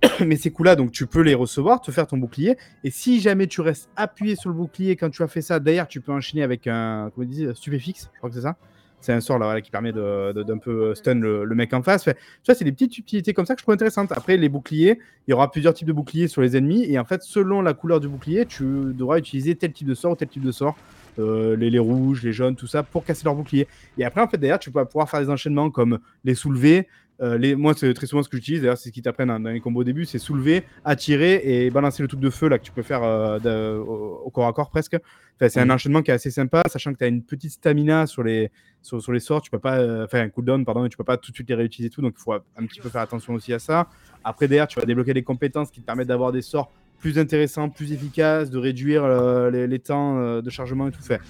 mais 0.26 0.36
ces 0.36 0.50
coups-là, 0.50 0.74
donc 0.74 0.90
tu 0.90 1.06
peux 1.06 1.20
les 1.20 1.34
recevoir, 1.34 1.82
te 1.82 1.90
faire 1.90 2.06
ton 2.06 2.16
bouclier. 2.16 2.56
Et 2.82 2.90
si 2.90 3.20
jamais 3.20 3.46
tu 3.46 3.60
restes 3.60 3.90
appuyé 3.94 4.36
sur 4.36 4.48
le 4.48 4.56
bouclier 4.56 4.96
quand 4.96 5.10
tu 5.10 5.22
as 5.22 5.28
fait 5.28 5.42
ça, 5.42 5.60
d'ailleurs, 5.60 5.86
tu 5.86 6.00
peux 6.00 6.12
enchaîner 6.12 6.42
avec 6.42 6.66
un, 6.66 7.10
comment 7.14 7.28
on 7.30 7.54
stupéfixe, 7.54 8.08
je 8.14 8.18
crois 8.18 8.30
que 8.30 8.36
c'est 8.36 8.42
ça. 8.42 8.56
C'est 9.00 9.12
un 9.12 9.20
sort 9.20 9.38
là, 9.38 9.60
qui 9.60 9.70
permet 9.70 9.92
d'un 9.92 10.58
peu 10.58 10.94
stun 10.94 11.14
le, 11.14 11.46
mec 11.54 11.72
en 11.72 11.82
face. 11.82 12.04
tu 12.04 12.12
vois, 12.46 12.54
c'est 12.54 12.64
des 12.64 12.72
petites 12.72 12.92
subtilités 12.92 13.32
comme 13.32 13.46
ça 13.46 13.54
que 13.54 13.60
je 13.60 13.64
trouve 13.64 13.74
intéressantes. 13.74 14.12
Après, 14.12 14.36
les 14.36 14.48
boucliers, 14.48 14.98
il 15.26 15.30
y 15.30 15.34
aura 15.34 15.50
plusieurs 15.50 15.74
types 15.74 15.88
de 15.88 15.92
boucliers 15.92 16.28
sur 16.28 16.42
les 16.42 16.56
ennemis. 16.56 16.84
Et 16.84 16.98
en 16.98 17.04
fait, 17.04 17.22
selon 17.22 17.62
la 17.62 17.74
couleur 17.74 18.00
du 18.00 18.08
bouclier, 18.08 18.46
tu 18.46 18.64
devras 18.64 19.18
utiliser 19.18 19.54
tel 19.54 19.72
type 19.72 19.88
de 19.88 19.94
sort 19.94 20.12
ou 20.12 20.16
tel 20.16 20.28
type 20.28 20.44
de 20.44 20.52
sort. 20.52 20.76
Euh, 21.18 21.56
les, 21.56 21.70
les, 21.70 21.78
rouges, 21.78 22.22
les 22.22 22.32
jaunes, 22.32 22.56
tout 22.56 22.66
ça, 22.66 22.82
pour 22.82 23.04
casser 23.04 23.24
leur 23.24 23.34
bouclier. 23.34 23.66
Et 23.98 24.04
après, 24.04 24.20
en 24.20 24.28
fait, 24.28 24.38
d'ailleurs, 24.38 24.58
tu 24.58 24.70
vas 24.70 24.84
pouvoir 24.84 25.10
faire 25.10 25.20
des 25.20 25.28
enchaînements 25.28 25.70
comme 25.70 25.98
les 26.24 26.34
soulever, 26.34 26.86
euh, 27.22 27.36
les, 27.36 27.54
moi, 27.54 27.74
c'est 27.76 27.92
très 27.92 28.06
souvent 28.06 28.22
ce 28.22 28.28
que 28.28 28.36
j'utilise, 28.38 28.62
d'ailleurs, 28.62 28.78
c'est 28.78 28.88
ce 28.88 28.94
qu'ils 28.94 29.02
t'apprennent 29.02 29.28
dans, 29.28 29.50
les 29.50 29.60
combos 29.60 29.80
au 29.80 29.84
début, 29.84 30.06
c'est 30.06 30.18
soulever, 30.18 30.64
attirer 30.84 31.42
et 31.44 31.70
balancer 31.70 32.02
le 32.02 32.08
truc 32.08 32.20
de 32.20 32.30
feu 32.30 32.48
là 32.48 32.58
que 32.58 32.64
tu 32.64 32.72
peux 32.72 32.82
faire 32.82 33.02
euh, 33.02 33.78
au, 33.78 34.30
corps 34.30 34.46
à 34.46 34.52
corps 34.54 34.70
presque. 34.70 34.96
c'est 35.38 35.58
un 35.58 35.66
mhm. 35.66 35.70
enchaînement 35.72 36.02
qui 36.02 36.10
est 36.10 36.14
assez 36.14 36.30
sympa, 36.30 36.62
sachant 36.68 36.92
que 36.92 36.98
tu 36.98 37.04
as 37.04 37.08
une 37.08 37.22
petite 37.22 37.52
stamina 37.52 38.06
sur 38.06 38.22
les, 38.22 38.50
sur, 38.80 39.12
les 39.12 39.20
sorts, 39.20 39.42
tu 39.42 39.50
peux 39.50 39.58
pas, 39.58 39.78
euh, 39.78 40.06
enfin 40.06 40.20
un 40.20 40.30
cooldown, 40.30 40.64
pardon, 40.64 40.82
mais 40.82 40.88
tu 40.88 40.96
peux 40.96 41.04
pas 41.04 41.18
tout 41.18 41.30
de 41.30 41.36
suite 41.36 41.48
les 41.50 41.54
réutiliser 41.54 41.90
tout, 41.90 42.00
donc 42.00 42.14
il 42.16 42.22
faut 42.22 42.32
un 42.32 42.66
petit 42.66 42.80
peu 42.80 42.88
faire 42.88 43.02
attention 43.02 43.34
aussi 43.34 43.52
à 43.52 43.58
ça. 43.58 43.88
Après, 44.24 44.48
derrière, 44.48 44.68
tu 44.68 44.80
vas 44.80 44.86
débloquer 44.86 45.12
des 45.12 45.22
compétences 45.22 45.70
qui 45.70 45.80
te 45.82 45.86
permettent 45.86 46.08
d'avoir 46.08 46.32
des 46.32 46.42
sorts 46.42 46.72
plus 47.00 47.18
intéressants, 47.18 47.68
plus 47.68 47.92
efficaces, 47.92 48.50
de 48.50 48.58
réduire 48.58 49.06
les, 49.50 49.66
les, 49.66 49.78
temps 49.78 50.40
de 50.42 50.50
chargement 50.50 50.88
et 50.88 50.90
tout 50.90 51.02
fait 51.02 51.20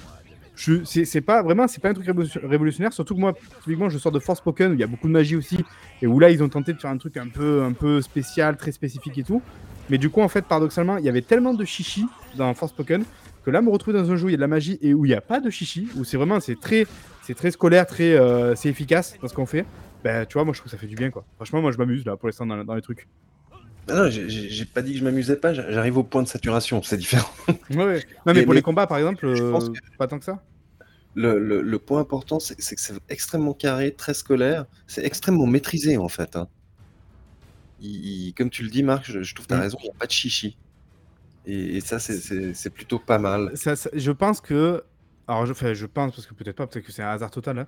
c'est 0.85 1.21
pas 1.21 1.43
vraiment, 1.43 1.69
c'est 1.69 1.81
pas 1.81 1.91
un 1.91 1.95
truc 1.95 2.07
révolutionnaire. 2.07 2.93
Surtout 2.93 3.15
que 3.15 3.21
moi, 3.21 3.35
typiquement, 3.63 3.89
je 3.89 3.99
sors 3.99 4.13
de 4.13 4.19
Force 4.19 4.39
Spoken 4.39 4.73
où 4.73 4.75
il 4.75 4.81
y 4.81 4.85
a 4.85 4.87
beaucoup 4.87 5.09
de 5.09 5.13
magie 5.13 5.37
aussi, 5.37 5.65
et 6.03 6.07
où 6.07 6.19
là, 6.19 6.31
ils 6.31 6.43
ont 6.43 6.49
tenté 6.49 6.73
de 6.73 6.79
faire 6.79 6.91
un 6.91 6.99
truc 6.99 7.17
un 7.17 7.29
peu, 7.29 7.63
un 7.63 7.73
peu 7.73 8.01
spécial, 8.03 8.57
très 8.57 8.73
spécifique 8.73 9.17
et 9.19 9.23
tout. 9.23 9.43
Mais 9.89 9.99
du 9.99 10.11
coup, 10.11 10.21
en 10.21 10.29
fait, 10.29 10.45
paradoxalement, 10.45 10.99
il 10.99 11.05
y 11.05 11.09
avait 11.09 11.23
tellement 11.23 11.55
de 11.55 11.65
chichi 11.65 12.07
dans 12.37 12.53
Force 12.55 12.73
Spoken 12.73 13.05
que 13.45 13.51
là, 13.51 13.63
me 13.63 13.71
retrouver 13.71 13.99
dans 13.99 14.11
un 14.11 14.17
jeu 14.17 14.27
où 14.27 14.29
il 14.29 14.33
y 14.33 14.35
a 14.35 14.37
de 14.37 14.43
la 14.43 14.49
magie 14.49 14.79
et 14.83 14.95
où 14.95 15.05
il 15.05 15.09
n'y 15.09 15.15
a 15.15 15.21
pas 15.21 15.41
de 15.41 15.51
chichi, 15.51 15.89
où 15.97 16.05
c'est 16.05 16.17
vraiment, 16.17 16.41
c'est 16.41 16.61
très, 16.61 16.87
c'est 17.23 17.35
très 17.35 17.51
scolaire, 17.51 17.87
très, 17.87 18.15
euh, 18.15 18.55
c'est 18.55 18.69
efficace 18.69 19.17
dans 19.21 19.29
ce 19.29 19.35
qu'on 19.35 19.47
fait. 19.47 19.65
Ben, 20.05 20.27
tu 20.27 20.35
vois, 20.35 20.45
moi, 20.45 20.55
je 20.55 20.61
trouve 20.61 20.71
que 20.71 20.77
ça 20.77 20.81
fait 20.81 20.87
du 20.87 20.95
bien, 20.95 21.11
quoi. 21.11 21.25
Franchement, 21.37 21.61
moi, 21.61 21.73
je 21.73 21.79
m'amuse 21.79 22.05
là 22.05 22.17
pour 22.17 22.29
l'instant 22.29 22.47
dans, 22.47 22.63
dans 22.65 22.75
les 22.75 22.83
trucs. 22.83 23.09
Ah 23.89 23.95
non, 23.95 24.11
j'ai 24.11 24.65
pas 24.67 24.83
dit 24.83 24.93
que 24.93 24.99
je 24.99 25.05
m'amusais 25.05 25.37
pas, 25.37 25.53
j'arrive 25.53 25.99
au 25.99 26.05
point 26.05 26.23
de 26.23 26.29
saturation, 26.29 26.83
c'est 26.83 26.97
différent. 26.97 27.29
ouais, 27.71 28.05
Non, 28.27 28.35
mais, 28.35 28.45
pour 28.45 28.55
les 28.55 28.63
combats, 28.63 28.87
par 28.87 28.99
exemple, 28.99 29.27
euh, 29.27 29.59
pas 29.99 30.07
tant 30.07 30.19
que 30.19 30.25
ça 30.25 30.43
le, 31.15 31.77
point 31.79 32.01
important, 32.01 32.41
c'est 32.41 32.57
que 32.57 32.63
c'est 32.81 32.95
extrêmement 33.09 33.55
carré, 33.55 33.93
très 33.93 34.15
scolaire, 34.15 34.67
c'est 34.87 35.05
extrêmement 35.05 35.47
maîtrisé 35.47 35.97
en 35.97 36.09
fait. 36.09 36.37
Hein. 36.37 36.49
comme 38.37 38.51
tu 38.51 38.63
le 38.63 38.71
dis, 38.71 38.83
Marc, 38.83 39.11
je, 39.11 39.35
trouve 39.35 39.47
que 39.47 39.53
tu 39.53 39.55
as 39.55 39.59
mm. 39.59 39.63
raison, 39.63 39.79
il 39.81 39.85
n'y 39.85 39.91
a 39.91 39.99
pas 39.99 40.07
de 40.07 40.13
chichi. 40.13 40.57
Et, 41.47 41.81
ça, 41.81 41.99
c'est 41.99 42.71
plutôt 42.71 42.99
pas 42.99 43.19
mal. 43.19 43.53
je 43.55 44.11
pense 44.13 44.41
que. 44.41 44.85
Alors, 45.27 45.47
je, 45.47 45.75
je 45.75 45.87
pense, 45.87 46.13
parce 46.13 46.27
que 46.27 46.35
peut-être 46.35 46.57
pas, 46.57 46.67
peut-être 46.67 46.85
que 46.85 46.91
c'est 46.91 47.05
un 47.05 47.11
hasard 47.11 47.31
total, 47.31 47.61
hein, 47.61 47.67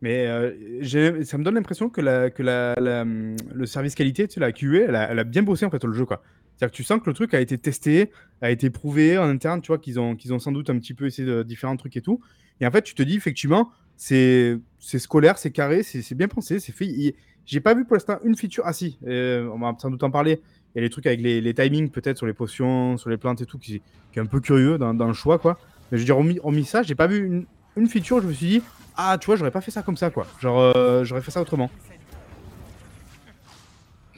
mais 0.00 0.26
euh, 0.26 1.24
ça 1.24 1.38
me 1.38 1.44
donne 1.44 1.54
l'impression 1.54 1.88
que, 1.88 2.00
la, 2.00 2.30
que 2.30 2.42
la, 2.42 2.74
le 2.76 3.66
service 3.66 3.94
qualité, 3.94 4.28
tu 4.28 4.34
sais, 4.34 4.40
la 4.40 4.52
QA, 4.52 4.84
elle 4.88 4.94
a, 4.94 5.24
bien 5.24 5.42
bossé 5.42 5.64
en 5.64 5.70
fait 5.70 5.82
le 5.82 5.92
jeu. 5.92 6.04
quoi. 6.04 6.22
C'est-à-dire 6.56 6.72
que 6.72 6.76
tu 6.76 6.84
sens 6.84 7.00
que 7.00 7.08
le 7.08 7.14
truc 7.14 7.34
a 7.34 7.40
été 7.40 7.58
testé, 7.58 8.10
a 8.40 8.50
été 8.50 8.70
prouvé 8.70 9.18
en 9.18 9.28
interne, 9.28 9.60
tu 9.60 9.68
vois, 9.68 9.78
qu'ils 9.78 9.98
ont, 9.98 10.16
qu'ils 10.16 10.32
ont 10.32 10.38
sans 10.38 10.52
doute 10.52 10.70
un 10.70 10.78
petit 10.78 10.94
peu 10.94 11.06
essayé 11.06 11.26
de 11.26 11.42
différents 11.42 11.76
trucs 11.76 11.96
et 11.96 12.02
tout. 12.02 12.20
Et 12.60 12.66
en 12.66 12.70
fait, 12.70 12.82
tu 12.82 12.94
te 12.94 13.02
dis 13.02 13.16
effectivement, 13.16 13.70
c'est 13.96 14.58
scolaire, 14.80 15.38
c'est 15.38 15.50
carré, 15.50 15.82
c'est 15.82 16.14
bien 16.14 16.28
pensé, 16.28 16.60
c'est 16.60 16.72
fait. 16.72 17.14
J'ai 17.46 17.60
pas 17.60 17.74
vu 17.74 17.86
pour 17.86 17.94
l'instant 17.96 18.18
une 18.24 18.36
feature. 18.36 18.62
Ah 18.66 18.74
si, 18.74 18.98
euh, 19.06 19.48
on 19.54 19.58
va 19.58 19.74
sans 19.78 19.90
doute 19.90 20.02
en 20.02 20.10
parler. 20.10 20.42
Il 20.74 20.78
y 20.78 20.80
a 20.80 20.82
les 20.82 20.90
trucs 20.90 21.06
avec 21.06 21.20
les, 21.20 21.40
les 21.40 21.54
timings 21.54 21.88
peut-être 21.88 22.18
sur 22.18 22.26
les 22.26 22.34
potions, 22.34 22.98
sur 22.98 23.08
les 23.08 23.16
plantes 23.16 23.40
et 23.40 23.46
tout, 23.46 23.58
qui, 23.58 23.80
qui 24.12 24.18
est 24.18 24.22
un 24.22 24.26
peu 24.26 24.40
curieux 24.40 24.76
dans, 24.76 24.92
dans, 24.92 25.06
le 25.06 25.14
choix, 25.14 25.38
quoi. 25.38 25.58
Mais 25.90 25.96
je 25.96 26.02
veux 26.02 26.04
dire, 26.04 26.16
remis, 26.18 26.38
remis 26.40 26.66
ça, 26.66 26.82
j'ai 26.82 26.94
pas 26.94 27.06
vu 27.06 27.24
une, 27.24 27.46
une, 27.76 27.88
feature, 27.88 28.20
je 28.20 28.26
me 28.26 28.32
suis 28.34 28.46
dit, 28.46 28.62
ah, 28.94 29.16
tu 29.18 29.24
vois, 29.24 29.36
j'aurais 29.36 29.50
pas 29.50 29.62
fait 29.62 29.70
ça 29.70 29.82
comme 29.82 29.96
ça, 29.96 30.10
quoi. 30.10 30.26
Genre, 30.40 30.58
euh, 30.76 31.04
j'aurais 31.04 31.22
fait 31.22 31.30
ça 31.30 31.40
autrement. 31.40 31.70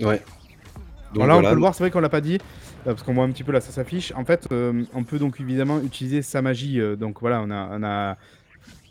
Ouais. 0.01 0.21
Donc, 1.15 1.29
là, 1.29 1.37
on 1.37 1.43
peut 1.43 1.55
le 1.55 1.61
voir, 1.61 1.75
c'est 1.77 1.85
vrai 1.85 1.93
qu'on 1.93 2.01
l'a 2.01 2.09
pas 2.09 2.21
dit, 2.21 2.39
parce 2.85 3.03
qu'on 3.03 3.15
voit 3.15 3.25
un 3.25 3.31
petit 3.31 3.45
peu 3.45 3.53
là, 3.53 3.61
ça 3.61 3.73
s'affiche. 3.73 4.13
En 4.17 4.25
fait, 4.25 4.49
on 4.51 5.05
peut 5.05 5.19
donc 5.19 5.41
évidemment 5.41 5.81
utiliser 5.81 6.23
sa 6.23 6.43
magie. 6.43 6.81
donc 6.99 7.21
voilà, 7.21 7.43
on 7.43 7.51
a, 7.51 8.17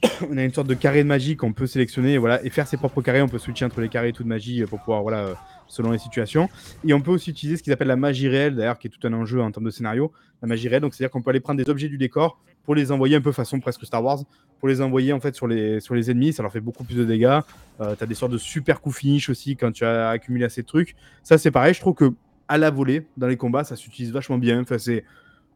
on 0.30 0.38
a 0.38 0.44
une 0.44 0.54
sorte 0.54 0.68
de 0.68 0.74
carré 0.74 1.04
de 1.04 1.08
magie 1.08 1.36
qu'on 1.36 1.54
peut 1.54 1.68
sélectionner 1.68 2.14
et, 2.14 2.18
voilà, 2.18 2.44
et 2.44 2.50
faire 2.50 2.68
ses 2.68 2.78
propres 2.78 3.02
carrés. 3.02 3.22
On 3.22 3.28
peut 3.28 3.40
switcher 3.40 3.66
entre 3.66 3.82
les 3.82 3.90
carrés 3.90 4.10
et 4.10 4.14
tout 4.14 4.24
de 4.24 4.28
magie 4.28 4.64
pour 4.66 4.80
pouvoir, 4.80 5.02
voilà, 5.02 5.20
euh, 5.20 5.34
selon 5.68 5.92
les 5.92 5.98
situations. 5.98 6.50
Et 6.86 6.94
on 6.94 7.02
peut 7.02 7.12
aussi 7.12 7.32
utiliser 7.32 7.58
ce 7.58 7.64
qu'ils 7.64 7.74
appellent 7.74 7.88
la 7.88 7.96
magie 7.96 8.28
réelle, 8.28 8.56
d'ailleurs, 8.56 8.80
qui 8.80 8.88
est 8.88 8.90
tout 8.90 9.06
un 9.08 9.14
enjeu 9.14 9.42
en 9.42 9.52
termes 9.52 9.66
de 9.66 9.72
scénario. 9.72 10.12
La 10.42 10.48
magie 10.48 10.70
réelle, 10.70 10.82
donc 10.82 10.94
c'est-à-dire 10.94 11.12
qu'on 11.12 11.22
peut 11.22 11.32
aller 11.32 11.42
prendre 11.42 11.62
des 11.62 11.70
objets 11.70 11.90
du 11.90 11.98
décor 11.98 12.40
pour 12.64 12.76
les 12.76 12.92
envoyer 12.92 13.16
un 13.16 13.22
peu 13.22 13.32
façon 13.32 13.60
presque 13.60 13.86
Star 13.86 14.04
Wars, 14.04 14.20
pour 14.60 14.68
les 14.70 14.82
envoyer 14.82 15.12
en 15.12 15.20
fait 15.20 15.36
sur 15.36 15.48
les, 15.48 15.80
sur 15.80 15.96
les 15.96 16.12
ennemis. 16.12 16.34
Ça 16.34 16.44
leur 16.44 16.52
fait 16.52 16.62
beaucoup 16.62 16.84
plus 16.84 16.96
de 16.96 17.04
dégâts. 17.04 17.40
Euh, 17.82 17.96
tu 17.96 18.04
as 18.04 18.08
des 18.08 18.16
sortes 18.16 18.32
de 18.32 18.38
super 18.38 18.80
coups 18.80 18.98
finish 18.98 19.30
aussi 19.30 19.56
quand 19.58 19.72
tu 19.72 19.84
as 19.84 20.10
accumulé 20.10 20.46
assez 20.46 20.62
de 20.62 20.68
trucs. 20.68 20.96
Ça, 21.24 21.38
c'est 21.38 21.52
pareil. 21.52 21.74
Je 21.74 21.82
trouve 21.82 21.96
que 21.96 22.14
à 22.50 22.58
la 22.58 22.70
volée, 22.70 23.06
dans 23.16 23.28
les 23.28 23.38
combats, 23.38 23.64
ça 23.64 23.76
s'utilise 23.76 24.12
vachement 24.12 24.38
bien. 24.38 24.62
Enfin, 24.62 24.78
c'est, 24.78 25.06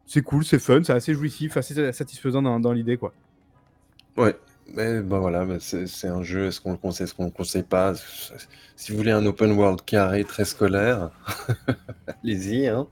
c'est 0.06 0.22
cool, 0.22 0.44
c'est 0.44 0.58
fun, 0.58 0.82
c'est 0.82 0.92
assez 0.92 1.12
jouissif, 1.12 1.56
assez 1.56 1.92
satisfaisant 1.92 2.40
dans, 2.40 2.60
dans 2.60 2.72
l'idée, 2.72 2.96
quoi. 2.96 3.12
Ouais, 4.16 4.36
mais 4.72 5.02
bah 5.02 5.18
voilà, 5.18 5.44
c'est 5.58 6.08
un 6.08 6.22
jeu, 6.22 6.46
est-ce 6.46 6.60
qu'on 6.60 6.72
le 6.72 6.78
conseille, 6.78 7.04
est-ce 7.04 7.14
qu'on 7.14 7.24
le 7.24 7.30
conseille 7.30 7.64
pas? 7.64 7.94
Si 8.76 8.92
vous 8.92 8.98
voulez 8.98 9.10
un 9.10 9.26
open 9.26 9.52
world 9.52 9.82
carré 9.84 10.24
très 10.24 10.44
scolaire, 10.44 11.10
allez-y, 12.22 12.68
hein. 12.68 12.86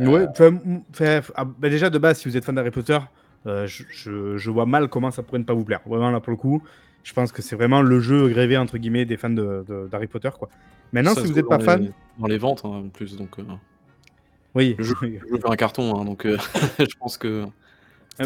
Ouais, 0.00 0.26
euh, 0.40 1.20
ah, 1.34 1.44
bah, 1.44 1.70
déjà 1.70 1.88
de 1.88 1.98
base, 1.98 2.18
si 2.18 2.28
vous 2.28 2.36
êtes 2.36 2.44
fan 2.44 2.54
d'Harry 2.54 2.70
Potter, 2.70 2.98
euh, 3.46 3.66
je, 3.66 4.50
vois 4.50 4.66
mal 4.66 4.88
comment 4.88 5.10
ça 5.10 5.22
pourrait 5.22 5.38
ne 5.38 5.44
pas 5.44 5.54
vous 5.54 5.64
plaire. 5.64 5.80
Vraiment 5.86 6.10
là 6.10 6.20
pour 6.20 6.30
le 6.30 6.36
coup, 6.36 6.62
je 7.04 7.12
pense 7.12 7.32
que 7.32 7.42
c'est 7.42 7.56
vraiment 7.56 7.82
le 7.82 8.00
jeu 8.00 8.28
grévé 8.28 8.56
entre 8.56 8.78
guillemets 8.78 9.04
des 9.04 9.16
fans 9.16 9.30
d'Harry 9.30 10.06
Potter 10.06 10.30
quoi. 10.38 10.48
Maintenant, 10.92 11.14
si 11.14 11.26
vous 11.26 11.34
n'êtes 11.34 11.48
pas 11.48 11.58
fan, 11.58 11.92
dans 12.18 12.26
les 12.26 12.38
ventes 12.38 12.62
hein, 12.64 12.68
en 12.68 12.88
plus, 12.88 13.16
donc 13.16 13.38
euh, 13.38 13.42
oui, 14.54 14.74
je 14.78 14.94
veux 14.94 15.38
faire 15.38 15.50
un 15.50 15.56
carton, 15.56 16.00
hein, 16.00 16.04
donc 16.04 16.26
je 16.78 16.96
pense 16.98 17.18
que 17.18 17.46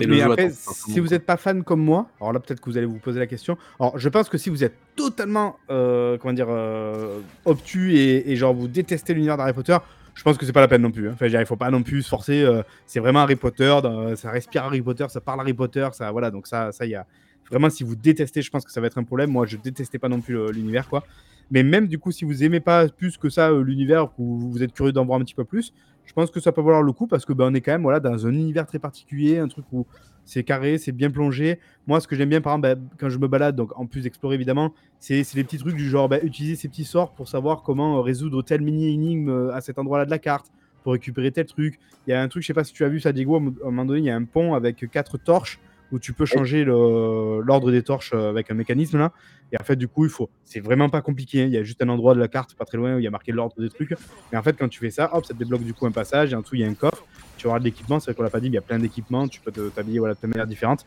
mais 0.01 0.23
après, 0.23 0.51
si 0.51 1.01
vous 1.01 1.09
n'êtes 1.09 1.27
pas 1.27 1.37
fan 1.37 1.63
comme 1.65 1.81
moi, 1.81 2.09
alors 2.21 2.33
là 2.33 2.41
peut-être 2.41 2.61
que 2.61 2.71
vous 2.71 2.77
allez 2.77 2.87
vous 2.87 2.99
poser 2.99 3.19
la 3.19 3.27
question. 3.27 3.57
Alors 3.79 3.99
je 3.99 4.09
pense 4.09 4.29
que 4.29 4.39
si 4.39 4.51
vous 4.51 4.65
êtes 4.65 4.75
totalement, 4.97 5.57
euh, 5.71 6.19
comment 6.19 6.33
dire, 6.33 6.49
euh, 6.49 7.21
obtus 7.45 7.95
et, 7.97 8.37
genre 8.37 8.55
vous 8.55 8.69
détestez 8.69 9.15
l'univers 9.15 9.37
d'Harry 9.37 9.53
Potter, 9.53 9.77
je 10.15 10.23
pense 10.23 10.37
que 10.37 10.47
c'est 10.47 10.53
pas 10.53 10.61
la 10.61 10.69
peine 10.69 10.83
non 10.83 10.91
plus. 10.91 11.09
Hein. 11.09 11.13
Enfin, 11.15 11.27
il 11.27 11.47
faut 11.47 11.57
pas 11.57 11.71
non 11.71 11.83
plus 11.83 12.03
se 12.03 12.09
forcer. 12.09 12.43
Euh, 12.43 12.63
c'est 12.87 13.01
vraiment 13.01 13.21
Harry 13.21 13.37
Potter, 13.37 13.75
ça 14.17 14.31
respire 14.31 14.65
Harry 14.65 14.83
Potter, 14.83 15.07
ça 15.09 15.21
parle 15.21 15.41
Harry 15.41 15.55
Potter, 15.55 15.89
ça 15.93 16.11
voilà. 16.11 16.31
Donc 16.31 16.47
ça, 16.47 16.73
ça 16.73 16.87
y 16.87 16.95
a. 16.95 17.07
Vraiment, 17.53 17.71
si 17.71 17.85
vous 17.85 17.95
détestez, 17.95 18.43
je 18.43 18.51
pense 18.51 18.65
que 18.65 18.73
ça 18.73 18.81
va 18.81 18.89
être 18.89 18.99
un 18.99 19.05
problème. 19.05 19.31
Moi, 19.31 19.47
je 19.47 19.57
détestais 19.59 19.99
pas 19.99 20.09
non 20.09 20.21
plus 20.21 20.51
l'univers, 20.53 20.89
quoi. 20.89 21.05
Mais 21.51 21.63
même 21.63 21.87
du 21.87 21.99
coup, 21.99 22.11
si 22.11 22.25
vous 22.25 22.43
aimez 22.43 22.61
pas 22.61 22.89
plus 22.89 23.19
que 23.19 23.29
ça 23.29 23.53
l'univers, 23.53 24.09
ou 24.19 24.39
vous 24.51 24.63
êtes 24.63 24.73
curieux 24.73 24.93
d'en 24.93 25.05
voir 25.05 25.21
un 25.21 25.23
petit 25.23 25.35
peu 25.35 25.45
plus, 25.45 25.75
je 26.07 26.13
pense 26.15 26.31
que 26.31 26.41
ça 26.41 26.51
peut 26.51 26.63
valoir 26.63 26.83
le 26.83 26.93
coup 26.93 27.07
parce 27.07 27.25
que 27.25 27.33
ben, 27.33 27.51
on 27.51 27.55
est 27.55 27.61
quand 27.61 27.73
même 27.73 27.83
voilà, 27.83 28.01
dans 28.01 28.27
un 28.27 28.33
univers 28.33 28.67
très 28.67 28.79
particulier, 28.79 29.39
un 29.39 29.49
truc 29.49 29.67
où 29.71 29.87
c'est 30.25 30.45
carré, 30.45 30.79
c'est 30.79 30.93
bien 30.93 31.11
plongé. 31.11 31.59
Moi, 31.87 32.01
ce 32.01 32.09
que 32.09 32.17
j'aime 32.17 32.31
bien, 32.31 32.41
par 32.41 32.55
exemple, 32.55 32.81
ben, 32.81 32.89
quand 32.99 33.09
je 33.11 33.19
me 33.19 33.29
balade, 33.29 33.55
donc 33.55 33.79
en 33.79 33.87
plus 33.87 34.03
d'explorer 34.03 34.37
évidemment, 34.37 34.73
c'est 34.99 35.23
les 35.35 35.45
petits 35.45 35.59
trucs 35.59 35.77
du 35.77 35.89
genre 35.89 36.09
ben, 36.09 36.21
utiliser 36.25 36.57
ces 36.57 36.69
petits 36.69 36.85
sorts 36.85 37.13
pour 37.13 37.29
savoir 37.29 37.63
comment 37.63 37.99
euh, 37.99 38.01
résoudre 38.01 38.43
tel 38.43 38.63
mini-énigme 38.63 39.29
euh, 39.29 39.55
à 39.55 39.61
cet 39.61 39.79
endroit-là 39.79 40.07
de 40.07 40.11
la 40.11 40.19
carte, 40.19 40.51
pour 40.83 40.93
récupérer 40.95 41.31
tel 41.31 41.47
truc. 41.47 41.79
Il 42.07 42.11
y 42.11 42.15
a 42.15 42.23
un 42.23 42.29
truc, 42.29 42.43
je 42.43 42.47
sais 42.47 42.55
pas 42.55 42.65
si 42.65 42.73
tu 42.73 42.85
as 42.85 42.89
vu 42.89 42.99
ça, 42.99 43.13
Diego, 43.13 43.37
à 43.37 43.39
un 43.39 43.71
moment 43.71 43.85
donné, 43.85 44.01
il 44.01 44.07
y 44.07 44.11
a 44.11 44.17
un 44.17 44.25
pont 44.25 44.55
avec 44.55 44.91
quatre 44.91 45.19
torches 45.19 45.61
où 45.93 45.99
tu 45.99 46.13
peux 46.13 46.25
changer 46.25 46.65
l'ordre 46.65 47.71
des 47.71 47.83
torches 47.83 48.13
euh, 48.15 48.31
avec 48.31 48.51
un 48.51 48.55
mécanisme 48.55 48.99
là. 48.99 49.13
Et 49.53 49.61
en 49.61 49.65
fait, 49.65 49.77
du 49.77 49.87
coup, 49.87 50.05
il 50.07 50.11
faut. 50.11 50.31
C'est 50.45 50.61
vraiment 50.61 50.89
pas 50.89 51.03
compliqué. 51.03 51.43
Hein. 51.43 51.47
Il 51.47 51.53
y 51.53 51.59
a 51.59 51.63
juste 51.63 51.83
un 51.83 51.89
endroit 51.91 52.15
de 52.15 52.21
la 52.21 52.29
carte 52.29 52.55
pas 52.55 52.65
très 52.65 52.79
loin 52.79 52.97
où 52.97 52.99
il 52.99 53.05
y 53.05 53.07
a 53.07 53.11
marqué 53.11 53.33
l'ordre 53.33 53.61
des 53.61 53.69
trucs. 53.69 53.95
Et 54.33 54.37
en 54.37 54.43
fait, 54.43 54.57
quand 54.57 54.69
tu 54.69 54.81
fais 54.81 54.91
ça, 54.91 55.15
hop, 55.15 55.27
ça 55.27 55.35
te 55.35 55.39
débloque 55.39 55.63
du 55.63 55.75
coup 55.75 55.85
un 55.85 55.93
passage. 55.93 56.33
Et 56.33 56.37
en 56.37 56.41
dessous, 56.41 56.55
il 56.55 56.63
y 56.63 56.65
a 56.65 56.69
un 56.69 56.75
coffre. 56.75 57.05
Tu 57.37 57.47
auras 57.47 57.59
de 57.59 57.65
l'équipement. 57.65 58.01
C'est 58.01 58.07
vrai 58.07 58.15
qu'on 58.15 58.23
l'a 58.23 58.31
pas 58.31 58.41
dit, 58.41 58.49
mais 58.49 58.55
il 58.55 58.55
y 58.55 58.59
a 58.59 58.63
plein 58.63 58.79
d'équipements. 58.79 59.29
Tu 59.29 59.41
peux 59.41 59.53
t'habiller 59.53 59.99
voilà, 59.99 60.15
de 60.15 60.19
plein 60.19 60.29
de 60.29 60.33
manières 60.33 60.47
différentes. 60.47 60.87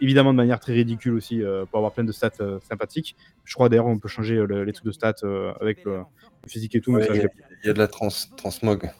Évidemment, 0.00 0.32
de 0.32 0.36
manière 0.36 0.58
très 0.58 0.72
ridicule 0.72 1.14
aussi, 1.14 1.40
euh, 1.40 1.64
pour 1.64 1.78
avoir 1.78 1.92
plein 1.92 2.04
de 2.04 2.12
stats 2.12 2.32
euh, 2.40 2.58
sympathiques. 2.68 3.16
Je 3.44 3.54
crois 3.54 3.68
d'ailleurs, 3.68 3.86
on 3.86 3.98
peut 3.98 4.08
changer 4.08 4.44
les 4.48 4.72
trucs 4.72 4.86
de 4.86 4.92
stats 4.92 5.14
avec 5.60 5.84
le, 5.84 6.00
physique 6.48 6.74
et 6.74 6.80
tout. 6.80 6.98
il 6.98 7.28
y, 7.64 7.70
a 7.70 7.72
de 7.72 7.78
la 7.78 7.86
trans 7.86 8.08
transmog. 8.36 8.90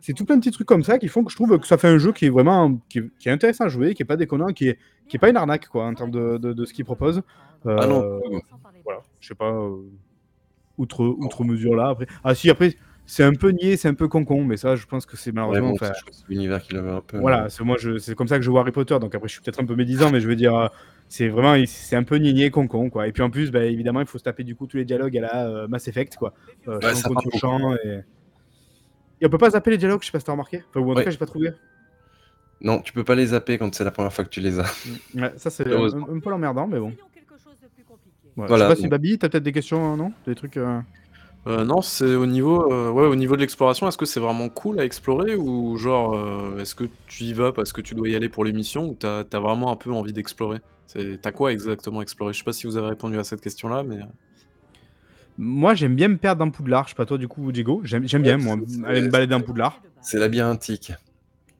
C'est 0.00 0.12
tout 0.14 0.24
plein 0.24 0.36
de 0.36 0.40
petits 0.40 0.50
trucs 0.50 0.66
comme 0.66 0.82
ça 0.82 0.98
qui 0.98 1.08
font 1.08 1.24
que 1.24 1.30
je 1.30 1.36
trouve 1.36 1.58
que 1.58 1.66
ça 1.66 1.78
fait 1.78 1.88
un 1.88 1.98
jeu 1.98 2.12
qui 2.12 2.26
est 2.26 2.30
vraiment 2.30 2.80
qui 2.88 2.98
est, 2.98 3.30
intéressant 3.30 3.64
à 3.64 3.68
jouer, 3.68 3.94
qui 3.94 4.02
est 4.02 4.06
pas 4.06 4.16
déconnant, 4.16 4.48
qui 4.48 4.68
est, 4.68 4.78
qui 5.08 5.16
est 5.16 5.18
pas 5.18 5.30
une 5.30 5.36
arnaque 5.36 5.68
quoi 5.68 5.86
en 5.86 5.94
termes 5.94 6.10
de, 6.10 6.38
de, 6.38 6.64
ce 6.64 6.72
qu'il 6.72 6.84
propose. 6.84 7.22
Euh, 7.66 7.76
ah 7.80 7.86
non. 7.86 8.20
Voilà, 8.84 9.00
je 9.20 9.28
sais 9.28 9.34
pas. 9.34 9.50
Euh, 9.50 9.76
outre, 10.78 11.04
outre 11.04 11.44
mesure 11.44 11.74
là 11.74 11.88
après. 11.88 12.06
Ah 12.22 12.34
si 12.34 12.50
après 12.50 12.76
c'est 13.06 13.22
un 13.22 13.32
peu 13.32 13.50
niais, 13.50 13.76
c'est 13.76 13.88
un 13.88 13.94
peu 13.94 14.08
con-con, 14.08 14.44
mais 14.44 14.56
ça, 14.56 14.74
je 14.74 14.84
pense 14.84 15.06
que 15.06 15.16
c'est 15.16 15.30
malheureusement. 15.30 15.72
Ouais, 15.72 15.78
c'est 15.80 16.28
l'univers 16.28 16.60
qui 16.60 16.74
l'avait 16.74 16.90
un 16.90 17.00
peu. 17.00 17.18
Voilà, 17.18 17.48
c'est 17.48 17.62
moi, 17.62 17.76
c'est 17.98 18.14
comme 18.16 18.26
ça 18.26 18.36
que 18.36 18.42
je 18.42 18.50
vois 18.50 18.60
Harry 18.62 18.72
Potter. 18.72 18.98
Donc 18.98 19.14
après, 19.14 19.28
je 19.28 19.34
suis 19.34 19.42
peut-être 19.42 19.60
un 19.60 19.64
peu 19.64 19.76
médisant, 19.76 20.10
mais 20.10 20.20
je 20.20 20.26
veux 20.26 20.34
dire, 20.34 20.56
euh, 20.56 20.68
c'est 21.08 21.28
vraiment, 21.28 21.54
c'est 21.66 21.94
un 21.94 22.02
peu 22.02 22.16
niais, 22.16 22.50
con-con, 22.50 22.90
quoi. 22.90 23.06
Et 23.06 23.12
puis 23.12 23.22
en 23.22 23.30
plus, 23.30 23.52
bah, 23.52 23.64
évidemment, 23.64 24.00
il 24.00 24.06
faut 24.06 24.18
se 24.18 24.24
taper 24.24 24.42
du 24.42 24.56
coup 24.56 24.66
tous 24.66 24.76
les 24.76 24.84
dialogues 24.84 25.16
à 25.18 25.20
la 25.20 25.46
euh, 25.46 25.68
Mass 25.68 25.86
Effect, 25.86 26.16
quoi. 26.16 26.34
Euh, 26.66 26.80
ouais, 26.80 27.02
contre 27.04 27.78
et... 27.84 28.00
et... 29.20 29.26
on 29.26 29.28
peut 29.28 29.38
pas 29.38 29.50
zapper 29.50 29.70
les 29.70 29.78
dialogues, 29.78 30.00
je 30.02 30.06
sais 30.06 30.12
pas 30.12 30.20
si 30.20 30.26
t'as 30.26 30.32
remarqué. 30.32 30.62
Enfin, 30.70 30.80
ou 30.80 30.92
en 30.92 30.94
tout 30.94 31.02
cas, 31.02 31.10
j'ai 31.10 31.18
pas 31.18 31.26
trouvé. 31.26 31.52
Non, 32.60 32.80
tu 32.80 32.92
peux 32.92 33.04
pas 33.04 33.14
les 33.14 33.26
zapper 33.26 33.58
quand 33.58 33.74
c'est 33.74 33.84
la 33.84 33.90
première 33.90 34.12
fois 34.12 34.24
que 34.24 34.30
tu 34.30 34.40
les 34.40 34.58
as. 34.58 34.72
Ouais, 35.14 35.32
ça 35.36 35.50
c'est 35.50 35.70
un, 35.70 35.84
un, 35.84 36.20
peu 36.20 36.30
l'emmerdant, 36.30 36.66
mais 36.66 36.78
bon. 36.78 36.92
Voilà. 38.36 38.56
Je 38.56 38.62
sais 38.62 38.68
pas 38.68 38.82
si 38.82 38.88
Babi, 38.88 39.18
t'as 39.18 39.28
peut-être 39.28 39.44
des 39.44 39.52
questions, 39.52 39.96
non? 39.96 40.12
Des 40.26 40.34
trucs. 40.34 40.58
Euh, 41.46 41.64
non, 41.64 41.80
c'est 41.80 42.16
au 42.16 42.26
niveau, 42.26 42.72
euh, 42.72 42.90
ouais, 42.90 43.06
au 43.06 43.14
niveau 43.14 43.36
de 43.36 43.40
l'exploration, 43.40 43.86
est-ce 43.86 43.96
que 43.96 44.04
c'est 44.04 44.18
vraiment 44.18 44.48
cool 44.48 44.80
à 44.80 44.84
explorer 44.84 45.36
ou 45.36 45.76
genre, 45.76 46.14
euh, 46.16 46.58
est-ce 46.58 46.74
que 46.74 46.84
tu 47.06 47.24
y 47.24 47.32
vas 47.34 47.52
parce 47.52 47.72
que 47.72 47.80
tu 47.80 47.94
dois 47.94 48.08
y 48.08 48.16
aller 48.16 48.28
pour 48.28 48.44
l'émission 48.44 48.88
ou 48.88 48.94
t'as 48.94 49.20
as 49.20 49.38
vraiment 49.38 49.70
un 49.70 49.76
peu 49.76 49.92
envie 49.92 50.12
d'explorer? 50.12 50.58
Tu 50.92 51.18
quoi 51.34 51.52
exactement 51.52 52.02
explorer? 52.02 52.32
Je 52.32 52.38
sais 52.38 52.44
pas 52.44 52.52
si 52.52 52.66
vous 52.66 52.76
avez 52.76 52.88
répondu 52.88 53.18
à 53.18 53.24
cette 53.24 53.40
question-là, 53.40 53.84
mais 53.84 54.00
Moi, 55.38 55.74
j'aime 55.74 55.94
bien 55.94 56.08
me 56.08 56.16
perdre 56.16 56.44
dans 56.44 56.50
Poudlard. 56.50 56.84
Je 56.84 56.90
sais 56.90 56.94
pas 56.94 57.06
toi, 57.06 57.18
du 57.18 57.28
coup, 57.28 57.52
Diego? 57.52 57.80
J'aime 57.84 58.22
bien, 58.22 58.36
moi, 58.36 58.56
aller 58.86 59.02
me 59.02 59.10
balader 59.10 59.30
dans 59.30 59.40
Poudlard. 59.40 59.80
C'est 60.00 60.18
labyrinthique. 60.18 60.92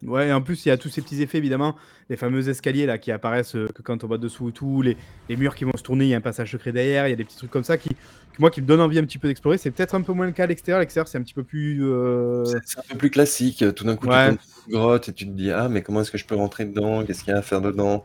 Ouais, 0.02 0.28
et 0.28 0.32
en 0.32 0.42
plus, 0.42 0.64
il 0.64 0.68
y 0.68 0.72
a 0.72 0.76
tous 0.76 0.88
ces 0.88 1.02
petits 1.02 1.22
effets, 1.22 1.38
évidemment. 1.38 1.74
Les 2.10 2.16
fameux 2.16 2.48
escaliers 2.48 2.86
là 2.86 2.98
qui 2.98 3.10
apparaissent 3.10 3.52
que 3.52 3.82
quand 3.82 4.04
on 4.04 4.06
va 4.06 4.18
dessous 4.18 4.50
tout, 4.50 4.82
les, 4.82 4.96
les 5.28 5.36
murs 5.36 5.54
qui 5.54 5.64
vont 5.64 5.76
se 5.76 5.82
tourner, 5.82 6.04
il 6.04 6.08
y 6.08 6.14
a 6.14 6.18
un 6.18 6.20
passage 6.20 6.52
secret 6.52 6.70
derrière, 6.70 7.08
il 7.08 7.10
y 7.10 7.12
a 7.12 7.16
des 7.16 7.24
petits 7.24 7.36
trucs 7.36 7.50
comme 7.50 7.64
ça 7.64 7.76
qui, 7.78 7.90
moi, 8.38 8.50
qui 8.50 8.60
me 8.60 8.66
donne 8.66 8.80
envie 8.80 8.98
un 8.98 9.04
petit 9.04 9.18
peu 9.18 9.26
d'explorer. 9.26 9.58
C'est 9.58 9.70
peut-être 9.70 9.94
un 9.94 10.02
peu 10.02 10.12
moins 10.12 10.26
le 10.26 10.32
cas 10.32 10.44
à 10.44 10.46
l'extérieur. 10.46 10.80
L'extérieur, 10.80 11.08
c'est 11.08 11.18
un 11.18 11.22
petit 11.22 11.34
peu 11.34 11.42
plus. 11.42 11.82
Euh, 11.82 12.44
c'est 12.64 12.78
un 12.78 12.82
peu 12.90 12.98
plus 12.98 13.10
classique. 13.10 13.64
Tout 13.74 13.84
d'un 13.84 13.96
coup, 13.96 14.06
tu 14.06 14.12
tu 14.12 14.72
une 14.72 14.78
grotte 14.78 15.08
et 15.08 15.12
tu 15.12 15.26
te 15.26 15.32
dis 15.32 15.50
Ah, 15.50 15.68
mais 15.68 15.82
comment 15.82 16.02
est-ce 16.02 16.10
que 16.10 16.18
je 16.18 16.26
peux 16.26 16.36
rentrer 16.36 16.66
dedans? 16.66 17.04
Qu'est-ce 17.04 17.24
qu'il 17.24 17.32
y 17.32 17.34
a 17.34 17.38
à 17.38 17.42
faire 17.42 17.60
dedans? 17.60 18.04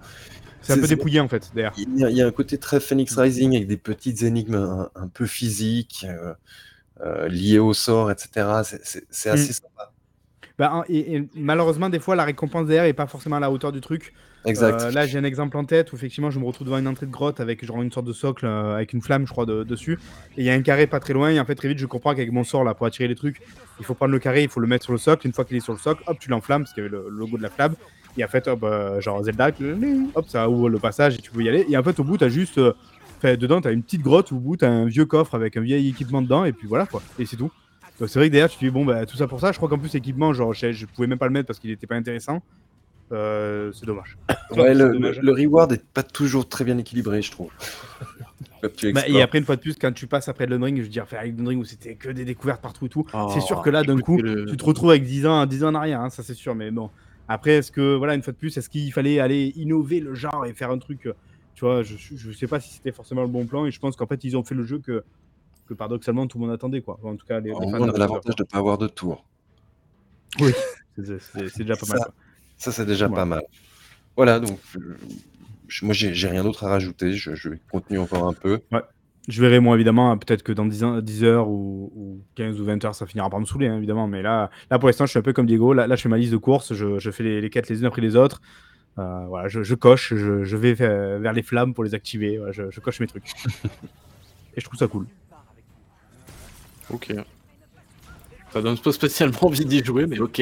C'est 0.61 0.73
un 0.73 0.77
peu 0.77 0.87
dépouillé 0.87 1.19
en 1.19 1.27
fait, 1.27 1.51
d'ailleurs. 1.55 1.73
Il, 1.77 1.97
y 1.97 2.21
a 2.21 2.27
un 2.27 2.31
côté 2.31 2.57
très 2.57 2.79
Phoenix 2.79 3.17
Rising 3.17 3.55
avec 3.55 3.67
des 3.67 3.77
petites 3.77 4.23
énigmes 4.23 4.89
un, 4.95 5.07
peu 5.07 5.25
physiques, 5.25 6.05
euh, 6.07 6.33
euh, 7.01 7.27
liées 7.27 7.59
au 7.59 7.73
sort, 7.73 8.11
etc. 8.11 8.47
C'est 9.09 9.29
assez 9.29 9.49
mm. 9.49 9.53
sympa. 9.53 9.91
Bah, 10.61 10.83
et, 10.89 11.23
malheureusement, 11.33 11.89
des 11.89 11.99
fois, 11.99 12.15
la 12.15 12.23
récompense 12.23 12.67
derrière 12.67 12.83
n'est 12.83 12.93
pas 12.93 13.07
forcément 13.07 13.37
à 13.37 13.39
la 13.39 13.49
hauteur 13.49 13.71
du 13.71 13.81
truc. 13.81 14.13
Exact. 14.45 14.81
Euh, 14.81 14.91
là, 14.91 15.07
j'ai 15.07 15.17
un 15.17 15.23
exemple 15.23 15.57
en 15.57 15.65
tête 15.65 15.91
où 15.91 15.95
effectivement, 15.95 16.29
je 16.29 16.39
me 16.39 16.45
retrouve 16.45 16.65
devant 16.65 16.77
une 16.77 16.87
entrée 16.87 17.05
de 17.07 17.11
grotte 17.11 17.39
avec 17.39 17.65
genre 17.65 17.81
une 17.81 17.91
sorte 17.91 18.05
de 18.05 18.13
socle 18.13 18.45
euh, 18.45 18.75
avec 18.75 18.93
une 18.93 19.01
flamme, 19.01 19.25
je 19.25 19.31
crois, 19.31 19.45
dessus. 19.45 19.99
Et 20.37 20.41
il 20.41 20.45
y 20.45 20.49
a 20.49 20.53
un 20.53 20.61
carré 20.61 20.85
pas 20.87 20.99
très 20.99 21.13
loin. 21.13 21.29
Et 21.29 21.39
en 21.39 21.45
fait, 21.45 21.55
très 21.55 21.67
vite, 21.67 21.79
je 21.79 21.85
comprends 21.85 22.11
qu'avec 22.11 22.31
mon 22.31 22.43
sort 22.43 22.63
là, 22.63 22.75
pour 22.75 22.85
attirer 22.85 23.07
les 23.07 23.15
trucs, 23.15 23.41
il 23.79 23.85
faut 23.85 23.93
prendre 23.93 24.11
le 24.11 24.19
carré, 24.19 24.43
il 24.43 24.49
faut 24.49 24.59
le 24.59 24.67
mettre 24.67 24.83
sur 24.83 24.93
le 24.93 24.99
socle. 24.99 25.25
Une 25.25 25.33
fois 25.33 25.45
qu'il 25.45 25.57
est 25.57 25.61
sur 25.61 25.73
le 25.73 25.79
socle, 25.79 26.03
hop, 26.07 26.17
tu 26.19 26.29
l'enflammes 26.29 26.63
parce 26.63 26.73
qu'il 26.73 26.83
y 26.83 26.85
avait 26.85 26.95
le 26.95 27.07
logo 27.09 27.37
de 27.37 27.43
la 27.43 27.49
flamme. 27.49 27.75
Et 28.17 28.23
en 28.23 28.27
fait, 28.27 28.47
hop, 28.47 28.63
euh, 28.63 28.99
genre 29.01 29.23
Zelda, 29.23 29.51
hop, 30.15 30.25
ça 30.27 30.49
ouvre 30.49 30.69
le 30.69 30.79
passage 30.79 31.15
et 31.15 31.17
tu 31.19 31.31
peux 31.31 31.43
y 31.43 31.49
aller. 31.49 31.65
Et 31.69 31.77
en 31.77 31.83
fait, 31.83 31.99
au 31.99 32.03
bout, 32.03 32.17
t'as 32.17 32.29
juste. 32.29 32.59
Fait, 33.19 33.37
dedans, 33.37 33.61
t'as 33.61 33.71
une 33.71 33.83
petite 33.83 34.01
grotte, 34.01 34.31
au 34.31 34.39
bout, 34.39 34.57
t'as 34.57 34.69
un 34.69 34.85
vieux 34.85 35.05
coffre 35.05 35.35
avec 35.35 35.55
un 35.55 35.61
vieil 35.61 35.89
équipement 35.89 36.23
dedans, 36.23 36.43
et 36.43 36.53
puis 36.53 36.67
voilà 36.67 36.87
quoi. 36.87 37.03
Et 37.19 37.27
c'est 37.27 37.37
tout. 37.37 37.51
Donc 37.99 38.09
c'est 38.09 38.17
vrai 38.17 38.29
que 38.29 38.31
derrière, 38.31 38.49
tu 38.49 38.57
te 38.57 38.65
dis, 38.65 38.71
bon, 38.71 38.83
bah, 38.83 39.05
tout 39.05 39.15
ça 39.15 39.27
pour 39.27 39.39
ça. 39.39 39.51
Je 39.51 39.57
crois 39.57 39.69
qu'en 39.69 39.77
plus, 39.77 39.93
l'équipement, 39.93 40.33
genre, 40.33 40.53
je, 40.53 40.71
je, 40.71 40.87
pouvais 40.87 41.05
même 41.07 41.19
pas 41.19 41.27
le 41.27 41.33
mettre 41.33 41.45
parce 41.45 41.59
qu'il 41.59 41.69
était 41.69 41.85
pas 41.85 41.95
intéressant. 41.95 42.41
Euh, 43.11 43.71
c'est 43.73 43.85
dommage. 43.85 44.17
Ouais, 44.51 44.73
le, 44.73 44.97
le, 44.97 45.31
reward 45.31 45.71
est 45.73 45.83
pas 45.83 46.01
toujours 46.01 46.47
très 46.49 46.63
bien 46.63 46.77
équilibré, 46.79 47.21
je 47.21 47.29
trouve. 47.29 47.51
bah, 48.63 49.07
et 49.07 49.21
après, 49.21 49.37
une 49.37 49.45
fois 49.45 49.55
de 49.55 49.61
plus, 49.61 49.75
quand 49.75 49.91
tu 49.91 50.07
passes 50.07 50.29
après 50.29 50.45
Elden 50.45 50.63
Ring, 50.63 50.77
je 50.77 50.83
veux 50.83 50.87
dire, 50.87 51.07
faire 51.07 51.21
Elden 51.21 51.47
Ring 51.47 51.61
où 51.61 51.65
c'était 51.65 51.93
que 51.93 52.09
des 52.09 52.25
découvertes 52.25 52.61
partout 52.61 52.87
et 52.87 52.89
tout, 52.89 53.05
c'est 53.33 53.41
sûr 53.41 53.57
oh, 53.59 53.61
que 53.61 53.69
là, 53.69 53.83
d'un 53.83 53.99
coup, 53.99 54.17
tu 54.17 54.57
te 54.57 54.65
retrouves 54.65 54.89
avec 54.89 55.03
10 55.03 55.27
ans, 55.27 55.45
10 55.45 55.63
ans 55.63 55.67
en 55.67 55.75
arrière, 55.75 56.01
hein, 56.01 56.09
ça 56.09 56.23
c'est 56.23 56.33
sûr, 56.33 56.55
mais 56.55 56.71
bon. 56.71 56.89
Après, 57.31 57.51
est-ce 57.51 57.71
que, 57.71 57.95
voilà, 57.95 58.13
une 58.15 58.21
fois 58.21 58.33
de 58.33 58.37
plus, 58.37 58.57
est-ce 58.57 58.69
qu'il 58.69 58.91
fallait 58.91 59.19
aller 59.19 59.53
innover 59.55 60.01
le 60.01 60.13
genre 60.13 60.45
et 60.45 60.53
faire 60.53 60.69
un 60.69 60.77
truc, 60.79 61.05
euh, 61.05 61.13
tu 61.55 61.63
vois, 61.63 61.81
je, 61.81 61.95
je 61.97 62.31
sais 62.33 62.47
pas 62.47 62.59
si 62.59 62.73
c'était 62.73 62.91
forcément 62.91 63.21
le 63.21 63.29
bon 63.29 63.45
plan, 63.45 63.65
et 63.65 63.71
je 63.71 63.79
pense 63.79 63.95
qu'en 63.95 64.05
fait, 64.05 64.23
ils 64.25 64.35
ont 64.35 64.43
fait 64.43 64.53
le 64.55 64.65
jeu 64.65 64.79
que, 64.79 65.03
que 65.67 65.73
paradoxalement 65.73 66.27
tout 66.27 66.37
le 66.37 66.45
monde 66.45 66.53
attendait, 66.53 66.81
quoi. 66.81 66.99
En 67.03 67.15
tout 67.15 67.25
cas, 67.25 67.39
les, 67.39 67.51
les 67.51 67.55
fans 67.55 67.79
on 67.79 67.89
a 67.89 67.97
l'avantage 67.97 68.35
de 68.35 68.43
ne 68.43 68.47
pas 68.47 68.57
avoir 68.57 68.77
de 68.77 68.87
tour. 68.87 69.25
Oui, 70.41 70.51
c'est 70.97 71.59
déjà 71.59 71.77
pas 71.77 71.87
mal. 71.87 71.99
Ça, 72.57 72.73
c'est 72.73 72.85
déjà 72.85 73.07
pas 73.07 73.25
mal. 73.25 73.43
Voilà, 74.17 74.41
donc 74.41 74.59
moi, 75.81 75.93
j'ai 75.93 76.27
rien 76.27 76.43
d'autre 76.43 76.65
à 76.65 76.69
rajouter. 76.69 77.13
Je, 77.13 77.49
vais 77.49 77.59
continuer 77.71 77.99
encore 77.99 78.27
un 78.27 78.33
peu. 78.33 78.59
Ouais. 78.73 78.81
Je 79.27 79.41
verrai, 79.41 79.59
moi, 79.59 79.75
évidemment, 79.75 80.17
peut-être 80.17 80.41
que 80.41 80.51
dans 80.51 80.65
10, 80.65 80.83
10 81.03 81.23
heures 81.23 81.47
ou, 81.47 82.23
15 82.35 82.59
ou 82.59 82.65
20 82.65 82.83
heures, 82.85 82.95
ça 82.95 83.05
finira 83.05 83.29
par 83.29 83.39
me 83.39 83.45
saouler, 83.45 83.67
hein, 83.67 83.77
évidemment. 83.77 84.07
Mais 84.07 84.21
là, 84.21 84.49
là 84.69 84.79
pour 84.79 84.87
l'instant, 84.87 85.05
je 85.05 85.11
suis 85.11 85.19
un 85.19 85.23
peu 85.23 85.33
comme 85.33 85.45
Diego. 85.45 85.73
Là, 85.73 85.87
je 85.95 86.01
fais 86.01 86.09
ma 86.09 86.17
liste 86.17 86.31
de 86.31 86.37
courses, 86.37 86.73
je, 86.73 87.11
fais 87.11 87.23
les, 87.23 87.49
quêtes 87.49 87.69
les 87.69 87.79
unes 87.79 87.85
après 87.85 88.01
les 88.01 88.15
autres. 88.15 88.41
Euh, 88.99 89.25
voilà, 89.27 89.47
je, 89.47 89.75
coche, 89.75 90.13
je, 90.15 90.57
vais 90.57 90.73
vers 90.73 91.33
les 91.33 91.43
flammes 91.43 91.73
pour 91.73 91.83
les 91.83 91.93
activer. 91.93 92.41
je, 92.51 92.79
coche 92.79 92.99
mes 92.99 93.07
trucs. 93.07 93.25
Et 94.55 94.59
je 94.59 94.65
trouve 94.65 94.79
ça 94.79 94.87
cool. 94.87 95.05
Ok. 96.89 97.13
Ça 98.51 98.61
donne 98.61 98.77
pas 98.77 98.91
spécialement 98.91 99.45
envie 99.45 99.65
d'y 99.65 99.83
jouer, 99.83 100.07
mais 100.07 100.19
ok. 100.19 100.41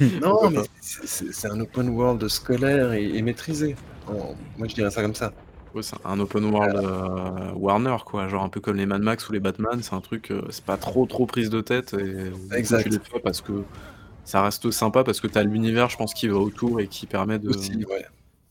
non, 0.20 0.50
mais 0.50 0.60
c'est 0.82 1.48
un 1.48 1.60
open 1.60 1.90
world 1.90 2.28
scolaire 2.28 2.92
et, 2.92 3.22
maîtrisé. 3.22 3.76
moi, 4.06 4.68
je 4.68 4.74
dirais 4.74 4.90
ça 4.90 5.02
comme 5.02 5.14
ça. 5.14 5.32
C'est 5.82 5.96
un 6.04 6.18
open 6.20 6.44
world 6.46 6.76
euh, 6.76 7.52
Warner, 7.54 7.96
quoi. 8.04 8.28
Genre 8.28 8.42
un 8.42 8.48
peu 8.48 8.60
comme 8.60 8.76
les 8.76 8.86
Mad 8.86 9.02
Max 9.02 9.28
ou 9.28 9.32
les 9.32 9.40
Batman. 9.40 9.82
C'est 9.82 9.94
un 9.94 10.00
truc, 10.00 10.30
euh, 10.30 10.42
c'est 10.50 10.64
pas 10.64 10.76
trop 10.76 11.06
trop 11.06 11.26
prise 11.26 11.50
de 11.50 11.60
tête. 11.60 11.94
Et 11.94 12.56
exact. 12.56 12.98
parce 13.22 13.40
que 13.40 13.64
ça 14.24 14.42
reste 14.42 14.70
sympa 14.70 15.04
parce 15.04 15.20
que 15.20 15.26
t'as 15.26 15.42
l'univers, 15.42 15.88
je 15.88 15.96
pense, 15.96 16.14
qui 16.14 16.28
va 16.28 16.36
autour 16.36 16.80
et 16.80 16.88
qui 16.88 17.06
permet 17.06 17.38
de. 17.38 17.48
ouais. 17.48 18.06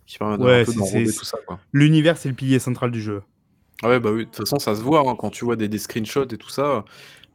Qui 0.06 0.20
permet 0.20 0.38
de 0.38 1.12
tout 1.12 1.26
ça, 1.26 1.38
L'univers, 1.74 2.18
c'est 2.18 2.30
le 2.30 2.36
pilier 2.36 2.60
central 2.60 2.92
du 2.92 3.02
jeu. 3.02 3.24
Ah 3.82 3.90
ouais, 3.90 4.00
bah 4.00 4.12
oui, 4.12 4.20
de 4.20 4.24
toute 4.26 4.38
façon, 4.38 4.60
ça 4.60 4.76
se 4.76 4.82
voit 4.82 5.02
hein, 5.02 5.16
quand 5.18 5.32
tu 5.32 5.44
vois 5.44 5.56
des, 5.56 5.68
des 5.68 5.80
screenshots 5.80 6.28
et 6.28 6.38
tout 6.38 6.50
ça. 6.50 6.86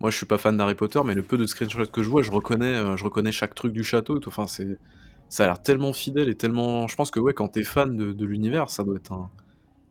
Moi, 0.00 0.10
je 0.10 0.16
suis 0.16 0.26
pas 0.26 0.38
fan 0.38 0.56
d'Harry 0.56 0.74
Potter, 0.74 1.00
mais 1.04 1.14
le 1.14 1.22
peu 1.22 1.36
de 1.36 1.46
screenshots 1.46 1.86
que 1.86 2.02
je 2.02 2.08
vois, 2.08 2.22
je 2.22 2.30
reconnais, 2.30 2.74
euh, 2.74 2.96
je 2.96 3.04
reconnais 3.04 3.32
chaque 3.32 3.54
truc 3.54 3.72
du 3.72 3.84
château 3.84 4.16
et 4.16 4.20
tout. 4.20 4.30
Enfin, 4.30 4.46
c'est, 4.46 4.78
ça 5.28 5.44
a 5.44 5.46
l'air 5.46 5.62
tellement 5.62 5.92
fidèle 5.92 6.30
et 6.30 6.34
tellement. 6.34 6.88
Je 6.88 6.96
pense 6.96 7.10
que 7.10 7.20
ouais, 7.20 7.34
quand 7.34 7.48
t'es 7.48 7.64
fan 7.64 7.96
de, 7.96 8.24
l'univers, 8.24 8.70
ça 8.70 8.82
doit 8.82 8.96
être 8.96 9.12
un, 9.12 9.30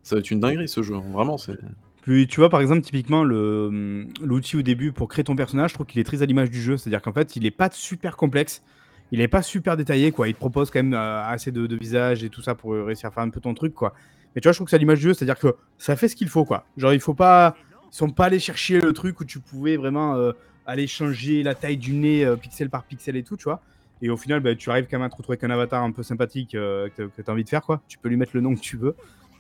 ça 0.09 0.15
doit 0.15 0.19
être 0.21 0.31
une 0.31 0.39
dinguerie 0.39 0.67
ce 0.67 0.81
jeu. 0.81 0.95
Hein. 0.95 1.03
Vraiment, 1.11 1.37
c'est. 1.37 1.57
Puis 2.01 2.27
tu 2.27 2.39
vois, 2.39 2.49
par 2.49 2.61
exemple, 2.61 2.81
typiquement, 2.81 3.23
le, 3.23 4.07
l'outil 4.21 4.57
au 4.57 4.61
début 4.61 4.91
pour 4.91 5.07
créer 5.07 5.23
ton 5.23 5.35
personnage, 5.35 5.71
je 5.71 5.75
trouve 5.75 5.85
qu'il 5.85 5.99
est 5.99 6.03
très 6.03 6.21
à 6.23 6.25
l'image 6.25 6.49
du 6.49 6.61
jeu. 6.61 6.77
C'est-à-dire 6.77 7.01
qu'en 7.01 7.13
fait, 7.13 7.35
il 7.35 7.45
est 7.45 7.51
pas 7.51 7.69
super 7.71 8.17
complexe, 8.17 8.63
il 9.11 9.21
est 9.21 9.27
pas 9.27 9.43
super 9.43 9.77
détaillé, 9.77 10.11
quoi. 10.11 10.27
Il 10.27 10.33
te 10.33 10.39
propose 10.39 10.71
quand 10.71 10.79
même 10.79 10.93
euh, 10.93 11.23
assez 11.25 11.51
de, 11.51 11.67
de 11.67 11.75
visages 11.75 12.23
et 12.23 12.29
tout 12.29 12.41
ça 12.41 12.55
pour 12.55 12.73
réussir 12.73 13.09
à 13.09 13.11
faire 13.11 13.23
un 13.23 13.29
peu 13.29 13.39
ton 13.39 13.53
truc, 13.53 13.73
quoi. 13.73 13.93
Mais 14.35 14.41
tu 14.41 14.47
vois, 14.47 14.53
je 14.53 14.57
trouve 14.57 14.65
que 14.65 14.71
c'est 14.71 14.77
à 14.77 14.79
l'image 14.79 14.99
du 14.99 15.05
jeu, 15.05 15.13
c'est-à-dire 15.13 15.39
que 15.39 15.55
ça 15.77 15.95
fait 15.95 16.07
ce 16.07 16.15
qu'il 16.15 16.29
faut, 16.29 16.45
quoi. 16.45 16.65
Genre, 16.77 16.93
il 16.93 16.99
faut 16.99 17.13
pas. 17.13 17.55
Ils 17.91 17.95
sont 17.95 18.09
pas 18.09 18.25
allés 18.25 18.39
chercher 18.39 18.79
le 18.79 18.93
truc 18.93 19.19
où 19.19 19.25
tu 19.25 19.39
pouvais 19.39 19.75
vraiment 19.75 20.15
euh, 20.15 20.31
aller 20.67 20.85
changer 20.85 21.41
la 21.41 21.55
taille 21.55 21.77
du 21.77 21.93
nez 21.93 22.23
euh, 22.23 22.35
pixel 22.35 22.69
par 22.69 22.83
pixel 22.83 23.15
et 23.15 23.23
tout, 23.23 23.35
tu 23.35 23.45
vois. 23.45 23.61
Et 24.01 24.09
au 24.09 24.17
final, 24.17 24.39
bah, 24.39 24.55
tu 24.55 24.69
arrives 24.69 24.87
quand 24.89 24.97
même 24.97 25.07
à 25.07 25.09
te 25.09 25.15
retrouver 25.15 25.37
avec 25.41 25.43
un 25.43 25.53
avatar 25.53 25.83
un 25.83 25.91
peu 25.91 26.03
sympathique 26.03 26.55
euh, 26.55 26.87
que, 26.95 27.09
tu 27.15 27.23
as 27.25 27.31
envie 27.31 27.43
de 27.43 27.49
faire, 27.49 27.63
quoi. 27.63 27.81
Tu 27.87 27.97
peux 27.97 28.07
lui 28.09 28.17
mettre 28.17 28.31
le 28.35 28.41
nom 28.41 28.55
que 28.55 28.59
tu 28.59 28.77
veux. 28.77 28.95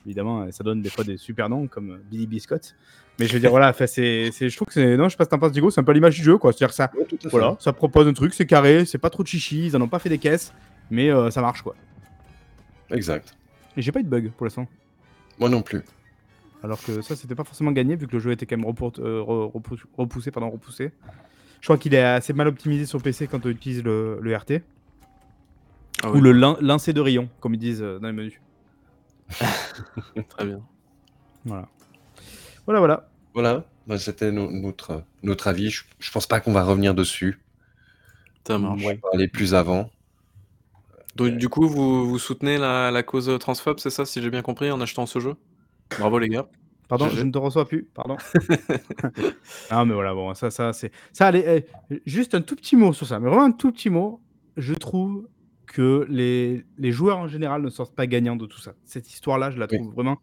Évidemment, 0.05 0.51
ça 0.51 0.63
donne 0.63 0.81
des 0.81 0.89
fois 0.89 1.03
des 1.03 1.17
super 1.17 1.49
noms 1.49 1.67
comme 1.67 1.99
Billy 2.09 2.27
Biscott. 2.27 2.75
Mais 3.19 3.27
je 3.27 3.33
veux 3.33 3.39
dire, 3.39 3.49
voilà, 3.49 3.73
c'est, 3.73 4.31
je 4.31 4.55
trouve 4.55 4.67
que 4.67 4.73
c'est. 4.73 4.95
Non, 4.95 5.05
je 5.05 5.09
sais 5.09 5.17
pas 5.17 5.25
si 5.25 5.29
t'en 5.29 5.39
penses, 5.39 5.51
Diego, 5.51 5.69
c'est 5.69 5.81
un 5.81 5.83
peu 5.83 5.91
l'image 5.91 6.15
du 6.15 6.23
jeu, 6.23 6.37
quoi. 6.37 6.53
C'est-à-dire 6.53 6.73
ça, 6.73 6.89
voilà, 7.25 7.57
ça 7.59 7.73
propose 7.73 8.07
un 8.07 8.13
truc, 8.13 8.33
c'est 8.33 8.45
carré, 8.45 8.85
c'est 8.85 8.97
pas 8.97 9.09
trop 9.09 9.23
de 9.23 9.27
chichi, 9.27 9.65
ils 9.65 9.75
en 9.75 9.81
ont 9.81 9.89
pas 9.89 9.99
fait 9.99 10.09
des 10.09 10.19
caisses, 10.19 10.53
mais 10.89 11.09
ça 11.31 11.41
marche, 11.41 11.61
quoi. 11.61 11.75
Exact. 12.91 13.35
Et 13.75 13.81
j'ai 13.81 13.91
pas 13.91 13.99
eu 13.99 14.03
de 14.03 14.09
bug 14.09 14.31
pour 14.31 14.45
l'instant. 14.45 14.67
Moi 15.39 15.49
non 15.49 15.61
plus. 15.61 15.81
Alors 16.63 16.83
que 16.83 17.01
ça, 17.01 17.15
c'était 17.15 17.35
pas 17.35 17.43
forcément 17.43 17.71
gagné 17.71 17.95
vu 17.95 18.07
que 18.07 18.13
le 18.13 18.19
jeu 18.19 18.31
était 18.31 18.45
quand 18.45 18.57
même 18.57 18.65
euh, 18.99 19.21
repoussé, 19.97 20.31
pardon, 20.31 20.49
repoussé. 20.49 20.91
Je 21.61 21.65
crois 21.65 21.77
qu'il 21.77 21.93
est 21.93 22.01
assez 22.01 22.33
mal 22.33 22.47
optimisé 22.47 22.85
sur 22.85 23.01
PC 23.01 23.27
quand 23.27 23.45
on 23.45 23.49
utilise 23.49 23.83
le, 23.83 24.19
RT. 24.21 24.61
Ah 26.03 26.11
Ou 26.11 26.21
le 26.21 26.31
lancer 26.31 26.93
de 26.93 27.01
rayon, 27.01 27.29
comme 27.39 27.53
ils 27.53 27.59
disent 27.59 27.81
euh, 27.81 27.99
dans 27.99 28.07
les 28.07 28.13
menus. 28.13 28.39
Très 30.29 30.45
bien. 30.45 30.61
Voilà. 31.45 31.67
Voilà, 32.65 32.79
voilà. 32.79 33.09
Voilà, 33.33 33.63
bah, 33.87 33.97
c'était 33.97 34.31
notre, 34.31 35.03
notre 35.23 35.47
avis. 35.47 35.69
Je, 35.69 36.11
pense 36.11 36.27
pas 36.27 36.39
qu'on 36.39 36.51
va 36.51 36.63
revenir 36.63 36.93
dessus. 36.93 37.39
Ça 38.45 38.57
marche. 38.57 38.81
On 38.83 38.87
va 38.87 38.95
parler 38.95 39.27
plus 39.27 39.53
avant. 39.53 39.89
Donc, 41.15 41.37
du 41.37 41.49
coup, 41.49 41.67
vous, 41.67 42.09
vous 42.09 42.19
soutenez 42.19 42.57
la, 42.57 42.91
la 42.91 43.03
cause 43.03 43.31
transphobe, 43.39 43.79
c'est 43.79 43.89
ça, 43.89 44.05
si 44.05 44.21
j'ai 44.21 44.29
bien 44.29 44.41
compris, 44.41 44.71
en 44.71 44.81
achetant 44.81 45.05
ce 45.05 45.19
jeu? 45.19 45.35
Bravo 45.97 46.19
les 46.19 46.29
gars. 46.29 46.47
Pardon, 46.87 47.07
je, 47.09 47.21
ne 47.21 47.31
te 47.31 47.37
reçois 47.37 47.67
plus, 47.67 47.87
pardon. 47.93 48.17
ah 49.69 49.85
mais 49.85 49.93
voilà, 49.93 50.13
bon, 50.13 50.33
ça, 50.33 50.49
ça, 50.49 50.73
c'est... 50.73 50.91
Ça, 51.13 51.27
allez, 51.27 51.63
eh, 51.91 52.01
juste 52.07 52.33
un 52.33 52.41
tout 52.41 52.55
petit 52.55 52.75
mot 52.75 52.93
sur 52.93 53.05
ça, 53.05 53.19
mais 53.19 53.29
vraiment 53.29 53.45
un 53.45 53.51
tout 53.51 53.71
petit 53.71 53.91
mot. 53.91 54.19
Je 54.57 54.73
trouve 54.73 55.27
que 55.71 56.05
les, 56.09 56.65
les 56.77 56.91
joueurs 56.91 57.19
en 57.19 57.27
général 57.27 57.61
ne 57.61 57.69
sortent 57.69 57.95
pas 57.95 58.07
gagnants 58.07 58.35
de 58.35 58.45
tout 58.45 58.59
ça. 58.59 58.73
Cette 58.85 59.11
histoire-là, 59.11 59.51
je 59.51 59.59
la 59.59 59.67
trouve 59.67 59.93
vraiment... 59.93 60.19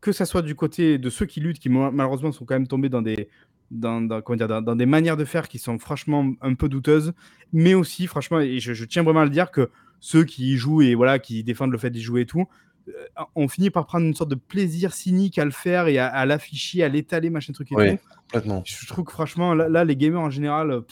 Que 0.00 0.12
ça 0.12 0.26
soit 0.26 0.42
du 0.42 0.54
côté 0.54 0.96
de 0.96 1.10
ceux 1.10 1.26
qui 1.26 1.40
luttent, 1.40 1.58
qui 1.58 1.68
malheureusement 1.68 2.30
sont 2.30 2.44
quand 2.44 2.54
même 2.54 2.68
tombés 2.68 2.88
dans 2.88 3.02
des, 3.02 3.28
dans, 3.72 4.00
dans, 4.00 4.76
des 4.76 4.86
manières 4.86 5.16
de 5.16 5.24
faire 5.24 5.48
qui 5.48 5.58
sont 5.58 5.78
franchement 5.80 6.34
un 6.40 6.54
peu 6.54 6.68
douteuses, 6.68 7.12
mais 7.52 7.74
aussi, 7.74 8.06
franchement, 8.06 8.38
et 8.38 8.60
je, 8.60 8.84
tiens 8.84 9.02
vraiment 9.02 9.20
à 9.20 9.24
le 9.24 9.30
dire, 9.30 9.50
que 9.50 9.70
ceux 9.98 10.22
qui 10.22 10.52
y 10.52 10.56
jouent 10.56 10.82
et 10.82 10.94
voilà, 10.94 11.18
qui 11.18 11.42
défendent 11.42 11.72
le 11.72 11.78
fait 11.78 11.90
d'y 11.90 12.00
jouer 12.00 12.20
et 12.20 12.26
tout, 12.26 12.46
euh, 12.88 12.92
ont 13.34 13.48
fini 13.48 13.70
par 13.70 13.86
prendre 13.86 14.06
une 14.06 14.14
sorte 14.14 14.30
de 14.30 14.36
plaisir 14.36 14.92
cynique 14.94 15.36
à 15.36 15.44
le 15.44 15.50
faire 15.50 15.88
et 15.88 15.98
à, 15.98 16.24
l'afficher, 16.26 16.84
à 16.84 16.88
l'étaler, 16.88 17.28
machin 17.28 17.52
truc 17.52 17.72
et 17.72 17.74
tout. 17.74 17.98
Complètement. 18.30 18.62
Je 18.64 18.86
trouve 18.86 19.04
que 19.04 19.10
franchement, 19.10 19.52
là, 19.54 19.84
les 19.84 19.96
gamers 19.96 20.20
en 20.20 20.30
général, 20.30 20.82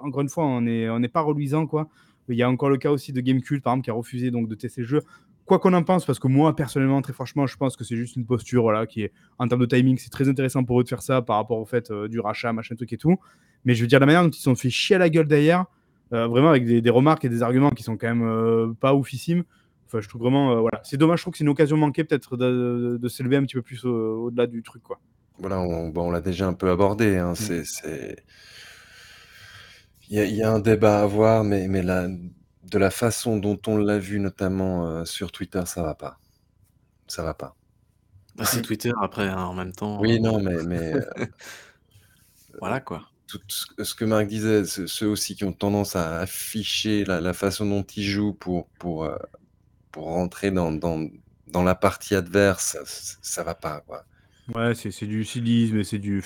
encore 0.00 0.22
une 0.22 0.28
fois, 0.28 0.44
on 0.44 0.62
n'est 0.62 0.88
on 0.88 1.00
pas 1.02 1.20
reluisant, 1.20 1.68
quoi. 1.68 1.88
Il 2.28 2.36
y 2.36 2.42
a 2.42 2.50
encore 2.50 2.70
le 2.70 2.76
cas 2.76 2.90
aussi 2.90 3.12
de 3.12 3.20
Gamecult, 3.20 3.62
par 3.62 3.72
exemple, 3.72 3.84
qui 3.84 3.90
a 3.90 3.94
refusé 3.94 4.30
donc 4.30 4.48
de 4.48 4.54
tester 4.54 4.80
le 4.82 4.86
jeu 4.86 5.02
quoi 5.46 5.60
qu'on 5.60 5.72
en 5.72 5.82
pense, 5.82 6.04
parce 6.04 6.18
que 6.18 6.28
moi, 6.28 6.54
personnellement, 6.54 7.00
très 7.00 7.12
franchement, 7.12 7.46
je 7.46 7.56
pense 7.56 7.76
que 7.76 7.84
c'est 7.84 7.96
juste 7.96 8.16
une 8.16 8.26
posture, 8.26 8.62
voilà, 8.62 8.86
qui 8.86 9.02
est, 9.02 9.12
en 9.38 9.48
termes 9.48 9.60
de 9.60 9.66
timing, 9.66 9.96
c'est 9.96 10.10
très 10.10 10.28
intéressant 10.28 10.64
pour 10.64 10.80
eux 10.80 10.84
de 10.84 10.88
faire 10.88 11.02
ça 11.02 11.22
par 11.22 11.36
rapport 11.36 11.58
au 11.58 11.64
fait 11.64 11.90
euh, 11.90 12.08
du 12.08 12.20
rachat, 12.20 12.52
machin 12.52 12.74
truc 12.74 12.92
et 12.92 12.98
tout. 12.98 13.16
Mais 13.64 13.74
je 13.74 13.80
veux 13.80 13.86
dire, 13.86 14.00
la 14.00 14.06
manière 14.06 14.22
dont 14.22 14.28
ils 14.28 14.36
se 14.36 14.42
sont 14.42 14.56
fait 14.56 14.70
chier 14.70 14.96
à 14.96 14.98
la 14.98 15.08
gueule 15.08 15.28
derrière, 15.28 15.64
euh, 16.12 16.26
vraiment 16.26 16.50
avec 16.50 16.66
des, 16.66 16.90
remarques 16.90 17.24
et 17.24 17.28
des 17.28 17.42
arguments 17.42 17.70
qui 17.70 17.82
sont 17.82 17.96
quand 17.96 18.08
même 18.08 18.26
euh, 18.26 18.72
pas 18.78 18.94
oufissimes. 18.94 19.44
Enfin, 19.86 20.00
je 20.00 20.08
trouve 20.08 20.22
vraiment, 20.22 20.60
voilà, 20.60 20.80
c'est 20.82 20.96
dommage, 20.96 21.20
je 21.20 21.22
trouve 21.22 21.32
que 21.32 21.38
c'est 21.38 21.44
une 21.44 21.50
occasion 21.50 21.76
manquée 21.76 22.02
peut-être 22.02 22.36
de, 22.36 23.08
s'élever 23.08 23.36
un 23.36 23.44
petit 23.44 23.54
peu 23.54 23.62
plus 23.62 23.84
au-delà 23.84 24.48
du 24.48 24.62
truc, 24.64 24.82
quoi. 24.82 24.98
Voilà, 25.38 25.60
on, 25.60 25.92
on 25.94 26.10
l'a 26.10 26.20
déjà 26.20 26.48
un 26.48 26.54
peu 26.54 26.70
abordé. 26.70 27.16
Hein, 27.16 27.32
mm. 27.32 27.62
c'est, 27.64 28.16
il 30.08 30.34
y, 30.34 30.42
a 30.42 30.52
un 30.52 30.60
débat 30.60 31.00
à 31.00 31.02
avoir, 31.02 31.44
mais, 31.44 31.68
de 31.68 32.78
la 32.78 32.90
façon 32.90 33.36
dont 33.38 33.60
on 33.66 33.76
l'a 33.76 33.98
vu, 33.98 34.20
notamment 34.20 34.86
euh, 34.86 35.04
sur 35.04 35.32
Twitter, 35.32 35.62
ça 35.66 35.82
va 35.82 35.94
pas. 35.94 36.18
Ça 37.08 37.22
va 37.22 37.34
pas. 37.34 37.56
Bah, 38.36 38.44
c'est 38.44 38.62
Twitter 38.62 38.92
après, 39.00 39.28
hein, 39.28 39.44
en 39.44 39.54
même 39.54 39.72
temps. 39.72 40.00
Oui, 40.00 40.20
non, 40.20 40.40
mais, 40.40 40.62
mais 40.64 40.94
euh, 40.94 41.00
voilà 42.60 42.80
quoi. 42.80 43.08
Tout 43.26 43.40
ce 43.48 43.94
que 43.94 44.04
Marc 44.04 44.28
disait, 44.28 44.64
ceux 44.64 45.08
aussi 45.08 45.34
qui 45.34 45.44
ont 45.44 45.52
tendance 45.52 45.96
à 45.96 46.20
afficher 46.20 47.04
la, 47.04 47.32
façon 47.32 47.66
dont 47.66 47.82
ils 47.82 48.04
jouent 48.04 48.34
pour, 48.34 48.68
pour, 48.78 49.04
euh, 49.04 49.16
pour 49.90 50.04
rentrer 50.04 50.52
dans, 50.52 50.70
dans, 50.70 51.08
dans, 51.48 51.64
la 51.64 51.74
partie 51.74 52.14
adverse, 52.14 52.76
ça, 52.84 53.18
ça 53.20 53.42
va 53.42 53.56
pas. 53.56 53.80
Quoi. 53.80 54.04
Ouais, 54.54 54.76
c'est 54.76 55.06
du 55.06 55.24
cynisme 55.24 55.78
et 55.78 55.84
c'est 55.84 55.98
du. 55.98 56.22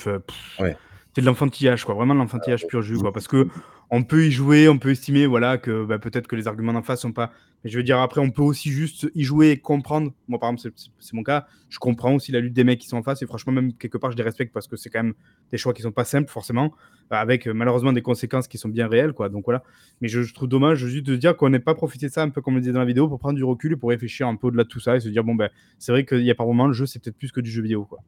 Ouais 0.58 0.76
c'est 1.14 1.22
de 1.22 1.26
l'enfantillage, 1.26 1.84
quoi. 1.84 1.94
Vraiment 1.94 2.14
de 2.14 2.20
l'enfantillage 2.20 2.66
pur 2.66 2.82
jus, 2.82 2.98
quoi. 2.98 3.12
Parce 3.12 3.28
que 3.28 3.48
on 3.90 4.04
peut 4.04 4.26
y 4.26 4.30
jouer, 4.30 4.68
on 4.68 4.78
peut 4.78 4.90
estimer, 4.90 5.26
voilà, 5.26 5.58
que 5.58 5.84
bah, 5.84 5.98
peut-être 5.98 6.28
que 6.28 6.36
les 6.36 6.46
arguments 6.46 6.72
d'en 6.72 6.82
face 6.82 7.00
sont 7.00 7.12
pas. 7.12 7.32
Mais 7.64 7.70
je 7.70 7.76
veux 7.76 7.82
dire, 7.82 7.98
après, 7.98 8.20
on 8.20 8.30
peut 8.30 8.42
aussi 8.42 8.70
juste 8.70 9.10
y 9.14 9.24
jouer 9.24 9.50
et 9.50 9.58
comprendre. 9.58 10.12
Moi, 10.28 10.38
par 10.38 10.50
exemple, 10.50 10.72
c'est 11.00 11.12
mon 11.12 11.24
cas. 11.24 11.46
Je 11.68 11.78
comprends 11.78 12.14
aussi 12.14 12.30
la 12.30 12.40
lutte 12.40 12.54
des 12.54 12.62
mecs 12.62 12.78
qui 12.78 12.86
sont 12.86 12.96
en 12.96 13.02
face. 13.02 13.20
Et 13.22 13.26
franchement, 13.26 13.52
même 13.52 13.74
quelque 13.74 13.98
part, 13.98 14.12
je 14.12 14.16
les 14.16 14.22
respecte 14.22 14.54
parce 14.54 14.68
que 14.68 14.76
c'est 14.76 14.90
quand 14.90 15.02
même 15.02 15.14
des 15.50 15.58
choix 15.58 15.74
qui 15.74 15.82
sont 15.82 15.90
pas 15.90 16.04
simples, 16.04 16.30
forcément, 16.30 16.72
avec 17.10 17.48
euh, 17.48 17.52
malheureusement 17.52 17.92
des 17.92 18.02
conséquences 18.02 18.46
qui 18.46 18.56
sont 18.56 18.68
bien 18.68 18.86
réelles, 18.86 19.12
quoi. 19.12 19.28
Donc 19.28 19.44
voilà. 19.44 19.64
Mais 20.00 20.08
je, 20.08 20.32
trouve 20.32 20.48
dommage 20.48 20.86
juste 20.86 21.06
de 21.06 21.16
dire 21.16 21.36
qu'on 21.36 21.50
n'ait 21.50 21.58
pas 21.58 21.74
profité 21.74 22.06
de 22.06 22.12
ça, 22.12 22.22
un 22.22 22.30
peu 22.30 22.40
comme 22.40 22.54
on 22.54 22.56
le 22.56 22.62
disait 22.62 22.72
dans 22.72 22.78
la 22.78 22.86
vidéo, 22.86 23.08
pour 23.08 23.18
prendre 23.18 23.36
du 23.36 23.44
recul 23.44 23.72
et 23.72 23.76
pour 23.76 23.90
réfléchir 23.90 24.28
un 24.28 24.36
peu 24.36 24.46
au-delà 24.46 24.62
de 24.62 24.68
tout 24.68 24.80
ça 24.80 24.96
et 24.96 25.00
se 25.00 25.08
dire, 25.08 25.24
bon, 25.24 25.34
ben, 25.34 25.50
c'est 25.78 25.90
vrai 25.90 26.06
qu'il 26.06 26.22
y 26.22 26.30
a 26.30 26.34
par 26.36 26.46
moment, 26.46 26.68
le 26.68 26.72
jeu, 26.72 26.86
c'est 26.86 27.00
peut-être 27.02 27.18
plus 27.18 27.32
que 27.32 27.40
du 27.40 27.50
jeu 27.50 27.62
vidéo, 27.62 27.84
quoi. 27.84 27.98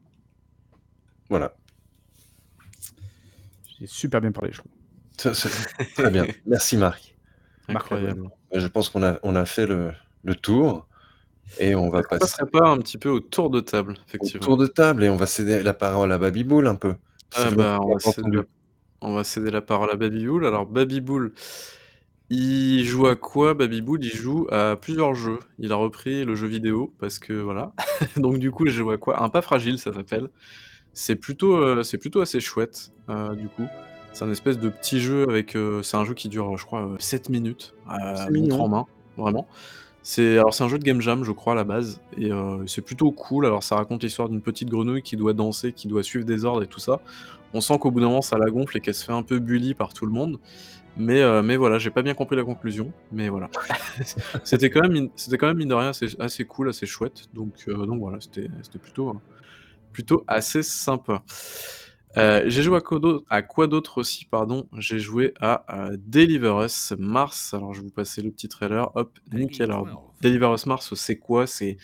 Voilà 1.28 1.55
super 3.87 4.20
bien 4.20 4.33
parlé, 4.33 4.53
je 4.53 4.59
trouve. 4.59 4.72
très 5.97 6.11
bien. 6.11 6.26
Merci 6.47 6.76
Marc. 6.76 7.16
Incroyable. 7.68 8.28
Je 8.53 8.66
pense 8.66 8.89
qu'on 8.89 9.03
a, 9.03 9.18
on 9.22 9.37
a 9.37 9.45
fait 9.45 9.66
le, 9.66 9.93
le 10.24 10.35
tour. 10.35 10.87
Et 11.59 11.74
on 11.74 11.91
va 11.91 12.03
passer. 12.03 12.43
On 12.43 12.47
pas 12.47 12.68
un 12.68 12.78
petit 12.78 12.99
peu 12.99 13.09
au 13.09 13.20
tour 13.20 13.51
de 13.51 13.61
table, 13.61 13.97
effectivement. 14.07 14.43
Au 14.43 14.45
tour 14.45 14.57
de 14.57 14.66
table, 14.66 15.05
et 15.05 15.11
on 15.11 15.16
va 15.16 15.26
céder 15.26 15.62
la 15.62 15.74
parole 15.74 16.12
à 16.12 16.18
Babyboul 16.18 16.66
un 16.66 16.74
peu. 16.74 16.95
Ah 17.35 17.51
bah, 17.51 17.78
on, 17.83 17.95
va 17.95 17.99
céder 17.99 18.37
la... 18.37 18.43
on, 19.01 19.14
va 19.14 19.24
céder 19.24 19.51
la... 19.51 19.61
parole 19.61 19.91
à 19.91 19.97
Babyboul. 19.97 20.47
Alors, 20.47 20.66
Babyboul, 20.66 21.33
il 22.30 22.85
joue 22.85 23.07
à 23.07 23.16
quoi? 23.16 23.55
Babyboul 23.55 24.03
Il 24.03 24.14
joue 24.14 24.47
à 24.51 24.76
plusieurs 24.76 25.14
jeux. 25.14 25.41
Il 25.59 25.72
a 25.72 25.76
repris 25.76 26.24
le 26.24 26.35
jeu 26.35 26.47
vidéo, 26.47 26.95
parce 26.99 27.18
que 27.18 27.35
voilà. 27.35 27.72
Donc, 28.16 28.39
du 28.39 28.51
coup, 28.51 28.66
il 28.66 28.72
joue 28.72 28.91
à 28.91 28.99
quoi? 28.99 29.22
Un 29.22 29.28
pas 29.28 29.43
fragile, 29.43 29.78
ça 29.78 29.93
s'appelle. 29.93 30.28
C'est 30.95 31.16
plutôt, 31.16 31.57
euh, 31.57 31.82
c'est 31.82 31.99
plutôt 31.99 32.20
assez 32.20 32.40
chouette, 32.40 32.93
euh, 33.09 33.34
du 33.34 33.49
coup. 33.49 33.66
C'est 34.12 34.24
un 34.24 34.30
espèce 34.30 34.59
de 34.59 34.68
petit 34.68 35.01
jeu 35.01 35.26
avec, 35.28 35.57
euh, 35.57 35.82
c'est 35.82 35.97
un 35.97 36.05
jeu 36.05 36.12
qui 36.12 36.28
dure, 36.28 36.57
je 36.59 36.66
crois, 36.66 36.90
7 36.99 37.30
minutes, 37.30 37.74
à 37.88 38.28
montre 38.30 38.61
en 38.61 38.68
main, 38.68 38.86
vraiment. 39.16 39.47
C'est 40.05 40.36
alors 40.36 40.53
c'est 40.53 40.64
un 40.64 40.68
jeu 40.68 40.78
de 40.80 40.84
game 40.84 41.01
jam, 41.01 41.22
je 41.22 41.30
crois, 41.30 41.53
à 41.53 41.57
la 41.57 41.62
base 41.62 42.01
et 42.18 42.30
c'est 42.66 42.82
plutôt 42.82 43.12
cool. 43.12 43.47
Alors 43.47 43.62
ça 43.62 43.76
raconte 43.76 44.03
l'histoire 44.03 44.28
d'une 44.28 44.43
petite 44.43 44.68
grenouille 44.68 45.03
qui 45.03 45.16
doit 45.16 45.32
danser, 45.32 45.72
qui 45.72 45.86
doit 45.86 46.03
suivre 46.03 46.24
des 46.24 46.45
ordres 46.45 46.64
et 46.64 46.66
tout 46.66 46.80
ça. 46.80 47.01
On 47.55 47.61
sent 47.61 47.78
qu'au 47.78 47.93
bout 47.93 48.01
d'un 48.01 48.09
moment, 48.09 48.20
ça 48.20 48.36
la 48.36 48.51
gonfle 48.51 48.76
et 48.76 48.80
qu'elle 48.80 48.97
se 48.97 49.05
fait 49.05 49.12
un 49.12 49.22
peu 49.22 49.38
bully 49.38 49.74
par 49.74 49.95
tout 49.95 50.05
le 50.05 50.11
monde. 50.11 50.40
Mais, 50.97 51.22
mais 51.43 51.57
voilà, 51.57 51.78
j'ai 51.78 51.90
pas 51.90 52.03
bien 52.03 52.14
compris 52.14 52.34
la 52.34 52.43
conclusion, 52.43 52.93
mais 53.12 53.28
voilà. 53.28 53.49
C'était 54.43 54.70
quand 54.70 54.80
même 54.88 55.09
c'était 55.14 55.38
quand 55.38 55.47
même, 55.47 55.59
mine 55.59 55.68
de 55.68 55.74
rien, 55.74 55.90
assez 55.90 56.09
assez 56.18 56.45
cool, 56.47 56.68
assez 56.68 56.84
chouette, 56.84 57.28
donc 57.32 57.64
donc 57.68 58.01
voilà, 58.01 58.20
c'était 58.20 58.49
c'était 58.64 58.80
plutôt, 58.80 59.14
plutôt 59.93 60.24
assez 60.26 60.62
sympa. 60.62 61.22
Euh, 62.18 62.43
j'ai 62.47 62.62
joué 62.62 62.78
à 63.30 63.43
quoi 63.43 63.66
d'autre 63.66 63.99
aussi, 63.99 64.26
pardon? 64.26 64.68
J'ai 64.76 64.99
joué 64.99 65.32
à 65.40 65.64
euh, 65.74 65.97
Deliver 66.07 66.64
Us 66.64 66.93
Mars. 66.99 67.55
Alors, 67.55 67.72
je 67.72 67.80
vais 67.80 67.86
vous 67.86 67.93
passer 67.93 68.20
le 68.20 68.30
petit 68.30 68.49
trailer. 68.49 68.90
Hop, 68.97 69.18
nickel. 69.32 69.70
Alors, 69.70 70.14
Deliver 70.20 70.53
Us 70.55 70.66
Mars, 70.66 70.93
c'est 70.95 71.16
quoi? 71.16 71.47
C'est 71.47 71.78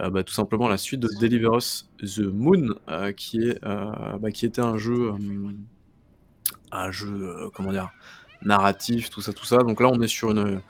euh, 0.00 0.10
bah, 0.10 0.24
tout 0.24 0.34
simplement 0.34 0.68
la 0.68 0.76
suite 0.76 1.00
de 1.00 1.08
Deliver 1.20 1.56
Us 1.56 1.88
The 2.00 2.20
Moon, 2.20 2.74
qui, 3.16 3.48
est, 3.48 3.62
bah, 3.62 4.30
qui 4.30 4.44
était 4.44 4.60
un 4.60 4.76
jeu, 4.76 5.12
un 6.70 6.90
jeu, 6.90 7.50
comment 7.54 7.72
dire, 7.72 7.90
narratif, 8.42 9.08
tout 9.08 9.22
ça, 9.22 9.32
tout 9.32 9.46
ça. 9.46 9.58
Donc 9.58 9.80
là, 9.80 9.88
on 9.88 10.02
est 10.02 10.08
sur 10.08 10.32
une, 10.32 10.60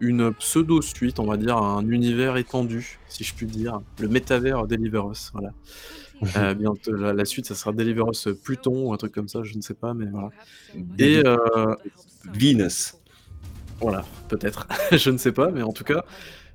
une 0.00 0.34
pseudo-suite, 0.34 1.18
on 1.18 1.26
va 1.26 1.38
dire, 1.38 1.56
un 1.56 1.88
univers 1.88 2.36
étendu, 2.36 2.98
si 3.08 3.24
je 3.24 3.34
puis 3.34 3.46
dire. 3.46 3.80
Le 3.98 4.08
métavers 4.08 4.66
Deliver 4.66 5.02
Us, 5.10 5.30
voilà. 5.32 5.52
Euh, 6.36 6.54
bientôt, 6.54 6.92
la, 6.92 7.24
suite, 7.24 7.46
ça 7.46 7.54
sera 7.54 7.72
Deliverance 7.72 8.28
Pluton 8.42 8.88
ou 8.88 8.92
un 8.92 8.96
truc 8.96 9.12
comme 9.12 9.28
ça, 9.28 9.42
je 9.42 9.56
ne 9.56 9.62
sais 9.62 9.74
pas, 9.74 9.94
mais 9.94 10.06
voilà. 10.06 10.30
Et 10.98 11.22
euh, 11.24 11.74
Venus. 12.32 12.94
Voilà, 13.80 14.04
peut-être, 14.28 14.66
je 14.92 15.10
ne 15.10 15.16
sais 15.16 15.32
pas, 15.32 15.50
mais 15.50 15.62
en 15.62 15.72
tout 15.72 15.84
cas, 15.84 16.04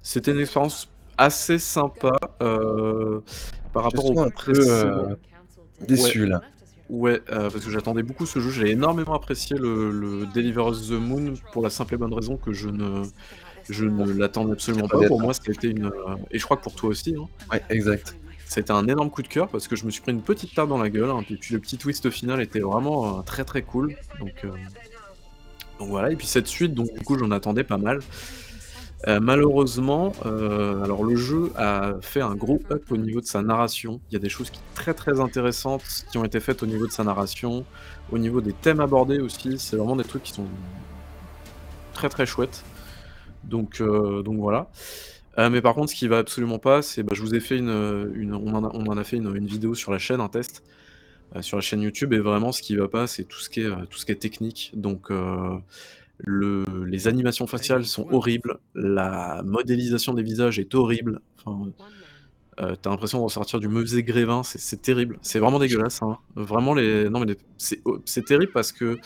c'était 0.01 0.31
une 0.31 0.39
expérience 0.39 0.87
assez 1.17 1.57
sympa 1.57 2.15
euh, 2.41 3.21
par 3.73 3.85
rapport 3.85 4.05
au 4.05 4.19
un 4.19 4.29
peu 4.29 5.17
déçu 5.87 6.27
là. 6.27 6.41
Ouais, 6.87 7.19
parce 7.27 7.65
que 7.65 7.71
j'attendais 7.71 8.03
beaucoup 8.03 8.27
ce 8.27 8.39
jeu. 8.39 8.51
J'ai 8.51 8.69
énormément 8.69 9.15
apprécié 9.15 9.57
le, 9.57 9.89
le 9.89 10.27
the 10.27 10.91
Moon 10.91 11.33
pour 11.51 11.63
la 11.63 11.71
simple 11.71 11.95
et 11.95 11.97
bonne 11.97 12.13
raison 12.13 12.37
que 12.37 12.53
je 12.53 12.69
ne, 12.69 13.01
je 13.67 13.85
ne 13.85 14.13
l'attendais 14.13 14.51
absolument 14.51 14.87
pas. 14.87 14.99
Pour 15.07 15.19
moi, 15.19 15.33
c'était 15.33 15.69
une. 15.69 15.91
et 16.29 16.37
je 16.37 16.43
crois 16.43 16.57
que 16.57 16.63
pour 16.63 16.75
toi 16.75 16.89
aussi. 16.89 17.15
Hein. 17.17 17.27
Ouais, 17.51 17.63
exact. 17.71 18.15
C'était 18.45 18.71
un 18.71 18.87
énorme 18.87 19.09
coup 19.09 19.23
de 19.23 19.27
cœur 19.27 19.47
parce 19.49 19.67
que 19.67 19.75
je 19.75 19.85
me 19.85 19.91
suis 19.91 20.01
pris 20.01 20.11
une 20.11 20.21
petite 20.21 20.53
tarte 20.53 20.69
dans 20.69 20.77
la 20.77 20.89
gueule. 20.89 21.09
Hein, 21.09 21.23
et 21.29 21.35
puis 21.35 21.53
le 21.53 21.59
petit 21.59 21.77
twist 21.77 22.09
final 22.09 22.41
était 22.41 22.59
vraiment 22.59 23.19
euh, 23.19 23.21
très 23.23 23.43
très 23.43 23.63
cool. 23.63 23.95
Donc, 24.19 24.33
euh, 24.45 24.49
donc 25.79 25.89
voilà. 25.89 26.11
Et 26.11 26.15
puis 26.15 26.27
cette 26.27 26.47
suite, 26.47 26.73
donc 26.73 26.93
du 26.93 27.01
coup, 27.01 27.17
j'en 27.17 27.31
attendais 27.31 27.63
pas 27.63 27.77
mal. 27.77 27.99
Euh, 29.07 29.19
malheureusement, 29.19 30.13
alors 30.23 31.03
le 31.03 31.15
jeu 31.15 31.51
a 31.57 31.95
fait 32.01 32.21
un 32.21 32.35
gros 32.35 32.59
up 32.71 32.83
au 32.91 32.97
niveau 32.97 33.19
de 33.19 33.25
sa 33.25 33.41
narration. 33.41 33.99
Il 34.09 34.13
y 34.13 34.15
a 34.15 34.19
des 34.19 34.29
choses 34.29 34.49
qui, 34.51 34.59
très 34.73 34.93
très 34.93 35.19
intéressantes 35.19 36.05
qui 36.11 36.17
ont 36.17 36.23
été 36.23 36.39
faites 36.39 36.63
au 36.63 36.65
niveau 36.65 36.87
de 36.87 36.91
sa 36.91 37.03
narration, 37.03 37.65
au 38.11 38.17
niveau 38.17 38.41
des 38.41 38.53
thèmes 38.53 38.79
abordés 38.79 39.19
aussi. 39.19 39.57
C'est 39.57 39.75
vraiment 39.75 39.95
des 39.95 40.05
trucs 40.05 40.23
qui 40.23 40.33
sont 40.33 40.47
très 41.93 42.09
très 42.09 42.25
chouettes. 42.25 42.63
Donc, 43.43 43.81
donc 43.81 44.37
voilà. 44.37 44.69
Euh, 45.37 45.49
mais 45.49 45.61
par 45.61 45.75
contre, 45.75 45.91
ce 45.91 45.95
qui 45.95 46.07
va 46.07 46.19
absolument 46.19 46.59
pas, 46.59 46.81
c'est 46.81 47.03
bah, 47.03 47.13
je 47.15 47.21
vous 47.21 47.35
ai 47.35 47.39
fait 47.39 47.57
une, 47.57 47.69
on, 47.69 48.53
en 48.53 48.97
a, 48.97 49.03
fait 49.03 49.17
une, 49.17 49.45
vidéo 49.45 49.75
sur 49.75 49.91
la 49.91 49.97
chaîne, 49.97 50.21
un 50.21 50.29
test 50.29 50.63
euh, 51.35 51.41
sur 51.41 51.57
la 51.57 51.61
chaîne 51.61 51.81
YouTube, 51.81 52.13
et 52.13 52.19
vraiment 52.19 52.51
ce 52.51 52.61
qui 52.61 52.75
va 52.75 52.87
pas, 52.87 53.07
c'est 53.07 53.25
tout 53.25 53.39
ce 53.39 53.49
qui 53.49 53.61
est 53.61 53.65
euh, 53.65 54.15
technique. 54.15 54.71
Donc 54.75 55.09
le, 56.19 56.63
les 56.85 57.07
animations 57.07 57.47
faciales 57.47 57.85
sont 57.85 58.07
horribles, 58.11 58.59
la 58.73 59.41
modélisation 59.43 60.13
des 60.13 60.23
visages 60.23 60.59
est 60.59 60.73
horrible. 60.73 61.19
T'as 62.57 62.89
l'impression 62.89 63.17
de 63.17 63.23
ressortir 63.23 63.59
du 63.59 63.67
mauvais 63.67 64.03
grévin, 64.03 64.41
c'est 64.43 64.81
terrible, 64.81 65.19
c'est 65.21 65.39
vraiment 65.39 65.59
dégueulasse. 65.59 66.01
Hein. 66.01 66.17
Vraiment 66.35 66.73
les, 66.73 67.09
non 67.09 67.19
mais 67.19 67.35
oh, 67.83 67.99
c'est 68.05 68.23
terrible 68.23 68.53
parce 68.53 68.71
que 68.71 68.97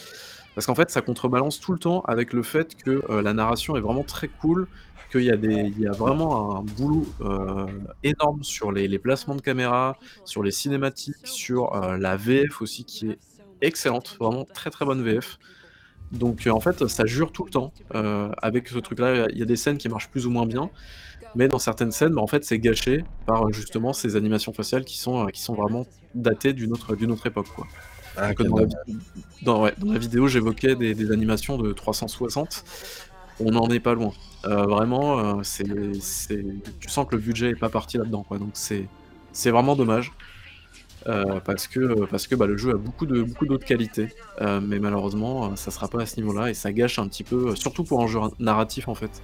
parce 0.53 0.67
qu'en 0.67 0.75
fait 0.75 0.91
ça 0.91 1.01
contrebalance 1.01 1.59
tout 1.59 1.71
le 1.71 1.79
temps 1.79 2.01
avec 2.01 2.33
le 2.33 2.43
fait 2.43 2.75
que 2.75 3.01
la 3.23 3.33
narration 3.33 3.75
est 3.75 3.81
vraiment 3.81 4.03
très 4.03 4.27
cool 4.27 4.67
qu'il 5.09 5.23
y, 5.23 5.31
a 5.31 5.37
des, 5.37 5.73
il 5.75 5.79
y 5.79 5.87
a 5.87 5.91
vraiment 5.91 6.57
un 6.57 6.63
boulot 6.63 7.05
euh, 7.21 7.65
énorme 8.03 8.43
sur 8.43 8.71
les, 8.71 8.99
placements 8.99 9.35
de 9.35 9.41
caméra, 9.41 9.97
sur 10.25 10.43
les 10.43 10.51
cinématiques, 10.51 11.25
sur 11.25 11.75
euh, 11.75 11.97
la 11.97 12.15
VF 12.15 12.61
aussi 12.61 12.85
qui 12.85 13.09
est 13.09 13.19
excellente, 13.61 14.17
vraiment 14.19 14.45
très 14.45 14.69
très 14.69 14.85
bonne 14.85 15.03
VF. 15.03 15.39
Donc 16.11 16.47
euh, 16.47 16.51
en 16.51 16.59
fait 16.59 16.87
ça 16.87 17.05
jure 17.05 17.31
tout 17.31 17.43
le 17.45 17.51
temps. 17.51 17.73
avec 18.41 18.67
ce 18.67 18.79
truc 18.79 18.99
là, 18.99 19.27
il 19.31 19.37
y 19.37 19.41
a 19.41 19.45
des 19.45 19.55
scènes 19.55 19.77
qui 19.77 19.89
marchent 19.89 20.09
plus 20.09 20.25
ou 20.25 20.31
moins 20.31 20.45
bien, 20.45 20.69
mais 21.35 21.47
dans 21.47 21.59
certaines 21.59 21.91
scènes, 21.91 22.13
bah, 22.13 22.21
en 22.21 22.27
fait 22.27 22.43
c'est 22.45 22.59
gâché 22.59 23.03
par 23.25 23.51
justement 23.51 23.93
ces 23.93 24.15
animations 24.15 24.53
faciales 24.53 24.85
qui 24.85 24.97
sont, 24.97 25.27
qui 25.27 25.41
sont 25.41 25.55
vraiment 25.55 25.85
datées 26.15 26.53
d'une 26.53 26.71
autre, 26.73 26.95
d'une 26.95 27.11
autre 27.11 27.27
époque. 27.27 27.47
Quoi. 27.55 27.67
Ah, 28.17 28.33
dans, 28.33 28.57
la, 28.57 28.65
dans, 29.43 29.63
ouais, 29.63 29.73
dans 29.77 29.93
la 29.93 29.99
vidéo, 29.99 30.27
j'évoquais 30.27 30.75
des, 30.75 30.93
des 30.93 31.11
animations 31.11 31.57
de 31.57 31.71
360. 31.71 32.63
On 33.39 33.51
n'en 33.51 33.67
est 33.69 33.79
pas 33.79 33.93
loin. 33.93 34.11
Euh, 34.45 34.65
vraiment, 34.65 35.19
euh, 35.19 35.41
c'est, 35.43 35.65
tu 36.79 36.89
sens 36.89 37.07
que 37.07 37.15
le 37.15 37.21
budget 37.21 37.51
est 37.51 37.55
pas 37.55 37.69
parti 37.69 37.97
là-dedans, 37.97 38.23
quoi. 38.23 38.37
Donc 38.37 38.51
c'est, 38.53 38.87
c'est 39.31 39.51
vraiment 39.51 39.75
dommage. 39.75 40.11
Euh, 41.07 41.39
parce 41.39 41.67
que, 41.67 42.05
parce 42.05 42.27
que 42.27 42.35
bah, 42.35 42.45
le 42.45 42.57
jeu 42.57 42.71
a 42.71 42.77
beaucoup 42.77 43.05
de 43.05 43.21
beaucoup 43.21 43.45
d'autres 43.45 43.65
qualités, 43.65 44.09
mais 44.41 44.79
malheureusement, 44.79 45.55
ça 45.55 45.71
sera 45.71 45.87
pas 45.87 46.01
à 46.01 46.05
ce 46.05 46.17
niveau-là 46.17 46.49
et 46.49 46.53
ça 46.53 46.73
gâche 46.73 46.99
un 46.99 47.07
petit 47.07 47.23
peu, 47.23 47.55
surtout 47.55 47.83
pour 47.83 48.01
un 48.03 48.07
jeu 48.07 48.19
narratif 48.39 48.87
en 48.89 48.95
fait. 48.95 49.21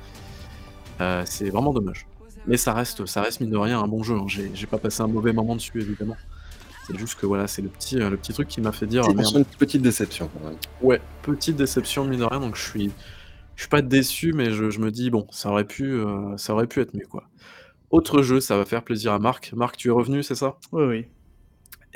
C'est 1.25 1.49
vraiment 1.49 1.73
dommage. 1.73 2.07
Mais 2.47 2.57
ça 2.57 2.73
reste, 2.73 3.05
ça 3.05 3.21
reste 3.21 3.41
mine 3.41 3.49
de 3.49 3.57
rien 3.57 3.79
un 3.81 3.87
bon 3.87 4.03
jeu. 4.03 4.15
hein. 4.15 4.25
J'ai, 4.27 4.67
pas 4.67 4.77
passé 4.77 5.01
un 5.01 5.07
mauvais 5.07 5.33
moment 5.33 5.55
dessus 5.55 5.81
évidemment. 5.81 6.15
C'est 6.87 6.97
juste 6.97 7.15
que 7.19 7.25
voilà, 7.25 7.47
c'est 7.47 7.63
le 7.63 7.69
petit, 7.69 7.95
le 7.95 8.15
petit 8.15 8.31
truc 8.31 8.47
qui 8.47 8.61
m'a 8.61 8.71
fait 8.71 8.85
dire 8.85 9.03
ah, 9.03 9.09
C'est 9.09 9.15
merde. 9.15 9.37
une 9.37 9.45
petite 9.45 9.81
déception 9.81 10.29
quand 10.31 10.47
même. 10.47 10.57
Ouais, 10.81 11.01
petite 11.23 11.55
déception 11.55 12.05
mine 12.05 12.19
de 12.19 12.25
rien, 12.25 12.39
donc 12.39 12.55
je 12.55 12.61
suis, 12.61 12.91
je 13.55 13.61
suis 13.61 13.69
pas 13.69 13.81
déçu, 13.81 14.33
mais 14.33 14.51
je, 14.51 14.69
je 14.69 14.79
me 14.79 14.91
dis 14.91 15.09
bon, 15.09 15.27
ça 15.31 15.49
aurait 15.49 15.65
pu, 15.65 15.91
euh, 15.93 16.35
ça 16.37 16.53
aurait 16.53 16.67
pu 16.67 16.81
être 16.81 16.93
mieux 16.95 17.05
quoi. 17.07 17.23
Autre 17.91 18.21
jeu, 18.21 18.39
ça 18.39 18.57
va 18.57 18.65
faire 18.65 18.83
plaisir 18.83 19.13
à 19.13 19.19
Marc. 19.19 19.53
Marc, 19.55 19.77
tu 19.77 19.87
es 19.87 19.91
revenu, 19.91 20.23
c'est 20.23 20.35
ça? 20.35 20.57
Oui, 20.71 20.83
oui. 20.85 21.05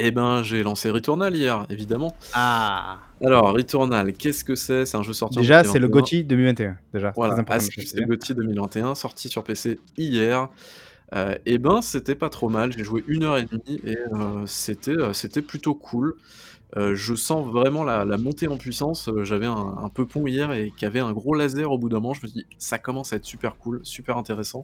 Eh 0.02 0.11
ben, 0.11 0.44
j'ai 0.44 0.64
lancé 0.64 0.90
Returnal 0.91 1.36
hier, 1.36 1.65
évidemment. 1.69 2.15
Ah 2.34 2.99
Alors, 3.22 3.52
Returnal, 3.53 4.14
qu'est-ce 4.14 4.45
que 4.45 4.56
c'est? 4.56 4.86
C'est 4.86 4.95
un 4.95 5.03
jeu 5.03 5.11
sorti 5.11 5.40
en 5.40 5.41
Déjà, 5.41 5.64
c'est 5.65 5.80
le 5.80 5.90
2021. 5.90 5.90
GOTY 5.90 6.23
2021. 6.23 6.77
Déjà, 6.94 7.11
Voilà, 7.18 7.34
important. 7.34 7.52
ah, 7.53 7.57
de 7.57 7.64
c'est 7.64 7.72
préciser. 7.73 7.95
c'est 7.98 8.02
le 8.02 8.07
GOTY 8.07 8.34
2021, 8.34 8.95
sorti 8.95 9.27
sur 9.27 9.44
PC 9.44 9.80
hier. 9.98 10.48
Euh, 11.15 11.36
et 11.45 11.57
ben, 11.57 11.81
c'était 11.81 12.15
pas 12.15 12.30
trop 12.30 12.48
mal. 12.48 12.72
J'ai 12.72 12.84
joué 12.86 13.03
une 13.07 13.23
heure 13.23 13.38
et 13.38 13.44
demie 13.45 13.81
et 13.84 13.98
euh, 14.14 14.45
c'était 14.45 14.95
c'était 15.14 15.41
plutôt 15.41 15.73
cool. 15.76 16.15
Euh, 16.78 16.94
je 16.96 17.16
sens 17.16 17.48
vraiment 17.52 17.84
la, 17.84 18.06
la 18.06 18.18
montée 18.18 18.48
en 18.48 18.58
puissance. 18.58 19.08
Euh, 19.10 19.24
J'avais 19.24 19.48
un, 19.48 19.76
un 19.84 19.90
peu 19.90 20.06
pont 20.06 20.28
hier 20.28 20.52
et 20.54 20.72
qui 20.78 20.86
avait 20.86 21.00
un 21.00 21.12
gros 21.14 21.34
laser 21.34 21.72
au 21.72 21.78
bout 21.80 21.90
d'un 21.90 22.00
moment. 22.00 22.14
Je 22.14 22.22
me 22.22 22.28
dis, 22.32 22.46
ça 22.60 22.78
commence 22.78 23.12
à 23.12 23.16
être 23.16 23.26
super 23.26 23.56
cool, 23.58 23.80
super 23.84 24.18
intéressant. 24.18 24.62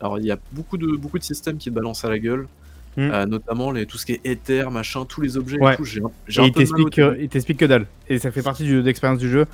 Alors, 0.00 0.18
il 0.18 0.24
y 0.24 0.30
a 0.30 0.38
beaucoup 0.52 0.78
de, 0.78 0.86
beaucoup 0.96 1.18
de 1.18 1.24
systèmes 1.24 1.58
qui 1.58 1.68
te 1.70 1.74
balancent 1.74 2.04
à 2.04 2.08
la 2.10 2.18
gueule, 2.18 2.48
Mm. 2.96 3.10
euh, 3.10 3.26
notamment 3.26 3.72
les, 3.72 3.86
tout 3.86 3.98
ce 3.98 4.06
qui 4.06 4.12
est 4.12 4.20
éther, 4.24 4.70
machin, 4.70 5.04
tous 5.04 5.20
les 5.20 5.36
objets 5.36 5.58
Ouais. 5.58 5.74
et 5.74 5.76
tout. 5.76 5.84
J'ai 5.84 6.00
un, 6.00 6.10
j'ai 6.28 6.40
Et 6.40 6.44
un 6.44 6.46
il 6.46 6.52
peu 6.52 6.62
de 6.64 6.70
mal 6.70 6.80
au 6.80 6.84
t'explique, 6.84 6.98
euh, 7.04 7.16
il 7.20 7.28
t'explique 7.28 7.58
que 7.58 7.64
dalle. 7.64 7.86
Et 8.08 8.18
ça 8.20 8.30
fait 8.30 8.42
partie 8.42 8.62
du- 8.62 8.76
de 8.76 8.86
l'expérience 8.86 9.18
du 9.18 9.28
jeu. 9.28 9.46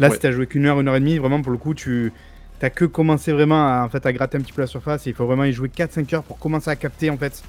Là, 0.00 0.08
Ouais. 0.08 0.14
si 0.14 0.20
t'as 0.20 0.32
joué 0.32 0.48
qu'une 0.48 0.66
heure, 0.66 0.80
une 0.80 0.88
heure 0.88 0.96
et 0.96 1.00
demie, 1.00 1.16
vraiment 1.18 1.40
pour 1.40 1.52
le 1.52 1.58
coup, 1.58 1.74
tu 1.74 2.12
t'as 2.58 2.70
que 2.70 2.84
commencé 2.84 3.32
vraiment 3.32 3.68
à, 3.68 3.84
en 3.84 3.88
fait, 3.88 4.04
à 4.04 4.12
gratter 4.12 4.36
un 4.36 4.40
petit 4.40 4.52
peu 4.52 4.62
la 4.62 4.66
surface. 4.66 5.06
Et 5.06 5.10
il 5.10 5.14
faut 5.14 5.26
vraiment 5.26 5.44
y 5.44 5.52
jouer 5.52 5.68
4-5 5.68 6.12
heures 6.12 6.24
pour 6.24 6.40
commencer 6.40 6.70
à 6.70 6.74
capter 6.76 7.08
en 7.08 7.16
fait 7.16 7.40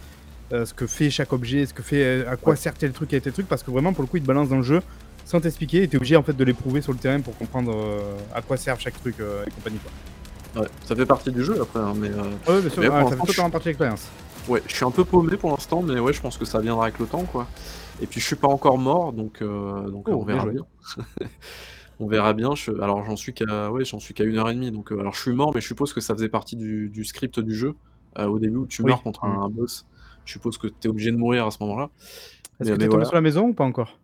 euh, 0.51 0.65
ce 0.65 0.73
que 0.73 0.87
fait 0.87 1.09
chaque 1.09 1.31
objet, 1.33 1.65
ce 1.65 1.73
que 1.73 1.83
fait, 1.83 2.03
euh, 2.03 2.29
à 2.31 2.35
quoi 2.37 2.55
sert 2.55 2.73
tel 2.73 2.91
truc 2.91 3.13
et 3.13 3.21
tel 3.21 3.33
truc. 3.33 3.47
Parce 3.47 3.63
que 3.63 3.71
vraiment, 3.71 3.93
pour 3.93 4.03
le 4.03 4.07
coup, 4.07 4.17
il 4.17 4.23
te 4.23 4.27
balance 4.27 4.49
dans 4.49 4.57
le 4.57 4.63
jeu 4.63 4.81
sans 5.25 5.39
t'expliquer. 5.39 5.83
Et 5.83 5.87
t'es 5.87 5.97
obligé 5.97 6.15
en 6.15 6.23
fait 6.23 6.33
de 6.33 6.43
l'éprouver 6.43 6.81
sur 6.81 6.91
le 6.91 6.97
terrain 6.99 7.19
pour 7.21 7.37
comprendre 7.37 7.71
euh, 7.75 7.99
à 8.33 8.41
quoi 8.41 8.57
servent 8.57 8.79
chaque 8.79 8.99
truc 8.99 9.19
euh, 9.19 9.43
et 9.45 9.51
compagnie. 9.51 9.77
Quoi. 9.79 10.61
Ouais, 10.63 10.67
ça 10.85 10.95
fait 10.95 11.05
partie 11.05 11.31
du 11.31 11.43
jeu 11.43 11.61
après, 11.61 11.79
hein, 11.79 11.93
mais 11.95 12.09
Ouais, 12.09 12.61
bien 12.61 12.69
sûr, 12.69 12.81
Mais 12.81 12.89
ouais, 12.89 13.01
pour 13.01 13.09
ça 13.11 13.15
fait 13.17 13.25
totalement 13.27 13.49
partie 13.51 13.65
de 13.65 13.69
l'expérience. 13.69 14.07
Ouais, 14.47 14.63
je 14.65 14.73
suis 14.75 14.85
un 14.85 14.89
peu 14.91 15.05
paumé 15.05 15.37
pour 15.37 15.51
l'instant, 15.51 15.83
mais 15.83 15.99
ouais, 15.99 16.11
je 16.13 16.21
pense 16.21 16.37
que 16.37 16.45
ça 16.45 16.59
viendra 16.59 16.85
avec 16.85 16.97
le 16.97 17.05
temps, 17.05 17.23
quoi. 17.25 17.47
Et 18.01 18.07
puis 18.07 18.19
je 18.19 18.25
suis 18.25 18.35
pas 18.35 18.47
encore 18.47 18.79
mort, 18.79 19.13
donc, 19.13 19.41
euh, 19.43 19.87
donc 19.89 20.07
Oh, 20.09 20.13
on 20.21 20.23
verra 20.23 20.47
bien. 20.47 20.65
on 21.99 22.07
verra 22.07 22.33
bien. 22.33 22.55
Je- 22.55 22.71
alors 22.81 23.05
j'en 23.05 23.15
suis 23.15 23.33
qu'à 23.33 23.69
ouais, 23.71 23.85
j'en 23.85 23.99
suis 23.99 24.13
qu'à 24.13 24.23
une 24.23 24.37
heure 24.37 24.49
et 24.49 24.53
demie, 24.55 24.71
donc 24.71 24.91
euh, 24.91 24.99
alors 24.99 25.13
je 25.13 25.21
suis 25.21 25.33
mort, 25.33 25.51
mais 25.53 25.61
je 25.61 25.67
suppose 25.67 25.93
que 25.93 26.01
ça 26.01 26.13
faisait 26.15 26.29
partie 26.29 26.55
du, 26.55 26.89
du 26.89 27.03
script 27.05 27.39
du 27.39 27.53
jeu. 27.53 27.75
Euh, 28.17 28.25
au 28.25 28.39
début 28.39 28.57
où 28.57 28.65
tu 28.65 28.81
Oui. 28.81 28.89
meurs 28.89 29.03
contre 29.03 29.23
un, 29.25 29.43
un 29.43 29.49
boss, 29.49 29.85
je 30.29 30.33
suppose 30.33 30.57
que 30.59 30.67
tu 30.67 30.73
es 30.85 30.87
obligé 30.87 31.11
de 31.11 31.17
mourir 31.17 31.45
à 31.47 31.51
ce 31.51 31.57
moment-là. 31.61 31.89
Est-ce 32.59 32.69
que 32.69 32.73
mais 32.73 32.77
t'es 32.77 32.87
tombé 32.87 33.05
sur 33.05 33.15
la 33.15 33.21
maison 33.21 33.47
ou 33.47 33.53
pas 33.53 33.63
encore? 33.63 33.97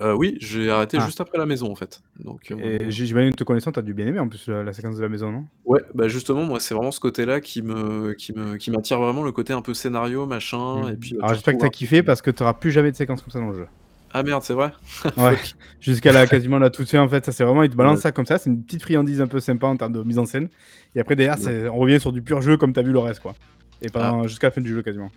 Euh, 0.00 0.14
oui, 0.14 0.38
j'ai 0.40 0.70
arrêté 0.70 0.96
Ah. 0.98 1.04
juste 1.04 1.20
après 1.20 1.36
la 1.36 1.44
maison 1.44 1.70
en 1.70 1.74
fait. 1.74 2.00
Donc 2.24 2.50
euh, 2.50 2.56
Et 2.86 2.90
j'imagine 2.90 3.32
que 3.32 3.36
te 3.36 3.44
connaissant, 3.44 3.70
t'as 3.70 3.82
dû 3.82 3.92
bien 3.92 4.06
aimer 4.06 4.18
en 4.18 4.28
plus 4.28 4.48
la, 4.48 4.62
la 4.62 4.72
séquence 4.72 4.96
de 4.96 5.02
la 5.02 5.10
maison, 5.10 5.30
non? 5.30 5.44
Ouais, 5.66 5.82
bah 5.94 6.08
justement, 6.08 6.44
moi 6.44 6.58
c'est 6.58 6.74
vraiment 6.74 6.90
ce 6.90 7.00
côté-là 7.00 7.40
qui 7.42 7.60
me 7.60 8.14
qui 8.14 8.32
me 8.32 8.56
qui 8.56 8.70
m'attire 8.70 8.98
vraiment 8.98 9.22
le 9.22 9.32
côté 9.32 9.52
un 9.52 9.60
peu 9.60 9.74
scénario 9.74 10.24
machin. 10.24 10.88
Et 10.90 10.96
puis 10.96 11.14
euh, 11.14 11.18
Alors 11.18 11.30
tu 11.32 11.34
j'espère 11.36 11.54
que 11.54 11.60
t'as 11.60 11.66
un- 11.66 11.70
kiffé 11.70 12.02
parce 12.02 12.22
que 12.22 12.30
t'auras 12.30 12.54
plus 12.54 12.70
jamais 12.70 12.90
de 12.90 12.96
séquence 12.96 13.20
comme 13.20 13.30
ça 13.30 13.40
dans 13.40 13.50
le 13.50 13.56
jeu. 13.58 13.66
Ah 14.12 14.22
merde, 14.22 14.42
c'est 14.42 14.54
vrai. 14.54 14.72
Ouais, 15.18 15.36
jusqu'à 15.80 16.12
la 16.12 16.26
quasiment 16.26 16.58
la 16.58 16.70
toute 16.70 16.88
fin 16.88 17.00
en 17.00 17.08
fait, 17.08 17.24
ça 17.26 17.30
c'est 17.32 17.44
vraiment, 17.44 17.62
il 17.62 17.70
te 17.70 17.76
balance 17.76 17.96
Ouais. 17.96 18.02
ça 18.02 18.12
comme 18.12 18.26
ça, 18.26 18.38
c'est 18.38 18.48
une 18.48 18.62
petite 18.62 18.82
friandise 18.82 19.20
un 19.20 19.26
peu 19.28 19.38
sympa 19.40 19.66
en 19.66 19.76
termes 19.76 19.92
de 19.92 20.02
mise 20.02 20.18
en 20.18 20.24
scène. 20.24 20.48
Et 20.94 21.00
après 21.00 21.14
derrière, 21.14 21.38
Ouais. 21.46 21.68
on 21.68 21.76
revient 21.76 22.00
sur 22.00 22.12
du 22.12 22.22
pur 22.22 22.40
jeu 22.40 22.56
comme 22.56 22.72
t'as 22.72 22.82
vu 22.82 22.92
le 22.92 22.98
reste 23.00 23.20
quoi. 23.20 23.34
Et 23.82 23.86
Ah. 23.88 23.90
pendant 23.92 24.26
jusqu'à 24.26 24.46
la 24.46 24.50
fin 24.52 24.62
du 24.62 24.70
jeu 24.72 24.82
quasiment. 24.82 25.10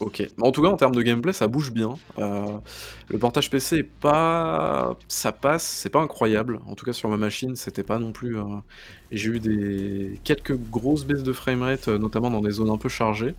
Ok. 0.00 0.26
En 0.40 0.50
tout 0.52 0.62
cas, 0.62 0.68
en 0.68 0.76
termes 0.76 0.94
de 0.94 1.02
gameplay, 1.02 1.32
ça 1.32 1.46
bouge 1.46 1.72
bien. 1.72 1.94
Euh, 2.18 2.58
le 3.08 3.18
portage 3.18 3.48
PC 3.50 3.76
est 3.78 3.82
pas, 3.82 4.96
ça 5.08 5.32
passe, 5.32 5.64
c'est 5.64 5.88
pas 5.90 6.00
incroyable. 6.00 6.60
En 6.66 6.74
tout 6.74 6.84
cas, 6.84 6.92
sur 6.92 7.08
ma 7.08 7.16
machine, 7.16 7.56
c'était 7.56 7.82
pas 7.84 7.98
non 7.98 8.12
plus. 8.12 8.36
euh, 8.38 8.42
J'ai 9.12 9.30
eu 9.30 9.38
des 9.40 10.20
quelques 10.24 10.56
grosses 10.56 11.04
baisses 11.04 11.22
de 11.22 11.32
framerate, 11.32 11.88
euh, 11.88 11.98
notamment 11.98 12.30
dans 12.30 12.40
des 12.40 12.50
zones 12.50 12.70
un 12.70 12.76
peu 12.78 12.88
chargées. 12.88 13.34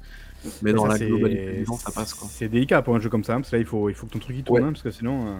Mais 0.61 0.73
dans 0.73 0.83
ça, 0.83 0.89
la 0.89 0.97
c'est- 0.97 1.07
globalité 1.07 1.53
du 1.57 1.63
temps, 1.65 1.77
ça 1.77 1.91
passe 1.91 2.13
quoi. 2.13 2.27
C'est 2.31 2.47
délicat 2.47 2.81
pour 2.83 2.95
un 2.95 2.99
jeu 2.99 3.09
comme 3.09 3.23
ça, 3.23 3.33
hein, 3.33 3.37
parce 3.41 3.49
que 3.49 3.55
là 3.55 3.61
il 3.61 3.65
faut, 3.65 3.89
il 3.89 3.95
faut 3.95 4.05
que 4.05 4.11
ton 4.13 4.19
truc 4.19 4.35
il 4.37 4.43
tourne, 4.43 4.61
Ouais. 4.61 4.67
hein, 4.67 4.71
parce 4.73 4.83
que 4.83 4.91
sinon. 4.91 5.37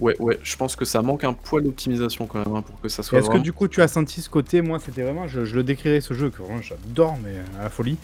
Ouais, 0.00 0.14
ouais. 0.20 0.38
Je 0.42 0.56
pense 0.56 0.74
que 0.76 0.84
ça 0.84 1.00
manque 1.02 1.22
un 1.24 1.32
poil 1.32 1.62
d'optimisation 1.62 2.26
quand 2.26 2.44
même 2.44 2.54
hein, 2.56 2.62
pour 2.62 2.78
que 2.80 2.88
ça 2.88 3.02
Et 3.02 3.04
soit. 3.04 3.18
Est-ce 3.18 3.26
que 3.28 3.30
vraiment- 3.32 3.44
du 3.44 3.52
coup 3.52 3.68
tu 3.68 3.80
as 3.80 3.88
senti 3.88 4.20
ce 4.20 4.28
côté, 4.28 4.60
moi 4.60 4.78
c'était 4.80 5.02
vraiment, 5.02 5.26
je, 5.28 5.44
je 5.44 5.54
le 5.54 5.62
décrirais 5.62 6.00
ce 6.00 6.12
jeu 6.14 6.30
que 6.30 6.42
vraiment 6.42 6.60
j'adore, 6.60 7.16
mais 7.22 7.30
à 7.60 7.62
la 7.64 7.70
folie, 7.70 7.96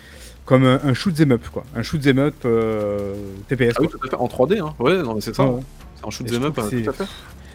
comme 0.50 0.64
un, 0.64 0.80
un 0.82 0.94
shoot 0.94 1.18
'em 1.20 1.30
up 1.30 1.46
quoi, 1.52 1.64
un 1.76 1.82
shoot 1.82 2.04
'em 2.06 2.18
up 2.18 2.34
euh, 2.44 3.14
TPS. 3.48 3.74
Ah 3.76 3.82
oui, 3.82 3.88
tout 3.88 3.98
à 4.04 4.10
fait. 4.10 4.16
En 4.16 4.26
3D, 4.26 4.58
hein. 4.60 4.74
Ouais, 4.80 5.00
non, 5.02 5.14
mais 5.14 5.20
c'est 5.20 5.32
ça. 5.34 5.44
Ouais, 5.44 5.48
hein. 5.48 5.52
ouais. 5.54 5.62
C'est 5.94 6.06
un 6.06 6.10
shoot 6.10 6.32
up, 6.32 6.54
tout 6.54 6.60
à 6.60 6.64
fait. 6.64 6.82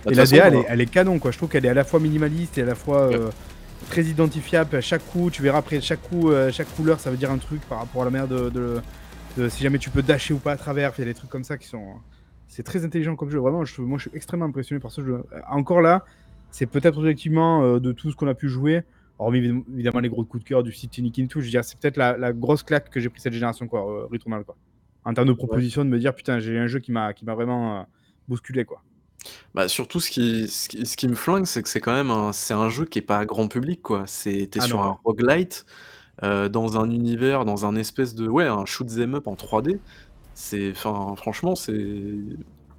Bah, 0.06 0.12
Et 0.12 0.14
la 0.16 0.26
DA, 0.26 0.48
elle 0.48 0.56
est, 0.56 0.66
elle 0.70 0.82
est 0.82 0.86
canon, 0.86 1.20
quoi. 1.20 1.32
Je 1.32 1.38
trouve 1.38 1.50
qu'elle 1.50 1.66
est 1.66 1.70
à 1.70 1.74
la 1.74 1.84
fois 1.84 2.00
minimaliste 2.00 2.58
et 2.58 2.62
à 2.62 2.66
la 2.66 2.76
fois 2.76 3.08
Ouais. 3.10 3.16
euh, 3.18 3.30
très 3.90 4.04
identifiable. 4.04 4.78
À 4.78 4.82
chaque 4.82 5.06
coup, 5.06 5.30
tu 5.30 5.42
verras 5.42 5.58
après 5.58 5.82
chaque 5.82 6.02
coup, 6.04 6.32
euh, 6.32 6.52
chaque 6.54 6.74
couleur, 6.76 7.00
ça 7.02 7.12
veut 7.12 7.18
dire 7.18 7.32
un 7.32 7.38
truc 7.38 7.60
par 7.68 7.80
rapport 7.80 8.04
à 8.04 8.06
la 8.06 8.12
manière 8.12 8.28
de, 8.30 8.50
de- 8.50 8.82
de- 9.38 9.50
si 9.50 9.62
jamais 9.64 9.78
tu 9.78 9.90
peux 9.90 10.02
dasher 10.02 10.34
ou 10.34 10.38
pas 10.38 10.54
à 10.54 10.58
travers. 10.58 10.94
Il 10.98 11.02
y 11.02 11.04
a 11.04 11.08
des 11.08 11.14
trucs 11.16 11.30
comme 11.30 11.44
ça 11.44 11.58
qui 11.58 11.68
sont. 11.68 11.84
C'est 12.48 12.64
très 12.64 12.86
intelligent 12.86 13.16
comme 13.18 13.30
jeu. 13.30 13.40
Vraiment, 13.40 13.66
je, 13.66 13.82
moi, 13.82 13.98
je 13.98 14.08
suis 14.08 14.12
extrêmement 14.18 14.46
impressionné 14.46 14.80
par 14.80 14.92
ce 14.92 15.04
jeu. 15.04 15.24
Encore 15.50 15.82
là, 15.82 16.06
c'est 16.52 16.68
peut-être 16.68 16.98
objectivement 16.98 17.78
de 17.80 17.92
tout 17.92 18.10
ce 18.12 18.16
qu'on 18.16 18.28
a 18.30 18.36
pu 18.36 18.48
jouer. 18.48 18.84
Hormis 19.18 19.40
évi- 19.40 19.64
évidemment 19.74 20.00
les 20.00 20.10
gros 20.10 20.24
coups 20.26 20.44
de 20.44 20.48
cœur 20.50 20.64
du 20.64 20.72
City 20.74 21.02
Nikin 21.02 21.28
tout, 21.28 21.40
je 21.40 21.46
veux 21.46 21.52
dire, 21.52 21.64
c'est 21.64 21.80
peut-être 21.80 21.98
la, 21.98 22.18
la 22.18 22.34
grosse 22.34 22.64
claque 22.64 22.90
que 22.90 23.00
j'ai 23.00 23.10
pris 23.10 23.22
cette 23.22 23.34
génération, 23.34 23.68
quoi, 23.68 23.82
euh, 23.90 24.06
Returnal, 24.12 24.44
quoi. 24.44 24.56
En 25.06 25.14
termes 25.14 25.28
de 25.28 25.34
proposition, 25.34 25.86
de 25.86 25.90
me 25.90 26.00
dire, 26.00 26.14
putain, 26.16 26.40
j'ai 26.40 26.58
un 26.58 26.68
jeu 26.68 26.80
qui 26.80 26.92
m'a 26.92 27.14
vraiment 27.24 27.80
euh, 27.80 27.84
bousculé, 28.28 28.66
quoi. 28.66 28.82
Bah, 29.54 29.68
surtout, 29.68 30.00
ce 30.00 30.10
qui, 30.12 30.48
ce 30.48 30.68
qui, 30.70 30.86
ce 30.86 30.98
qui 30.98 31.08
me 31.08 31.16
flingue, 31.16 31.46
c'est 31.46 31.64
que 31.64 31.70
c'est 31.70 31.80
quand 31.80 31.94
même 31.94 32.12
un, 32.12 32.32
c'est 32.34 32.54
un 32.54 32.70
jeu 32.70 32.86
qui 32.86 33.00
est 33.00 33.04
pas 33.04 33.26
grand 33.26 33.48
public, 33.48 33.82
quoi. 33.82 34.04
C'est, 34.08 34.48
t'es 34.52 34.60
Ah 34.62 34.66
sur 34.66 34.78
non, 34.78 34.84
un 34.84 34.90
ouais. 34.92 34.96
roguelite, 35.04 35.66
euh, 36.24 36.50
dans 36.50 36.78
un 36.80 36.90
univers, 36.92 37.46
dans 37.46 37.66
un 37.66 37.76
espèce 37.76 38.16
de, 38.16 38.28
ouais, 38.28 38.46
un 38.46 38.66
shoot 38.66 38.88
'em 38.98 39.16
up 39.16 39.28
en 39.28 39.36
3D. 39.36 39.80
C'est, 40.34 40.72
enfin, 40.72 41.16
franchement, 41.16 41.56
c'est, 41.56 41.74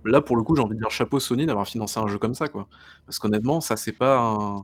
là, 0.04 0.20
pour 0.20 0.36
le 0.36 0.42
coup, 0.42 0.56
j'ai 0.56 0.62
envie 0.62 0.74
de 0.74 0.80
dire 0.80 0.90
chapeau 0.90 1.18
Sony 1.20 1.46
d'avoir 1.46 1.66
financé 1.66 1.98
un 2.00 2.06
jeu 2.06 2.18
comme 2.18 2.34
ça, 2.34 2.48
quoi. 2.48 2.68
Parce 3.06 3.18
qu'honnêtement, 3.18 3.60
ça, 3.60 3.76
c'est 3.76 3.92
pas 3.92 4.18
un, 4.18 4.62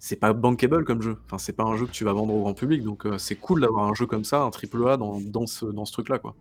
c'est 0.00 0.16
pas 0.16 0.32
bankable 0.32 0.84
comme 0.84 1.02
jeu. 1.02 1.16
Enfin, 1.26 1.38
c'est 1.38 1.52
pas 1.52 1.62
un 1.64 1.76
jeu 1.76 1.86
que 1.86 1.92
tu 1.92 2.04
vas 2.04 2.12
vendre 2.12 2.34
au 2.34 2.40
grand 2.40 2.54
public, 2.54 2.82
donc 2.82 3.06
euh, 3.06 3.18
c'est 3.18 3.36
cool 3.36 3.60
d'avoir 3.60 3.86
un 3.86 3.94
jeu 3.94 4.06
comme 4.06 4.24
ça, 4.24 4.42
un 4.42 4.50
triple 4.50 4.88
A 4.88 4.96
dans, 4.96 5.20
dans 5.20 5.46
ce, 5.46 5.66
dans 5.66 5.84
ce 5.84 5.92
truc-là, 5.92 6.18
quoi. 6.18 6.34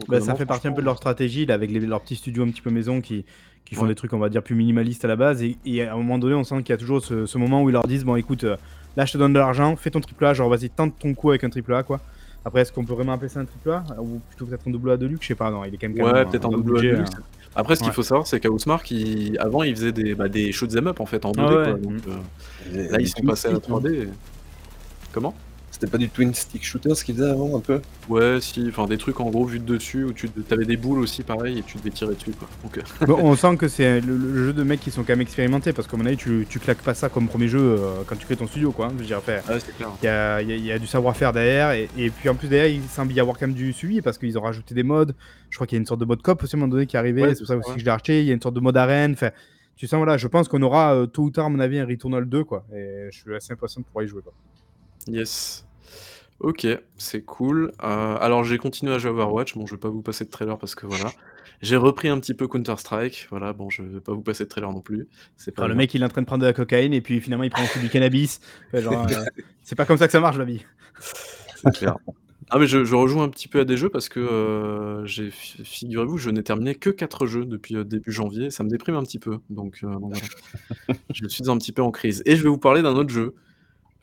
Donc, 0.00 0.08
Bah, 0.08 0.16
euh, 0.16 0.20
ça 0.20 0.34
fait 0.34 0.46
partie 0.46 0.66
un 0.66 0.72
peu 0.72 0.80
de 0.80 0.86
leur 0.86 0.96
stratégie 0.96 1.46
là, 1.46 1.54
avec 1.54 1.70
les- 1.70 1.78
leurs 1.80 2.00
petits 2.00 2.16
studios 2.16 2.42
un 2.42 2.48
petit 2.50 2.62
peu 2.62 2.70
maison 2.70 3.00
qui, 3.00 3.24
qui 3.64 3.74
font 3.76 3.82
Ouais. 3.82 3.88
des 3.88 3.94
trucs 3.94 4.12
on 4.12 4.18
va 4.18 4.28
dire 4.28 4.42
plus 4.42 4.56
minimalistes 4.56 5.04
à 5.04 5.08
la 5.08 5.16
base 5.16 5.42
et, 5.42 5.56
et 5.64 5.82
à 5.82 5.92
un 5.94 5.96
moment 5.96 6.18
donné 6.18 6.34
on 6.34 6.42
sent 6.44 6.56
qu'il 6.64 6.70
y 6.70 6.72
a 6.72 6.76
toujours 6.78 7.00
ce, 7.04 7.26
ce 7.26 7.38
moment 7.38 7.62
où 7.62 7.70
ils 7.70 7.72
leur 7.72 7.86
disent 7.86 8.04
bon 8.04 8.16
écoute 8.16 8.42
euh, 8.44 8.56
là 8.96 9.04
je 9.04 9.12
te 9.12 9.18
donne 9.18 9.32
de 9.32 9.38
l'argent 9.38 9.76
fais 9.76 9.90
ton 9.90 10.00
triple 10.00 10.24
A 10.26 10.34
genre 10.34 10.48
vas-y 10.50 10.68
tente 10.68 10.98
ton 10.98 11.14
coup 11.14 11.30
avec 11.30 11.44
un 11.44 11.48
triple 11.50 11.72
A 11.74 11.82
quoi 11.84 12.00
après 12.44 12.60
est-ce 12.62 12.72
qu'on 12.72 12.84
peut 12.84 12.94
vraiment 12.94 13.12
appeler 13.12 13.28
ça 13.28 13.40
un 13.40 13.44
triple 13.44 13.70
A 13.70 13.84
ou 14.00 14.20
plutôt 14.28 14.46
peut-être 14.46 14.66
un 14.66 14.70
double 14.70 14.90
A 14.92 14.96
de 14.96 15.06
luxe 15.06 15.22
je 15.22 15.28
sais 15.28 15.34
pas 15.34 15.50
non 15.50 15.64
il 15.64 15.74
est 15.74 15.78
quand 15.78 15.88
même 15.88 16.02
Ouais, 16.04 16.24
peut-être 16.26 16.46
un 16.46 16.50
double 16.50 16.78
A 16.78 16.80
de 16.82 16.88
luxe. 16.88 17.10
hein. 17.16 17.22
Après, 17.56 17.76
ce 17.76 17.80
qu'il 17.82 17.88
Ouais. 17.90 17.94
faut 17.94 18.02
savoir, 18.02 18.26
c'est 18.26 18.40
qu'Housemark, 18.40 18.90
il... 18.90 19.38
avant, 19.38 19.62
il 19.62 19.76
faisait 19.76 19.92
des, 19.92 20.16
bah, 20.16 20.28
des 20.28 20.50
shoot 20.50 20.74
'em 20.76 20.88
up 20.88 20.98
en 20.98 21.06
fait 21.06 21.24
en 21.24 21.30
2D. 21.30 21.40
Ah 21.40 21.56
ouais. 21.56 21.64
quoi. 21.70 21.72
Donc, 21.74 21.92
Mm. 21.92 22.10
euh, 22.76 22.90
là, 22.90 22.96
ils 23.00 23.06
sont 23.08 23.22
passés 23.22 23.46
à 23.46 23.52
la 23.52 23.58
stick, 23.58 23.70
hein. 23.70 23.74
3D. 23.78 23.94
et- 23.94 24.08
Comment? 25.12 25.34
C'était 25.74 25.88
pas 25.88 25.98
du 25.98 26.08
twin 26.08 26.32
stick 26.32 26.64
shooter 26.64 26.94
ce 26.94 27.04
qu'ils 27.04 27.16
faisaient 27.16 27.30
avant 27.30 27.56
un 27.56 27.60
peu 27.60 27.80
Ouais, 28.08 28.38
si, 28.40 28.64
enfin 28.68 28.86
des 28.86 28.96
trucs 28.96 29.18
en 29.18 29.28
gros 29.28 29.44
vus 29.44 29.58
de 29.58 29.64
dessus 29.64 30.04
où 30.04 30.12
tu 30.12 30.30
avais 30.52 30.64
des 30.66 30.76
boules 30.76 31.00
aussi 31.00 31.24
pareil 31.24 31.58
et 31.58 31.62
tu 31.64 31.78
devais 31.78 31.90
tirer 31.90 32.14
dessus 32.14 32.30
quoi. 32.30 32.48
Donc, 32.62 32.78
euh, 32.78 33.06
Bon, 33.06 33.18
on 33.20 33.34
sent 33.34 33.56
que 33.56 33.66
c'est 33.66 34.00
le, 34.00 34.16
le 34.16 34.44
jeu 34.46 34.52
de 34.52 34.62
mecs 34.62 34.78
qui 34.78 34.92
sont 34.92 35.02
quand 35.02 35.08
même 35.14 35.20
expérimentés 35.20 35.72
parce 35.72 35.88
qu'à 35.88 35.96
mon 35.96 36.06
avis 36.06 36.16
tu, 36.16 36.46
tu 36.48 36.60
claques 36.60 36.82
pas 36.82 36.94
ça 36.94 37.08
comme 37.08 37.26
premier 37.26 37.48
jeu 37.48 37.58
euh, 37.60 38.02
quand 38.06 38.14
tu 38.14 38.24
crées 38.24 38.36
ton 38.36 38.46
studio 38.46 38.70
quoi 38.70 38.86
hein. 38.86 38.90
je 38.94 39.00
veux 39.00 39.04
dire 39.06 39.18
après, 39.18 39.42
ouais, 39.48 39.58
c'est 39.58 39.76
clair. 39.76 39.88
Il 40.00 40.04
y 40.06 40.08
a, 40.08 40.40
il 40.42 40.48
y 40.48 40.52
a- 40.52 40.56
il 40.56 40.64
y 40.64 40.70
a 40.70 40.78
du 40.78 40.86
savoir-faire 40.86 41.32
derrière, 41.32 41.72
et, 41.72 41.88
et 41.98 42.10
puis 42.10 42.28
en 42.28 42.36
plus 42.36 42.46
derrière, 42.46 42.72
il 42.72 42.82
semble 42.84 43.12
y 43.12 43.18
avoir 43.18 43.36
quand 43.36 43.48
même 43.48 43.56
du 43.56 43.72
suivi 43.72 44.00
parce 44.00 44.16
qu'ils 44.16 44.38
ont 44.38 44.42
rajouté 44.42 44.76
des 44.76 44.84
modes. 44.84 45.16
Je 45.50 45.56
crois 45.56 45.66
qu'il 45.66 45.74
y 45.74 45.78
a 45.78 45.80
une 45.80 45.86
sorte 45.86 46.00
de 46.00 46.04
mode 46.04 46.22
cop 46.22 46.40
aussi 46.42 46.54
à 46.54 46.56
un 46.56 46.60
moment 46.60 46.70
donné 46.70 46.86
qui 46.86 46.94
est 46.94 47.00
arrivé, 47.00 47.22
Ouais, 47.22 47.28
c'est 47.30 47.34
c'est 47.34 47.40
pour 47.40 47.46
ça 47.48 47.54
ça, 47.54 47.58
aussi 47.58 47.68
ouais. 47.70 47.74
que 47.74 47.80
je 47.80 47.84
l'ai 47.84 47.90
acheté. 47.90 48.20
Il 48.20 48.26
y 48.26 48.30
a 48.30 48.34
une 48.34 48.40
sorte 48.40 48.54
de 48.54 48.60
mode 48.60 48.76
arène. 48.76 49.12
Enfin, 49.14 49.30
tu 49.76 49.88
sens, 49.88 49.96
voilà, 49.96 50.16
je 50.18 50.28
pense 50.28 50.46
qu'on 50.46 50.62
aura 50.62 50.94
euh, 50.94 51.06
tôt 51.06 51.22
ou 51.24 51.30
tard, 51.30 51.46
à 51.46 51.48
mon 51.48 51.58
avis, 51.58 51.80
un 51.80 51.86
Returnal 51.86 52.26
2, 52.26 52.44
quoi. 52.44 52.64
Et 52.72 53.08
je 53.10 53.18
suis 53.18 53.34
assez 53.34 53.52
impatient 53.52 53.80
de 53.80 53.86
pouvoir 53.86 54.04
y 54.04 54.08
jouer, 54.08 54.22
quoi. 54.22 54.32
Yes. 55.08 55.63
OK, 56.40 56.66
c'est 56.96 57.22
cool. 57.22 57.72
Heu, 57.82 57.86
alors 57.86 58.44
j'ai 58.44 58.58
continué 58.58 58.92
à 58.92 58.98
jouer 58.98 59.10
à 59.10 59.12
Overwatch. 59.14 59.54
Bon, 59.56 59.66
je 59.66 59.74
vais 59.74 59.80
pas 59.80 59.88
vous 59.88 60.02
passer 60.02 60.24
de 60.24 60.30
trailer 60.30 60.58
parce 60.58 60.74
que 60.74 60.86
voilà. 60.86 61.10
J'ai 61.62 61.76
repris 61.76 62.08
un 62.08 62.20
petit 62.20 62.34
peu 62.34 62.46
Counter 62.46 62.74
Strike, 62.76 63.26
voilà, 63.30 63.54
bon 63.54 63.70
je 63.70 63.82
vais 63.82 64.00
pas 64.00 64.12
vous 64.12 64.20
passer 64.20 64.44
de 64.44 64.48
trailer 64.50 64.70
non 64.70 64.82
plus, 64.82 65.08
c'est 65.36 65.54
pas 65.54 65.66
le 65.66 65.74
mec 65.74 65.94
il 65.94 66.02
est 66.02 66.04
en 66.04 66.08
train 66.08 66.20
de 66.20 66.26
prendre 66.26 66.42
de 66.42 66.46
la 66.46 66.52
cocaïne 66.52 66.92
et 66.92 67.00
puis 67.00 67.20
finalement 67.20 67.44
il 67.44 67.50
prend 67.50 67.62
aussi 67.62 67.78
du 67.78 67.88
cannabis. 67.88 68.40
genre, 68.74 69.06
euh, 69.10 69.24
c'est 69.62 69.74
pas 69.74 69.86
comme 69.86 69.96
ça 69.96 70.06
que 70.06 70.12
ça 70.12 70.20
marche 70.20 70.36
la 70.36 70.44
vie. 70.44 70.62
C'est 71.56 71.74
clair. 71.74 71.96
Ah 72.50 72.58
mais 72.58 72.66
je 72.66 72.84
je 72.84 72.94
rejoue 72.94 73.22
un 73.22 73.30
petit 73.30 73.48
peu 73.48 73.60
à 73.60 73.64
des 73.64 73.78
jeux 73.78 73.88
parce 73.88 74.10
que, 74.10 75.02
j'ai 75.06 75.30
figurez-vous, 75.30 76.18
je 76.18 76.28
n'ai 76.28 76.42
terminé 76.42 76.74
que 76.74 76.90
4 76.90 77.26
jeux 77.26 77.46
depuis, 77.46 77.76
euh, 77.76 77.84
début 77.84 78.12
janvier, 78.12 78.50
ça 78.50 78.62
me 78.62 78.68
déprime 78.68 78.96
un 78.96 79.02
petit 79.02 79.18
peu, 79.18 79.38
donc 79.48 79.82
donc 79.82 80.12
voilà. 80.12 80.26
Je 81.14 81.26
suis 81.28 81.48
un 81.48 81.56
petit 81.56 81.72
peu 81.72 81.82
en 81.82 81.90
crise 81.90 82.22
et 82.26 82.36
je 82.36 82.42
vais 82.42 82.50
vous 82.50 82.58
parler 82.58 82.82
d'un 82.82 82.94
autre 82.94 83.10
jeu, 83.10 83.34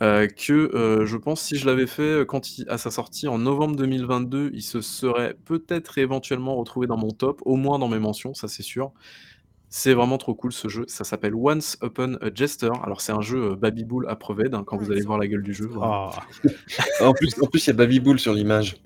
euh, 0.01 0.27
que, 0.27 0.75
euh, 0.75 1.05
je 1.05 1.17
pense 1.17 1.41
si 1.41 1.57
je 1.57 1.65
l'avais 1.65 1.87
fait, 1.87 2.25
quand 2.27 2.41
à 2.67 2.77
sa 2.77 2.89
sortie 2.89 3.27
en 3.27 3.37
novembre 3.37 3.75
2022, 3.75 4.51
il 4.53 4.63
se 4.63 4.81
serait 4.81 5.35
peut-être 5.45 5.97
éventuellement 5.97 6.55
retrouvé 6.55 6.87
dans 6.87 6.97
mon 6.97 7.11
top, 7.11 7.41
au 7.45 7.55
moins 7.55 7.77
dans 7.77 7.87
mes 7.87 7.99
mentions, 7.99 8.33
ça 8.33 8.47
c'est 8.47 8.63
sûr. 8.63 8.91
C'est 9.69 9.93
vraiment 9.93 10.17
trop 10.17 10.35
cool 10.35 10.51
ce 10.51 10.67
jeu, 10.67 10.83
ça 10.87 11.05
s'appelle 11.05 11.33
Once 11.33 11.77
Upon 11.81 12.15
a 12.15 12.33
Jester. 12.33 12.71
Alors 12.83 12.99
c'est 12.99 13.13
un 13.13 13.21
jeu, 13.21 13.55
Baby 13.55 13.85
Bull 13.85 14.05
à 14.07 14.13
hein, 14.13 14.63
quand 14.65 14.75
vous 14.75 14.91
allez 14.91 15.01
voir 15.01 15.17
la 15.17 15.27
gueule 15.27 15.43
du 15.43 15.53
jeu, 15.53 15.69
ah. 15.81 16.09
En 17.01 17.13
plus 17.13 17.33
en 17.41 17.47
plus, 17.47 17.65
il 17.65 17.69
y 17.69 17.69
a 17.69 17.73
Baby 17.73 17.99
Bull 17.99 18.19
sur 18.19 18.33
l'image. 18.33 18.77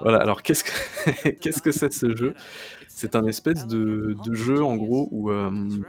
Voilà, 0.00 0.18
alors 0.18 0.42
qu'est-ce 0.42 0.64
que 0.64 1.28
qu'est-ce 1.40 1.62
que 1.62 1.72
c'est 1.72 1.92
ce 1.92 2.14
jeu? 2.16 2.34
C'est 2.98 3.14
un 3.14 3.26
espèce 3.26 3.66
de 3.66 4.14
de 4.18 4.32
jeu 4.34 4.64
en 4.64 4.74
gros 4.76 5.06
où, 5.12 5.30
hem, 5.30 5.84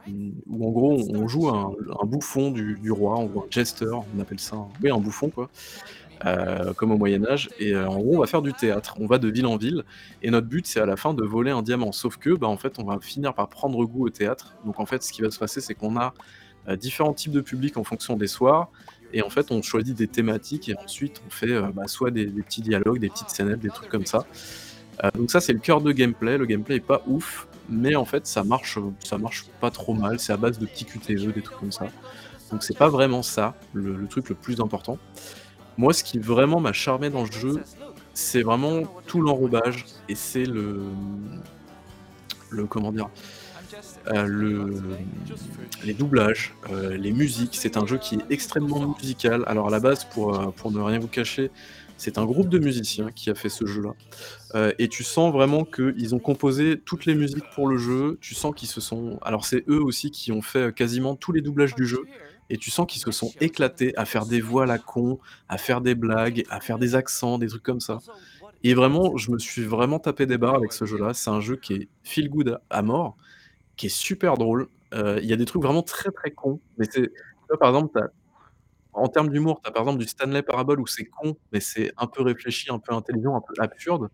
où 0.46 0.68
en 0.68 0.72
gros 0.72 1.08
on 1.10 1.26
joue 1.26 1.48
un 1.48 1.72
un 2.02 2.06
bouffon 2.06 2.52
du 2.52 2.78
du 2.82 2.92
roi, 2.92 3.18
on 3.18 3.28
un 3.40 3.46
jester, 3.50 3.86
on 4.14 4.20
appelle 4.20 4.42
ça 4.42 4.58
oui 4.82 4.90
un 4.92 4.98
bouffon 5.00 5.30
quoi, 5.32 5.50
heu, 6.26 6.74
comme 6.76 6.92
au 6.92 6.98
Moyen 6.98 7.26
Âge 7.26 7.52
et 7.58 7.74
heu, 7.76 7.88
en 7.88 8.00
gros 8.00 8.18
on 8.18 8.22
va 8.22 8.28
faire 8.28 8.42
du 8.42 8.56
théâtre. 8.56 8.96
On 9.00 9.08
va 9.08 9.20
de 9.20 9.30
ville 9.30 9.48
en 9.48 9.58
ville 9.58 9.84
et 10.22 10.32
notre 10.32 10.48
but 10.48 10.68
c'est 10.68 10.82
à 10.82 10.86
la 10.88 10.98
fin 10.98 11.14
de 11.14 11.24
voler 11.24 11.52
un 11.52 11.64
diamant. 11.64 11.92
Sauf 11.94 12.18
que, 12.18 12.32
bah, 12.36 12.48
en 12.48 12.58
fait 12.58 12.80
on 12.80 12.86
va 12.86 13.00
finir 13.02 13.34
par 13.36 13.50
prendre 13.50 13.84
goût 13.86 14.06
au 14.08 14.10
théâtre. 14.12 14.58
Donc 14.64 14.80
en 14.80 14.86
fait 14.88 15.04
ce 15.04 15.12
qui 15.14 15.22
va 15.22 15.32
se 15.32 15.40
passer 15.40 15.62
c'est 15.62 15.76
qu'on 15.76 15.98
a, 15.98 16.14
différents 16.78 17.14
types 17.16 17.32
de 17.34 17.42
publics 17.42 17.78
en 17.78 17.84
fonction 17.86 18.18
des 18.18 18.28
soirs 18.28 18.72
et 19.12 19.22
en 19.24 19.30
fait 19.32 19.52
on 19.52 19.62
choisit 19.64 19.98
des 19.98 20.10
thématiques 20.10 20.70
et 20.70 20.76
ensuite 20.84 21.18
on 21.26 21.30
fait, 21.32 21.62
bah, 21.74 21.88
soit 21.88 22.12
des 22.12 22.28
des 22.32 22.44
petits 22.44 22.62
dialogues, 22.64 23.00
des 23.00 23.10
petites 23.12 23.32
scénettes, 23.32 23.60
des 23.62 23.72
trucs 23.72 23.90
comme 23.90 24.06
ça. 24.08 24.28
Heu, 25.04 25.10
donc 25.16 25.32
ça 25.32 25.42
c'est 25.42 25.54
le 25.54 25.60
cœur 25.60 25.82
de 25.82 25.92
gameplay. 25.92 26.38
Le 26.38 26.46
gameplay 26.46 26.76
est 26.78 26.80
pas 26.80 27.02
ouf, 27.08 27.48
mais 27.70 27.96
en 27.96 28.06
fait 28.06 28.28
ça 28.28 28.44
marche, 28.44 28.80
ça 29.04 29.18
marche 29.18 29.46
pas 29.62 29.72
trop 29.72 29.94
mal. 29.94 30.20
C'est 30.20 30.34
à 30.34 30.38
base 30.38 30.60
de 30.60 30.66
petits 30.66 30.86
QTE, 30.86 31.34
des 31.34 31.42
trucs 31.42 31.60
comme 31.60 31.72
ça. 31.72 31.88
Donc 32.52 32.64
c'est 32.64 32.78
pas 32.78 32.90
vraiment 32.90 33.24
ça, 33.24 33.56
le 33.74 34.08
truc 34.08 34.30
le 34.30 34.36
plus 34.36 34.62
important. 34.62 34.98
Moi 35.78 35.94
ce 35.94 36.04
qui 36.04 36.20
vraiment 36.20 36.60
m'a 36.60 36.74
charmé 36.74 37.10
dans 37.10 37.24
le 37.24 37.32
jeu, 37.32 37.62
c'est 38.14 38.42
vraiment 38.42 38.84
tout 39.06 39.22
l'enrobage 39.22 39.86
et 40.10 40.16
c'est 40.16 40.46
le 40.46 40.82
le 42.50 42.66
comment 42.66 42.92
dire? 42.92 43.10
Euh, 44.08 44.26
le 44.26 44.82
les 45.84 45.94
doublages, 45.94 46.54
euh, 46.72 46.98
les 46.98 47.12
musiques. 47.12 47.56
C'est 47.56 47.78
un 47.78 47.86
jeu 47.86 47.98
qui 47.98 48.16
est 48.16 48.26
extrêmement 48.30 48.96
musical. 49.00 49.44
Alors 49.48 49.68
à 49.68 49.72
la 49.72 49.80
base, 49.80 50.06
pour, 50.06 50.36
euh, 50.40 50.48
pour 50.56 50.72
ne 50.72 50.80
rien 50.80 51.00
vous 51.00 51.08
cacher, 51.08 51.52
c'est 51.98 52.18
un 52.18 52.26
groupe 52.26 52.50
de 52.50 52.60
musiciens 52.60 53.12
qui 53.12 53.30
a 53.30 53.36
fait 53.36 53.50
ce 53.50 53.66
jeu-là. 53.66 54.74
et 54.80 54.88
tu 54.88 55.04
sens 55.04 55.34
vraiment 55.34 55.66
qu'ils 55.66 56.16
ont 56.16 56.20
composé 56.20 56.80
toutes 56.80 57.06
les 57.06 57.16
musiques 57.16 57.50
pour 57.54 57.68
le 57.68 57.78
jeu. 57.78 58.18
Tu 58.22 58.36
sens 58.36 58.54
qu'ils 58.56 58.70
se 58.70 58.82
sont 58.82 59.20
alors 59.22 59.46
c'est 59.46 59.64
eux 59.68 59.82
aussi 59.82 60.12
qui 60.12 60.32
ont 60.32 60.42
fait, 60.42 60.74
quasiment 60.74 61.16
tous 61.16 61.32
les 61.32 61.42
doublages 61.42 61.76
du 61.76 61.86
jeu 61.86 62.06
et 62.50 62.58
tu 62.58 62.72
sens 62.72 62.88
qu'ils 62.88 63.02
se 63.02 63.12
sont 63.12 63.32
éclatés 63.42 63.96
à 63.98 64.06
faire 64.06 64.26
des 64.26 64.40
voix 64.40 64.64
à 64.64 64.66
la 64.66 64.78
con, 64.78 65.20
à 65.50 65.58
faire 65.58 65.82
des 65.82 65.96
blagues, 65.96 66.44
à 66.50 66.62
faire 66.62 66.80
des 66.80 66.96
accents, 66.96 67.38
des 67.38 67.48
trucs 67.48 67.64
comme 67.64 67.82
ça 67.82 68.00
et 68.64 68.74
vraiment, 68.74 69.18
je 69.18 69.32
me 69.32 69.38
suis 69.38 69.64
vraiment 69.64 70.00
tapé 70.00 70.26
des 70.26 70.38
barres 70.38 70.56
avec 70.56 70.74
ce 70.74 70.86
jeu-là. 70.86 71.14
C'est 71.14 71.30
un 71.30 71.42
jeu 71.42 71.56
qui 71.56 71.74
est 71.74 71.88
feel 72.04 72.30
good 72.30 72.60
à 72.70 72.82
mort 72.82 73.16
qui 73.78 73.86
est 73.86 73.90
super 73.90 74.38
drôle. 74.38 74.68
Euh, 74.94 75.20
il 75.22 75.30
y 75.30 75.34
a 75.34 75.36
des 75.36 75.46
trucs 75.46 75.62
vraiment 75.62 75.84
très, 75.84 76.12
très 76.12 76.32
cons, 76.32 76.60
mais 76.78 76.86
c'est 76.90 77.12
par 77.60 77.70
exemple, 77.70 77.98
en 78.98 79.08
termes 79.08 79.30
d'humour, 79.30 79.62
tu 79.64 79.70
as 79.70 79.72
par 79.72 79.84
exemple 79.84 80.00
du 80.00 80.08
Stanley 80.08 80.42
Parable 80.42 80.80
où 80.80 80.88
c'est 80.88 81.06
con, 81.06 81.38
mais 81.52 81.60
c'est 81.60 81.92
un 81.98 82.08
peu 82.08 82.24
réfléchi, 82.24 82.72
un 82.72 82.80
peu 82.80 82.94
intelligent, 82.94 83.36
un 83.36 83.42
peu 83.42 83.54
absurde. 83.60 84.10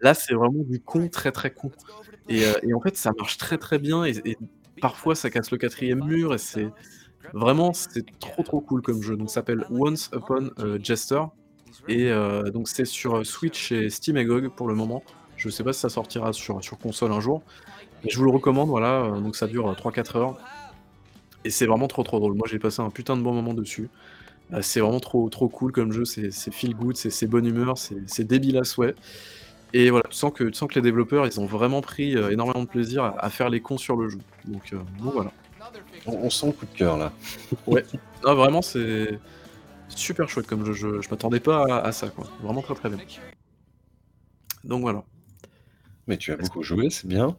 Là, 0.00 0.14
c'est 0.14 0.34
vraiment 0.34 0.62
du 0.64 0.80
con, 0.80 1.08
très, 1.08 1.32
très 1.32 1.52
con 1.52 1.70
et 2.28 2.44
euh, 2.46 2.76
en 2.76 2.80
fait, 2.80 2.96
ça 2.96 3.12
marche 3.18 3.38
très, 3.38 3.58
très 3.58 3.78
bien 3.78 4.04
et 4.04 4.36
parfois 4.80 5.14
ça 5.14 5.30
casse 5.30 5.50
le 5.50 5.58
quatrième 5.58 6.04
mur 6.04 6.34
et 6.34 6.38
c'est 6.38 6.68
vraiment, 7.32 7.72
c'est 7.72 8.04
trop, 8.18 8.42
trop 8.42 8.60
cool 8.60 8.82
comme 8.82 9.02
jeu. 9.02 9.16
Donc 9.16 9.28
ça 9.30 9.36
s'appelle 9.36 9.64
Once 9.70 10.10
Upon 10.14 10.50
a 10.58 10.78
Jester 10.82 11.22
et 11.88 12.10
euh, 12.10 12.50
donc 12.50 12.68
c'est 12.68 12.84
sur, 12.84 13.24
Switch 13.26 13.72
et 13.72 13.90
Steam 13.90 14.16
et 14.16 14.26
pour 14.48 14.68
le 14.68 14.74
moment. 14.74 15.02
Je 15.36 15.48
sais 15.48 15.64
pas 15.64 15.72
si 15.72 15.80
ça 15.80 15.88
sortira 15.88 16.32
sur 16.32 16.62
sur 16.62 16.78
console 16.78 17.12
un 17.12 17.20
jour, 17.20 17.42
je 18.06 18.16
vous 18.18 18.24
le 18.24 18.30
recommande, 18.30 18.68
voilà, 18.68 19.02
euh, 19.02 19.20
donc 19.20 19.36
ça 19.36 19.46
dure 19.46 19.72
3-4 19.72 20.16
euh, 20.16 20.20
heures. 20.20 20.38
Et 21.44 21.50
c'est 21.50 21.66
vraiment 21.66 21.88
trop 21.88 22.02
trop 22.02 22.18
drôle. 22.18 22.34
Moi 22.34 22.46
j'ai 22.50 22.58
passé 22.58 22.80
un 22.80 22.90
putain 22.90 23.16
de 23.16 23.22
bon 23.22 23.32
moment 23.32 23.54
dessus. 23.54 23.88
Euh, 24.52 24.62
c'est 24.62 24.80
vraiment 24.80 25.00
trop 25.00 25.28
trop 25.30 25.48
cool 25.48 25.72
comme 25.72 25.92
jeu, 25.92 26.04
c'est 26.04 26.30
feel 26.52 26.74
good, 26.74 26.96
c'est 26.96 27.26
bonne 27.26 27.46
humeur, 27.46 27.78
c'est 27.78 28.24
débile 28.24 28.58
à 28.58 28.64
souhait. 28.64 28.94
Et 29.72 29.90
voilà, 29.90 30.04
tu 30.08 30.16
sens 30.16 30.32
que, 30.32 30.44
tu 30.44 30.54
sens 30.54 30.68
que 30.68 30.76
les 30.76 30.82
développeurs, 30.82 31.26
ils 31.26 31.40
ont 31.40 31.46
vraiment 31.46 31.80
pris 31.80 32.12
énormément 32.12 32.62
de 32.62 32.68
plaisir 32.68 33.14
à, 33.18 33.30
faire 33.30 33.50
les 33.50 33.60
cons 33.60 33.78
sur 33.78 33.96
le 33.96 34.08
jeu. 34.08 34.18
Donc, 34.44 34.72
voilà. 35.00 35.32
On, 36.06 36.28
sent 36.28 36.46
le 36.46 36.52
coup 36.52 36.66
de 36.66 36.76
cœur 36.76 36.98
là. 36.98 37.12
ouais, 37.66 37.84
ah, 38.24 38.34
vraiment 38.34 38.60
c'est 38.60 39.18
super 39.88 40.28
chouette 40.28 40.46
comme 40.46 40.64
jeu, 40.66 40.74
je, 40.74 41.00
je 41.00 41.08
m'attendais 41.08 41.40
pas 41.40 41.64
à, 41.64 41.86
à, 41.86 41.92
ça, 41.92 42.08
quoi. 42.08 42.26
Vraiment 42.42 42.62
très 42.62 42.74
très 42.74 42.90
bien. 42.90 42.98
Donc 44.64 44.82
voilà. 44.82 45.04
Mais 46.06 46.18
tu 46.18 46.32
as 46.32 46.36
beaucoup 46.36 46.62
joué, 46.62 46.90
c'est 46.90 47.06
bien. 47.06 47.36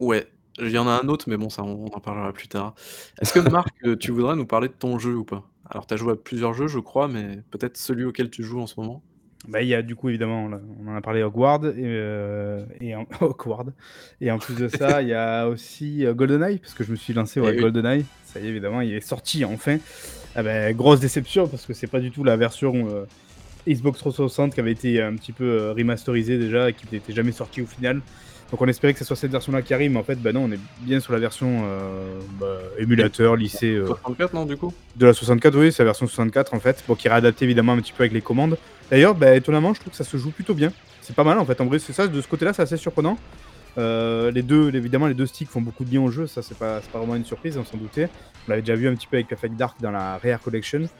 Ouais, 0.00 0.26
il 0.58 0.70
y 0.70 0.78
en 0.78 0.86
a 0.86 1.00
un 1.02 1.08
autre, 1.08 1.26
mais 1.28 1.36
bon, 1.36 1.48
ça, 1.48 1.62
on 1.62 1.86
en 1.86 2.00
parlera 2.00 2.32
plus 2.32 2.48
tard. 2.48 2.74
Est-ce 3.20 3.32
que 3.32 3.40
Marc, 3.50 3.74
euh, 3.84 3.96
tu 3.96 4.10
voudrais 4.10 4.36
nous 4.36 4.46
parler 4.46 4.68
de 4.68 4.74
ton 4.74 4.98
jeu 4.98 5.14
ou 5.14 5.24
pas? 5.24 5.44
Alors, 5.70 5.86
tu 5.86 5.94
as 5.94 5.96
joué 5.96 6.12
à 6.12 6.16
plusieurs 6.16 6.52
jeux, 6.52 6.68
je 6.68 6.78
crois, 6.78 7.08
mais 7.08 7.38
peut-être 7.50 7.76
celui 7.76 8.04
auquel 8.04 8.30
tu 8.30 8.42
joues 8.42 8.60
en 8.60 8.66
ce 8.66 8.78
moment? 8.78 9.02
Bah, 9.48 9.62
il 9.62 9.68
y 9.68 9.74
a 9.74 9.82
du 9.82 9.96
coup, 9.96 10.08
évidemment, 10.08 10.48
on 10.80 10.88
en 10.88 10.94
a 10.94 11.00
parlé 11.00 11.22
Hogwarts 11.22 11.64
et, 11.64 11.74
euh, 11.78 12.64
et 12.80 12.94
en 12.94 13.06
et 14.20 14.30
en 14.30 14.38
plus 14.38 14.54
de 14.54 14.68
ça, 14.68 15.02
il 15.02 15.08
y 15.08 15.14
a 15.14 15.48
aussi, 15.48 16.06
euh, 16.06 16.14
GoldenEye, 16.14 16.58
parce 16.58 16.74
que 16.74 16.84
je 16.84 16.90
me 16.90 16.96
suis 16.96 17.12
lancé, 17.12 17.40
ouais, 17.40 17.54
eh 17.56 17.60
GoldenEye. 17.60 18.04
Ça 18.24 18.38
y 18.38 18.46
est, 18.46 18.48
évidemment, 18.48 18.82
il 18.82 18.92
est 18.92 19.00
sorti 19.00 19.44
enfin. 19.44 19.78
Ah 20.34 20.42
bah, 20.42 20.72
grosse 20.72 21.00
déception 21.00 21.46
parce 21.46 21.66
que 21.66 21.74
c'est 21.74 21.88
pas 21.88 22.00
du 22.00 22.10
tout 22.10 22.24
la 22.24 22.36
version, 22.38 23.06
Xbox 23.68 23.98
360 23.98 24.54
qui 24.54 24.60
avait 24.60 24.72
été 24.72 25.02
un 25.02 25.14
petit 25.14 25.32
peu, 25.32 25.72
remasterisée 25.72 26.38
déjà 26.38 26.70
et 26.70 26.72
qui 26.72 26.86
n'était 26.90 27.12
jamais 27.12 27.32
sortie 27.32 27.60
au 27.60 27.66
final. 27.66 28.00
Donc 28.52 28.60
on 28.60 28.68
espérait 28.68 28.92
que 28.92 28.98
ce 28.98 29.06
soit 29.06 29.16
cette 29.16 29.30
version-là 29.30 29.62
qui 29.62 29.72
arrive, 29.72 29.92
mais 29.92 29.98
en 29.98 30.04
fait, 30.04 30.16
bah 30.16 30.30
non, 30.30 30.44
on 30.44 30.52
est 30.52 30.60
bien 30.80 31.00
sur 31.00 31.14
la 31.14 31.18
version 31.18 31.62
euh, 31.64 32.20
bah, 32.38 32.58
émulateur, 32.78 33.34
lycée. 33.34 33.80
64, 33.86 34.34
euh, 34.34 34.38
non, 34.38 34.44
du 34.44 34.58
coup? 34.58 34.74
De 34.94 35.06
la 35.06 35.14
64, 35.14 35.58
oui, 35.58 35.72
c'est 35.72 35.82
la 35.82 35.86
version 35.86 36.06
64 36.06 36.52
en 36.52 36.60
fait, 36.60 36.84
bon, 36.86 36.94
qui 36.94 37.06
est 37.06 37.10
réadaptée 37.10 37.46
évidemment 37.46 37.72
un 37.72 37.78
petit 37.78 37.94
peu 37.94 38.02
avec 38.02 38.12
les 38.12 38.20
commandes. 38.20 38.58
D'ailleurs, 38.90 39.14
bah, 39.14 39.34
étonnamment, 39.34 39.72
je 39.72 39.80
trouve 39.80 39.92
que 39.92 39.96
ça 39.96 40.04
se 40.04 40.18
joue 40.18 40.30
plutôt 40.30 40.52
bien. 40.52 40.70
C'est 41.00 41.16
pas 41.16 41.24
mal 41.24 41.38
en 41.38 41.46
fait, 41.46 41.62
en 41.62 41.64
vrai, 41.64 41.78
c'est 41.78 41.94
ça, 41.94 42.06
de 42.06 42.20
ce 42.20 42.28
côté-là, 42.28 42.52
c'est 42.52 42.60
assez 42.60 42.76
surprenant. 42.76 43.16
Euh, 43.78 44.30
les 44.30 44.42
deux, 44.42 44.70
évidemment, 44.74 45.06
les 45.06 45.14
deux 45.14 45.24
sticks 45.24 45.48
font 45.48 45.62
beaucoup 45.62 45.84
de 45.84 45.88
bien 45.88 46.02
au 46.02 46.10
jeu, 46.10 46.26
ça 46.26 46.42
c'est 46.42 46.58
pas, 46.58 46.80
pas 46.92 46.98
vraiment 46.98 47.14
une 47.14 47.24
surprise, 47.24 47.56
on 47.56 47.64
s'en 47.64 47.78
doutait. 47.78 48.10
On 48.46 48.50
l'avait 48.50 48.60
déjà 48.60 48.74
vu 48.74 48.86
un 48.86 48.94
petit 48.94 49.06
peu 49.06 49.16
avec 49.16 49.28
Perfect 49.28 49.56
Dark 49.56 49.80
dans 49.80 49.92
la 49.92 50.18
Rare 50.18 50.40
Collection. 50.40 50.90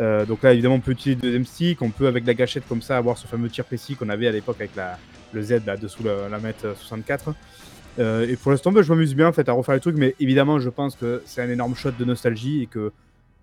donc 0.00 0.42
là, 0.42 0.52
évidemment, 0.52 0.74
on 0.74 0.80
peut 0.80 0.90
utiliser 0.90 1.14
le 1.14 1.22
deuxième 1.22 1.46
stick, 1.46 1.82
on 1.82 1.90
peut 1.90 2.08
avec 2.08 2.26
la 2.26 2.34
gâchette 2.34 2.64
comme 2.68 2.82
ça 2.82 2.96
avoir 2.96 3.16
ce 3.16 3.28
fameux 3.28 3.48
tir 3.48 3.64
précis 3.64 3.94
qu'on 3.94 4.08
avait 4.08 4.26
à 4.26 4.32
l'époque 4.32 4.56
avec 4.58 4.74
la, 4.74 4.98
le 5.32 5.42
Z 5.42 5.64
là 5.66 5.76
dessous 5.76 6.02
la, 6.02 6.28
la 6.28 6.38
64. 6.74 7.34
Euh, 7.98 8.28
et 8.28 8.36
pour 8.36 8.50
l'instant, 8.50 8.72
bah, 8.72 8.82
je 8.82 8.92
m'amuse 8.92 9.14
bien 9.14 9.28
en 9.28 9.32
fait 9.32 9.48
à 9.48 9.52
refaire 9.52 9.74
les 9.74 9.80
trucs, 9.80 9.96
mais 9.96 10.14
évidemment, 10.20 10.58
je 10.58 10.68
pense 10.68 10.96
que 10.96 11.22
c'est 11.24 11.42
un 11.42 11.48
énorme 11.48 11.74
shot 11.74 11.92
de 11.92 12.04
nostalgie 12.04 12.62
et 12.62 12.66
que 12.66 12.92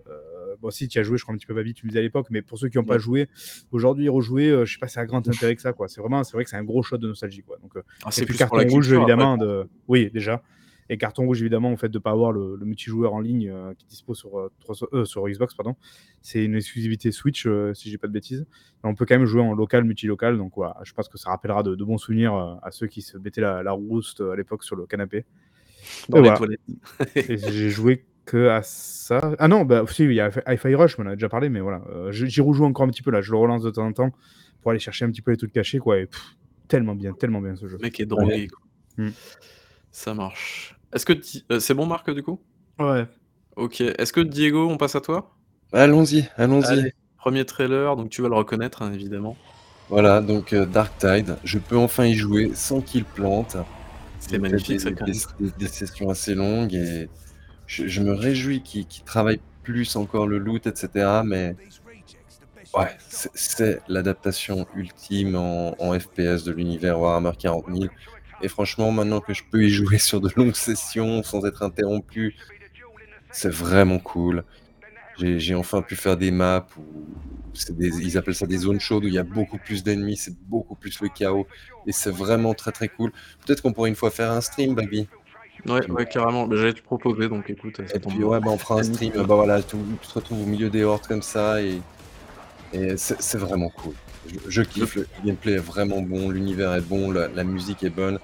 euh, 0.08 0.54
bon, 0.60 0.70
si 0.70 0.86
tu 0.86 0.98
as 0.98 1.02
joué, 1.02 1.18
je 1.18 1.24
crois 1.24 1.34
un 1.34 1.38
petit 1.38 1.46
peu 1.46 1.54
Babi, 1.54 1.74
tu 1.74 1.86
me 1.86 1.90
disais 1.90 1.98
à 1.98 2.02
l'époque, 2.02 2.26
mais 2.30 2.42
pour 2.42 2.58
ceux 2.58 2.68
qui 2.68 2.78
n'ont 2.78 2.84
pas 2.84 2.98
joué, 2.98 3.28
aujourd'hui 3.72 4.08
rejouer, 4.08 4.48
euh, 4.48 4.64
je 4.64 4.74
sais 4.74 4.78
pas, 4.78 4.88
c'est 4.88 5.00
un 5.00 5.06
grand 5.06 5.26
intérêt 5.26 5.56
que 5.56 5.62
ça, 5.62 5.72
quoi. 5.72 5.88
C'est 5.88 6.00
vraiment, 6.00 6.22
c'est 6.22 6.34
vrai 6.34 6.44
que 6.44 6.50
c'est 6.50 6.56
un 6.56 6.64
gros 6.64 6.82
shot 6.82 6.98
de 6.98 7.08
nostalgie, 7.08 7.42
quoi. 7.42 7.56
Donc, 7.60 7.72
ah, 8.04 8.10
c'est 8.10 8.26
plus 8.26 8.36
carton 8.36 8.66
rouge 8.68 8.92
évidemment. 8.92 9.36
De... 9.36 9.66
Oui, 9.88 10.10
déjà. 10.12 10.42
Et 10.90 10.98
carton 10.98 11.24
rouge, 11.24 11.40
évidemment, 11.40 11.70
en 11.70 11.76
fait, 11.76 11.88
de 11.88 11.98
ne 11.98 12.02
pas 12.02 12.10
avoir 12.10 12.32
le, 12.32 12.58
multijoueur 12.58 13.14
en 13.14 13.20
ligne 13.20 13.50
euh, 13.50 13.72
qui 13.74 13.86
dispose 13.86 14.18
sur, 14.18 14.38
euh, 14.38 14.50
euh, 14.92 15.04
sur 15.04 15.26
Xbox, 15.26 15.54
pardon. 15.54 15.76
C'est 16.20 16.44
une 16.44 16.54
exclusivité 16.54 17.10
Switch, 17.12 17.48
si 17.74 17.90
j'ai 17.90 17.98
pas 17.98 18.06
de 18.06 18.12
bêtises. 18.12 18.46
on 18.82 18.94
peut 18.94 19.06
quand 19.06 19.16
même 19.16 19.26
jouer 19.26 19.42
en 19.42 19.54
local, 19.54 19.84
multilocal. 19.84 20.36
Donc, 20.36 20.52
voilà, 20.56 20.76
je 20.84 20.92
pense 20.92 21.08
que 21.08 21.18
ça 21.18 21.30
rappellera 21.30 21.62
de, 21.62 21.74
bons 21.84 21.98
souvenirs 21.98 22.58
à 22.62 22.70
ceux 22.70 22.86
qui 22.86 23.02
se 23.02 23.18
mettaient 23.18 23.40
la, 23.40 23.62
la 23.62 23.72
rouste 23.72 24.20
à 24.20 24.36
l'époque 24.36 24.64
sur 24.64 24.76
le 24.76 24.86
canapé. 24.86 25.24
Dans 26.08 26.20
les 26.20 26.32
toilettes. 26.32 26.60
j'ai 27.14 27.68
joué 27.70 28.06
que 28.24 28.48
à 28.48 28.62
ça. 28.62 29.34
Ah 29.38 29.48
non, 29.48 29.64
bah, 29.64 29.84
si, 29.86 30.04
il 30.04 30.14
y 30.14 30.20
a 30.20 30.30
Hi-Fi 30.46 30.74
Rush, 30.74 30.98
on 30.98 31.02
en 31.02 31.08
a 31.08 31.14
déjà 31.14 31.28
parlé, 31.28 31.50
mais 31.50 31.60
voilà. 31.60 31.82
J'y 32.10 32.40
rejoue 32.40 32.64
encore 32.64 32.86
un 32.86 32.90
petit 32.90 33.02
peu 33.02 33.10
là. 33.10 33.20
Je 33.20 33.32
le 33.32 33.38
relance 33.38 33.62
de 33.62 33.70
temps 33.70 33.86
en 33.86 33.92
temps 33.92 34.12
pour 34.62 34.70
aller 34.70 34.80
chercher 34.80 35.04
un 35.04 35.10
petit 35.10 35.20
peu 35.20 35.30
les 35.30 35.36
trucs 35.36 35.52
cachés, 35.52 35.78
quoi. 35.78 35.98
Et, 35.98 36.08
tellement 36.68 36.94
bien, 36.94 37.12
tellement 37.12 37.40
bien 37.40 37.56
ce 37.56 37.68
jeu. 37.68 37.76
Le 37.76 37.82
mec 37.82 38.00
est 38.00 38.06
drogué, 38.06 38.48
quoi. 38.48 39.06
Ça 39.94 40.12
marche. 40.12 40.76
Est-ce 40.92 41.06
que 41.06 41.12
euh, 41.52 41.60
c'est 41.60 41.72
bon 41.72 41.86
Marc 41.86 42.10
du 42.10 42.24
coup? 42.24 42.40
Ouais. 42.80 43.06
OK. 43.54 43.80
Est-ce 43.80 44.12
que 44.12 44.20
Diego, 44.20 44.68
on 44.68 44.76
passe 44.76 44.96
à 44.96 45.00
toi? 45.00 45.36
Allons-y, 45.72 46.28
allons-y. 46.36 46.92
Premier 47.16 47.44
trailer, 47.44 47.94
donc 47.94 48.10
tu 48.10 48.20
vas 48.20 48.28
le 48.28 48.34
reconnaître, 48.34 48.82
hein, 48.82 48.92
évidemment. 48.92 49.36
Voilà, 49.88 50.20
donc 50.20 50.52
euh, 50.52 50.66
Dark 50.66 50.98
Tide, 50.98 51.36
je 51.44 51.58
peux 51.60 51.76
enfin 51.76 52.06
y 52.06 52.14
jouer 52.14 52.50
sans 52.54 52.80
qu'il 52.80 53.04
plante. 53.04 53.56
C'est 54.18 54.38
magnifique, 54.38 54.80
ça, 54.80 54.90
des, 54.90 55.12
des, 55.12 55.50
des, 55.58 55.68
sessions 55.68 56.10
assez 56.10 56.34
longues 56.34 56.74
et 56.74 57.08
je, 57.68 58.00
me 58.00 58.14
réjouis 58.14 58.62
qu'il 58.62 58.86
travaille 59.04 59.40
plus 59.62 59.94
encore 59.94 60.26
le 60.26 60.38
loot, 60.38 60.66
etc. 60.66 61.20
Mais 61.24 61.54
ouais, 62.76 62.96
c'est 63.08 63.80
l'adaptation 63.86 64.66
ultime 64.74 65.36
en, 65.36 65.76
en, 65.78 65.98
FPS 65.98 66.42
de 66.42 66.50
l'univers 66.50 66.98
Warhammer 66.98 67.32
40 67.38 67.66
000. 67.72 67.84
Et 68.44 68.48
franchement, 68.48 68.92
maintenant 68.92 69.20
que 69.20 69.32
je 69.32 69.42
peux 69.50 69.64
y 69.64 69.70
jouer 69.70 69.96
sur 69.98 70.20
de 70.20 70.28
longues 70.36 70.54
sessions 70.54 71.22
sans 71.22 71.46
être 71.46 71.62
interrompu, 71.62 72.36
c'est 73.32 73.52
vraiment 73.52 73.98
cool. 73.98 74.44
J'ai 75.18 75.54
enfin 75.54 75.80
pu 75.80 75.96
faire 75.96 76.18
des 76.18 76.30
maps 76.30 76.66
où 76.76 76.82
des, 77.70 78.00
ils 78.02 78.18
appellent 78.18 78.34
ça 78.34 78.46
des 78.46 78.58
zones 78.58 78.80
chaudes 78.80 79.04
où 79.04 79.08
il 79.08 79.14
y 79.14 79.18
a 79.18 79.22
beaucoup 79.22 79.58
plus 79.58 79.82
d'ennemis, 79.82 80.16
c'est 80.16 80.36
beaucoup 80.46 80.74
plus 80.74 81.00
le 81.00 81.08
chaos 81.08 81.46
et 81.86 81.92
c'est 81.92 82.10
vraiment 82.10 82.52
très 82.52 82.72
très 82.72 82.88
cool. 82.88 83.12
Peut-être 83.46 83.62
qu'on 83.62 83.72
pourrait 83.72 83.88
une 83.88 83.96
fois 83.96 84.10
faire 84.10 84.30
un 84.30 84.42
stream, 84.42 84.74
Baby. 84.74 85.08
Ouais, 85.66 85.88
ouais, 85.90 86.04
carrément. 86.04 86.46
Bah, 86.46 86.56
J'allais 86.56 86.74
te 86.74 86.82
proposer, 86.82 87.28
donc 87.28 87.48
écoute. 87.48 87.80
Et 87.94 87.98
puis 87.98 88.24
ouais, 88.24 88.40
bah, 88.40 88.50
on 88.50 88.58
fera 88.58 88.80
un 88.80 88.82
stream. 88.82 89.12
Bah 89.14 89.36
voilà, 89.36 89.62
tu, 89.62 89.76
tu, 90.02 90.08
te 90.08 90.14
retrouves 90.14 90.42
au 90.42 90.46
milieu 90.46 90.68
des 90.68 90.84
hordes 90.84 91.06
comme 91.06 91.22
ça 91.22 91.62
et, 91.62 91.80
et 92.74 92.96
c'est 92.98 93.38
vraiment 93.38 93.70
cool. 93.70 93.94
Je, 94.28 94.38
je, 94.48 94.62
kiffe, 94.62 94.96
le 94.96 95.06
gameplay 95.24 95.52
est 95.52 95.58
vraiment 95.58 96.00
bon, 96.00 96.30
l'univers 96.30 96.74
est 96.74 96.80
bon, 96.80 97.10
la, 97.10 97.28
la, 97.28 97.44
musique 97.44 97.82
est 97.82 97.90
bonne. 97.90 98.18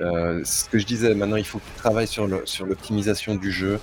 Euh, 0.00 0.42
ce 0.44 0.68
que 0.68 0.78
je 0.78 0.86
disais, 0.86 1.14
maintenant 1.14 1.36
il 1.36 1.44
faut 1.44 1.58
qu'il 1.58 1.74
travaille 1.74 2.06
sur 2.06 2.26
l'optimisation 2.26 3.32
sur 3.32 3.40
du 3.40 3.50
jeu 3.50 3.80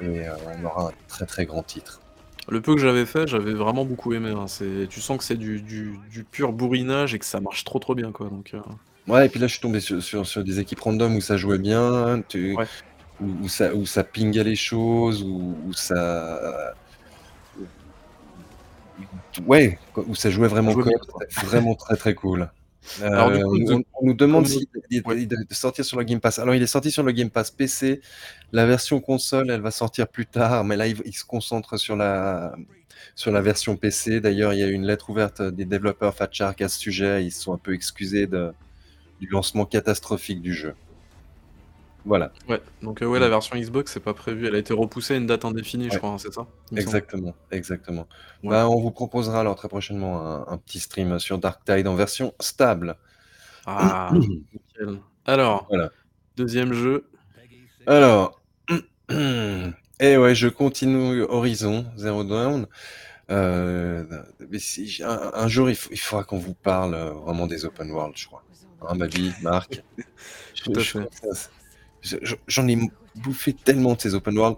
et 0.00 0.26
euh, 0.26 0.32
on 0.58 0.64
aura 0.64 0.88
un 0.88 0.92
très 1.08 1.26
très 1.26 1.46
grand 1.46 1.62
titre. 1.62 2.00
Le 2.48 2.62
peu 2.62 2.74
que 2.74 2.80
j'avais 2.80 3.04
fait, 3.04 3.28
j'avais 3.28 3.52
vraiment 3.52 3.84
beaucoup 3.84 4.14
aimé. 4.14 4.30
Hein. 4.30 4.46
Tu 4.88 5.00
sens 5.00 5.18
que 5.18 5.24
c'est 5.24 5.36
du, 5.36 5.60
du, 5.60 5.98
du, 6.10 6.24
pur 6.24 6.52
bourrinage 6.52 7.14
et 7.14 7.18
que 7.18 7.26
ça 7.26 7.40
marche 7.40 7.64
trop 7.64 7.78
trop 7.78 7.94
bien. 7.94 8.10
Quoi. 8.10 8.28
Donc, 8.30 8.54
euh... 8.54 8.60
Ouais, 9.06 9.26
et 9.26 9.28
puis 9.28 9.38
là 9.38 9.46
je 9.46 9.52
suis 9.52 9.60
tombé 9.60 9.80
sur, 9.80 10.02
sur, 10.02 10.26
sur, 10.26 10.42
des 10.42 10.58
équipes 10.58 10.80
random 10.80 11.16
où 11.16 11.20
ça 11.20 11.36
jouait 11.36 11.58
bien, 11.58 12.22
tu... 12.28 12.54
ouais. 12.54 12.66
où, 13.20 13.26
où, 13.42 13.48
ça, 13.48 13.74
où 13.74 13.84
ça 13.84 14.02
pingait 14.02 14.44
les 14.44 14.56
choses, 14.56 15.22
où, 15.22 15.56
où 15.66 15.72
ça. 15.74 16.74
Ouais, 19.46 19.78
où 19.96 20.14
ça 20.14 20.30
jouait 20.30 20.48
vraiment 20.48 20.74
comme 20.74 20.92
vraiment 21.44 21.74
très 21.74 21.96
très 21.96 22.14
cool. 22.14 22.50
Alors, 23.02 23.28
euh, 23.28 23.42
coup, 23.42 23.72
on, 23.72 23.82
on, 24.00 24.06
nous 24.06 24.14
demande 24.14 24.46
s'il 24.46 24.66
si 24.90 25.02
ouais. 25.04 25.26
doit 25.26 25.38
sortir 25.50 25.84
sur 25.84 25.98
le 25.98 26.04
Game 26.04 26.20
Pass. 26.20 26.38
Alors, 26.38 26.54
il 26.54 26.62
est 26.62 26.66
sorti 26.66 26.90
sur 26.90 27.02
le 27.02 27.12
Game 27.12 27.30
Pass 27.30 27.50
PC. 27.50 28.00
La 28.52 28.66
version 28.66 29.00
console, 29.00 29.50
elle 29.50 29.60
va 29.60 29.70
sortir 29.70 30.08
plus 30.08 30.26
tard, 30.26 30.64
mais 30.64 30.76
là, 30.76 30.86
il, 30.86 30.96
il 31.04 31.12
se 31.12 31.24
concentre 31.24 31.76
sur 31.76 31.96
la, 31.96 32.54
sur 33.14 33.30
la 33.30 33.40
version 33.40 33.76
PC. 33.76 34.20
D'ailleurs, 34.20 34.54
il 34.54 34.60
y 34.60 34.62
a 34.62 34.68
eu 34.68 34.72
une 34.72 34.86
lettre 34.86 35.10
ouverte 35.10 35.42
des 35.42 35.64
développeurs 35.64 36.14
Fat 36.14 36.28
Shark 36.30 36.60
à 36.62 36.68
ce 36.68 36.78
sujet. 36.78 37.24
Ils 37.24 37.30
se 37.30 37.42
sont 37.42 37.52
un 37.52 37.58
peu 37.58 37.74
excusés 37.74 38.26
de, 38.26 38.52
du 39.20 39.28
lancement 39.28 39.66
catastrophique 39.66 40.40
du 40.40 40.54
jeu. 40.54 40.74
Voilà. 42.04 42.32
Ouais, 42.48 42.60
donc 42.82 43.02
euh, 43.02 43.06
ouais, 43.06 43.18
la 43.18 43.28
version 43.28 43.56
Xbox, 43.56 43.92
c'est 43.92 44.00
pas 44.00 44.14
prévu. 44.14 44.46
Elle 44.46 44.54
a 44.54 44.58
été 44.58 44.72
repoussée 44.72 45.14
à 45.14 45.16
une 45.16 45.26
date 45.26 45.44
indéfinie, 45.44 45.84
ouais. 45.84 45.90
je 45.92 45.98
crois, 45.98 46.10
hein, 46.10 46.18
c'est 46.18 46.32
ça 46.32 46.46
Exactement, 46.74 47.34
exactement. 47.50 48.06
Ouais. 48.42 48.50
Bah, 48.50 48.68
on 48.68 48.80
vous 48.80 48.90
proposera 48.90 49.40
alors 49.40 49.56
très 49.56 49.68
prochainement 49.68 50.26
un, 50.26 50.46
un, 50.48 50.58
petit 50.58 50.80
stream 50.80 51.18
sur 51.18 51.38
Dark 51.38 51.64
Tide 51.64 51.86
en 51.86 51.94
version 51.94 52.32
stable. 52.40 52.96
Ah, 53.66 54.10
nickel. 54.14 55.00
Alors, 55.26 55.66
voilà. 55.68 55.90
deuxième 56.36 56.72
jeu. 56.72 57.04
Alors, 57.86 58.40
et 58.70 58.74
eh 60.00 60.16
ouais, 60.16 60.34
je 60.34 60.48
continue 60.48 61.22
Horizon 61.22 61.86
Zero 61.96 62.24
Dawn. 62.24 62.66
Euh, 63.30 64.04
mais 64.48 64.58
si, 64.58 65.02
un, 65.04 65.30
un, 65.34 65.48
jour, 65.48 65.68
il, 65.68 65.76
faudra 65.76 66.24
qu'on 66.24 66.38
vous 66.38 66.54
parle 66.54 66.94
euh, 66.94 67.10
vraiment 67.10 67.46
des 67.46 67.64
open 67.64 67.90
world, 67.90 68.14
je 68.16 68.26
crois. 68.26 68.42
Hein, 68.82 68.94
ma 68.94 69.06
vie, 69.06 69.32
Marc. 69.42 69.82
Tout 70.64 70.72
à 70.74 70.80
fait. 70.80 71.08
J'en 72.46 72.68
ai 72.68 72.78
bouffé 73.16 73.52
tellement 73.52 73.94
de 73.94 74.00
ces 74.00 74.14
open 74.14 74.38
world. 74.38 74.56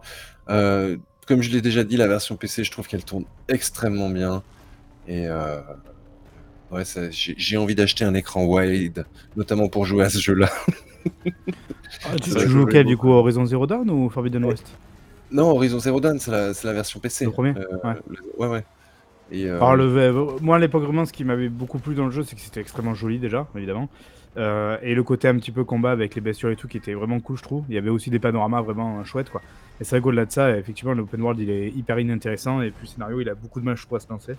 Euh, 0.49 0.97
comme 1.27 1.43
je 1.43 1.51
l'ai 1.51 1.61
déjà 1.61 1.85
dit, 1.85 1.97
la 1.97 2.09
version 2.09 2.37
PC, 2.37 2.65
je 2.65 2.71
trouve 2.71 2.89
qu'elle 2.89 3.05
tourne 3.05 3.25
extrêmement 3.49 4.11
bien. 4.11 4.43
Et 5.07 5.27
euh, 5.27 5.61
ouais, 6.71 6.83
j'ai 7.11 7.57
envie 7.57 7.75
d'acheter 7.75 8.05
un 8.05 8.15
écran 8.15 8.45
wide, 8.45 9.05
notamment 9.37 9.69
pour 9.69 9.85
jouer 9.85 10.05
à 10.05 10.11
ce 10.11 10.19
jeu-là. 10.19 10.51
ah, 12.05 12.17
tu, 12.23 12.31
tu 12.31 12.49
joues 12.49 12.63
auquel 12.63 12.87
du 12.87 12.97
coup 12.97 13.11
Horizon 13.11 13.47
Zero 13.47 13.67
Dawn 13.67 13.89
ou 13.91 14.11
Forbidden 14.11 14.45
West? 14.45 14.67
Non, 15.33 15.51
Horizon 15.51 15.79
Zero 15.79 16.01
Dawn, 16.01 16.19
c'est 16.19 16.31
la, 16.31 16.53
la, 16.65 16.73
version 16.73 16.99
PC. 17.01 17.25
Le 17.25 17.31
premier? 17.31 17.51
Euh, 17.51 17.77
Ouais, 17.85 17.95
le, 18.09 18.19
ouais. 18.39 18.49
ouais. 18.49 18.65
Et 19.31 19.47
euh... 19.47 19.57
Alors, 19.57 19.77
le, 19.77 20.39
moi, 20.41 20.57
à 20.57 20.59
l'époque, 20.59 20.83
vraiment, 20.83 21.05
ce 21.05 21.13
qui 21.13 21.25
m'avait 21.25 21.49
beaucoup 21.49 21.79
plu 21.79 21.95
dans 21.95 22.07
le 22.07 22.11
jeu, 22.11 22.25
c'est 22.25 22.35
que 22.35 22.41
c'était 22.41 22.61
extrêmement 22.61 22.95
joli 22.95 23.19
déjà, 23.19 23.47
évidemment. 23.55 23.89
Euh, 24.37 24.79
et 24.83 24.95
le 24.95 25.03
côté 25.03 25.27
un 25.29 25.37
petit 25.37 25.51
peu 25.51 25.65
combat 25.65 25.91
avec 25.91 26.15
les 26.15 26.21
bestioles 26.21 26.53
et 26.53 26.57
tout 26.57 26.69
qui 26.69 26.77
était 26.77 26.95
vraiment 26.95 27.21
cool, 27.21 27.37
je 27.37 27.43
trouve. 27.43 27.65
Il 27.69 27.75
y 27.75 27.79
avait 27.79 27.91
aussi 27.91 28.11
des 28.11 28.19
panoramas 28.19 28.63
vraiment 28.63 29.03
chouettes, 29.05 29.31
quoi. 29.31 29.43
Et 29.81 29.85
c'est 29.85 29.97
vrai 29.97 30.03
qu'au-delà 30.03 30.27
de 30.27 30.31
ça, 30.31 30.57
effectivement, 30.57 30.93
l'open 30.93 31.21
world 31.23 31.41
il 31.41 31.51
est 31.51 31.69
hyper 31.71 31.99
inintéressant 31.99 32.61
et 32.61 32.71
puis 32.71 32.83
le 32.83 32.89
scénario 32.89 33.21
il 33.21 33.29
a 33.29 33.35
beaucoup 33.35 33.61
de 33.61 33.65
mal, 33.65 33.77
je 33.77 33.85
trouve, 33.87 33.97
à 33.97 34.01
se 34.01 34.09
lancer. 34.09 34.35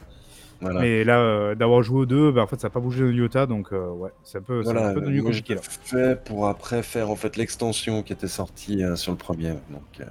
Voilà. 0.62 0.80
Mais 0.80 1.04
là, 1.04 1.20
euh, 1.20 1.56
d'avoir 1.56 1.82
joué 1.82 2.02
aux 2.02 2.06
deux, 2.06 2.32
bah, 2.32 2.44
en 2.44 2.48
fait, 2.48 2.60
ça 2.62 2.68
n'a 2.68 2.72
pas 2.72 2.80
bougé 2.80 3.04
d'un 3.04 3.12
iota, 3.12 3.48
donc 3.48 3.74
euh, 3.74 3.90
ouais, 3.90 4.12
c'est 4.24 4.38
un 4.38 4.42
peu, 4.42 4.62
voilà, 4.62 4.90
un 4.90 4.94
peu 4.94 5.02
devenu 5.02 5.24
compliqué 5.24 5.56
là. 5.56 5.62
fait 5.64 6.24
pour 6.24 6.48
après 6.48 6.84
faire 6.84 7.10
en 7.10 7.16
fait 7.16 7.36
l'extension 7.36 8.04
qui 8.04 8.14
était 8.14 8.28
sortie 8.28 8.84
euh, 8.84 8.96
sur 8.96 9.12
le 9.12 9.18
premier, 9.18 9.54
donc 9.72 10.00
euh, 10.00 10.06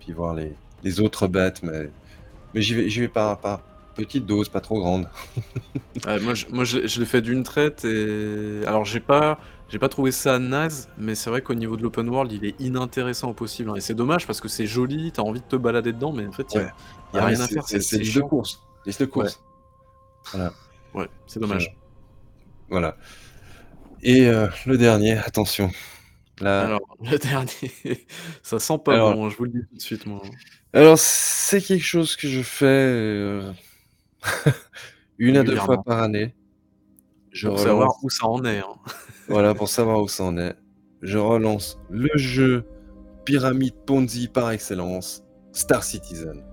puis 0.00 0.12
voir 0.12 0.34
les, 0.34 0.52
les 0.82 1.00
autres 1.00 1.28
bêtes, 1.28 1.62
mais 1.62 1.88
mais 2.52 2.60
j'y 2.60 2.74
vais, 2.74 2.88
j'y 2.90 3.00
vais 3.00 3.08
pas, 3.08 3.36
pas 3.36 3.62
petite 3.94 4.26
dose, 4.26 4.48
pas 4.48 4.60
trop 4.60 4.80
grande. 4.80 5.08
ouais, 6.06 6.20
moi, 6.20 6.34
je, 6.34 6.46
moi, 6.50 6.64
je, 6.64 6.86
je 6.86 7.00
l'ai 7.00 7.06
fait 7.06 7.22
d'une 7.22 7.42
traite 7.42 7.84
et 7.84 8.62
alors 8.66 8.84
j'ai 8.84 9.00
pas, 9.00 9.38
j'ai 9.68 9.78
pas 9.78 9.88
trouvé 9.88 10.12
ça 10.12 10.38
naze, 10.38 10.88
mais 10.98 11.14
c'est 11.14 11.30
vrai 11.30 11.42
qu'au 11.42 11.54
niveau 11.54 11.76
de 11.76 11.82
l'open 11.82 12.08
world, 12.08 12.30
il 12.32 12.44
est 12.44 12.60
inintéressant 12.60 13.30
au 13.30 13.34
possible. 13.34 13.70
Hein. 13.70 13.76
Et 13.76 13.80
c'est 13.80 13.94
dommage 13.94 14.26
parce 14.26 14.40
que 14.40 14.48
c'est 14.48 14.66
joli, 14.66 15.12
t'as 15.12 15.22
envie 15.22 15.40
de 15.40 15.46
te 15.46 15.56
balader 15.56 15.92
dedans, 15.92 16.12
mais 16.12 16.26
en 16.26 16.32
fait, 16.32 16.46
il 16.54 16.56
y 16.56 16.60
a, 16.60 16.62
y 16.62 16.66
a 16.66 16.72
ah, 17.14 17.26
rien 17.26 17.40
à 17.40 17.48
faire. 17.48 17.64
C'est 17.66 17.98
liste 17.98 18.16
de 18.16 18.20
course. 18.20 18.60
Liste 18.86 19.00
de 19.00 19.06
course. 19.06 19.40
Ouais. 20.34 20.38
Voilà. 20.38 20.52
Ouais, 20.94 21.08
c'est 21.26 21.40
dommage. 21.40 21.74
Voilà. 22.68 22.96
Et 24.02 24.26
euh, 24.26 24.48
le 24.66 24.76
dernier, 24.76 25.16
attention. 25.18 25.70
Là... 26.40 26.66
Alors, 26.66 26.82
le 27.00 27.18
dernier, 27.18 28.06
ça 28.42 28.58
sent 28.58 28.78
pas 28.84 28.94
Alors... 28.94 29.14
bon, 29.14 29.30
je 29.30 29.36
vous 29.36 29.44
le 29.44 29.50
dis 29.50 29.66
tout 29.68 29.76
de 29.76 29.80
suite, 29.80 30.06
moi. 30.06 30.22
Alors, 30.72 30.98
c'est 30.98 31.60
quelque 31.60 31.84
chose 31.84 32.16
que 32.16 32.28
je 32.28 32.42
fais 32.42 32.66
euh... 32.66 33.52
une 35.18 35.36
à 35.36 35.42
deux 35.42 35.56
fois 35.56 35.82
par 35.82 36.02
année. 36.02 36.34
Je 37.30 37.48
pour 37.48 37.58
relance... 37.58 37.66
savoir 37.66 37.94
où 38.02 38.10
ça 38.10 38.26
en 38.26 38.44
est. 38.44 38.58
Hein. 38.58 38.74
voilà, 39.28 39.54
pour 39.54 39.68
savoir 39.68 40.00
où 40.00 40.08
ça 40.08 40.24
en 40.24 40.36
est. 40.38 40.54
Je 41.02 41.18
relance 41.18 41.78
le 41.90 42.10
jeu 42.16 42.64
Pyramide 43.24 43.74
Ponzi 43.86 44.28
par 44.28 44.50
excellence, 44.50 45.24
Star 45.52 45.82
Citizen. 45.82 46.44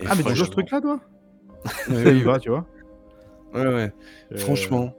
Et 0.00 0.06
ah, 0.08 0.14
mais 0.16 0.22
tu 0.22 0.34
joues 0.34 0.44
ce 0.44 0.50
truc-là, 0.50 0.80
toi 0.80 1.00
oui, 1.90 2.22
va, 2.22 2.38
tu 2.38 2.50
vois. 2.50 2.66
Ouais, 3.52 3.66
ouais. 3.66 3.92
Euh... 4.32 4.36
Franchement. 4.38 4.94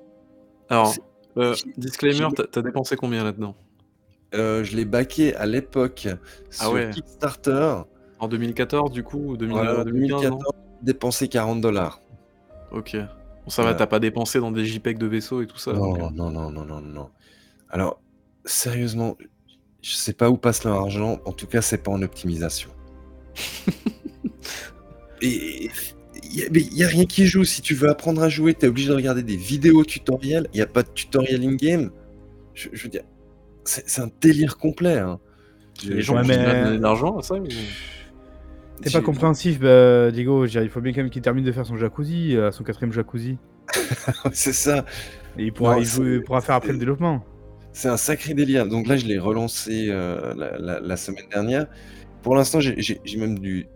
Alors, 0.70 0.94
euh, 1.38 1.56
disclaimer, 1.78 2.28
t'as 2.52 2.62
dépensé 2.62 2.96
combien 2.96 3.24
là-dedans? 3.24 3.56
Euh, 4.36 4.64
Je 4.64 4.76
l'ai 4.76 4.86
baqué 4.86 5.36
à 5.36 5.46
l'époque 5.46 6.08
ah 6.08 6.64
sur 6.64 6.74
ouais. 6.74 6.90
Kickstarter. 6.91 7.78
En 8.20 8.28
2014, 8.28 8.91
du 8.91 9.02
coup 9.02 9.38
2000, 9.38 9.54
voilà, 9.54 9.84
2015, 9.86 10.22
2014, 10.22 10.44
dépensé 10.81 11.27
40 11.27 11.61
dollars. 11.61 12.01
Ok. 12.72 12.95
Bon, 12.95 13.49
ça 13.49 13.64
va, 13.64 13.73
t'as 13.73 13.88
pas 13.88 13.99
dépensé 13.99 14.39
dans 14.39 14.51
des 14.51 14.65
JPEG 14.65 14.97
de 14.97 15.07
vaisseaux 15.07 15.41
et 15.41 15.47
tout 15.47 15.57
ça 15.57 15.73
non, 15.73 15.93
donc... 15.93 16.14
non, 16.14 16.30
non, 16.30 16.51
non, 16.51 16.65
non, 16.65 16.81
non. 16.81 17.10
Alors, 17.69 18.01
sérieusement, 18.45 19.18
je 19.81 19.95
sais 19.95 20.14
pas 20.14 20.30
où 20.30 20.38
passe 20.38 20.64
leur 20.64 20.76
argent. 20.76 21.19
En 21.26 21.31
tout 21.31 21.47
cas, 21.47 21.61
c'est 21.61 21.80
pas 21.80 21.91
en 21.91 22.01
optimisation. 22.01 22.69
et 25.22 25.69
il 26.31 26.72
n'y 26.73 26.84
a, 26.84 26.85
a, 26.85 26.89
rien 26.89 27.06
qui 27.06 27.26
joue. 27.26 27.43
Si 27.43 27.61
tu 27.61 27.73
veux 27.73 27.89
apprendre 27.89 28.22
à 28.22 28.30
jouer, 28.30 28.53
tu 28.53 28.65
es 28.65 28.69
obligé 28.69 28.89
de 28.89 28.95
regarder 28.95 29.23
des 29.23 29.38
vidéos 29.38 29.84
tutoriels. 29.84 30.47
Il 30.53 30.57
n'y 30.57 30.61
a 30.61 30.68
pas 30.68 30.84
de 30.84 30.89
tutoriel 30.89 31.43
in-game. 31.43 31.91
Je, 32.53 32.69
je, 32.73 32.84
veux 32.84 32.89
dire, 32.89 33.03
c'est 33.64 34.01
un 34.01 34.10
délire 34.22 34.57
complet. 34.57 34.97
Hein. 34.97 35.19
Les 35.85 36.01
gens 36.01 36.15
ouais, 36.15 36.27
mais... 36.27 36.77
de 36.77 36.81
l'argent 36.81 37.18
à 37.18 37.23
ça. 37.23 37.35
T'es 38.81 38.89
pas 38.89 39.01
compréhensif, 39.01 39.60
bah, 39.60 40.11
Diego. 40.11 40.45
Il 40.45 40.69
faut 40.69 40.81
bien 40.81 40.93
quand 40.93 41.01
même 41.01 41.10
qu'il 41.10 41.22
termine 41.22 41.43
de 41.43 41.51
faire 41.51 41.65
son 41.65 41.77
jacuzzi, 41.77 42.35
euh, 42.35 42.51
son 42.51 42.64
quatrième 42.64 42.93
jacuzzi. 42.93 43.38
c'est 44.34 44.53
ça. 44.53 44.85
Et 45.38 45.45
il 45.45 45.53
pourra, 45.53 45.76
non, 45.76 45.81
il, 45.81 45.85
jouer, 45.85 46.15
il 46.15 46.23
pourra 46.23 46.41
faire 46.41 46.56
après 46.56 46.72
le 46.72 46.77
développement. 46.77 47.23
C'est 47.72 47.89
un 47.89 47.97
sacré 47.97 48.34
délire. 48.34 48.68
Donc 48.68 48.88
là, 48.88 48.97
je 48.97 49.06
l'ai 49.06 49.19
relancé 49.19 49.88
euh, 49.89 50.34
la, 50.35 50.57
la, 50.57 50.80
la, 50.80 50.97
semaine 50.97 51.27
dernière. 51.31 51.68
Pour 52.23 52.35
l'instant, 52.35 52.60
j'ai 52.60 52.99
même 53.18 53.39
du. 53.39 53.68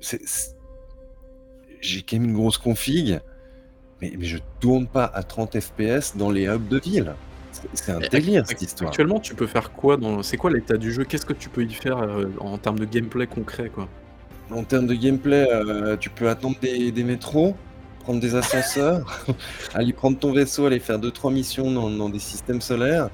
C'est 0.00 0.20
j'ai 1.80 2.02
quand 2.02 2.16
même 2.16 2.28
une 2.28 2.34
grosse 2.34 2.58
config, 2.58 3.20
mais, 4.00 4.12
mais 4.18 4.24
je 4.26 4.38
tourne 4.60 4.86
pas 4.86 5.04
à 5.04 5.22
30 5.22 5.58
FPS 5.60 6.16
dans 6.16 6.30
les 6.30 6.46
hubs 6.46 6.68
de 6.68 6.78
ville. 6.78 7.14
C'est 7.74 7.92
un 7.92 7.98
délire 7.98 8.46
cette 8.46 8.62
histoire. 8.62 8.90
Actuellement, 8.90 9.20
tu 9.20 9.34
peux 9.34 9.46
faire 9.46 9.72
quoi 9.72 9.96
dans... 9.96 10.22
C'est 10.22 10.36
quoi 10.36 10.50
l'état 10.50 10.76
du 10.76 10.92
jeu? 10.92 11.04
Qu'est-ce 11.04 11.26
que 11.26 11.32
tu 11.32 11.48
peux 11.48 11.64
y 11.64 11.72
faire 11.72 11.98
euh, 11.98 12.26
en 12.38 12.58
termes 12.58 12.78
de 12.78 12.84
gameplay 12.84 13.26
concret 13.26 13.68
quoi? 13.68 13.88
En 14.50 14.64
termes 14.64 14.86
de 14.86 14.94
gameplay, 14.94 15.48
euh, 15.50 15.96
tu 15.96 16.10
peux 16.10 16.28
attendre 16.28 16.56
des, 16.60 16.90
des 16.90 17.04
métros, 17.04 17.54
prendre 18.00 18.20
des 18.20 18.34
ascenseurs, 18.34 19.22
aller 19.74 19.92
prendre 19.92 20.18
ton 20.18 20.32
vaisseau, 20.32 20.66
aller 20.66 20.80
faire 20.80 20.98
2-3 20.98 21.32
missions 21.32 21.70
dans, 21.70 22.08
des 22.08 22.18
systèmes 22.18 22.60
solaires. 22.60 23.10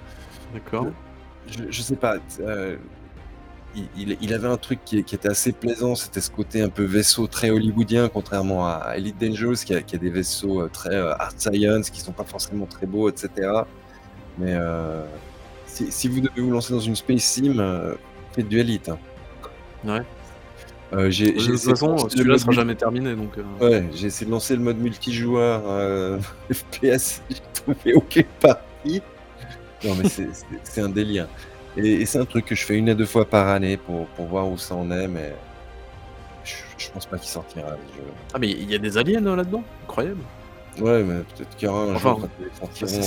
D'accord. 0.54 0.86
Je, 1.46 1.64
je, 1.68 1.82
sais 1.82 1.96
pas. 1.96 2.16
Euh, 2.40 2.76
il, 3.96 4.32
avait 4.32 4.48
un 4.48 4.56
truc 4.56 4.80
qui, 4.86 4.98
était 4.98 5.28
assez 5.28 5.52
plaisant, 5.52 5.94
c'était 5.94 6.22
ce 6.22 6.30
côté 6.30 6.62
un 6.62 6.70
peu 6.70 6.84
vaisseau 6.84 7.26
très 7.26 7.50
hollywoodien, 7.50 8.08
contrairement 8.08 8.66
à 8.66 8.94
Elite 8.96 9.20
Dangerous, 9.20 9.56
qui 9.56 9.74
a, 9.74 9.80
des 9.82 10.10
vaisseaux 10.10 10.62
euh, 10.62 10.70
très 10.72 10.96
art 10.96 11.32
science, 11.36 11.90
qui 11.90 12.00
sont 12.00 12.12
pas 12.12 12.24
forcément 12.24 12.66
très 12.66 12.86
beaux, 12.86 13.10
etc. 13.10 13.28
Mais 14.38 14.56
si, 15.66 16.08
vous 16.08 16.20
devez 16.20 16.40
vous 16.40 16.50
lancer 16.50 16.72
dans 16.72 16.80
une 16.80 16.96
space 16.96 17.24
sim, 17.24 17.94
faites 18.32 18.48
du 18.48 18.58
Elite. 18.58 18.88
Hein. 18.88 18.98
Ouais. 19.84 20.02
Euh, 20.92 21.10
j'ai, 21.10 21.32
de 21.32 21.40
toute 21.40 21.58
façon, 21.58 22.08
celui-là 22.08 22.38
sera 22.38 22.52
jamais 22.52 22.74
terminé. 22.74 23.14
Donc, 23.14 23.36
euh. 23.38 23.64
Ouais, 23.64 23.88
j'ai 23.94 24.06
essayé 24.06 24.26
de 24.26 24.30
lancer 24.30 24.54
le 24.54 24.62
mode 24.62 24.78
multijoueur 24.78 25.62
euh, 25.66 26.18
FPS, 26.52 27.22
j'ai 27.28 27.36
trouvé 27.52 27.94
aucune 27.94 28.24
partie. 28.40 29.02
Non, 29.84 29.94
mais 29.94 30.08
c'est, 30.08 30.80
un 30.80 30.88
délire. 30.88 31.26
Et, 31.76 32.06
c'est 32.06 32.18
un 32.18 32.24
truc 32.24 32.46
que 32.46 32.54
je 32.54 32.64
fais 32.64 32.76
une 32.76 32.88
à 32.88 32.94
deux 32.94 33.04
fois 33.04 33.24
par 33.24 33.48
année 33.48 33.76
pour, 33.76 34.06
pour 34.08 34.26
voir 34.26 34.48
où 34.48 34.56
ça 34.56 34.74
en 34.74 34.90
est, 34.90 35.08
mais 35.08 35.34
je, 36.44 36.90
pense 36.90 37.06
pas 37.06 37.18
qu'il 37.18 37.28
sortira. 37.28 37.76
Ah, 38.32 38.38
mais 38.38 38.50
il 38.50 38.70
y 38.70 38.74
a 38.74 38.78
des 38.78 38.96
aliens 38.96 39.20
là-dedans? 39.20 39.64
Incroyable. 39.84 40.22
Ouais, 40.80 41.02
mais 41.02 41.20
peut-être 41.20 41.56
qu'il 41.56 41.66
y 41.66 41.70
aura 41.70 41.82
un 41.84 41.94
enfin, 41.94 42.16
jour 42.18 42.98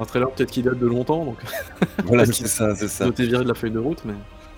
Un 0.00 0.04
trailer 0.04 0.30
peut-être 0.30 0.50
qui 0.50 0.62
date 0.62 0.78
de 0.78 0.86
longtemps, 0.86 1.24
donc. 1.24 1.38
voilà, 2.04 2.26
c'est 2.26 2.46
ça, 2.46 2.74
c'est 2.74 2.88
ça. 2.88 3.08
Viré 3.10 3.42
de 3.42 3.48
la 3.48 3.54
feuille 3.54 3.70
de 3.70 3.78
route, 3.78 4.02
mais. 4.04 4.14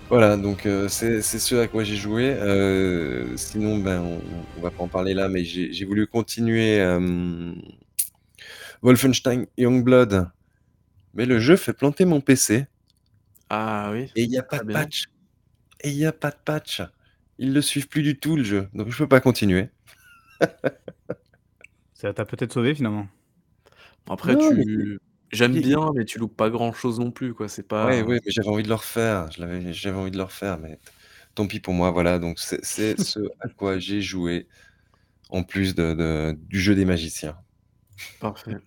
Voilà, 0.09 0.37
donc 0.37 0.65
euh, 0.65 0.87
c'est 0.87 1.21
ce 1.21 1.55
à 1.55 1.67
quoi 1.67 1.83
j'ai 1.83 1.95
joué. 1.95 2.33
Euh, 2.33 3.37
sinon, 3.37 3.77
ben, 3.77 4.01
on, 4.57 4.61
va 4.61 4.71
pas 4.71 4.81
en 4.83 4.87
parler 4.87 5.13
là, 5.13 5.29
mais 5.29 5.43
j'ai 5.43 5.85
voulu 5.85 6.07
continuer 6.07 6.79
euh, 6.79 7.53
Wolfenstein 8.81 9.45
Youngblood, 9.59 10.27
mais 11.13 11.27
le 11.27 11.37
jeu 11.39 11.57
fait 11.57 11.73
planter 11.73 12.05
mon 12.05 12.21
PC. 12.21 12.65
Ah 13.51 13.91
oui. 13.93 14.11
Et 14.15 14.23
il 14.23 14.29
n'y 14.29 14.39
a 14.39 14.43
pas 14.43 14.63
de 14.63 14.73
patch. 14.73 15.05
Et 15.81 15.91
il 15.91 15.97
n'y 15.97 16.07
a 16.07 16.11
pas 16.11 16.31
de 16.31 16.37
patch. 16.43 16.81
Ils 17.37 17.53
le 17.53 17.61
suivent 17.61 17.87
plus 17.87 18.01
du 18.01 18.17
tout 18.19 18.35
le 18.35 18.43
jeu, 18.43 18.67
donc 18.73 18.89
je 18.89 18.97
peux 18.97 19.07
pas 19.07 19.21
continuer. 19.21 19.69
Ça 21.93 22.13
t'a 22.13 22.25
peut-être 22.25 22.53
sauvé 22.53 22.73
finalement. 22.73 23.07
Après, 24.09 24.35
tu. 24.35 24.99
J'aime 25.31 25.59
bien, 25.59 25.91
mais 25.95 26.05
tu 26.05 26.17
loupes 26.17 26.35
pas 26.35 26.49
grand-chose 26.49 26.99
non 26.99 27.11
plus, 27.11 27.33
quoi. 27.33 27.47
C'est 27.47 27.67
pas. 27.67 27.85
Ouais, 27.85 28.01
ouais, 28.01 28.19
mais 28.25 28.31
j'avais 28.31 28.47
envie 28.47 28.63
de 28.63 28.67
le 28.67 28.75
refaire. 28.75 29.29
j'avais 29.31 29.97
envie 29.97 30.11
de 30.11 30.17
le 30.17 30.23
refaire, 30.23 30.57
mais 30.57 30.79
tant 31.35 31.47
pis 31.47 31.59
pour 31.59 31.73
moi. 31.73 31.91
Voilà, 31.91 32.19
donc 32.19 32.39
c'est 32.39 32.63
ce 32.63 33.19
à 33.39 33.47
quoi 33.49 33.79
j'ai 33.79 34.01
joué 34.01 34.47
en 35.29 35.43
plus 35.43 35.75
de, 35.75 36.35
du 36.47 36.59
jeu 36.59 36.75
des 36.75 36.85
magiciens. 36.85 37.37
Parfait. 38.19 38.57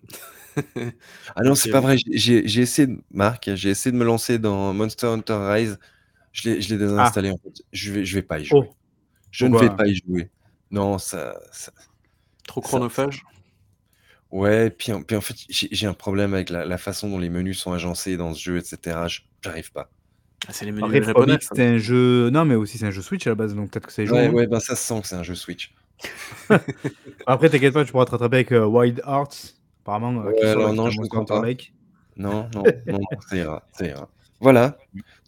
Ah 1.35 1.41
non, 1.43 1.55
c'est 1.55 1.71
pas 1.71 1.81
vrai. 1.81 1.97
J'ai 2.11 2.61
essayé, 2.61 2.87
de... 2.87 3.01
Marc, 3.11 3.49
j'ai 3.55 3.71
essayé 3.71 3.91
de 3.91 3.97
me 3.97 4.05
lancer 4.05 4.37
dans 4.37 4.71
Monster 4.71 5.07
Hunter 5.07 5.39
Rise. 5.51 5.79
Je 6.31 6.49
l'ai 6.51 6.73
ah. 6.73 6.77
désinstallé 6.77 7.31
en 7.31 7.37
fait. 7.37 7.63
Je 7.71 7.91
vais, 7.91 8.05
je 8.05 8.15
vais 8.15 8.21
pas 8.21 8.39
y 8.39 8.45
jouer. 8.45 8.59
Oh. 8.69 8.75
Je 9.31 9.47
ne 9.47 9.57
vais 9.57 9.75
pas 9.75 9.87
y 9.87 9.95
jouer. 9.95 10.29
Non, 10.69 10.99
ça. 10.99 11.39
Trop 12.47 12.61
chronophage. 12.61 13.23
Ouais, 14.33 14.71
puis 14.71 14.91
en, 14.91 15.03
puis 15.03 15.15
en 15.15 15.21
fait, 15.21 15.35
j'ai 15.47 15.85
un 15.85 15.93
problème 15.93 16.33
avec 16.33 16.49
la, 16.49 16.77
façon 16.79 17.07
dont 17.07 17.19
les 17.19 17.29
menus 17.29 17.59
sont 17.59 17.71
agencés 17.71 18.17
dans 18.17 18.33
ce 18.33 18.41
jeu, 18.41 18.57
etc. 18.57 18.97
J'arrive 19.43 19.71
pas. 19.71 19.91
Ah, 20.47 20.53
c'est 20.53 20.65
les 20.65 20.71
menus 20.71 21.05
japonais. 21.05 21.37
c'est 21.39 21.63
un 21.63 21.77
jeu. 21.77 22.31
Non, 22.31 22.43
mais 22.43 22.55
aussi 22.55 22.79
c'est 22.79 22.87
un 22.87 22.91
jeu 22.91 23.03
Switch 23.03 23.27
à 23.27 23.29
la 23.29 23.35
base, 23.35 23.53
donc 23.53 23.69
peut-être 23.69 23.85
que 23.85 23.93
c'est 23.93 24.09
Ouais, 24.09 24.29
ouais, 24.29 24.47
ben 24.47 24.59
ça 24.59 24.75
se 24.75 24.81
sent 24.81 25.01
que 25.01 25.07
c'est 25.07 25.15
un 25.15 25.21
jeu 25.21 25.35
Switch. 25.35 25.75
Après, 27.27 27.47
t'inquiète 27.47 27.75
pas, 27.75 27.85
tu 27.85 27.91
pourras 27.91 28.05
te 28.05 28.09
rattraper 28.09 28.37
avec 28.37 28.51
euh, 28.53 28.65
Wild 28.65 29.03
Hearts, 29.05 29.53
apparemment. 29.83 30.23
Euh, 30.23 30.31
ouais, 30.31 30.43
alors 30.43 30.73
non, 30.73 30.89
je 30.89 30.99
ne 30.99 31.05
comprends 31.05 31.41
pas. 31.41 31.47
Non, 32.17 32.49
non, 32.55 32.63
non, 32.87 33.01
ça 33.29 33.35
ira, 33.35 33.63
ça 33.71 33.85
ira. 33.85 34.09
Voilà, 34.39 34.79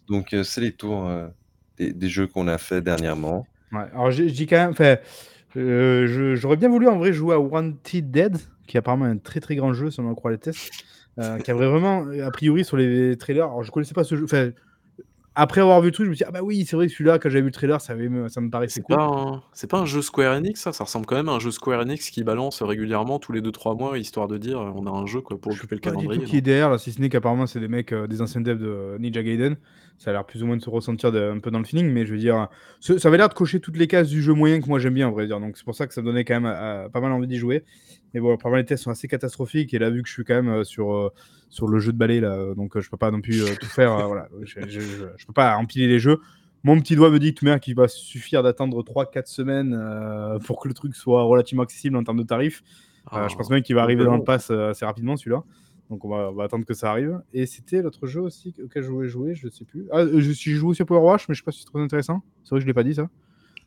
donc 0.08 0.34
euh, 0.34 0.42
c'est 0.42 0.60
les 0.60 0.72
tours 0.72 1.08
des, 1.78 1.92
des, 1.92 2.08
jeux 2.08 2.26
qu'on 2.26 2.48
a 2.48 2.58
fait 2.58 2.82
dernièrement. 2.82 3.46
Ouais, 3.70 3.86
alors 3.92 4.10
je, 4.10 4.24
dis 4.24 4.48
quand 4.48 4.72
même, 4.74 4.98
j'aurais 5.56 6.56
bien 6.56 6.68
voulu 6.68 6.88
en 6.88 6.98
vrai 6.98 7.12
jouer 7.12 7.34
à 7.34 7.40
Wanted 7.40 8.10
Dead 8.10 8.38
qui 8.66 8.76
est 8.76 8.78
apparemment 8.78 9.06
un 9.06 9.18
très 9.18 9.40
très 9.40 9.56
grand 9.56 9.72
jeu, 9.72 9.90
si 9.90 10.00
on 10.00 10.08
en 10.08 10.14
croit 10.14 10.30
les 10.30 10.38
tests, 10.38 10.70
euh, 11.18 11.38
qui 11.44 11.50
a 11.50 11.54
vraiment, 11.54 12.06
a 12.24 12.30
priori, 12.30 12.64
sur 12.64 12.76
les 12.76 13.16
trailers. 13.16 13.46
Alors, 13.46 13.62
je 13.62 13.70
connaissais 13.70 13.94
pas 13.94 14.04
ce 14.04 14.16
jeu. 14.16 14.24
Enfin, 14.24 14.50
après 15.38 15.60
avoir 15.60 15.82
vu 15.82 15.88
le 15.88 15.92
truc, 15.92 16.06
je 16.06 16.10
me 16.10 16.14
suis 16.14 16.24
dit, 16.24 16.28
ah 16.28 16.32
bah 16.32 16.42
oui, 16.42 16.64
c'est 16.64 16.76
vrai 16.76 16.86
que 16.86 16.92
celui-là, 16.92 17.18
quand 17.18 17.28
j'avais 17.28 17.42
vu 17.42 17.48
le 17.48 17.52
trailer, 17.52 17.78
ça, 17.80 17.94
me, 17.94 18.28
ça 18.28 18.40
me 18.40 18.48
paraissait 18.48 18.80
cool. 18.80 18.96
C'est 19.52 19.68
pas 19.68 19.78
un 19.78 19.84
jeu 19.84 20.00
Square 20.00 20.34
Enix, 20.34 20.58
ça 20.60 20.72
Ça 20.72 20.84
ressemble 20.84 21.04
quand 21.04 21.16
même 21.16 21.28
à 21.28 21.32
un 21.32 21.38
jeu 21.38 21.50
Square 21.50 21.80
Enix 21.80 22.10
qui 22.10 22.24
balance 22.24 22.62
régulièrement 22.62 23.18
tous 23.18 23.32
les 23.32 23.42
2-3 23.42 23.78
mois, 23.78 23.98
histoire 23.98 24.28
de 24.28 24.38
dire, 24.38 24.58
on 24.60 24.86
a 24.86 24.90
un 24.90 25.04
jeu 25.04 25.20
quoi, 25.20 25.38
pour 25.38 25.52
occuper 25.52 25.74
le 25.74 25.80
calendrier. 25.82 26.24
qui 26.24 26.38
est 26.38 26.42
derrière, 26.42 26.70
là, 26.70 26.78
si 26.78 26.90
ce 26.90 27.02
n'est 27.02 27.10
qu'apparemment, 27.10 27.46
c'est 27.46 27.60
des 27.60 27.68
mecs, 27.68 27.92
euh, 27.92 28.06
des 28.06 28.22
anciens 28.22 28.40
devs 28.40 28.58
de 28.58 28.96
Ninja 28.98 29.22
Gaiden. 29.22 29.56
Ça 29.98 30.10
a 30.10 30.12
l'air 30.12 30.26
plus 30.26 30.42
ou 30.42 30.46
moins 30.46 30.56
de 30.56 30.62
se 30.62 30.68
ressentir 30.68 31.14
un 31.14 31.38
peu 31.38 31.50
dans 31.50 31.58
le 31.58 31.64
feeling, 31.64 31.90
mais 31.90 32.04
je 32.04 32.12
veux 32.12 32.18
dire, 32.18 32.48
ça 32.80 32.94
avait 33.08 33.16
l'air 33.16 33.30
de 33.30 33.34
cocher 33.34 33.60
toutes 33.60 33.78
les 33.78 33.86
cases 33.86 34.08
du 34.08 34.20
jeu 34.20 34.34
moyen 34.34 34.60
que 34.60 34.68
moi 34.68 34.78
j'aime 34.78 34.94
bien, 34.94 35.08
en 35.08 35.12
vrai 35.12 35.26
dire. 35.26 35.40
Donc 35.40 35.56
c'est 35.56 35.64
pour 35.64 35.74
ça 35.74 35.86
que 35.86 35.94
ça 35.94 36.02
me 36.02 36.06
donnait 36.06 36.24
quand 36.24 36.38
même 36.38 36.52
euh, 36.54 36.88
pas 36.90 37.00
mal 37.00 37.12
envie 37.12 37.26
d'y 37.26 37.38
jouer. 37.38 37.64
Mais 38.12 38.20
bon, 38.20 38.34
apparemment, 38.34 38.58
les 38.58 38.64
tests 38.66 38.84
sont 38.84 38.90
assez 38.90 39.08
catastrophiques. 39.08 39.72
Et 39.72 39.78
là, 39.78 39.88
vu 39.88 40.02
que 40.02 40.08
je 40.08 40.12
suis 40.12 40.24
quand 40.24 40.34
même 40.34 40.48
euh, 40.48 40.64
sur, 40.64 40.92
euh, 40.92 41.12
sur 41.48 41.66
le 41.66 41.78
jeu 41.78 41.92
de 41.92 41.98
balai, 41.98 42.20
là, 42.20 42.54
donc 42.54 42.78
je 42.78 42.90
peux 42.90 42.98
pas 42.98 43.10
non 43.10 43.22
plus 43.22 43.42
tout 43.58 43.66
faire. 43.66 44.06
voilà, 44.06 44.28
je, 44.42 44.60
je, 44.68 45.26
peux 45.26 45.32
pas 45.32 45.56
empiler 45.56 45.86
les 45.86 45.98
jeux. 45.98 46.20
Mon 46.62 46.78
petit 46.80 46.94
doigt 46.94 47.10
me 47.10 47.18
dit 47.18 47.32
tout 47.32 47.46
qu'il 47.60 47.74
va 47.74 47.88
suffire 47.88 48.42
d'attendre 48.42 48.82
3-4 48.82 49.26
semaines 49.26 50.38
pour 50.44 50.60
que 50.60 50.68
le 50.68 50.74
truc 50.74 50.94
soit 50.94 51.22
relativement 51.22 51.62
accessible 51.62 51.96
en 51.96 52.04
termes 52.04 52.18
de 52.18 52.24
tarifs. 52.24 52.62
je 53.12 53.34
pense 53.34 53.50
même 53.50 53.62
qu'il 53.62 53.76
va 53.76 53.82
arriver 53.82 54.04
dans 54.04 54.16
le 54.16 54.24
pass 54.24 54.50
assez 54.50 54.84
rapidement, 54.84 55.16
celui-là. 55.16 55.44
Donc 55.90 56.04
on 56.04 56.32
va, 56.32 56.44
attendre 56.44 56.64
que 56.64 56.74
ça 56.74 56.90
arrive. 56.90 57.20
Et 57.32 57.46
c'était 57.46 57.82
l'autre 57.82 58.06
jeu 58.06 58.20
aussi 58.20 58.54
auquel 58.62 58.82
je 58.82 58.90
voulais 58.90 59.08
jouer, 59.08 59.34
je 59.34 59.48
sais 59.48 59.64
plus. 59.64 59.86
Ah, 59.92 60.04
je 60.06 60.32
suis 60.32 60.52
joué 60.52 60.70
aussi 60.70 60.82
à 60.82 60.84
Power 60.84 61.00
Wash, 61.00 61.28
mais 61.28 61.34
je 61.34 61.40
sais 61.40 61.44
pas 61.44 61.52
si 61.52 61.60
c'est 61.60 61.66
trop 61.66 61.78
intéressant. 61.78 62.22
C'est 62.42 62.50
vrai 62.50 62.58
que 62.58 62.62
je 62.62 62.66
l'ai 62.66 62.74
pas 62.74 62.82
dit 62.82 62.94
ça. 62.94 63.08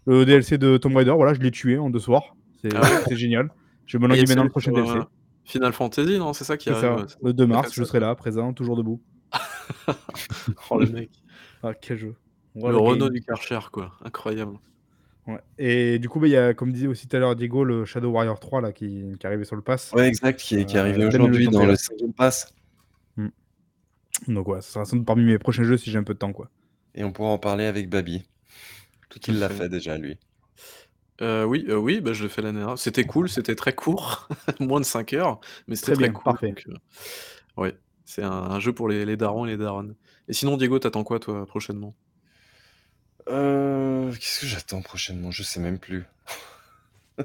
Le 0.06 0.26
DLC 0.26 0.58
de 0.58 0.78
Tomb 0.78 0.96
Raider, 0.96 1.12
voilà, 1.12 1.34
je 1.34 1.40
l'ai 1.40 1.52
tué 1.52 1.78
en 1.78 1.90
deux 1.90 2.00
soirs. 2.00 2.36
C'est 2.62 2.76
ah 2.76 3.04
génial. 3.12 3.50
Je 3.86 3.98
me 3.98 4.08
lancer 4.08 4.26
maintenant 4.28 4.44
le 4.44 4.50
prochain 4.50 4.72
DLC. 4.72 4.98
Euh, 4.98 5.04
Final 5.46 5.74
Fantasy, 5.74 6.20
non 6.20 6.34
C'est 6.34 6.44
ça 6.44 6.58
qui 6.58 6.70
arrive. 6.70 7.08
Ça. 7.08 7.18
Le 7.24 7.34
2 7.34 7.48
mars, 7.48 7.74
je 7.74 7.84
serai 7.84 8.00
là, 8.00 8.14
présent, 8.16 8.54
toujours 8.54 8.76
debout. 8.76 9.02
oh 10.70 10.80
le 10.80 10.88
mec. 10.88 11.10
Ah, 11.64 11.74
quel 11.74 11.98
jeu. 11.98 12.16
le 12.56 12.78
Renault 12.78 13.10
du 13.10 13.22
Karcher, 13.22 13.60
quoi. 13.72 13.94
Incroyable. 14.04 14.58
Et 15.58 16.00
du 16.00 16.10
coup, 16.10 16.20
bah, 16.20 16.28
il 16.28 16.32
y 16.32 16.38
a, 16.38 16.54
comme 16.54 16.72
disait 16.72 16.88
aussi 16.88 17.08
tout 17.08 17.16
à 17.16 17.20
l'heure 17.20 17.36
Diego, 17.36 17.64
le 17.64 17.86
Shadow 17.86 18.12
Warrior 18.12 18.40
3 18.40 18.62
là, 18.62 18.72
qui, 18.72 18.88
qui 18.88 19.26
est 19.26 19.26
arrivé 19.26 19.44
sur 19.46 19.56
le 19.56 19.62
pass. 19.62 19.92
Ouais, 19.94 20.08
exact, 20.08 20.40
qui 20.40 20.56
est, 20.56 20.66
qui 20.66 20.76
est 20.76 20.80
arrivé 20.80 21.04
euh, 21.04 21.08
aujourd'hui 21.08 21.48
dans 21.48 21.66
le 21.66 21.76
second 21.76 22.12
pass. 22.12 22.54
Hmm. 23.18 23.30
Donc, 24.28 24.48
ouais, 24.48 24.62
ça 24.62 24.70
sera 24.72 24.86
sans 24.86 24.98
doute 24.98 25.06
parmi 25.06 25.24
mes 25.24 25.40
prochains 25.40 25.64
jeux 25.64 25.78
si 25.78 25.92
j'ai 25.92 25.98
un 25.98 26.04
peu 26.04 26.14
de 26.14 26.20
temps. 26.20 26.34
quoi. 26.34 26.50
Et 26.96 27.04
on 27.04 27.12
pourra 27.12 27.30
en 27.30 27.38
parler 27.38 27.66
avec 27.66 27.90
Babi. 27.90 28.26
Tout 29.10 29.20
il 29.28 29.40
l'a 29.40 29.50
fait 29.50 29.70
déjà, 29.70 29.98
lui. 29.98 30.18
Euh, 31.22 31.44
oui, 31.44 31.66
euh, 31.68 31.76
oui 31.76 32.00
bah, 32.00 32.14
je 32.14 32.24
l'ai 32.24 32.30
fait 32.30 32.42
l'année 32.42 32.60
dernière. 32.60 32.78
C'était 32.78 33.04
cool, 33.04 33.28
c'était 33.28 33.56
très 33.56 33.74
court, 33.74 34.30
moins 34.60 34.80
de 34.80 34.86
5 34.86 35.14
heures, 35.14 35.40
mais 35.68 35.76
c'était 35.76 35.94
très, 35.94 36.12
cool. 36.12 36.24
Parfait. 36.24 36.54
ouais, 37.58 37.76
c'est 38.06 38.24
un, 38.24 38.60
jeu 38.60 38.72
pour 38.72 38.88
les, 38.88 39.06
les 39.06 39.18
darons 39.18 39.46
et 39.46 39.50
les 39.50 39.58
darons. 39.58 39.96
Et 40.28 40.34
sinon, 40.34 40.56
Diego, 40.56 40.80
t'attends 40.80 41.04
quoi, 41.04 41.20
toi, 41.20 41.46
prochainement? 41.46 41.96
Euh, 43.30 44.12
qu'est-ce 44.12 44.42
que 44.42 44.48
j'attends 44.48 44.82
prochainement? 44.82 45.32
Je 45.32 45.44
sais 45.44 45.60
même 45.60 45.80
plus. 45.80 46.06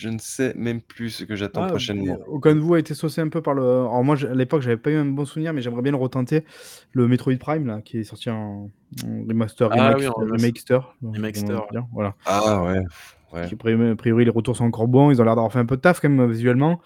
Je 0.00 0.08
ne 0.08 0.18
sais 0.18 0.54
même 0.56 0.80
plus 0.80 1.10
ce 1.10 1.24
que 1.24 1.36
j'attends 1.36 1.64
ah, 1.64 1.68
prochainement. 1.68 2.16
aucun 2.26 2.54
de 2.54 2.60
vous 2.60 2.72
a 2.72 2.78
été 2.78 2.94
saucé 2.94 3.20
un 3.20 3.28
peu 3.28 3.42
par 3.42 3.52
le. 3.52 3.62
Alors 3.62 4.02
moi, 4.02 4.16
à 4.24 4.34
l'époque, 4.34 4.62
j'avais 4.62 4.78
pas 4.78 4.90
eu 4.90 4.96
un 4.96 5.04
bon 5.04 5.26
souvenir, 5.26 5.52
mais 5.52 5.60
j'aimerais 5.60 5.82
bien 5.82 5.92
le 5.92 5.98
retenter. 5.98 6.46
Le 6.92 7.06
Metroid 7.06 7.36
Prime, 7.38 7.66
là, 7.66 7.82
qui 7.82 7.98
est 7.98 8.04
sorti 8.04 8.30
en, 8.30 8.70
remaster, 9.28 9.68
Ah 9.70 9.94
oui, 9.98 10.06
voilà. 11.92 12.14
Ah 12.24 12.62
ouais, 12.62 12.82
ouais. 13.34 13.90
a 13.90 13.96
priori, 13.96 14.24
les 14.24 14.30
retours 14.30 14.56
sont 14.56 14.64
encore 14.64 14.88
bons. 14.88 15.10
Ils 15.10 15.20
ont 15.20 15.24
l'air 15.24 15.34
d'avoir 15.34 15.52
fait 15.52 15.58
un 15.58 15.66
peu 15.66 15.76
de 15.76 15.82
taf 15.82 16.00
quand 16.00 16.08
même 16.08 16.30
visuellement. 16.30 16.80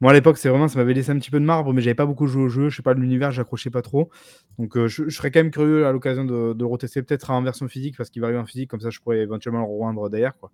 Moi, 0.00 0.12
à 0.12 0.14
l'époque, 0.14 0.38
c'est 0.38 0.48
vraiment, 0.48 0.66
ça 0.68 0.78
m'avait 0.78 0.94
laissé 0.94 1.10
un 1.10 1.18
petit 1.18 1.30
peu 1.30 1.38
de 1.38 1.44
marbre, 1.44 1.74
mais 1.74 1.82
j'avais 1.82 1.94
pas 1.94 2.06
beaucoup 2.06 2.26
joué 2.26 2.44
au 2.44 2.48
jeu. 2.48 2.70
Je 2.70 2.76
sais 2.76 2.82
pas, 2.82 2.94
l'univers, 2.94 3.32
j'accrochais 3.32 3.68
pas 3.68 3.82
trop. 3.82 4.10
Donc, 4.58 4.76
euh, 4.76 4.88
je, 4.88 5.10
serais 5.10 5.30
quand 5.30 5.40
même 5.40 5.50
curieux 5.50 5.86
à 5.86 5.92
l'occasion 5.92 6.24
de, 6.24 6.54
le 6.58 6.66
retester, 6.66 7.02
peut-être 7.02 7.30
en 7.30 7.42
version 7.42 7.68
physique, 7.68 7.96
parce 7.98 8.08
qu'il 8.08 8.22
va 8.22 8.28
arriver 8.28 8.40
en 8.40 8.46
physique, 8.46 8.70
comme 8.70 8.80
ça, 8.80 8.88
je 8.90 8.98
pourrais 9.00 9.18
éventuellement 9.18 9.60
le 9.60 9.66
rejoindre 9.66 10.08
derrière, 10.08 10.36
quoi. 10.38 10.50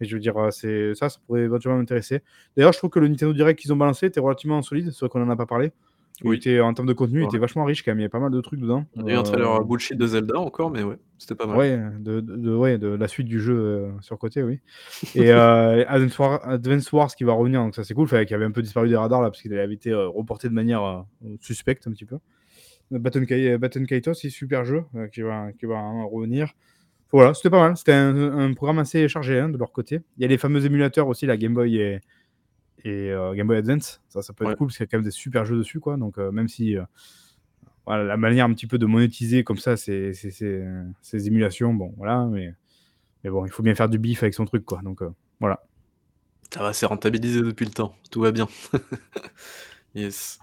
Mais 0.00 0.06
je 0.06 0.14
veux 0.14 0.20
dire, 0.20 0.36
euh, 0.36 0.50
c'est 0.50 0.94
ça, 0.94 1.08
ça 1.08 1.18
pourrait 1.26 1.42
éventuellement 1.42 1.78
m'intéresser. 1.78 2.20
D'ailleurs, 2.56 2.72
je 2.72 2.78
trouve 2.78 2.90
que 2.90 2.98
le 2.98 3.08
Nintendo 3.08 3.32
Direct 3.32 3.58
qu'ils 3.58 3.72
ont 3.72 3.76
balancé 3.76 4.06
était 4.06 4.20
relativement 4.20 4.60
solide. 4.62 4.90
C'est 4.90 5.00
vrai 5.00 5.08
qu'on 5.08 5.22
en 5.22 5.30
a 5.30 5.36
pas 5.36 5.46
parlé. 5.46 5.72
Oui. 6.24 6.36
était, 6.36 6.60
en 6.60 6.72
termes 6.74 6.88
de 6.88 6.92
contenu, 6.92 7.22
il 7.22 7.26
était 7.26 7.38
vachement 7.38 7.64
riche 7.64 7.82
quand 7.82 7.90
même. 7.90 8.00
Il 8.00 8.02
y 8.02 8.06
a 8.06 8.10
pas 8.10 8.20
mal 8.20 8.30
de 8.30 8.40
trucs 8.40 8.60
dedans. 8.60 8.84
Il 8.96 9.06
y 9.06 9.10
a 9.10 9.14
eu 9.14 9.16
un 9.16 9.22
trailer 9.22 9.50
euh, 9.50 9.64
bullshit 9.64 9.96
de 9.96 10.06
Zelda 10.06 10.38
encore, 10.38 10.70
mais 10.70 10.82
ouais, 10.82 10.96
c'était 11.18 11.34
pas 11.34 11.46
mal. 11.46 11.56
Ouais, 11.56 11.80
de, 11.98 12.20
de, 12.20 12.54
ouais, 12.54 12.78
de 12.78 12.88
la 12.88 13.08
suite 13.08 13.26
du 13.26 13.40
jeu 13.40 13.56
euh, 13.56 13.90
sur 14.00 14.18
côté, 14.18 14.42
oui. 14.42 14.60
Et 15.14 15.32
euh, 15.32 15.84
Advance, 15.88 16.92
Wars, 16.92 17.14
qui 17.14 17.24
va 17.24 17.32
revenir, 17.32 17.60
donc 17.60 17.74
ça 17.74 17.84
c'est 17.84 17.94
cool. 17.94 18.08
Fait, 18.08 18.26
qui 18.26 18.34
avait 18.34 18.44
un 18.44 18.50
peu 18.50 18.62
disparu 18.62 18.88
des 18.88 18.96
radars 18.96 19.22
là, 19.22 19.30
parce 19.30 19.42
qu'il 19.42 19.52
avait 19.58 19.74
été 19.74 19.92
reporté 19.94 20.48
de 20.48 20.54
manière 20.54 21.04
suspecte 21.40 21.86
un 21.86 21.92
petit 21.92 22.04
peu. 22.06 22.18
Baton, 22.90 23.24
Baton 23.58 23.84
Kaitos, 23.84 24.14
c'est 24.14 24.30
super 24.30 24.64
jeu 24.64 24.84
qui 25.12 25.22
va, 25.22 25.52
qui 25.52 25.66
va 25.66 25.80
revenir. 26.04 26.52
voilà, 27.10 27.34
c'était 27.34 27.50
pas 27.50 27.60
mal. 27.60 27.76
C'était 27.76 27.92
un, 27.92 28.52
programme 28.54 28.78
assez 28.78 29.08
chargé 29.08 29.40
hein, 29.40 29.48
de 29.48 29.56
leur 29.56 29.72
côté. 29.72 30.00
Il 30.18 30.22
y 30.22 30.24
a 30.24 30.28
les 30.28 30.38
fameux 30.38 30.64
émulateurs 30.64 31.08
aussi, 31.08 31.26
la 31.26 31.36
Game 31.36 31.54
Boy 31.54 31.78
et, 31.78 32.00
et 32.84 33.10
euh, 33.10 33.34
Game 33.34 33.46
Boy 33.46 33.58
Advance. 33.58 34.00
Ça, 34.08 34.22
ça 34.22 34.32
peut 34.32 34.44
être 34.44 34.56
cool 34.56 34.68
parce 34.68 34.76
qu'il 34.76 34.84
y 34.84 34.88
a 34.88 34.90
quand 34.90 34.98
même 34.98 35.04
des 35.04 35.10
super 35.10 35.44
jeux 35.44 35.56
dessus, 35.56 35.80
quoi. 35.80 35.96
Donc, 35.96 36.18
même 36.18 36.48
si 36.48 36.76
voilà, 37.86 38.04
la 38.04 38.16
manière 38.16 38.46
un 38.46 38.52
petit 38.52 38.66
peu 38.66 38.78
de 38.78 38.86
monétiser 38.86 39.44
comme 39.44 39.58
ça 39.58 39.76
ces, 39.76 40.14
ces, 40.14 40.30
ces, 40.30 41.26
émulations, 41.26 41.74
bon, 41.74 41.92
voilà, 41.96 42.26
mais, 42.26 42.54
mais 43.24 43.30
bon, 43.30 43.44
il 43.44 43.50
faut 43.50 43.62
bien 43.62 43.74
faire 43.74 43.88
du 43.88 43.98
bif 43.98 44.22
avec 44.22 44.34
son 44.34 44.44
truc, 44.44 44.64
quoi. 44.64 44.80
Donc, 44.82 45.00
voilà. 45.40 45.62
Ça 46.52 46.62
va, 46.62 46.72
c'est 46.72 46.86
rentabilisé 46.86 47.40
depuis 47.40 47.64
le 47.64 47.72
temps. 47.72 47.94
Tout 48.10 48.20
va 48.20 48.30
bien. 48.30 48.46
yes. 49.94 50.38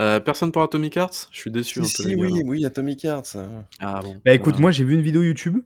Euh, 0.00 0.20
personne 0.20 0.52
pour 0.52 0.62
Atomic 0.62 0.96
Hearts? 0.96 1.28
Je 1.30 1.38
suis 1.38 1.50
déçu 1.50 1.82
si, 1.84 2.02
un 2.02 2.16
peu. 2.16 2.26
oui, 2.26 2.42
oui, 2.44 2.66
Atomic 2.66 3.04
Hearts. 3.04 3.36
Ah 3.80 4.00
bon. 4.02 4.20
Bah 4.24 4.34
écoute, 4.34 4.58
moi 4.58 4.70
j'ai 4.70 4.84
vu 4.84 4.94
une 4.94 5.00
vidéo 5.00 5.22
YouTube 5.22 5.58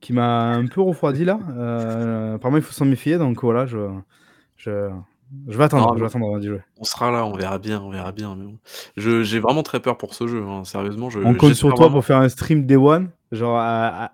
qui 0.00 0.12
m'a 0.12 0.52
un 0.52 0.66
peu 0.66 0.82
refroidi 0.82 1.24
là. 1.24 1.40
Euh, 1.50 2.34
apparemment, 2.34 2.58
il 2.58 2.62
faut 2.62 2.72
s'en 2.72 2.84
méfier, 2.84 3.16
donc 3.16 3.42
voilà, 3.42 3.66
je, 3.66 3.78
je, 4.56 4.90
je 5.48 5.58
vais 5.58 5.64
attendre. 5.64 5.94
je 5.96 6.00
vais 6.00 6.06
attendre 6.06 6.40
jouer. 6.40 6.60
On 6.78 6.84
sera 6.84 7.10
là, 7.10 7.26
on 7.26 7.34
verra 7.34 7.58
bien, 7.58 7.80
on 7.80 7.90
verra 7.90 8.12
bien. 8.12 8.36
je, 8.96 9.22
j'ai 9.22 9.40
vraiment 9.40 9.62
très 9.62 9.80
peur 9.80 9.98
pour 9.98 10.14
ce 10.14 10.26
jeu, 10.26 10.42
hein, 10.42 10.64
sérieusement. 10.64 11.10
Je, 11.10 11.20
on 11.20 11.34
compte 11.34 11.54
sur 11.54 11.74
toi 11.74 11.90
pour 11.90 12.04
faire 12.04 12.18
un 12.18 12.28
stream 12.28 12.66
Day 12.66 12.76
One. 12.76 13.10
Genre, 13.32 13.58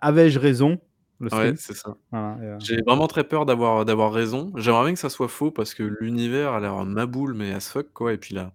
avais-je 0.01 0.39
raison 0.39 0.79
Ouais, 1.21 1.55
c'est 1.57 1.75
ça. 1.75 1.97
Euh, 2.13 2.57
J'ai 2.59 2.83
vraiment 2.87 3.07
très 3.07 3.25
peur 3.25 3.47
d'avoir 3.47 3.85
d'avoir 3.85 4.13
raison. 4.13 4.53
J'aimerais 4.57 4.85
bien 4.85 4.95
que 4.95 4.99
ça 4.99 5.09
soit 5.09 5.29
faux 5.29 5.51
parce 5.51 5.73
que 5.73 5.83
l'univers 5.83 6.53
a 6.53 6.61
l'air 6.61 6.85
maboule, 6.85 7.35
mais 7.35 7.53
as 7.53 7.71
fuck, 7.71 7.87
quoi 7.95 8.13
et 8.13 8.19
puis 8.19 8.35
la 8.35 8.53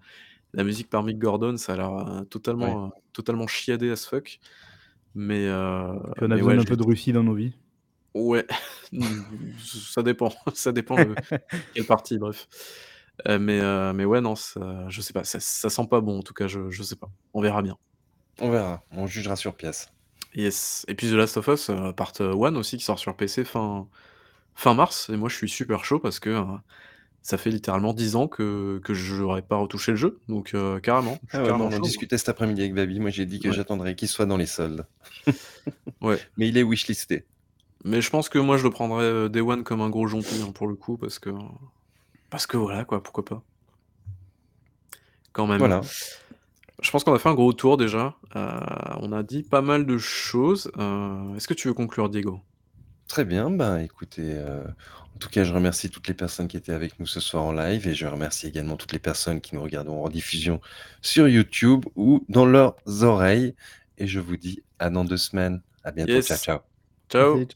la 0.53 0.64
musique 0.64 0.90
par 0.90 1.03
Mick 1.03 1.19
Gordon, 1.19 1.57
ça 1.57 1.73
a 1.73 1.77
l'air, 1.77 1.94
euh, 1.94 2.23
totalement, 2.23 2.86
euh, 2.86 2.90
totalement 3.14 3.48
chiadé 3.48 3.91
as 3.91 4.06
fuck. 4.07 4.40
Mais 5.15 5.48
euh, 5.48 5.94
on 6.22 6.31
a 6.31 6.36
besoin 6.36 6.56
d'un 6.56 6.64
peu 6.64 6.77
de 6.77 6.84
Russie 6.84 7.14
dans 7.14 7.23
nos 7.23 7.34
vies. 7.34 7.53
Ouais, 8.14 8.45
ça 9.64 10.02
dépend, 10.02 10.31
ça 10.53 10.72
dépend 10.72 10.95
de 10.95 11.15
quelle 11.73 11.86
partie, 11.86 12.18
bref. 12.18 12.48
mais 13.27 13.61
mais 13.94 14.06
ouais, 14.06 14.22
non, 14.22 14.34
je 14.36 15.02
sais 15.02 15.14
pas, 15.14 15.23
ça 15.23 15.40
ça 15.40 15.69
sent 15.69 15.88
pas 15.90 16.02
bon 16.02 16.19
en 16.19 16.23
tout 16.23 16.34
cas, 16.34 16.48
je 16.48 16.69
je 16.69 16.84
sais 16.84 16.95
pas. 16.95 17.10
On 17.34 17.41
verra 17.41 17.61
bien. 17.61 17.77
On 18.41 18.49
verra, 18.49 18.84
on 18.91 19.06
jugera 19.06 19.36
sur 19.36 19.56
pièce. 19.56 19.90
Yes 20.36 20.86
et 20.88 20.95
puis 20.95 21.10
The 21.10 21.14
Last 21.14 21.38
of 21.38 21.48
Us, 21.48 21.72
Part 21.95 22.14
1 22.19 22.56
aussi 22.56 22.77
qui 22.77 22.84
sort 22.84 22.99
sur 22.99 23.15
PC 23.15 23.44
fin 23.44 23.88
fin 24.56 24.73
mars 24.73 25.10
et 25.10 25.18
moi 25.18 25.30
je 25.30 25.36
suis 25.36 25.49
super 25.49 25.84
chaud 25.86 25.99
parce 25.99 26.19
que, 26.19 26.44
ça 27.22 27.38
fait 27.38 27.49
littéralement 27.49 27.94
10 27.94 28.15
ans 28.15 28.27
que 28.27 28.80
que 28.84 28.94
j'aurais 28.94 29.41
pas 29.41 29.57
retouché 29.57 29.91
le 29.91 29.98
jeu, 29.98 30.19
donc 30.27 30.56
carrément, 30.81 31.19
ah 31.34 31.44
on 31.44 31.61
en 31.61 31.80
discutait 31.80 32.18
cet 32.18 32.30
après-midi 32.30 32.61
avec 32.61 32.73
Baby, 32.73 32.99
moi 32.99 33.10
j'ai 33.10 33.26
dit 33.26 33.40
que 33.40 33.52
j'attendrais 33.52 33.95
qu'il 33.95 34.07
soit 34.07 34.26
dans 34.26 34.38
les 34.38 34.45
soldes. 34.45 34.86
Ouais. 36.02 36.18
Mais 36.38 36.48
il 36.48 36.57
est 36.57 36.64
wishlisté. 36.64 37.26
Mais 37.86 38.02
je 38.02 38.10
pense 38.10 38.30
que 38.30 38.40
moi 38.40 38.58
je 38.58 38.64
le 38.64 38.70
prendrais, 38.70 39.30
Day 39.30 39.42
One 39.42 39.64
comme 39.64 39.82
un 39.82 39.90
gros 39.90 40.08
jonti, 40.08 40.42
hein, 40.42 40.52
pour 40.52 40.68
le 40.68 40.76
coup 40.76 40.98
parce 40.98 41.20
que 41.20 41.30
parce 42.30 42.46
que 42.46 42.58
voilà 42.58 42.86
quoi, 42.86 43.02
pourquoi 43.02 43.26
pas. 43.26 43.42
Quand 45.32 45.48
même. 45.48 45.60
Voilà. 45.60 45.82
Je 46.82 46.92
pense 46.92 47.04
qu'on 47.04 47.14
a 47.14 47.20
fait 47.20 47.30
un 47.30 47.36
gros 47.36 47.54
tour 47.54 47.78
déjà. 47.78 48.16
Euh, 48.36 48.60
on 49.02 49.12
a 49.12 49.24
dit 49.24 49.44
pas 49.44 49.62
mal 49.62 49.86
de 49.86 49.98
choses. 49.98 50.72
Euh, 50.78 51.36
est-ce 51.36 51.48
que 51.48 51.54
tu 51.54 51.68
veux 51.68 51.74
conclure, 51.74 52.10
Diego? 52.10 52.40
Très 53.08 53.26
bien, 53.26 53.50
ben 53.50 53.80
écoutez, 53.80 54.34
euh, 54.36 54.64
en 54.64 55.18
tout 55.20 55.30
cas, 55.30 55.44
je 55.44 55.52
remercie 55.52 55.90
toutes 55.90 56.08
les 56.08 56.14
personnes 56.14 56.48
qui 56.48 56.58
étaient 56.58 56.74
avec 56.74 57.00
nous 57.00 57.08
ce 57.08 57.20
soir 57.20 57.44
en 57.44 57.52
live 57.52 57.88
et 57.88 57.96
je 57.96 58.06
remercie 58.06 58.48
également 58.48 58.78
toutes 58.78 58.94
les 58.94 59.00
personnes 59.00 59.42
qui 59.42 59.56
nous 59.56 59.64
regardent 59.64 59.90
en 59.90 60.02
rediffusion 60.02 60.62
sur 61.02 61.28
YouTube 61.28 61.86
ou 61.96 62.24
dans 62.30 62.46
leurs 62.46 62.76
oreilles. 63.02 63.56
Et 63.98 64.08
je 64.08 64.20
vous 64.20 64.38
dis 64.38 64.64
à 64.78 64.90
dans 64.90 65.04
deux 65.04 65.18
semaines. 65.18 65.62
À 65.84 65.92
bientôt. 65.92 66.22
Ciao, 66.22 66.38
ciao. 66.38 66.69
Ciao. 67.10 67.49